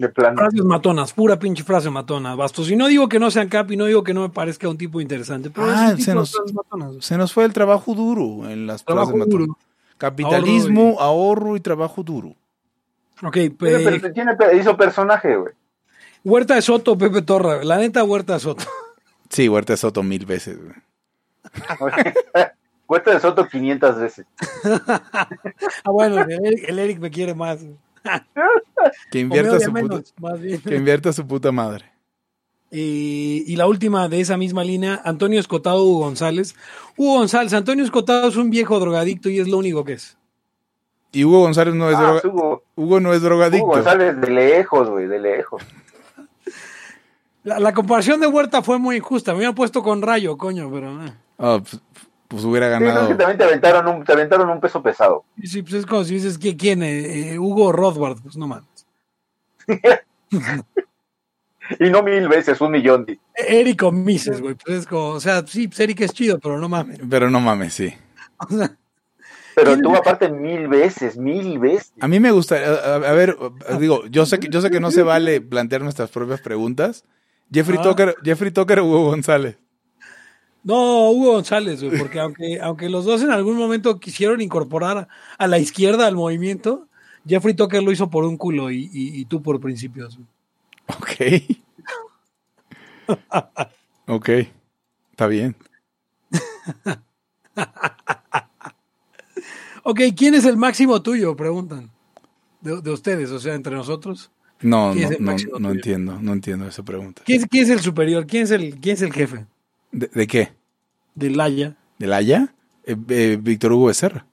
De 0.00 0.08
plano. 0.08 0.38
Frases 0.38 0.64
matonas, 0.64 1.12
pura 1.12 1.38
pinche 1.38 1.62
frase 1.62 1.90
matona, 1.90 2.34
Bastos. 2.34 2.70
Y 2.70 2.76
no 2.76 2.86
digo 2.86 3.06
que 3.08 3.18
no 3.18 3.30
sean 3.30 3.48
cap 3.50 3.70
y 3.70 3.76
no 3.76 3.84
digo 3.84 4.02
que 4.02 4.14
no 4.14 4.22
me 4.22 4.30
parezca 4.30 4.66
un 4.66 4.78
tipo 4.78 4.98
interesante, 5.00 5.50
pero 5.50 5.66
Ah, 5.68 5.88
es 5.88 5.90
un 5.90 5.96
tipo 5.98 6.04
se 6.04 6.14
nos-. 6.14 7.04
Se 7.04 7.18
nos 7.18 7.32
fue 7.34 7.44
el 7.44 7.52
trabajo 7.52 7.94
duro 7.94 8.48
en 8.48 8.66
las 8.66 8.82
Trabajo 8.84 9.10
frases 9.10 9.28
duro. 9.30 9.46
matonas. 9.48 9.66
Capitalismo, 9.98 10.96
ahorro 10.98 11.54
y 11.56 11.60
trabajo 11.60 12.02
duro. 12.02 12.34
Ok, 13.22 13.34
Tiene, 13.34 13.50
pe- 13.50 14.00
per- 14.00 14.12
tiene 14.14 14.34
per- 14.36 14.56
hizo 14.56 14.74
personaje, 14.74 15.36
güey. 15.36 15.52
Huerta 16.24 16.54
de 16.54 16.62
Soto, 16.62 16.96
Pepe 16.96 17.20
Torra. 17.20 17.62
La 17.62 17.76
neta, 17.76 18.02
Huerta 18.02 18.32
de 18.34 18.40
Soto. 18.40 18.64
Sí, 19.28 19.50
Huerta 19.50 19.74
de 19.74 19.76
Soto 19.76 20.02
mil 20.02 20.24
veces. 20.24 20.58
güey. 20.58 20.74
Cuesta 22.86 23.12
de 23.12 23.20
Soto 23.20 23.46
500 23.46 23.96
veces. 23.98 24.26
Ah, 25.84 25.90
bueno, 25.92 26.20
el 26.22 26.30
Eric, 26.46 26.64
el 26.68 26.78
Eric 26.78 26.98
me 26.98 27.10
quiere 27.10 27.34
más. 27.34 27.58
Que 29.10 29.18
invierta, 29.20 29.60
su 29.60 29.70
puta, 29.70 29.82
menos, 29.82 30.14
más 30.20 30.40
bien. 30.40 30.60
que 30.60 30.74
invierta 30.76 31.12
su 31.12 31.26
puta 31.26 31.52
madre. 31.52 31.84
Eh, 32.72 33.42
y 33.46 33.56
la 33.56 33.66
última 33.66 34.08
de 34.08 34.20
esa 34.20 34.36
misma 34.36 34.62
línea, 34.64 35.00
Antonio 35.04 35.40
Escotado 35.40 35.82
Hugo 35.84 36.00
González. 36.04 36.54
Hugo 36.96 37.18
González, 37.18 37.52
Antonio 37.52 37.84
Escotado 37.84 38.28
es 38.28 38.36
un 38.36 38.48
viejo 38.50 38.78
drogadicto 38.78 39.28
y 39.28 39.40
es 39.40 39.48
lo 39.48 39.58
único 39.58 39.84
que 39.84 39.94
es. 39.94 40.16
Y 41.12 41.24
Hugo 41.24 41.40
González 41.40 41.74
no 41.74 41.90
es 41.90 41.96
Ah, 41.96 42.20
droga- 42.22 42.28
Hugo, 42.28 42.62
Hugo 42.76 43.00
no 43.00 43.12
es 43.12 43.20
drogadicto. 43.22 43.64
Hugo 43.66 43.74
González 43.74 44.20
de 44.20 44.30
lejos, 44.30 44.88
güey, 44.88 45.06
de 45.08 45.18
lejos. 45.18 45.62
La, 47.42 47.58
la 47.58 47.72
comparación 47.74 48.20
de 48.20 48.26
Huerta 48.28 48.62
fue 48.62 48.78
muy 48.78 48.96
injusta. 48.96 49.32
Me 49.32 49.38
había 49.38 49.52
puesto 49.54 49.82
con 49.82 50.00
Rayo, 50.02 50.36
coño, 50.38 50.70
pero. 50.70 51.04
eh. 51.04 51.12
Pues, 52.30 52.44
hubiera 52.44 52.68
Sí, 52.68 52.82
no, 52.84 52.88
es 52.88 52.94
ganado. 52.94 53.08
que 53.08 53.14
también 53.16 53.36
te 53.38 53.44
aventaron 53.44 53.88
un, 53.88 54.04
te 54.04 54.12
aventaron 54.12 54.48
un 54.48 54.60
peso 54.60 54.82
pesado. 54.82 55.24
Y 55.36 55.46
Sí, 55.48 55.60
pues 55.62 55.74
es 55.74 55.86
como 55.86 56.04
si 56.04 56.14
dices, 56.14 56.40
¿qui- 56.40 56.56
¿quién? 56.58 56.82
Eh, 56.82 57.32
eh, 57.34 57.38
Hugo 57.38 57.72
Rothbard, 57.72 58.22
pues 58.22 58.36
no 58.36 58.46
mames. 58.48 58.86
Y 61.78 61.88
no 61.88 62.02
mil 62.02 62.28
veces, 62.28 62.60
un 62.60 62.72
millón. 62.72 63.04
di. 63.06 63.18
Eric 63.36 63.82
o 63.84 63.92
Mises, 63.92 64.40
güey. 64.40 64.56
Pues 64.56 64.78
es 64.80 64.86
como, 64.86 65.10
o 65.10 65.20
sea, 65.20 65.44
sí, 65.46 65.68
pues 65.68 65.78
Eric 65.80 66.00
es 66.00 66.12
chido, 66.12 66.38
pero 66.40 66.58
no 66.58 66.68
mames. 66.68 66.98
Pero 67.08 67.30
no 67.30 67.38
mames, 67.40 67.74
sí. 67.74 67.94
O 68.38 68.48
sea, 68.56 68.76
Pero 69.54 69.72
¿Quién- 69.72 69.82
tú 69.82 69.94
aparte 69.94 70.30
mil 70.30 70.66
veces, 70.66 71.16
mil 71.16 71.58
veces. 71.60 71.92
A 72.00 72.08
mí 72.08 72.18
me 72.18 72.30
gusta, 72.32 72.56
a, 72.56 73.12
ver, 73.12 73.36
digo, 73.78 74.04
yo 74.06 74.26
sé 74.26 74.40
que 74.40 74.48
yo 74.48 74.60
sé 74.60 74.70
que 74.70 74.80
no 74.80 74.90
se 74.90 75.02
vale 75.02 75.40
plantear 75.40 75.82
nuestras 75.82 76.10
propias 76.10 76.40
preguntas. 76.40 77.04
Jeffrey 77.52 77.78
Ah. 77.78 77.82
Tucker, 77.82 78.16
Jeffrey 78.24 78.50
Tucker 78.50 78.80
o 78.80 78.86
Hugo 78.86 79.04
González. 79.10 79.56
No, 80.62 81.10
Hugo 81.10 81.32
González, 81.32 81.82
güey, 81.82 81.98
porque 81.98 82.20
aunque, 82.20 82.58
aunque 82.62 82.88
los 82.88 83.04
dos 83.04 83.22
en 83.22 83.30
algún 83.30 83.56
momento 83.56 83.98
quisieron 84.00 84.40
incorporar 84.40 85.08
a 85.38 85.46
la 85.46 85.58
izquierda 85.58 86.06
al 86.06 86.14
movimiento, 86.16 86.86
Jeffrey 87.26 87.54
Tucker 87.54 87.82
lo 87.82 87.92
hizo 87.92 88.08
por 88.10 88.24
un 88.24 88.36
culo 88.36 88.70
y, 88.70 88.90
y- 88.92 89.20
y 89.20 89.24
tú 89.26 89.42
por 89.42 89.60
principios. 89.60 90.16
güey. 90.18 90.28
Ok. 90.98 91.58
ok. 94.06 94.28
Está 95.10 95.26
bien. 95.26 95.54
Ok, 99.82 100.00
¿quién 100.16 100.34
es 100.34 100.44
el 100.44 100.56
máximo 100.58 101.00
tuyo? 101.02 101.34
Preguntan. 101.36 101.90
De, 102.60 102.82
de 102.82 102.90
ustedes, 102.90 103.30
o 103.30 103.40
sea, 103.40 103.54
entre 103.54 103.74
nosotros. 103.74 104.30
No, 104.60 104.92
¿Quién 104.92 105.16
no, 105.20 105.32
no, 105.32 105.58
no 105.58 105.70
entiendo, 105.70 106.18
no 106.20 106.34
entiendo 106.34 106.66
esa 106.68 106.82
pregunta. 106.82 107.22
¿Quién, 107.24 107.40
es- 107.40 107.46
quién 107.48 107.64
es 107.64 107.70
el 107.70 107.80
superior? 107.80 108.26
¿Quién 108.26 108.42
es 108.42 108.50
el, 108.50 108.78
quién 108.78 108.94
es 108.94 109.02
el 109.02 109.12
jefe? 109.12 109.46
¿De, 109.92 110.06
de 110.12 110.26
qué? 110.26 110.52
De 111.14 111.30
Laya, 111.30 111.74
¿De 111.98 112.06
la 112.06 112.16
Haya? 112.16 112.54
Eh, 112.84 112.96
eh, 113.08 113.38
Víctor 113.40 113.72
Hugo 113.72 113.86
Becerra. 113.86 114.24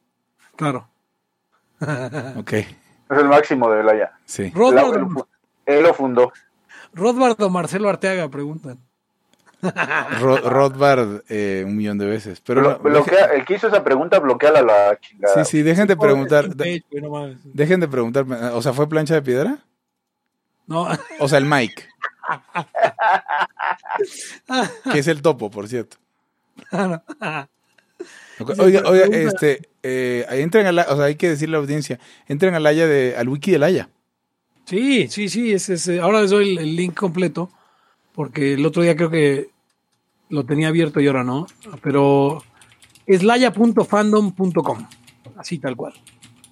claro. 0.55 0.88
Ok, 2.38 2.53
Es 2.53 2.67
el 3.09 3.25
máximo 3.27 3.69
de 3.69 3.84
la 3.84 3.95
ya. 3.97 4.17
sí. 4.25 4.51
Él, 5.65 5.84
lo 5.84 5.93
fundó. 5.93 6.31
Rothbard 6.93 7.39
o 7.41 7.49
Marcelo 7.49 7.89
Arteaga, 7.89 8.29
preguntan. 8.29 8.79
Ro- 10.21 10.38
Rothbard 10.49 11.23
eh, 11.29 11.63
un 11.67 11.75
millón 11.75 11.97
de 11.97 12.05
veces. 12.05 12.41
Pero 12.41 12.61
Blo- 12.61 12.77
no, 12.84 12.89
bloquea- 13.03 13.34
el 13.34 13.43
que 13.45 13.55
hizo 13.55 13.67
esa 13.67 13.84
pregunta, 13.84 14.19
bloqueala 14.19 14.61
la 14.61 14.97
chingada. 14.99 15.43
sí, 15.45 15.57
sí, 15.57 15.61
dejen 15.63 15.88
de 15.88 15.97
preguntar. 15.97 16.49
Dejen 16.55 17.79
de 17.79 17.88
preguntar. 17.88 18.25
O 18.53 18.61
sea, 18.61 18.73
¿fue 18.73 18.88
plancha 18.89 19.13
de 19.15 19.21
piedra? 19.21 19.59
No, 20.67 20.88
O 21.19 21.27
sea, 21.27 21.38
el 21.38 21.45
Mike. 21.45 21.84
que 24.91 24.99
es 24.99 25.08
el 25.08 25.22
topo, 25.22 25.49
por 25.49 25.68
cierto. 25.68 25.98
Oiga, 28.60 28.84
oiga, 28.86 29.06
este, 29.06 29.68
eh, 29.82 30.24
entren 30.30 30.68
a 30.68 30.72
la, 30.72 30.84
o 30.90 30.95
sea, 30.95 31.06
hay 31.06 31.16
que 31.16 31.30
decirle 31.30 31.56
a 31.56 31.58
la 31.58 31.64
audiencia, 31.64 31.99
entren 32.28 32.54
al 32.54 32.68
Haya 32.68 32.86
de, 32.86 33.16
al 33.18 33.28
wiki 33.28 33.49
del 33.49 33.64
Haya. 33.64 33.90
Sí, 34.66 35.08
sí, 35.08 35.28
sí, 35.28 35.52
es, 35.52 35.70
es, 35.70 35.88
eh, 35.88 35.99
ahora 35.99 36.22
les 36.22 36.30
doy 36.30 36.52
el, 36.52 36.60
el 36.60 36.76
link 36.76 36.94
completo, 36.94 37.49
porque 38.14 38.54
el 38.54 38.64
otro 38.64 38.84
día 38.84 38.95
creo 38.95 39.10
que 39.10 39.49
lo 40.30 40.45
tenía 40.45 40.68
abierto 40.68 40.99
y 40.99 41.08
ahora 41.08 41.24
no, 41.24 41.48
pero 41.82 42.44
es 43.08 43.24
laya.fandom.com, 43.24 44.88
así 45.38 45.58
tal 45.58 45.76
cual. 45.76 45.94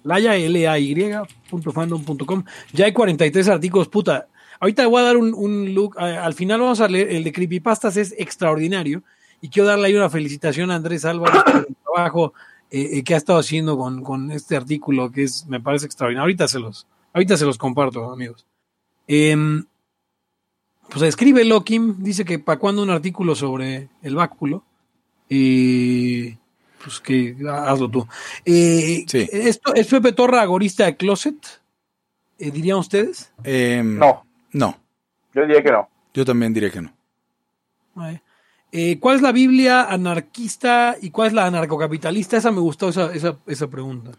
Laya, 0.02 0.34
L-A-Y.fandom.com. 0.36 2.44
Ya 2.72 2.86
hay 2.86 2.92
43 2.92 3.48
artículos, 3.48 3.86
puta. 3.88 4.26
Ahorita 4.60 4.86
voy 4.86 5.00
a 5.02 5.04
dar 5.04 5.16
un, 5.16 5.34
un 5.34 5.74
look, 5.74 5.98
a- 5.98 6.24
al 6.24 6.34
final 6.34 6.60
vamos 6.60 6.80
a 6.80 6.88
leer, 6.88 7.10
el 7.10 7.24
de 7.24 7.32
Creepypastas 7.32 7.96
es 7.96 8.14
extraordinario, 8.18 9.02
y 9.40 9.48
quiero 9.48 9.68
darle 9.68 9.88
ahí 9.88 9.94
una 9.94 10.10
felicitación 10.10 10.70
a 10.70 10.76
Andrés 10.76 11.04
Álvarez 11.04 11.42
por 11.44 11.66
el 11.68 11.76
trabajo 11.84 12.32
eh, 12.70 12.88
eh, 12.98 13.04
que 13.04 13.14
ha 13.14 13.18
estado 13.18 13.38
haciendo 13.38 13.76
con, 13.78 14.02
con 14.02 14.30
este 14.30 14.56
artículo, 14.56 15.10
que 15.12 15.24
es, 15.24 15.46
me 15.46 15.60
parece 15.60 15.86
extraordinario. 15.86 16.22
Ahorita 16.24 16.48
se 16.48 16.58
los, 16.58 16.86
Ahorita 17.12 17.36
se 17.36 17.44
los 17.46 17.56
comparto, 17.58 18.10
amigos. 18.12 18.44
Em, 19.06 19.64
pues 20.90 21.02
escribe 21.02 21.44
Lokim, 21.44 21.96
dice 22.02 22.24
que 22.24 22.38
para 22.38 22.58
cuando 22.58 22.82
un 22.82 22.90
artículo 22.90 23.34
sobre 23.34 23.88
el 24.02 24.14
báculo. 24.16 24.64
Y 25.28 26.32
pues 26.84 27.00
que 27.02 27.34
hazlo 27.48 27.90
tú. 27.90 28.06
Eh, 28.44 29.04
Sí. 29.08 29.28
esto, 29.32 29.74
¿Es 29.74 29.86
Pepe 29.88 30.12
Torra 30.12 30.42
agorista 30.42 30.84
de 30.86 30.96
Closet? 30.96 31.36
Eh, 32.38 32.50
¿Dirían 32.50 32.78
ustedes? 32.78 33.32
Em, 33.44 33.98
No, 33.98 34.25
No, 34.56 34.78
yo 35.34 35.42
diría 35.42 35.62
que 35.62 35.70
no. 35.70 35.88
yo 36.14 36.24
también 36.24 36.54
diría 36.54 36.70
que 36.70 36.80
no. 36.80 36.92
Eh, 38.72 38.98
¿Cuál 38.98 39.16
es 39.16 39.22
la 39.22 39.32
Biblia 39.32 39.84
anarquista 39.84 40.96
y 41.00 41.10
cuál 41.10 41.28
es 41.28 41.32
la 41.34 41.46
anarcocapitalista? 41.46 42.36
Esa 42.36 42.50
me 42.50 42.60
gustó, 42.60 42.88
esa, 42.88 43.12
esa, 43.14 43.36
esa 43.46 43.68
pregunta. 43.68 44.12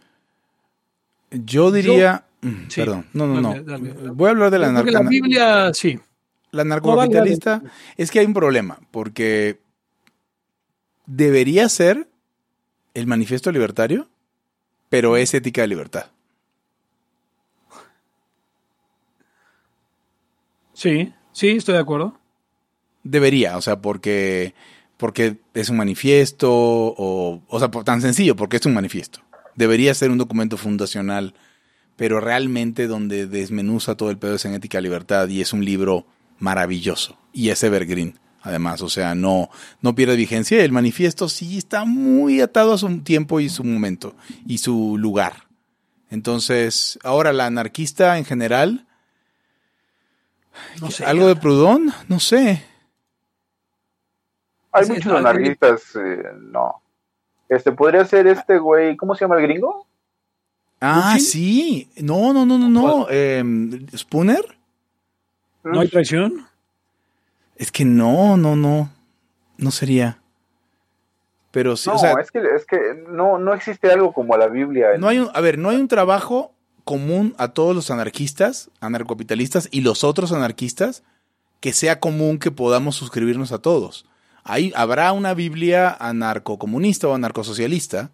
Yo 1.31 1.72
diría, 1.72 2.23
mm, 2.41 2.68
Sí. 2.69 2.81
perdón, 2.81 3.05
no, 3.14 3.26
no, 3.27 3.41
no. 3.41 3.49
Dale, 3.61 3.93
dale. 3.93 4.09
Voy 4.11 4.27
a 4.27 4.31
hablar 4.31 4.51
de 4.51 4.59
la, 4.59 4.72
narca- 4.72 4.91
la 4.91 5.01
Biblia, 5.01 5.73
sí. 5.73 5.99
la 6.51 6.64
narcocapitalista. 6.64 7.61
Es 7.97 8.09
que 8.11 8.19
hay 8.19 8.26
un 8.26 8.34
problema, 8.34 8.80
porque 8.91 9.59
debería 11.05 11.68
ser 11.69 12.07
el 12.93 13.07
manifiesto 13.07 13.51
libertario, 13.51 14.07
pero 14.89 15.18
es 15.18 15.34
ética 15.34 15.61
de 15.61 15.68
libertad. 15.68 16.05
Sí, 20.78 21.12
sí, 21.32 21.49
estoy 21.49 21.74
de 21.74 21.80
acuerdo. 21.82 22.20
Debería, 23.04 23.58
o 23.58 23.62
sea, 23.64 23.82
porque, 23.82 24.54
porque 24.98 25.38
es 25.56 25.70
un 25.70 25.78
manifiesto, 25.78 26.52
o, 26.52 27.41
o 27.48 27.60
sea, 27.60 27.72
por- 27.72 27.84
tan 27.84 27.99
sencillo, 27.99 28.36
porque 28.36 28.58
es 28.58 28.66
un 28.68 28.76
manifiesto. 28.76 29.22
Debería 29.56 29.91
ser 29.95 30.12
un 30.12 30.20
documento 30.20 30.56
fundacional, 30.56 31.34
pero 31.95 32.20
realmente 32.20 32.86
donde 32.86 33.26
desmenuza 33.26 33.95
todo 33.95 34.12
el 34.12 34.20
pedo 34.20 34.36
es 34.36 34.45
en 34.45 34.54
ética 34.54 34.80
libertad 34.80 35.28
y 35.30 35.41
es 35.41 35.52
un 35.52 35.66
libro 35.66 36.06
maravilloso. 36.38 37.18
Y 37.34 37.49
es 37.49 37.64
evergreen, 37.64 38.20
además, 38.44 38.84
o 38.84 38.90
sea, 38.90 39.16
no, 39.16 39.49
no 39.82 39.95
pierde 39.95 40.16
vigencia. 40.16 40.64
El 40.64 40.72
manifiesto 40.74 41.28
sí 41.28 41.58
está 41.58 41.86
muy 41.86 42.40
atado 42.40 42.74
a 42.74 42.78
su 42.78 42.99
tiempo 42.99 43.40
y 43.40 43.49
su 43.49 43.64
momento 43.64 44.16
y 44.45 44.60
su 44.60 44.95
lugar. 44.99 45.48
Entonces, 46.12 46.99
ahora 47.04 47.34
la 47.34 47.48
anarquista 47.48 48.20
en 48.20 48.26
general, 48.26 48.86
No 50.82 50.92
sé. 50.92 51.06
algo 51.06 51.28
de 51.28 51.36
Proudhon, 51.36 51.92
no 52.08 52.20
sé. 52.20 52.64
Hay 54.72 54.86
Sí, 54.86 54.92
muchos 54.94 55.12
no, 55.12 55.18
anarquistas, 55.18 55.96
eh, 55.96 56.24
no. 56.40 56.82
Este, 57.50 57.72
podría 57.72 58.06
ser 58.06 58.28
este 58.28 58.58
güey, 58.60 58.96
¿cómo 58.98 59.16
se 59.16 59.26
llama 59.26 59.38
el 59.38 59.44
gringo? 59.44 59.88
Ah, 60.82 61.18
sí. 61.20 61.90
No, 61.98 62.34
no, 62.34 62.46
no, 62.46 62.58
no, 62.60 62.70
no. 62.70 63.10
Em, 63.10 63.88
¿Spooner? 63.96 64.58
¿No 65.64 65.80
hay 65.80 65.88
traición? 65.90 66.46
Es 67.56 67.72
que 67.72 67.86
no, 67.86 68.38
no, 68.38 68.56
no. 68.56 68.90
No 69.58 69.72
sería. 69.72 70.20
Pero 71.50 71.76
sí, 71.76 71.90
No, 71.90 71.96
o 71.96 71.98
sea, 71.98 72.14
es 72.22 72.30
que, 72.30 72.40
es 72.56 72.66
que 72.68 72.78
no, 73.10 73.40
no 73.40 73.54
existe 73.56 73.92
algo 73.92 74.14
como 74.14 74.38
la 74.38 74.48
Biblia. 74.48 74.90
no 75.00 75.08
hay 75.08 75.18
un, 75.20 75.30
a 75.34 75.42
ver, 75.42 75.58
no 75.58 75.70
hay 75.70 75.78
un 75.78 75.88
trabajo 75.88 76.54
común 76.88 77.35
a 77.38 77.49
todos 77.49 77.76
los 77.76 77.91
anarquistas, 77.91 78.72
anarcopitalistas 78.80 79.68
y 79.72 79.81
los 79.81 80.05
otros 80.05 80.31
anarquistas 80.31 81.03
que 81.59 81.73
sea 81.73 81.99
común 81.99 82.39
que 82.39 82.49
podamos 82.49 82.95
suscribirnos 82.95 83.51
a 83.51 83.59
todos. 83.59 84.05
Ahí 84.45 84.72
habrá 84.73 85.11
una 85.11 85.34
Biblia 85.34 85.89
anarcocomunista 85.99 87.09
o 87.09 87.14
anarcosocialista, 87.14 88.11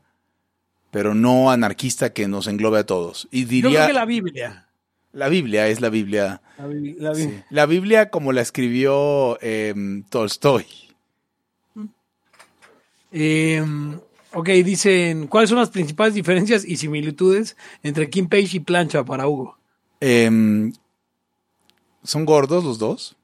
pero 0.89 1.13
no 1.13 1.51
anarquista 1.51 2.13
que 2.13 2.27
nos 2.27 2.47
englobe 2.47 2.79
a 2.79 2.85
todos. 2.87 3.27
Y 3.29 3.43
Yo 3.43 3.47
diría 3.49 3.69
creo 3.71 3.87
que 3.87 3.93
la 3.93 4.05
Biblia. 4.05 4.67
la 5.11 5.29
Biblia 5.29 5.67
es 5.67 5.79
la 5.79 5.89
Biblia 5.89 6.41
La, 6.57 6.65
Bi- 6.65 6.95
la 6.97 7.13
Sí. 7.13 7.21
Biblia. 7.21 7.45
La 7.51 7.65
Biblia 7.67 8.09
como 8.09 8.31
la 8.33 8.41
escribió 8.41 9.37
em, 9.41 10.01
Tolstoy. 10.09 10.65
Eh, 13.11 13.63
ok, 14.33 14.47
dicen, 14.63 15.27
¿cuáles 15.27 15.49
son 15.49 15.59
las 15.59 15.69
principales 15.69 16.13
diferencias 16.13 16.65
y 16.65 16.77
similitudes 16.77 17.55
entre 17.83 18.09
Kim 18.09 18.27
Page 18.27 18.49
y 18.57 18.59
Plancha 18.59 19.03
para 19.03 19.27
Hugo? 19.27 19.57
Em, 19.99 20.73
¿Son 22.03 22.25
gordos 22.25 22.63
los 22.63 22.77
dos? 22.79 23.15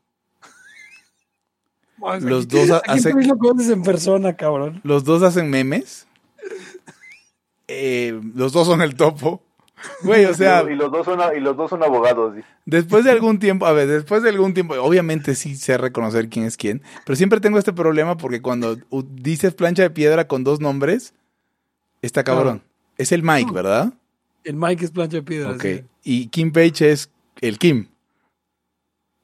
Los 2.21 2.47
dos 2.47 2.71
¿A 2.71 2.81
Kim 2.81 2.93
hacen- 2.93 3.13
Page 3.15 3.27
lo 3.27 3.37
conoces 3.37 3.69
en 3.71 3.83
persona, 3.83 4.35
cabrón? 4.37 4.79
¿Los 4.83 5.03
dos 5.03 5.21
hacen 5.23 5.49
memes? 5.49 6.07
Eh, 7.67 8.19
los 8.35 8.51
dos 8.53 8.65
son 8.67 8.81
el 8.81 8.95
topo. 8.95 9.43
Güey, 10.03 10.25
o 10.25 10.33
sea, 10.33 10.63
y 10.69 10.75
los 10.75 10.91
dos 10.91 11.05
son, 11.05 11.19
y 11.35 11.39
los 11.39 11.55
dos 11.55 11.69
son 11.69 11.83
abogados. 11.83 12.35
sí. 12.35 12.41
después 12.65 13.03
de 13.05 13.11
algún 13.11 13.39
tiempo, 13.39 13.65
a 13.65 13.73
ver, 13.73 13.87
después 13.87 14.23
de 14.23 14.29
algún 14.29 14.53
tiempo, 14.53 14.75
obviamente 14.75 15.35
sí 15.35 15.55
sé 15.55 15.77
reconocer 15.77 16.29
quién 16.29 16.45
es 16.45 16.57
quién, 16.57 16.81
pero 17.05 17.15
siempre 17.15 17.39
tengo 17.39 17.57
este 17.57 17.73
problema 17.73 18.17
porque 18.17 18.41
cuando 18.41 18.77
dices 19.11 19.53
plancha 19.53 19.83
de 19.83 19.89
piedra 19.89 20.27
con 20.27 20.43
dos 20.43 20.59
nombres, 20.59 21.13
está 22.01 22.23
cabrón. 22.23 22.61
Es 22.97 23.11
el 23.11 23.23
Mike, 23.23 23.51
¿verdad? 23.53 23.93
El 24.43 24.55
Mike 24.55 24.85
es 24.85 24.91
plancha 24.91 25.17
de 25.17 25.23
piedra. 25.23 25.51
Ok. 25.51 25.61
sí. 25.61 25.83
Y 26.03 26.27
Kim 26.27 26.51
Page 26.51 26.91
es 26.91 27.09
el 27.41 27.57
Kim. 27.57 27.87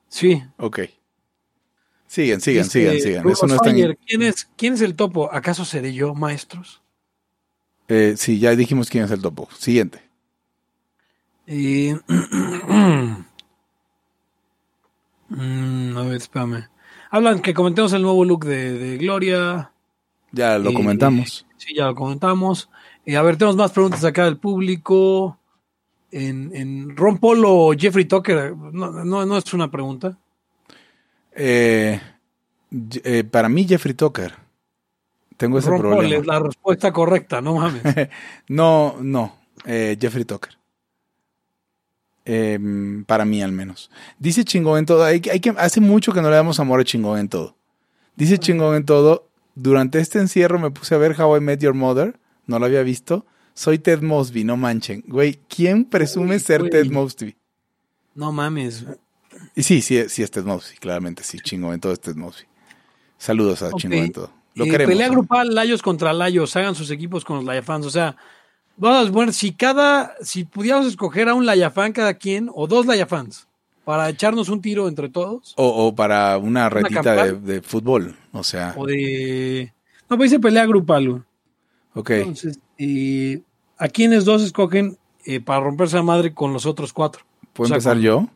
Sí. 0.07 0.43
Ok. 0.57 0.79
Sigan, 2.07 2.39
sigan, 2.39 2.63
Dice 2.63 2.79
sigan, 2.79 3.01
sigan. 3.01 3.29
Eso 3.29 3.47
no 3.47 3.55
está 3.55 3.71
Sayer, 3.71 3.89
en... 3.89 3.97
¿quién, 4.05 4.21
es, 4.21 4.47
¿Quién 4.55 4.73
es 4.75 4.81
el 4.81 4.95
topo? 4.95 5.33
¿Acaso 5.33 5.65
seré 5.65 5.93
yo, 5.93 6.13
maestros? 6.13 6.81
Eh, 7.87 8.15
sí, 8.17 8.39
ya 8.39 8.55
dijimos 8.55 8.89
quién 8.89 9.03
es 9.03 9.11
el 9.11 9.21
topo. 9.21 9.49
Siguiente. 9.57 10.04
Eh, 11.47 11.95
mm, 15.29 15.97
a 15.97 16.01
ver, 16.03 16.15
espérame. 16.17 16.67
Hablan 17.11 17.39
que 17.41 17.53
comentemos 17.53 17.93
el 17.93 18.01
nuevo 18.01 18.25
look 18.25 18.45
de, 18.45 18.77
de 18.77 18.97
Gloria. 18.97 19.71
Ya 20.31 20.57
lo 20.57 20.71
Eh, 20.71 20.73
comentamos. 20.73 21.45
Sí, 21.57 21.73
ya 21.75 21.85
lo 21.85 21.95
comentamos. 21.95 22.69
A 23.15 23.21
ver, 23.21 23.37
tenemos 23.37 23.55
más 23.55 23.71
preguntas 23.71 24.03
acá 24.03 24.25
del 24.25 24.37
público. 24.37 25.37
En, 26.11 26.51
en 26.55 26.95
Ron 26.95 27.17
Paul 27.17 27.43
o 27.45 27.73
Jeffrey 27.77 28.05
Tucker, 28.05 28.55
no, 28.55 28.91
no, 29.03 29.25
no 29.25 29.37
es 29.37 29.53
una 29.53 29.69
pregunta. 29.69 30.17
Eh, 31.35 31.99
eh, 33.03 33.23
para 33.25 33.49
mí, 33.49 33.65
Jeffrey 33.67 33.93
Tucker. 33.93 34.33
Tengo 35.37 35.59
ese 35.59 35.69
Ron 35.69 35.81
Paul 35.81 35.91
problema. 35.97 36.21
es 36.21 36.25
la 36.27 36.39
respuesta 36.39 36.91
correcta, 36.93 37.41
no 37.41 37.55
mames. 37.55 37.81
No, 38.47 38.95
no. 39.01 39.35
eh, 39.65 39.97
Jeffrey 39.99 40.23
Tucker. 40.25 40.53
Em, 42.25 43.03
para 43.05 43.23
mí, 43.23 43.41
al 43.43 43.51
menos. 43.51 43.91
Dice 44.17 44.43
chingón 44.43 44.79
en 44.79 44.85
todo. 44.85 45.03
Hay, 45.03 45.21
hay 45.31 45.39
que, 45.39 45.51
hace 45.57 45.79
mucho 45.79 46.11
que 46.11 46.21
no 46.21 46.29
le 46.29 46.35
damos 46.35 46.59
amor 46.59 46.79
a 46.79 46.83
chingón 46.83 47.19
en 47.19 47.29
todo. 47.29 47.55
Dice 48.15 48.37
chingón 48.39 48.75
en 48.75 48.85
todo. 48.85 49.29
Durante 49.53 49.99
este 49.99 50.19
encierro 50.19 50.59
me 50.59 50.71
puse 50.71 50.95
a 50.95 50.97
ver 50.97 51.19
How 51.19 51.37
I 51.37 51.39
Met 51.39 51.61
Your 51.61 51.75
Mother. 51.75 52.19
No 52.47 52.59
lo 52.59 52.65
había 52.65 52.81
visto. 52.83 53.25
Soy 53.53 53.79
Ted 53.79 54.01
Mosby, 54.01 54.43
no 54.43 54.57
manchen. 54.57 55.03
Güey, 55.07 55.39
¿quién 55.47 55.85
presume 55.85 56.35
Uy, 56.35 56.39
ser. 56.39 56.69
Ted 56.69 56.87
Mosby? 56.91 57.35
No 58.15 58.31
mames. 58.31 58.85
Y 59.55 59.63
sí, 59.63 59.81
sí, 59.81 60.03
sí 60.09 60.23
es 60.23 60.31
Ted 60.31 60.43
Mosby, 60.43 60.77
claramente, 60.77 61.23
sí, 61.23 61.39
chingón 61.39 61.73
en 61.73 61.79
todo 61.79 61.93
es 61.93 61.99
Ted 62.01 62.15
Mosby. 62.15 62.45
Saludos 63.17 63.61
a 63.61 63.67
Ok. 63.69 63.77
chingón 63.79 63.99
en 63.99 64.11
todo. 64.11 64.31
Lo 64.55 64.65
Eh, 64.65 64.69
queremos. 64.71 64.93
pelea 64.93 65.09
grupal, 65.09 65.53
Layos 65.53 65.81
contra 65.81 66.11
Layos, 66.13 66.55
hagan 66.55 66.75
sus 66.75 66.89
equipos 66.91 67.23
con 67.23 67.37
los 67.37 67.45
Layafans. 67.45 67.85
O 67.85 67.89
sea, 67.89 68.15
vamos 68.77 69.07
a 69.07 69.11
ver, 69.11 69.33
si 69.33 69.51
cada, 69.53 70.15
si 70.21 70.43
pudiéramos 70.45 70.87
escoger 70.87 71.29
a 71.29 71.33
un 71.33 71.45
Layafan 71.45 71.93
cada 71.93 72.13
quien, 72.15 72.49
o 72.53 72.67
dos 72.67 72.85
Layafans, 72.85 73.47
para 73.83 74.09
echarnos 74.09 74.49
un 74.49 74.61
tiro 74.61 74.87
entre 74.87 75.09
todos, 75.09 75.53
O, 75.57 75.87
o 75.87 75.95
para 75.95 76.37
una 76.37 76.69
retita 76.69 77.25
de, 77.25 77.33
de 77.33 77.61
fútbol, 77.61 78.15
o 78.31 78.43
sea, 78.43 78.73
o 78.77 78.85
de... 78.85 79.71
No, 80.09 80.17
pues 80.17 80.31
dice 80.31 80.39
pelea 80.39 80.65
grupal, 80.65 81.09
güey. 81.09 81.21
ok. 81.95 82.09
Entonces, 82.11 82.59
eh, 82.77 83.41
¿a 83.77 83.87
quiénes 83.87 84.25
dos 84.25 84.41
escogen 84.43 84.97
eh, 85.25 85.39
para 85.39 85.61
romperse 85.61 85.95
la 85.95 86.03
madre 86.03 86.33
con 86.33 86.53
los 86.53 86.65
otros 86.65 86.93
cuatro? 86.93 87.23
¿Puedo 87.53 87.65
o 87.65 87.67
sea, 87.69 87.75
empezar 87.77 87.93
con- 87.93 88.01
yo? 88.01 88.27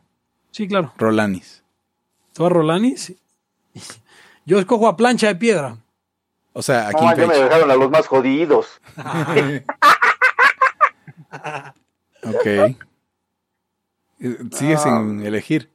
Sí, 0.50 0.66
claro. 0.66 0.92
Rolanis. 0.98 1.62
¿Se 2.32 2.42
va 2.42 2.48
Rolanis? 2.48 3.12
Yo 4.46 4.58
escojo 4.58 4.88
a 4.88 4.96
plancha 4.96 5.28
de 5.28 5.36
piedra. 5.36 5.76
O 6.52 6.62
sea, 6.62 6.88
a 6.88 6.92
No, 6.92 6.98
Kim 6.98 7.08
ya 7.16 7.26
me 7.26 7.36
dejaron 7.36 7.70
a 7.70 7.76
los 7.76 7.88
más 7.90 8.06
jodidos. 8.08 8.66
Ok. 12.22 12.46
Eh, 12.46 12.76
Sigues 14.52 14.80
Ah. 14.80 14.82
sin 14.84 15.24
elegir. 15.24 15.70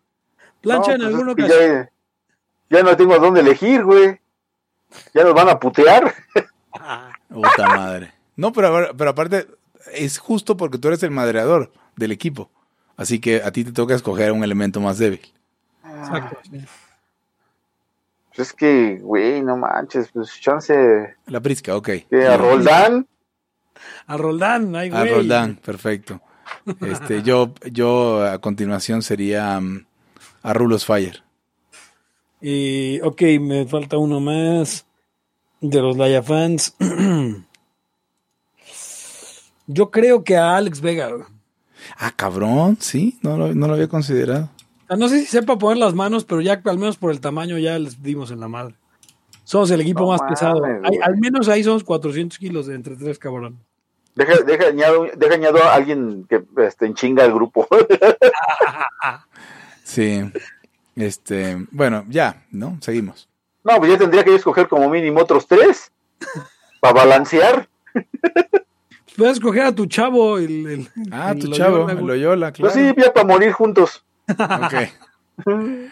Plancha 0.62 0.90
No, 0.90 0.94
en 0.96 1.00
pues 1.02 1.14
alguna 1.14 1.32
ocasión. 1.34 1.90
ya, 2.70 2.78
ya 2.78 2.84
no 2.84 2.96
tengo 2.98 3.18
dónde 3.20 3.42
elegir, 3.42 3.84
güey. 3.84 4.20
Ya 5.14 5.24
nos 5.24 5.34
van 5.34 5.50
a 5.50 5.60
putear. 5.60 6.14
Puta 7.30 7.68
madre. 7.68 8.14
No, 8.36 8.52
pero, 8.54 8.96
pero 8.96 9.10
aparte, 9.10 9.48
es 9.94 10.18
justo 10.20 10.56
porque 10.58 10.78
tú 10.78 10.88
eres 10.90 11.02
el 11.04 11.12
madreador 11.12 11.72
del 11.96 12.12
equipo. 12.12 12.50
Así 12.98 13.20
que 13.20 13.42
a 13.44 13.52
ti 13.52 13.64
te 13.64 13.72
toca 13.72 13.94
escoger 13.96 14.32
un 14.32 14.44
elemento 14.44 14.80
más 14.80 14.98
débil. 14.98 15.22
Exacto. 15.84 16.38
Pues 18.36 18.48
es 18.50 18.54
que, 18.54 19.00
güey, 19.02 19.42
no 19.42 19.58
manches, 19.58 20.10
pues 20.12 20.40
chance 20.40 21.16
La 21.28 21.40
prisca, 21.42 21.76
ok. 21.76 21.90
que 22.10 22.28
a 22.28 22.38
Roldán. 22.38 23.08
A 24.08 24.18
Roldán, 24.18 24.76
ay, 24.76 24.90
A 24.90 25.00
güey. 25.02 25.14
Roldán, 25.14 25.56
perfecto. 25.56 26.22
Este, 26.82 27.22
yo, 27.24 27.54
yo 27.72 28.24
a 28.26 28.40
continuación 28.40 29.02
sería 29.02 29.60
mm, 29.60 29.86
a 30.44 30.54
Rulos 30.54 30.86
Fire. 30.86 31.24
Eh, 32.42 33.00
ok, 33.04 33.22
me 33.42 33.66
falta 33.66 33.98
uno 33.98 34.20
más 34.20 34.86
de 35.62 35.82
los 35.82 35.98
Laya 35.98 36.22
fans. 36.22 36.76
Yo 39.68 39.90
creo 39.90 40.24
que 40.24 40.38
a 40.38 40.56
Alex 40.58 40.80
Vega. 40.82 41.10
Ah, 41.98 42.12
cabrón, 42.16 42.78
sí, 42.80 43.18
no 43.22 43.38
lo, 43.38 43.54
no 43.56 43.68
lo 43.68 43.74
había 43.74 43.88
considerado. 43.88 44.50
No 44.96 45.10
sé 45.10 45.22
si 45.22 45.26
sepa 45.26 45.58
poner 45.58 45.78
las 45.78 45.96
manos, 45.96 46.24
pero 46.26 46.42
ya 46.42 46.62
al 46.64 46.78
menos 46.78 46.98
por 46.98 47.12
el 47.12 47.20
tamaño 47.20 47.58
ya 47.58 47.80
les 47.80 48.04
dimos 48.04 48.30
en 48.30 48.40
la 48.40 48.48
madre. 48.48 48.76
Somos 49.44 49.72
el 49.72 49.82
equipo 49.82 50.02
No 50.02 50.08
más 50.10 50.22
pesado. 50.22 50.64
Hay- 50.64 51.00
al 51.02 51.18
menos 51.18 51.48
ahí 51.48 51.64
somos 51.64 51.84
400 51.84 52.38
kilos 52.38 52.68
de 52.68 52.76
entre 52.76 52.96
tres, 52.96 53.18
cabrón. 53.18 53.60
Deja, 54.16 54.38
deja, 54.44 54.68
añado, 54.68 55.08
deja 55.16 55.34
añado 55.36 55.62
a 55.64 55.74
alguien 55.76 56.26
que 56.30 56.44
este, 56.66 56.86
enchinga 56.86 57.24
al 57.24 57.34
grupo. 57.34 57.68
Sí. 59.84 60.24
Este, 60.96 61.58
bueno, 61.72 62.06
ya, 62.10 62.44
¿no? 62.52 62.78
Seguimos. 62.82 63.30
no, 63.64 63.78
pues 63.78 63.92
ya 63.92 63.98
tendría 63.98 64.24
que 64.24 64.34
escoger 64.36 64.68
como 64.68 64.90
mínimo 64.90 65.22
otros 65.22 65.46
tres. 65.48 65.92
Para 66.80 66.94
balancear. 66.94 67.68
Puedes 69.18 69.34
escoger 69.38 69.64
a 69.64 69.72
tu 69.76 69.86
chavo. 69.86 70.38
El, 70.40 70.66
el- 70.68 70.90
Ah, 71.12 71.32
el 71.32 71.40
tu 71.40 71.48
Loyola, 71.48 71.58
chavo, 71.66 71.90
el 71.90 72.06
Loyola, 72.06 72.52
claro. 72.52 72.74
Pues 72.74 72.88
sí, 72.88 72.94
ya 73.02 73.14
para 73.14 73.26
morir 73.28 73.52
juntos. 73.52 74.04
Ok. 74.28 75.46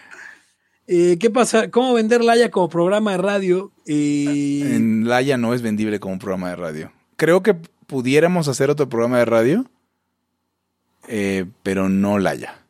Eh, 0.86 1.18
¿Qué 1.18 1.30
pasa? 1.30 1.72
¿Cómo 1.72 1.94
vender 1.94 2.22
Laya 2.22 2.52
como 2.52 2.68
programa 2.68 3.12
de 3.14 3.18
radio? 3.18 3.72
Eh, 3.86 4.74
En 4.76 5.08
Laia 5.08 5.38
no 5.38 5.54
es 5.54 5.62
vendible 5.62 5.98
como 6.02 6.14
un 6.16 6.20
programa 6.20 6.50
de 6.50 6.58
radio. 6.58 6.92
Creo 7.16 7.42
que 7.42 7.56
pudiéramos 7.94 8.48
hacer 8.48 8.72
otro 8.72 8.90
programa 8.90 9.20
de 9.20 9.26
radio, 9.26 9.66
eh, 11.08 11.46
pero 11.62 11.90
no 11.90 12.18
Laia. 12.18 12.66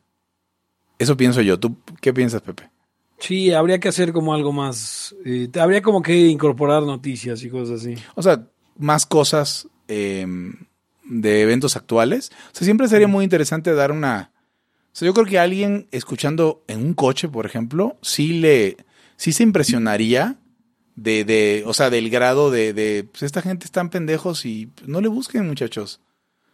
Eso 0.98 1.16
pienso 1.16 1.40
yo. 1.40 1.58
¿Tú 1.58 1.78
qué 2.02 2.12
piensas, 2.12 2.42
Pepe? 2.42 2.68
Sí, 3.18 3.50
habría 3.50 3.80
que 3.80 3.88
hacer 3.88 4.12
como 4.12 4.34
algo 4.34 4.52
más. 4.52 5.16
eh, 5.24 5.48
habría 5.58 5.80
como 5.80 6.02
que 6.02 6.14
incorporar 6.14 6.82
noticias 6.82 7.42
y 7.42 7.48
cosas 7.48 7.80
así. 7.80 7.94
O 8.14 8.22
sea, 8.22 8.46
más 8.76 9.06
cosas 9.06 9.66
eh, 9.88 10.26
de 11.06 11.40
eventos 11.40 11.74
actuales. 11.74 12.30
O 12.52 12.56
sea, 12.56 12.66
siempre 12.66 12.86
sería 12.88 13.08
muy 13.08 13.24
interesante 13.24 13.72
dar 13.72 13.92
una... 13.92 14.30
O 14.92 14.92
sea, 14.92 15.06
yo 15.06 15.14
creo 15.14 15.24
que 15.24 15.38
alguien 15.38 15.88
escuchando 15.90 16.62
en 16.68 16.84
un 16.84 16.92
coche, 16.92 17.30
por 17.30 17.46
ejemplo, 17.46 17.96
sí 18.02 18.40
le... 18.40 18.76
Sí 19.16 19.32
se 19.32 19.42
impresionaría 19.42 20.36
de, 20.96 21.24
de 21.24 21.64
o 21.66 21.74
sea, 21.74 21.90
del 21.90 22.10
grado 22.10 22.50
de, 22.50 22.72
de, 22.72 23.04
pues 23.10 23.22
esta 23.22 23.42
gente 23.42 23.64
están 23.64 23.90
pendejos 23.90 24.44
y 24.46 24.70
no 24.86 25.00
le 25.00 25.08
busquen, 25.08 25.46
muchachos. 25.46 26.00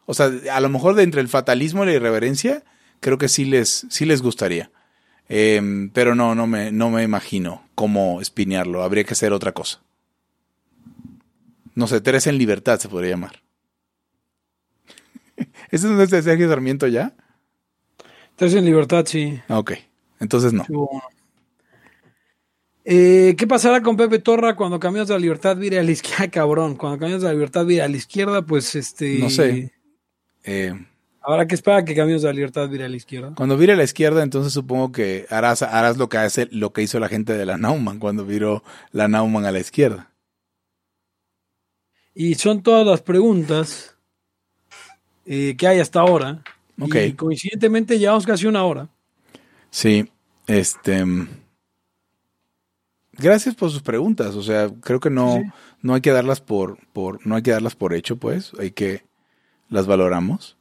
O 0.06 0.14
sea, 0.14 0.30
a 0.52 0.60
lo 0.60 0.68
mejor 0.68 0.94
de 0.94 1.02
entre 1.02 1.20
el 1.20 1.28
fatalismo 1.28 1.82
y 1.82 1.86
la 1.86 1.92
irreverencia, 1.92 2.64
creo 3.00 3.18
que 3.18 3.28
sí 3.28 3.44
les, 3.44 3.86
sí 3.90 4.06
les 4.06 4.22
gustaría. 4.22 4.70
Em, 5.28 5.90
pero 5.90 6.14
no, 6.14 6.34
no 6.34 6.46
me, 6.46 6.72
no 6.72 6.90
me 6.90 7.04
imagino 7.04 7.62
cómo 7.74 8.20
espinearlo. 8.20 8.82
Habría 8.82 9.04
que 9.04 9.12
hacer 9.12 9.32
otra 9.32 9.52
cosa. 9.52 9.80
No 11.74 11.86
sé, 11.86 12.00
Teresa 12.00 12.30
en 12.30 12.38
libertad 12.38 12.80
se 12.80 12.88
podría 12.88 13.10
llamar. 13.10 13.40
¿Ese 15.70 15.86
no 15.86 16.02
es 16.02 16.10
de 16.10 16.22
Sergio 16.22 16.48
Sarmiento 16.48 16.86
ya? 16.88 17.14
Entonces 18.30 18.58
en 18.58 18.64
libertad, 18.64 19.04
sí. 19.06 19.40
Ah, 19.48 19.58
Ok, 19.58 19.72
entonces 20.18 20.52
no. 20.52 20.64
Bueno. 20.68 21.02
Eh, 22.84 23.34
¿Qué 23.36 23.46
pasará 23.46 23.82
con 23.82 23.96
Pepe 23.96 24.18
Torra 24.18 24.56
cuando 24.56 24.80
Caminos 24.80 25.08
de 25.08 25.14
la 25.14 25.20
Libertad 25.20 25.56
vire 25.56 25.78
a 25.78 25.82
la 25.82 25.90
izquierda? 25.90 26.28
Cabrón, 26.30 26.76
cuando 26.76 26.98
Caminos 26.98 27.22
de 27.22 27.28
la 27.28 27.34
Libertad 27.34 27.66
vire 27.66 27.82
a 27.82 27.88
la 27.88 27.96
izquierda, 27.96 28.42
pues 28.42 28.74
este. 28.74 29.18
No 29.18 29.30
sé. 29.30 29.72
Eh, 30.44 30.74
Habrá 31.22 31.46
que 31.46 31.54
esperar 31.54 31.80
a 31.80 31.84
que 31.84 31.94
Caminos 31.94 32.22
de 32.22 32.28
la 32.28 32.34
Libertad 32.34 32.68
vire 32.68 32.84
a 32.84 32.88
la 32.88 32.96
izquierda. 32.96 33.34
cuando 33.36 33.56
vire 33.56 33.74
a 33.74 33.76
la 33.76 33.84
izquierda, 33.84 34.22
entonces 34.22 34.52
supongo 34.54 34.90
que 34.90 35.26
harás, 35.28 35.62
harás 35.62 35.98
lo, 35.98 36.08
que 36.08 36.16
hace, 36.16 36.48
lo 36.50 36.72
que 36.72 36.82
hizo 36.82 36.98
la 36.98 37.08
gente 37.08 37.34
de 37.34 37.44
la 37.44 37.58
Nauman 37.58 37.98
cuando 37.98 38.24
viró 38.24 38.62
la 38.90 39.06
Nauman 39.06 39.44
a 39.44 39.52
la 39.52 39.60
izquierda. 39.60 40.10
Y 42.14 42.34
son 42.36 42.62
todas 42.62 42.86
las 42.86 43.02
preguntas 43.02 43.96
eh, 45.26 45.54
que 45.58 45.68
hay 45.68 45.78
hasta 45.78 46.00
ahora. 46.00 46.42
Ok. 46.80 46.94
Y 46.94 47.12
coincidentemente 47.12 47.98
llevamos 47.98 48.24
casi 48.24 48.46
una 48.46 48.64
hora. 48.64 48.88
Sí, 49.70 50.10
este. 50.46 51.04
Gracias 53.12 53.54
por 53.54 53.70
sus 53.70 53.82
preguntas. 53.82 54.34
O 54.36 54.42
sea, 54.42 54.70
creo 54.80 55.00
que 55.00 55.10
no, 55.10 55.36
Sí, 55.36 55.50
no 55.82 55.94
hay 55.94 56.00
que 56.00 56.12
darlas 56.12 56.40
por, 56.40 56.78
por, 56.92 57.26
no 57.26 57.36
hay 57.36 57.42
que 57.42 57.50
darlas 57.50 57.74
por 57.74 57.94
hecho, 57.94 58.16
pues. 58.16 58.52
Hay 58.58 58.70
que 58.70 59.04
las 59.68 59.86
valoramos. 59.86 60.56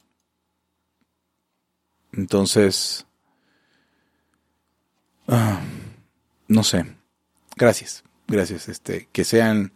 Entonces, 2.12 3.06
ah, 5.28 5.60
no 6.48 6.62
sé. 6.62 6.86
Gracias, 7.56 8.04
gracias. 8.26 8.68
Este, 8.68 9.08
que 9.12 9.24
sean 9.24 9.72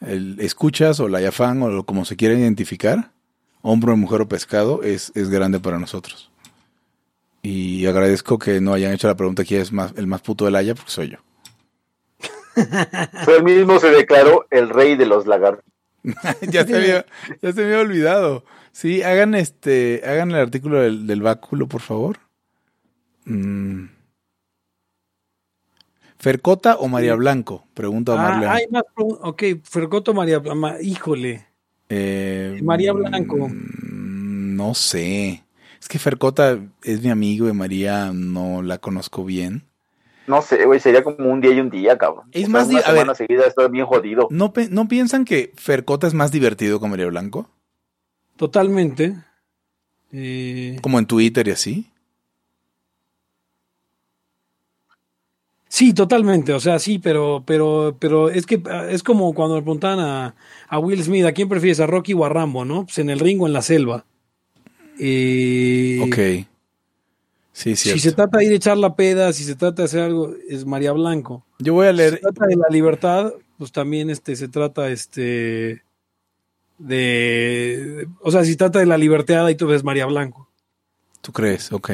el 0.00 0.40
escuchas 0.40 1.00
o 1.00 1.08
la 1.08 1.20
yafán 1.20 1.62
o 1.62 1.84
como 1.84 2.04
se 2.04 2.16
quiera 2.16 2.34
identificar, 2.34 3.12
hombre, 3.62 3.94
mujer 3.94 4.22
o 4.22 4.28
pescado, 4.28 4.82
es, 4.82 5.12
es 5.14 5.30
grande 5.30 5.60
para 5.60 5.78
nosotros. 5.78 6.30
Y 7.42 7.86
agradezco 7.86 8.38
que 8.38 8.60
no 8.60 8.74
hayan 8.74 8.92
hecho 8.92 9.08
la 9.08 9.16
pregunta 9.16 9.44
quién 9.44 9.62
es 9.62 9.72
más, 9.72 9.92
el 9.96 10.06
más 10.06 10.20
puto 10.20 10.44
del 10.44 10.56
Haya, 10.56 10.74
porque 10.74 10.90
soy 10.90 11.08
yo. 11.10 11.18
Él 13.36 13.42
mismo 13.44 13.78
se 13.78 13.90
declaró 13.90 14.46
el 14.50 14.68
rey 14.68 14.96
de 14.96 15.06
los 15.06 15.26
lagartos. 15.26 15.64
ya, 16.50 16.66
se 16.66 16.76
había, 16.76 17.06
ya 17.42 17.52
se 17.52 17.60
me 17.60 17.66
había 17.66 17.80
olvidado. 17.80 18.44
Sí, 18.72 19.02
hagan 19.02 19.34
este, 19.34 20.02
hagan 20.04 20.30
el 20.30 20.36
artículo 20.36 20.80
del, 20.80 21.06
del 21.06 21.22
báculo, 21.22 21.66
por 21.66 21.80
favor. 21.80 22.18
Mm. 23.24 23.86
¿Fercota 26.18 26.76
o 26.76 26.88
María 26.88 27.14
Blanco? 27.14 27.66
Pregunta 27.74 28.12
Omar 28.12 28.32
Ah, 28.34 28.40
León. 28.40 28.52
hay 28.52 28.66
más 28.70 28.82
preguntas. 28.94 29.20
Ok, 29.26 29.42
Fercoto 29.64 30.12
María 30.14 30.38
Blanco. 30.38 30.68
Híjole. 30.82 31.46
Eh, 31.88 32.60
María 32.62 32.92
Blanco. 32.92 33.48
mm, 33.48 34.56
No 34.56 34.74
sé. 34.74 35.44
Es 35.80 35.88
que 35.88 35.98
Fercota 35.98 36.58
es 36.82 37.02
mi 37.02 37.08
amigo 37.10 37.48
y 37.48 37.52
María 37.54 38.12
no 38.14 38.60
la 38.62 38.76
conozco 38.78 39.24
bien. 39.24 39.64
No 40.30 40.42
sé, 40.42 40.64
güey, 40.64 40.78
sería 40.80 41.02
como 41.02 41.28
un 41.30 41.40
día 41.40 41.50
y 41.52 41.60
un 41.60 41.70
día, 41.70 41.98
cabrón. 41.98 42.26
Es 42.32 42.44
O 42.44 42.50
sea, 42.50 42.52
más 42.60 42.68
una 42.68 42.78
a 42.78 42.82
ver. 42.92 43.00
semana 43.00 43.14
seguida 43.14 43.44
está 43.46 43.66
bien 43.68 43.84
jodido. 43.84 44.28
¿No, 44.30 44.52
¿No 44.70 44.86
piensan 44.88 45.24
que 45.24 45.52
Fercota 45.56 46.06
es 46.06 46.14
más 46.14 46.30
divertido 46.30 46.78
que 46.80 46.86
María 46.88 47.06
Blanco? 47.06 47.48
Totalmente. 48.36 49.16
Eh, 50.12 50.76
Como 50.82 50.98
en 50.98 51.06
Twitter 51.06 51.48
y 51.48 51.50
así. 51.50 51.86
sí, 55.68 55.92
totalmente. 55.94 56.52
O 56.52 56.60
sea, 56.60 56.78
sí, 56.78 56.98
pero, 56.98 57.42
pero, 57.46 57.96
pero 57.98 58.28
es 58.28 58.46
que 58.46 58.62
es 58.90 59.02
como 59.02 59.32
cuando 59.34 59.56
le 59.56 59.62
preguntaban 59.62 60.00
a, 60.00 60.34
a 60.68 60.78
Will 60.78 61.02
Smith, 61.02 61.24
¿a 61.24 61.32
quién 61.32 61.48
prefieres, 61.48 61.80
a 61.80 61.86
Rocky 61.86 62.12
o 62.12 62.24
a 62.24 62.28
Rambo, 62.28 62.64
no? 62.64 62.84
Pues 62.84 62.98
en 62.98 63.10
el 63.10 63.18
ring 63.20 63.40
o 63.40 63.46
en 63.46 63.52
la 63.52 63.62
selva. 63.62 64.04
Eh, 64.98 66.00
Ok. 66.02 66.46
Sí, 67.62 67.76
Si 67.76 67.98
se 67.98 68.12
trata 68.12 68.38
de 68.38 68.46
ir 68.46 68.52
a 68.52 68.56
echar 68.56 68.76
la 68.78 68.94
peda, 68.96 69.32
si 69.34 69.44
se 69.44 69.54
trata 69.54 69.82
de 69.82 69.86
hacer 69.86 70.00
algo, 70.00 70.34
es 70.48 70.64
María 70.64 70.92
Blanco. 70.92 71.44
Yo 71.58 71.74
voy 71.74 71.88
a 71.88 71.90
Si 71.90 71.96
se 71.98 72.02
leer. 72.10 72.20
trata 72.20 72.46
de 72.46 72.56
la 72.56 72.66
libertad, 72.70 73.32
pues 73.58 73.70
también 73.70 74.08
este 74.08 74.34
se 74.36 74.48
trata 74.48 74.88
este 74.88 75.82
de 76.78 78.08
o 78.22 78.30
sea, 78.30 78.44
si 78.44 78.56
trata 78.56 78.78
de 78.78 78.86
la 78.86 78.96
libertad 78.96 79.46
y 79.48 79.54
tú 79.54 79.66
ves 79.66 79.84
María 79.84 80.06
Blanco. 80.06 80.48
¿Tú 81.20 81.32
crees? 81.32 81.70
Ok. 81.72 81.90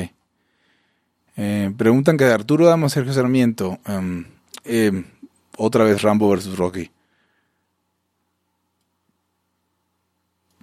Eh, 1.36 1.72
preguntan 1.76 2.16
que 2.16 2.24
de 2.24 2.32
Arturo 2.32 2.66
Damos 2.66 2.92
Sergio 2.92 3.12
Sarmiento. 3.12 3.78
em, 3.86 4.24
em, 4.64 5.04
otra 5.58 5.84
vez 5.84 6.00
Rambo 6.02 6.30
versus 6.30 6.56
Rocky. 6.56 6.90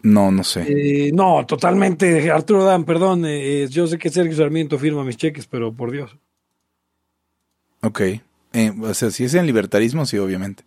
No, 0.04 0.32
no 0.32 0.44
sé. 0.44 0.66
Eh, 0.68 1.12
no, 1.14 1.46
totalmente, 1.46 2.30
Arturo 2.30 2.64
Dan, 2.66 2.84
perdón, 2.84 3.24
eh, 3.26 3.68
yo 3.70 3.88
sé 3.88 3.98
que 3.98 4.10
Sergio 4.10 4.36
Sarmiento 4.36 4.78
firma 4.78 5.04
mis 5.04 5.18
cheques, 5.18 5.48
pero 5.48 5.74
por 5.74 5.92
Dios. 5.92 6.16
Ok. 7.82 8.02
Eh, 8.54 8.72
o 8.82 8.94
sea, 8.94 9.10
si 9.12 9.24
es 9.24 9.34
en 9.34 9.46
libertarismo, 9.46 10.06
sí, 10.06 10.18
obviamente. 10.18 10.64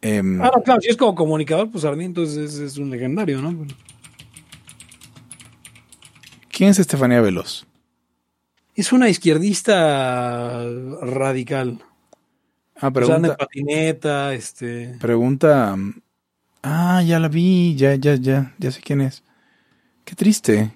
Em, 0.00 0.40
Ah, 0.40 0.50
no, 0.54 0.62
claro, 0.62 0.80
si 0.80 0.88
es 0.90 0.96
como 0.96 1.14
comunicador, 1.14 1.70
pues 1.70 1.82
Sarmiento 1.82 2.22
es, 2.22 2.36
es- 2.36 2.54
es 2.58 2.78
un 2.78 2.90
legendario, 2.90 3.42
¿no? 3.42 3.66
¿Quién 6.50 6.70
es 6.70 6.78
Estefanía 6.78 7.20
Veloz? 7.20 7.66
Es 8.74 8.92
una 8.92 9.08
izquierdista 9.08 10.64
radical. 11.02 11.80
Ah, 12.78 12.88
O 12.94 13.04
sea, 13.04 13.16
anda 13.16 13.28
en 13.28 13.36
pregunta. 13.36 13.36
patineta, 13.36 14.34
este. 14.34 14.96
Pregunta. 15.00 15.76
Ah, 16.68 17.00
ya 17.00 17.20
la 17.20 17.28
vi, 17.28 17.76
ya, 17.76 17.94
ya, 17.94 18.16
ya, 18.16 18.52
ya 18.58 18.72
sé 18.72 18.80
quién 18.80 19.00
es. 19.00 19.22
Qué 20.04 20.16
triste. 20.16 20.72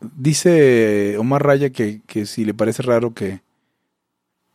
Dice 0.00 1.16
Omar 1.18 1.44
Raya 1.44 1.70
que, 1.70 2.02
que 2.08 2.26
si 2.26 2.44
le 2.44 2.52
parece 2.52 2.82
raro 2.82 3.14
que. 3.14 3.42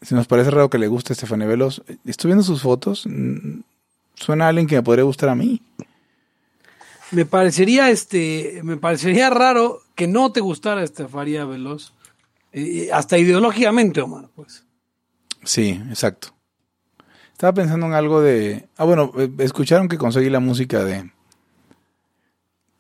Si 0.02 0.16
nos 0.16 0.28
parece 0.28 0.52
raro 0.52 0.70
que 0.70 0.80
le 0.80 0.90
guste 0.90 1.14
Estefanía 1.14 1.48
Veloz. 1.48 1.82
Estoy 2.04 2.28
viendo 2.28 2.44
sus 2.44 2.62
fotos. 2.62 3.08
Suena 4.16 4.46
a 4.46 4.48
alguien 4.50 4.68
que 4.68 4.76
me 4.76 4.84
podría 4.84 5.06
gustar 5.06 5.30
a 5.30 5.36
mí. 5.36 5.62
Me 7.12 7.26
parecería, 7.26 7.90
este, 7.90 8.60
me 8.64 8.76
parecería 8.76 9.30
raro 9.30 9.82
que 9.96 10.08
no 10.08 10.34
te 10.34 10.42
gustara 10.42 10.84
Estefanía 10.84 11.46
Veloz. 11.46 11.94
Eh, 12.52 12.90
hasta 12.92 13.18
ideológicamente, 13.18 14.02
Omar, 14.02 14.28
pues. 14.36 14.66
Sí, 15.46 15.82
exacto. 15.90 16.34
Estaba 17.40 17.53
pensando 17.53 17.86
en 17.86 17.94
algo 17.94 18.20
de. 18.22 18.68
Ah, 18.76 18.84
bueno, 18.84 19.14
eh, 19.18 19.30
escucharon 19.38 19.88
que 19.88 19.98
conseguí 19.98 20.30
la 20.30 20.41
música 20.41 20.84
de. 20.84 21.10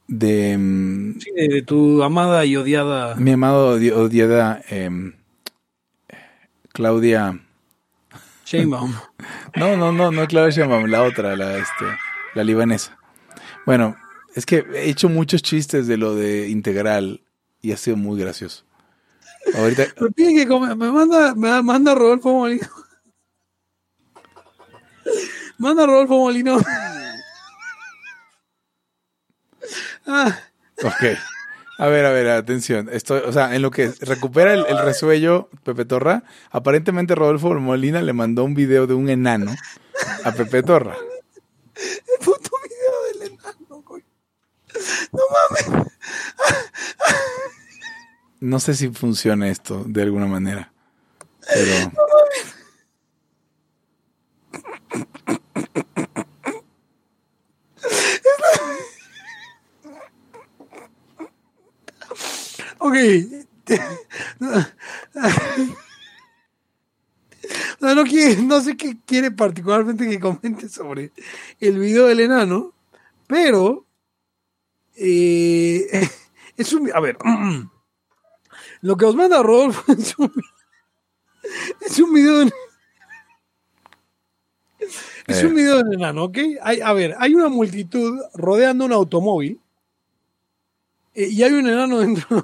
De. 0.09 0.57
mm, 0.57 1.17
Sí, 1.21 1.31
de, 1.33 1.47
de 1.47 1.61
tu 1.61 2.03
amada 2.03 2.43
y 2.43 2.57
odiada. 2.57 3.15
Mi 3.15 3.31
amado 3.31 3.79
odi- 3.79 3.93
odiada 3.93 4.61
em, 4.67 5.13
Claudia. 6.73 7.39
Sheinbaum. 8.45 8.93
No, 9.55 9.77
no, 9.77 9.93
no, 9.93 10.11
no 10.11 10.27
Claudia 10.27 10.49
Sheinbaum, 10.51 10.87
la 10.87 11.03
otra, 11.03 11.37
la 11.37 11.57
este, 11.57 11.85
la 12.35 12.43
libanesa. 12.43 12.97
Bueno, 13.65 13.95
es 14.35 14.45
que 14.45 14.65
he 14.73 14.89
hecho 14.89 15.07
muchos 15.07 15.41
chistes 15.41 15.87
de 15.87 15.95
lo 15.95 16.15
de 16.15 16.49
integral 16.49 17.21
y 17.61 17.71
ha 17.71 17.77
sido 17.77 17.95
muy 17.95 18.19
gracioso. 18.19 18.65
Ahorita, 19.55 19.83
Me 20.01 20.09
pide 20.11 20.33
que 20.35 20.47
come- 20.49 20.75
me 20.75 20.91
manda, 20.91 21.33
me 21.33 21.63
manda 21.63 21.95
Rodolfo 21.95 22.33
Molino. 22.33 22.67
Manda 25.57 25.85
Rodolfo 25.85 26.17
Molino. 26.17 26.59
Ah, 30.07 30.39
ok. 30.83 31.17
A 31.77 31.87
ver, 31.87 32.05
a 32.05 32.11
ver, 32.11 32.27
atención. 32.29 32.89
Estoy, 32.91 33.21
o 33.25 33.31
sea, 33.31 33.55
en 33.55 33.61
lo 33.61 33.71
que 33.71 33.89
recupera 34.01 34.53
el, 34.53 34.65
el 34.67 34.79
resuello 34.79 35.49
Pepe 35.63 35.85
Torra, 35.85 36.23
aparentemente 36.51 37.15
Rodolfo 37.15 37.53
Molina 37.53 38.01
le 38.01 38.11
mandó 38.13 38.43
un 38.43 38.53
video 38.53 38.87
de 38.87 38.95
un 38.95 39.09
enano 39.09 39.55
a 40.23 40.31
Pepe 40.31 40.63
Torra. 40.63 40.95
el 41.75 42.25
puto 42.25 42.49
video 42.63 43.03
del 43.13 43.33
enano, 43.33 43.83
güey. 43.85 44.03
No 45.13 45.21
mames. 45.31 45.87
No 48.41 48.59
sé 48.59 48.73
si 48.73 48.89
funciona 48.89 49.49
esto 49.49 49.83
de 49.85 50.01
alguna 50.01 50.25
manera. 50.25 50.71
Pero. 51.53 51.91
Ok. 62.89 62.95
No, 67.79 67.95
no, 67.95 68.03
quiere- 68.03 68.41
no 68.41 68.59
sé 68.61 68.75
qué 68.77 68.97
quiere 69.05 69.31
particularmente 69.31 70.07
que 70.07 70.19
comente 70.19 70.67
sobre 70.69 71.11
el 71.59 71.79
video 71.79 72.05
del 72.07 72.19
enano, 72.19 72.73
pero 73.27 73.85
eh, 74.95 75.87
es 76.57 76.73
un... 76.73 76.91
A 76.93 76.99
ver, 76.99 77.17
lo 78.81 78.97
que 78.97 79.05
os 79.05 79.15
manda 79.15 79.41
Rodolfo 79.41 79.91
es 79.93 80.17
un, 80.17 80.31
es 81.81 81.99
un 81.99 82.13
video 82.13 82.39
de, 82.39 82.51
es 85.27 85.43
un 85.43 85.51
Eh. 85.51 85.53
video 85.55 85.77
del 85.83 85.93
enano, 85.93 86.25
¿ok? 86.25 86.37
Hay, 86.61 86.81
a 86.81 86.91
ver, 86.93 87.15
hay 87.19 87.33
una 87.35 87.49
multitud 87.49 88.19
rodeando 88.33 88.85
un 88.85 88.93
automóvil 88.93 89.59
y 91.27 91.43
hay 91.43 91.53
un 91.53 91.67
enano 91.67 91.99
dentro. 91.99 92.43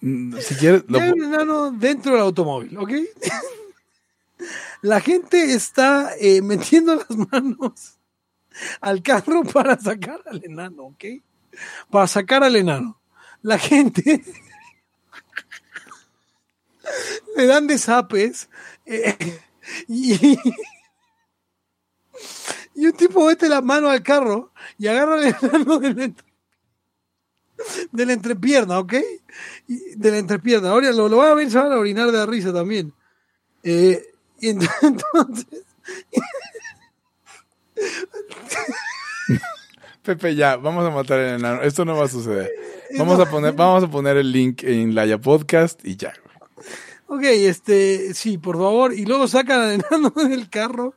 mm, 0.00 0.36
Si 0.38 0.54
quieres. 0.54 0.84
Y 0.88 0.92
lo 0.92 1.00
hay 1.00 1.10
un 1.10 1.24
enano 1.24 1.72
dentro 1.72 2.12
del 2.12 2.22
automóvil, 2.22 2.78
¿ok? 2.78 2.92
La 4.82 5.00
gente 5.00 5.54
está 5.54 6.14
eh, 6.18 6.42
metiendo 6.42 6.96
las 6.96 7.10
manos 7.30 7.98
al 8.80 9.02
carro 9.02 9.44
para 9.52 9.78
sacar 9.78 10.20
al 10.26 10.42
enano, 10.44 10.84
¿ok? 10.84 11.04
Para 11.90 12.06
sacar 12.06 12.42
al 12.42 12.56
enano. 12.56 12.98
La 13.42 13.58
gente 13.58 14.22
le 17.36 17.46
dan 17.46 17.66
desapes 17.66 18.48
eh, 18.86 19.40
y, 19.88 20.38
y 22.74 22.86
un 22.86 22.92
tipo 22.92 23.26
mete 23.26 23.48
la 23.48 23.60
mano 23.60 23.88
al 23.88 24.02
carro 24.02 24.52
y 24.78 24.86
agarra 24.86 25.14
al 25.16 25.24
enano 25.24 25.82
entre- 25.82 26.24
de 27.92 28.06
la 28.06 28.12
entrepierna, 28.12 28.78
¿ok? 28.78 28.94
Y- 29.68 29.94
de 29.94 30.10
la 30.10 30.18
entrepierna. 30.18 30.70
Ahora 30.70 30.90
lo, 30.92 31.08
lo 31.08 31.18
van 31.18 31.30
a 31.30 31.34
ver, 31.34 31.50
se 31.50 31.58
van 31.58 31.72
a 31.72 31.78
orinar 31.78 32.10
de 32.10 32.18
la 32.18 32.26
risa 32.26 32.52
también. 32.52 32.92
Eh, 33.62 34.02
y 34.40 34.48
ent- 34.48 34.68
entonces, 34.82 35.46
Pepe, 40.02 40.34
ya, 40.34 40.56
vamos 40.56 40.84
a 40.84 40.90
matar 40.90 41.20
al 41.20 41.36
enano. 41.38 41.62
Esto 41.62 41.84
no 41.84 41.96
va 41.96 42.06
a 42.06 42.08
suceder. 42.08 42.50
Vamos 42.98 43.20
a 43.20 43.30
poner, 43.30 43.52
vamos 43.54 43.84
a 43.84 43.88
poner 43.88 44.16
el 44.16 44.32
link 44.32 44.62
en 44.64 44.94
Laya 44.94 45.18
Podcast 45.18 45.80
y 45.84 45.96
ya. 45.96 46.12
Ok, 47.06 47.22
este, 47.22 48.12
sí, 48.14 48.36
por 48.38 48.56
favor. 48.56 48.92
Y 48.94 49.04
luego 49.06 49.28
sacan 49.28 49.60
al 49.60 49.72
enano 49.74 50.10
del 50.28 50.48
carro. 50.50 50.94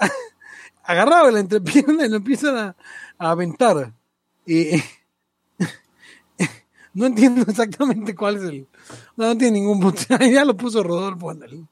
Agarrado 0.84 1.30
la 1.30 1.40
entrepierna 1.40 2.06
y 2.06 2.08
lo 2.08 2.16
empiezan 2.16 2.56
a, 2.56 2.76
a 3.18 3.30
aventar. 3.30 3.92
Y 4.46 4.82
no 6.94 7.06
entiendo 7.06 7.42
exactamente 7.48 8.14
cuál 8.14 8.36
es 8.36 8.42
el. 8.42 8.66
No, 9.16 9.26
no 9.26 9.38
tiene 9.38 9.60
ningún 9.60 9.80
punto. 9.80 10.02
ya 10.20 10.44
lo 10.44 10.56
puso 10.56 10.82
Rodolfo, 10.82 11.30
ándale. 11.30 11.64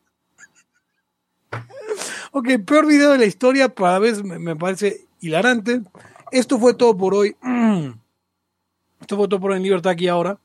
Ok, 2.32 2.48
peor 2.64 2.86
video 2.86 3.12
de 3.12 3.18
la 3.18 3.24
historia, 3.24 3.74
para 3.74 3.98
vez 3.98 4.22
me, 4.22 4.38
me 4.38 4.54
parece 4.54 5.06
hilarante. 5.20 5.82
Esto 6.30 6.58
fue 6.58 6.74
todo 6.74 6.96
por 6.96 7.14
hoy. 7.14 7.36
Esto 9.00 9.16
fue 9.16 9.28
todo 9.28 9.40
por 9.40 9.50
hoy 9.50 9.56
en 9.56 9.62
Libertad 9.64 9.92
aquí 9.92 10.06
ahora. 10.08 10.38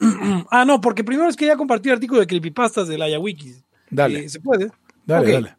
ah, 0.50 0.64
no, 0.64 0.80
porque 0.80 1.04
primero 1.04 1.28
es 1.28 1.36
que 1.36 1.46
ya 1.46 1.56
compartí 1.56 1.88
el 1.88 1.96
artículo 1.96 2.20
de 2.20 2.26
creepypastas 2.26 2.88
de 2.88 2.98
la 2.98 3.08
Yawiki. 3.08 3.54
Dale. 3.90 4.24
Eh, 4.24 4.28
¿Se 4.28 4.40
puede? 4.40 4.70
Dale, 5.04 5.32
dale. 5.32 5.55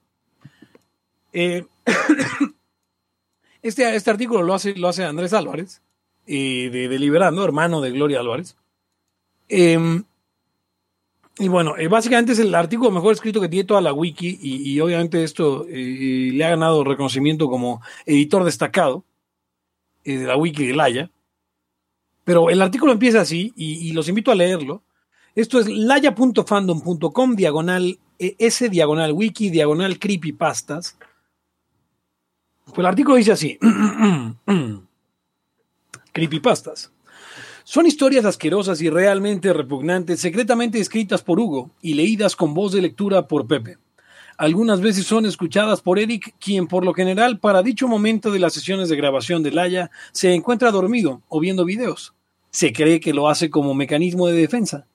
Eh, 1.39 1.65
este, 3.61 3.95
este 3.95 4.09
artículo 4.09 4.41
lo 4.41 4.55
hace, 4.55 4.76
lo 4.76 4.88
hace 4.88 5.03
Andrés 5.03 5.34
Álvarez, 5.34 5.84
eh, 6.26 6.69
de 6.72 6.88
Deliberando, 6.88 7.43
hermano 7.45 7.80
de 7.80 7.91
Gloria 7.91 8.22
Álvarez. 8.22 8.57
Eh, 9.49 10.01
y 11.39 11.47
bueno, 11.49 11.77
eh, 11.77 11.88
básicamente 11.88 12.31
es 12.31 12.39
el 12.39 12.53
artículo 12.55 12.89
mejor 12.89 13.14
escrito 13.14 13.39
que 13.39 13.49
tiene 13.49 13.65
toda 13.65 13.81
la 13.81 13.93
wiki 13.93 14.39
y, 14.41 14.80
obviamente 14.80 15.23
esto 15.23 15.68
eh, 15.69 16.31
le 16.34 16.43
ha 16.43 16.49
ganado 16.49 16.84
reconocimiento 16.84 17.47
como 17.47 17.81
editor 18.07 18.43
destacado 18.43 19.03
de 20.03 20.26
la 20.26 20.35
wiki 20.35 20.65
de 20.65 20.73
Laya. 20.73 21.11
Pero 22.23 22.49
el 22.49 22.61
artículo 22.61 22.91
empieza 22.91 23.22
así 23.22 23.53
y, 23.55 23.91
los 23.93 24.09
invito 24.09 24.31
a 24.31 24.35
leerlo. 24.35 24.81
Esto 25.35 25.59
es 25.59 25.68
laya.fandom.com 25.68 27.35
diagonal 27.35 27.99
eh, 28.18 28.35
S 28.39 28.68
diagonal 28.69 29.11
wiki 29.11 29.51
diagonal 29.51 29.99
creepypastas. 29.99 30.97
Pues 32.68 32.80
el 32.80 32.85
artículo 32.85 33.15
dice 33.15 33.31
así. 33.31 33.57
creepypastas. 36.11 36.91
Son 37.64 37.85
historias 37.85 38.26
asquerosas 38.26 38.81
y 38.81 38.89
realmente 38.89 39.53
repugnantes, 39.53 40.19
secretamente 40.19 40.80
escritas 40.80 41.22
por 41.22 41.39
Hugo 41.39 41.69
y 41.81 41.94
leídas 41.94 42.35
con 42.35 42.53
voz 42.53 42.72
de 42.72 42.81
lectura 42.81 43.27
por 43.27 43.45
Pepe. 43.45 43.77
Algunas 44.38 44.81
veces 44.81 45.06
son 45.06 45.26
escuchadas 45.26 45.81
por 45.81 45.99
Eric, 45.99 46.35
quien 46.39 46.68
por 46.68 46.85
lo 46.85 46.94
general 46.94 47.39
para 47.39 47.64
dicho 47.64 47.88
momento 47.88 48.31
de 48.31 48.39
las 48.39 48.53
sesiones 48.53 48.88
de 48.89 48.95
grabación 48.95 49.44
de 49.44 49.52
Laia 49.52 49.91
se 50.11 50.34
encuentra 50.34 50.72
dormido 50.72 51.22
o 51.27 51.39
viendo 51.39 51.65
videos. 51.65 52.14
Se 52.49 52.72
cree 52.72 52.99
que 52.99 53.14
lo 53.14 53.30
hace 53.30 53.49
como 53.49 53.73
mecanismo 53.73 54.27
de 54.27 54.34
defensa. 54.34 54.88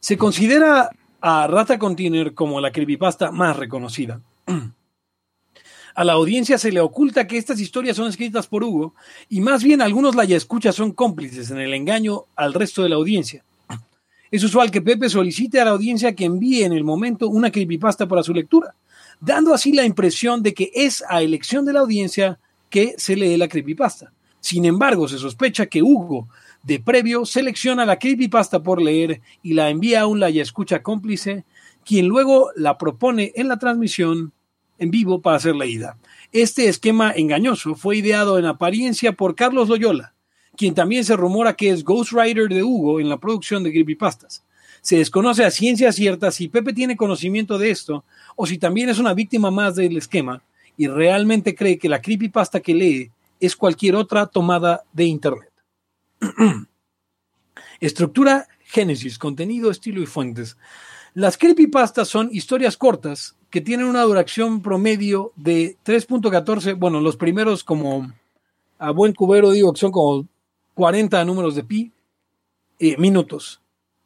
Se 0.00 0.16
considera 0.16 0.90
a 1.20 1.46
Rata 1.46 1.78
Container 1.78 2.34
como 2.34 2.60
la 2.60 2.72
creepypasta 2.72 3.30
más 3.30 3.56
reconocida. 3.56 4.20
A 5.98 6.04
la 6.04 6.12
audiencia 6.12 6.58
se 6.58 6.70
le 6.70 6.78
oculta 6.78 7.26
que 7.26 7.36
estas 7.36 7.58
historias 7.58 7.96
son 7.96 8.06
escritas 8.06 8.46
por 8.46 8.62
Hugo 8.62 8.94
y 9.28 9.40
más 9.40 9.64
bien 9.64 9.82
algunos 9.82 10.14
la 10.14 10.24
ya 10.24 10.36
escucha 10.36 10.70
son 10.70 10.92
cómplices 10.92 11.50
en 11.50 11.58
el 11.58 11.74
engaño 11.74 12.26
al 12.36 12.54
resto 12.54 12.84
de 12.84 12.88
la 12.88 12.94
audiencia. 12.94 13.42
Es 14.30 14.44
usual 14.44 14.70
que 14.70 14.80
Pepe 14.80 15.08
solicite 15.08 15.60
a 15.60 15.64
la 15.64 15.72
audiencia 15.72 16.14
que 16.14 16.26
envíe 16.26 16.62
en 16.62 16.72
el 16.72 16.84
momento 16.84 17.28
una 17.28 17.50
creepypasta 17.50 18.06
para 18.06 18.22
su 18.22 18.32
lectura, 18.32 18.76
dando 19.18 19.52
así 19.52 19.72
la 19.72 19.84
impresión 19.84 20.40
de 20.40 20.54
que 20.54 20.70
es 20.72 21.02
a 21.08 21.20
elección 21.20 21.64
de 21.64 21.72
la 21.72 21.80
audiencia 21.80 22.38
que 22.70 22.94
se 22.96 23.16
lee 23.16 23.36
la 23.36 23.48
creepypasta. 23.48 24.12
Sin 24.38 24.66
embargo, 24.66 25.08
se 25.08 25.18
sospecha 25.18 25.66
que 25.66 25.82
Hugo, 25.82 26.28
de 26.62 26.78
previo, 26.78 27.26
selecciona 27.26 27.84
la 27.84 27.98
creepypasta 27.98 28.62
por 28.62 28.80
leer 28.80 29.20
y 29.42 29.54
la 29.54 29.68
envía 29.68 30.02
a 30.02 30.06
un 30.06 30.20
la 30.20 30.30
ya 30.30 30.42
escucha 30.42 30.80
cómplice, 30.80 31.44
quien 31.84 32.06
luego 32.06 32.50
la 32.54 32.78
propone 32.78 33.32
en 33.34 33.48
la 33.48 33.58
transmisión 33.58 34.32
en 34.78 34.90
vivo 34.90 35.20
para 35.20 35.40
ser 35.40 35.54
leída. 35.54 35.96
Este 36.32 36.68
esquema 36.68 37.12
engañoso 37.14 37.74
fue 37.74 37.98
ideado 37.98 38.38
en 38.38 38.46
apariencia 38.46 39.12
por 39.12 39.34
Carlos 39.34 39.68
Loyola, 39.68 40.14
quien 40.56 40.74
también 40.74 41.04
se 41.04 41.16
rumora 41.16 41.54
que 41.54 41.70
es 41.70 41.84
ghostwriter 41.84 42.48
de 42.48 42.62
Hugo 42.62 43.00
en 43.00 43.08
la 43.08 43.18
producción 43.18 43.62
de 43.62 43.72
creepypastas. 43.72 44.44
Se 44.80 44.96
desconoce 44.96 45.44
a 45.44 45.50
ciencia 45.50 45.92
cierta 45.92 46.30
si 46.30 46.48
Pepe 46.48 46.72
tiene 46.72 46.96
conocimiento 46.96 47.58
de 47.58 47.70
esto 47.70 48.04
o 48.36 48.46
si 48.46 48.58
también 48.58 48.88
es 48.88 48.98
una 48.98 49.14
víctima 49.14 49.50
más 49.50 49.74
del 49.76 49.96
esquema 49.96 50.42
y 50.76 50.86
realmente 50.86 51.54
cree 51.54 51.78
que 51.78 51.88
la 51.88 52.00
creepypasta 52.00 52.60
que 52.60 52.74
lee 52.74 53.10
es 53.40 53.56
cualquier 53.56 53.96
otra 53.96 54.26
tomada 54.26 54.84
de 54.92 55.04
Internet. 55.04 55.52
Estructura, 57.80 58.48
génesis, 58.64 59.18
contenido, 59.18 59.70
estilo 59.70 60.02
y 60.02 60.06
fuentes. 60.06 60.56
Las 61.14 61.36
creepypastas 61.36 62.08
son 62.08 62.28
historias 62.32 62.76
cortas 62.76 63.37
que 63.50 63.60
tienen 63.60 63.86
una 63.86 64.02
duración 64.02 64.60
promedio 64.60 65.32
de 65.36 65.76
3.14, 65.84 66.78
bueno, 66.78 67.00
los 67.00 67.16
primeros 67.16 67.64
como 67.64 68.12
a 68.78 68.90
buen 68.90 69.12
cubero 69.14 69.50
digo 69.50 69.72
que 69.72 69.80
son 69.80 69.90
como 69.90 70.26
40 70.74 71.24
números 71.24 71.54
de 71.54 71.64
pi, 71.64 71.92
eh, 72.78 72.96
minutos. 72.98 73.60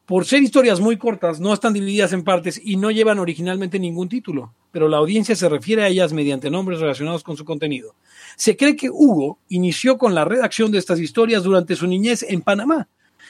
Por 0.06 0.24
ser 0.24 0.42
historias 0.42 0.80
muy 0.80 0.96
cortas, 0.96 1.40
no 1.40 1.52
están 1.52 1.72
divididas 1.72 2.12
en 2.12 2.24
partes 2.24 2.60
y 2.62 2.76
no 2.76 2.90
llevan 2.90 3.18
originalmente 3.18 3.78
ningún 3.78 4.08
título, 4.08 4.52
pero 4.70 4.88
la 4.88 4.96
audiencia 4.96 5.36
se 5.36 5.48
refiere 5.48 5.82
a 5.82 5.88
ellas 5.88 6.12
mediante 6.12 6.50
nombres 6.50 6.80
relacionados 6.80 7.22
con 7.22 7.36
su 7.36 7.44
contenido. 7.44 7.94
Se 8.36 8.56
cree 8.56 8.76
que 8.76 8.90
Hugo 8.90 9.38
inició 9.48 9.98
con 9.98 10.14
la 10.14 10.24
redacción 10.24 10.72
de 10.72 10.78
estas 10.78 11.00
historias 11.00 11.44
durante 11.44 11.76
su 11.76 11.86
niñez 11.86 12.24
en 12.28 12.42
Panamá 12.42 12.88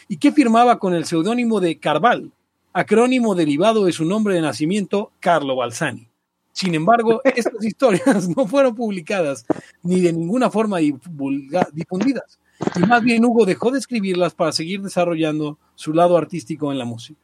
y 0.08 0.16
que 0.16 0.32
firmaba 0.32 0.78
con 0.78 0.94
el 0.94 1.04
seudónimo 1.04 1.60
de 1.60 1.78
Carval, 1.78 2.32
acrónimo 2.72 3.34
derivado 3.34 3.84
de 3.84 3.92
su 3.92 4.04
nombre 4.04 4.34
de 4.34 4.40
nacimiento, 4.40 5.12
Carlo 5.20 5.56
Balsani. 5.56 6.08
Sin 6.52 6.74
embargo, 6.74 7.20
estas 7.24 7.64
historias 7.64 8.28
no 8.28 8.46
fueron 8.46 8.74
publicadas 8.74 9.46
ni 9.82 10.00
de 10.00 10.12
ninguna 10.12 10.50
forma 10.50 10.78
difundidas, 10.78 12.38
y 12.76 12.80
más 12.80 13.02
bien 13.02 13.24
Hugo 13.24 13.44
dejó 13.44 13.70
de 13.70 13.78
escribirlas 13.78 14.34
para 14.34 14.52
seguir 14.52 14.82
desarrollando 14.82 15.58
su 15.74 15.92
lado 15.92 16.16
artístico 16.16 16.70
en 16.70 16.78
la 16.78 16.84
música. 16.84 17.20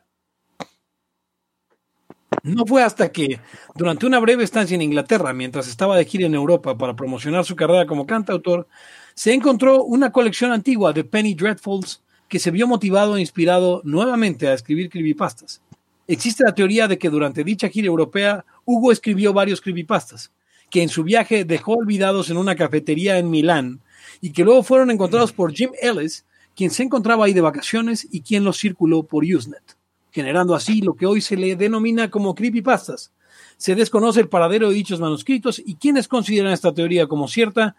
No 2.43 2.65
fue 2.67 2.83
hasta 2.83 3.11
que, 3.11 3.41
durante 3.75 4.07
una 4.07 4.21
breve 4.21 4.45
estancia 4.45 4.75
en 4.75 4.83
Inglaterra, 4.83 5.33
mientras 5.33 5.69
estaba 5.69 5.97
de 5.97 6.05
gira 6.05 6.27
en 6.27 6.35
Europa 6.35 6.77
para 6.79 6.95
promocionar 6.95 7.45
su 7.45 7.57
carrera 7.57 7.87
como 7.87 8.07
cantautor, 8.07 8.69
se 9.15 9.33
encontró 9.33 9.83
una 9.83 10.13
colección 10.13 10.53
antigua 10.53 10.93
de 10.93 11.05
Penny 11.05 11.35
Dreadfuls 11.35 12.03
que 12.29 12.39
se 12.39 12.51
vio 12.51 12.67
motivado 12.67 13.17
e 13.17 13.21
inspirado 13.21 13.81
nuevamente 13.85 14.49
a 14.49 14.55
escribir 14.55 14.91
creepypastas. 14.91 15.63
Existe 16.07 16.45
la 16.45 16.55
teoría 16.55 16.89
de 16.89 16.99
que 16.99 17.11
durante 17.11 17.45
dicha 17.45 17.69
gira 17.69 17.87
europea, 17.87 18.45
Hugo 18.65 18.93
escribió 18.93 19.33
varios 19.33 19.61
creepypastas, 19.61 20.31
que 20.71 20.83
en 20.83 20.89
su 20.89 21.05
viaje 21.05 21.45
dejó 21.45 21.75
olvidados 21.75 22.31
en 22.31 22.37
una 22.37 22.57
cafetería 22.57 23.19
en 23.19 23.31
Milán 23.31 23.81
y 24.21 24.33
que 24.33 24.45
luego 24.45 24.63
fueron 24.63 24.91
encontrados 24.91 25.33
por 25.33 25.53
Jim 25.53 25.71
Ellis, 25.81 26.25
quien 26.55 26.71
se 26.71 26.83
encontraba 26.83 27.25
ahí 27.25 27.33
de 27.33 27.41
vacaciones 27.41 28.07
y 28.11 28.23
quien 28.23 28.45
los 28.45 28.59
circuló 28.59 29.03
por 29.05 29.25
Usenet, 29.25 29.77
generando 30.11 30.55
así 30.55 30.81
lo 30.81 30.95
que 30.95 31.07
hoy 31.07 31.21
se 31.21 31.37
le 31.37 31.57
denomina 31.57 32.11
como 32.11 32.35
creepypastas. 32.35 33.13
Se 33.57 33.75
desconoce 33.75 34.21
el 34.21 34.29
paradero 34.29 34.69
de 34.69 34.75
dichos 34.75 35.01
manuscritos 35.01 35.61
y 35.65 35.77
quienes 35.77 36.09
consideran 36.09 36.53
esta 36.53 36.73
teoría 36.73 37.07
como 37.07 37.29
cierta 37.29 37.77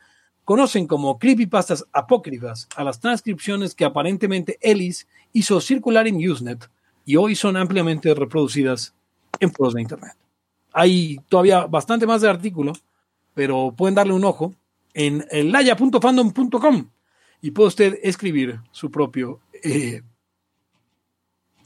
conocen 0.49 0.87
como 0.87 1.19
creepypastas 1.19 1.85
apócrifas 1.93 2.67
a 2.75 2.83
las 2.83 2.99
transcripciones 2.99 3.75
que 3.75 3.85
aparentemente 3.85 4.57
Ellis 4.61 5.07
hizo 5.31 5.61
circular 5.61 6.07
en 6.07 6.27
Usenet 6.27 6.71
y 7.05 7.17
hoy 7.17 7.35
son 7.35 7.55
ampliamente 7.55 8.15
reproducidas 8.15 8.95
en 9.39 9.51
foros 9.51 9.75
de 9.75 9.83
Internet. 9.83 10.13
Hay 10.73 11.19
todavía 11.29 11.67
bastante 11.67 12.07
más 12.07 12.21
de 12.21 12.31
artículo, 12.31 12.73
pero 13.35 13.75
pueden 13.77 13.93
darle 13.93 14.13
un 14.13 14.25
ojo 14.25 14.55
en 14.95 15.23
laya.fandom.com 15.51 16.89
y 17.43 17.51
puede 17.51 17.67
usted 17.67 17.99
escribir 18.01 18.59
su 18.71 18.89
propio 18.89 19.41
eh, 19.63 20.01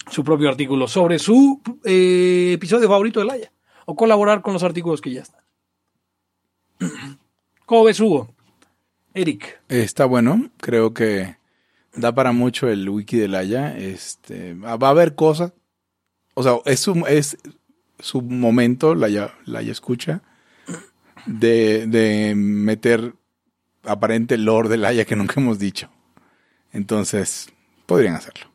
su 0.09 0.25
propio 0.25 0.49
artículo 0.49 0.89
sobre 0.89 1.19
su 1.19 1.61
eh, 1.85 2.51
episodio 2.55 2.89
favorito 2.89 3.21
de 3.21 3.27
Laya 3.27 3.53
o 3.85 3.95
colaborar 3.95 4.41
con 4.41 4.51
los 4.51 4.63
artículos 4.63 4.99
que 4.99 5.13
ya 5.13 5.21
están. 5.21 5.41
¿Cómo 7.65 7.85
ves, 7.85 8.01
Hugo? 8.01 8.27
Eric. 9.13 9.61
Está 9.69 10.05
bueno, 10.05 10.49
creo 10.57 10.93
que 10.93 11.37
da 11.95 12.13
para 12.13 12.31
mucho 12.31 12.67
el 12.67 12.89
wiki 12.89 13.17
de 13.17 13.27
Laia. 13.27 13.77
Este, 13.77 14.53
va 14.53 14.87
a 14.87 14.91
haber 14.91 15.15
cosas. 15.15 15.53
O 16.33 16.43
sea, 16.43 16.57
es 16.65 16.79
su, 16.79 17.05
es 17.07 17.37
su 17.99 18.21
momento, 18.21 18.95
Laia, 18.95 19.33
Laia 19.45 19.71
escucha, 19.71 20.23
de, 21.25 21.85
de 21.87 22.33
meter 22.35 23.13
aparente 23.83 24.37
lore 24.37 24.69
de 24.69 24.77
Laia 24.77 25.05
que 25.05 25.15
nunca 25.15 25.39
hemos 25.39 25.59
dicho. 25.59 25.89
Entonces, 26.71 27.49
podrían 27.85 28.15
hacerlo. 28.15 28.51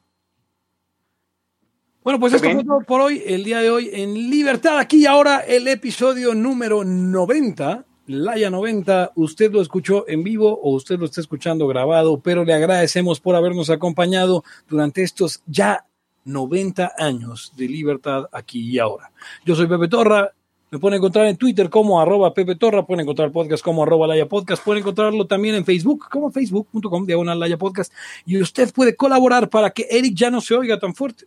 Bueno, 2.03 2.19
pues 2.19 2.33
esto 2.33 2.51
fue 2.51 2.65
todo 2.65 2.81
por 2.81 3.03
hoy, 3.03 3.23
el 3.27 3.45
día 3.45 3.61
de 3.61 3.71
hoy 3.71 3.91
en 3.93 4.15
Libertad, 4.31 4.79
aquí 4.79 5.03
y 5.03 5.07
ahora 5.07 5.41
el 5.41 5.69
episodio 5.69 6.35
número 6.35 6.83
90 6.83 7.85
Laya 8.09 8.49
90, 8.49 9.13
usted 9.17 9.53
lo 9.53 9.61
escuchó 9.61 10.09
en 10.09 10.25
vivo 10.25 10.59
o 10.63 10.71
usted 10.71 10.99
lo 10.99 11.05
está 11.05 11.21
escuchando 11.21 11.67
grabado, 11.67 12.19
pero 12.21 12.43
le 12.43 12.55
agradecemos 12.55 13.21
por 13.21 13.37
habernos 13.37 13.69
acompañado 13.69 14.45
durante 14.67 15.03
estos 15.03 15.43
ya 15.45 15.85
90 16.25 16.95
años 16.97 17.53
de 17.55 17.69
libertad 17.69 18.25
aquí 18.33 18.61
y 18.61 18.79
ahora. 18.79 19.13
Yo 19.45 19.55
soy 19.55 19.67
Pepe 19.67 19.89
Torra, 19.89 20.33
me 20.71 20.79
pueden 20.79 20.97
encontrar 20.97 21.27
en 21.27 21.37
Twitter 21.37 21.69
como 21.69 22.01
arroba 22.01 22.33
Pepe 22.33 22.57
Torra, 22.57 22.87
pueden 22.87 23.03
encontrar 23.03 23.31
podcast 23.31 23.63
como 23.63 23.83
arroba 23.83 24.07
Laya 24.07 24.27
Podcast, 24.27 24.65
pueden 24.65 24.81
encontrarlo 24.81 25.27
también 25.27 25.57
en 25.57 25.67
Facebook 25.67 26.07
como 26.11 26.31
facebook.com 26.31 27.05
diagonal 27.05 27.39
Laya 27.39 27.59
Podcast 27.59 27.93
y 28.25 28.41
usted 28.41 28.73
puede 28.73 28.97
colaborar 28.97 29.51
para 29.51 29.69
que 29.69 29.87
Eric 29.91 30.15
ya 30.15 30.31
no 30.31 30.41
se 30.41 30.55
oiga 30.55 30.79
tan 30.79 30.95
fuerte 30.95 31.27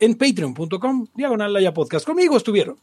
en 0.00 0.16
patreon.com 0.16 1.06
diagonal 1.14 1.72
Podcast. 1.72 2.04
Conmigo 2.04 2.36
estuvieron. 2.36 2.76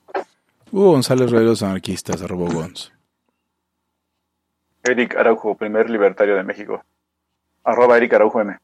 Hugo 0.71 0.91
González 0.91 1.31
Rey 1.31 1.43
los 1.43 1.61
anarquistas, 1.63 2.21
arroba 2.21 2.49
Gons. 2.53 2.93
Eric 4.89 5.15
Araujo, 5.15 5.55
primer 5.55 5.89
libertario 5.89 6.35
de 6.35 6.43
México. 6.43 6.83
Arroba 7.63 7.97
Eric 7.97 8.13
Araujo 8.13 8.41
M. 8.41 8.57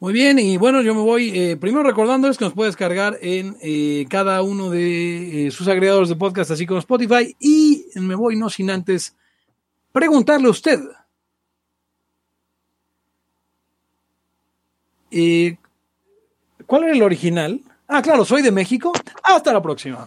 Muy 0.00 0.12
bien, 0.12 0.38
y 0.40 0.56
bueno, 0.56 0.82
yo 0.82 0.96
me 0.96 1.00
voy 1.00 1.30
eh, 1.38 1.56
primero 1.56 1.84
recordándoles 1.84 2.36
que 2.36 2.44
nos 2.44 2.54
puede 2.54 2.70
descargar 2.70 3.18
en 3.20 3.56
eh, 3.62 4.06
cada 4.10 4.42
uno 4.42 4.68
de 4.68 5.46
eh, 5.46 5.50
sus 5.52 5.68
agregadores 5.68 6.08
de 6.08 6.16
podcast, 6.16 6.50
así 6.50 6.66
como 6.66 6.80
Spotify, 6.80 7.36
y 7.38 7.86
me 7.94 8.16
voy 8.16 8.36
no 8.36 8.50
sin 8.50 8.70
antes 8.70 9.16
preguntarle 9.92 10.48
a 10.48 10.50
usted. 10.50 10.80
Eh, 15.12 15.56
¿Cuál 16.66 16.84
era 16.84 16.92
el 16.94 17.02
original? 17.02 17.60
Ah, 17.86 18.02
claro, 18.02 18.24
soy 18.24 18.42
de 18.42 18.50
México. 18.50 18.92
Hasta 19.22 19.52
la 19.52 19.62
próxima. 19.62 20.06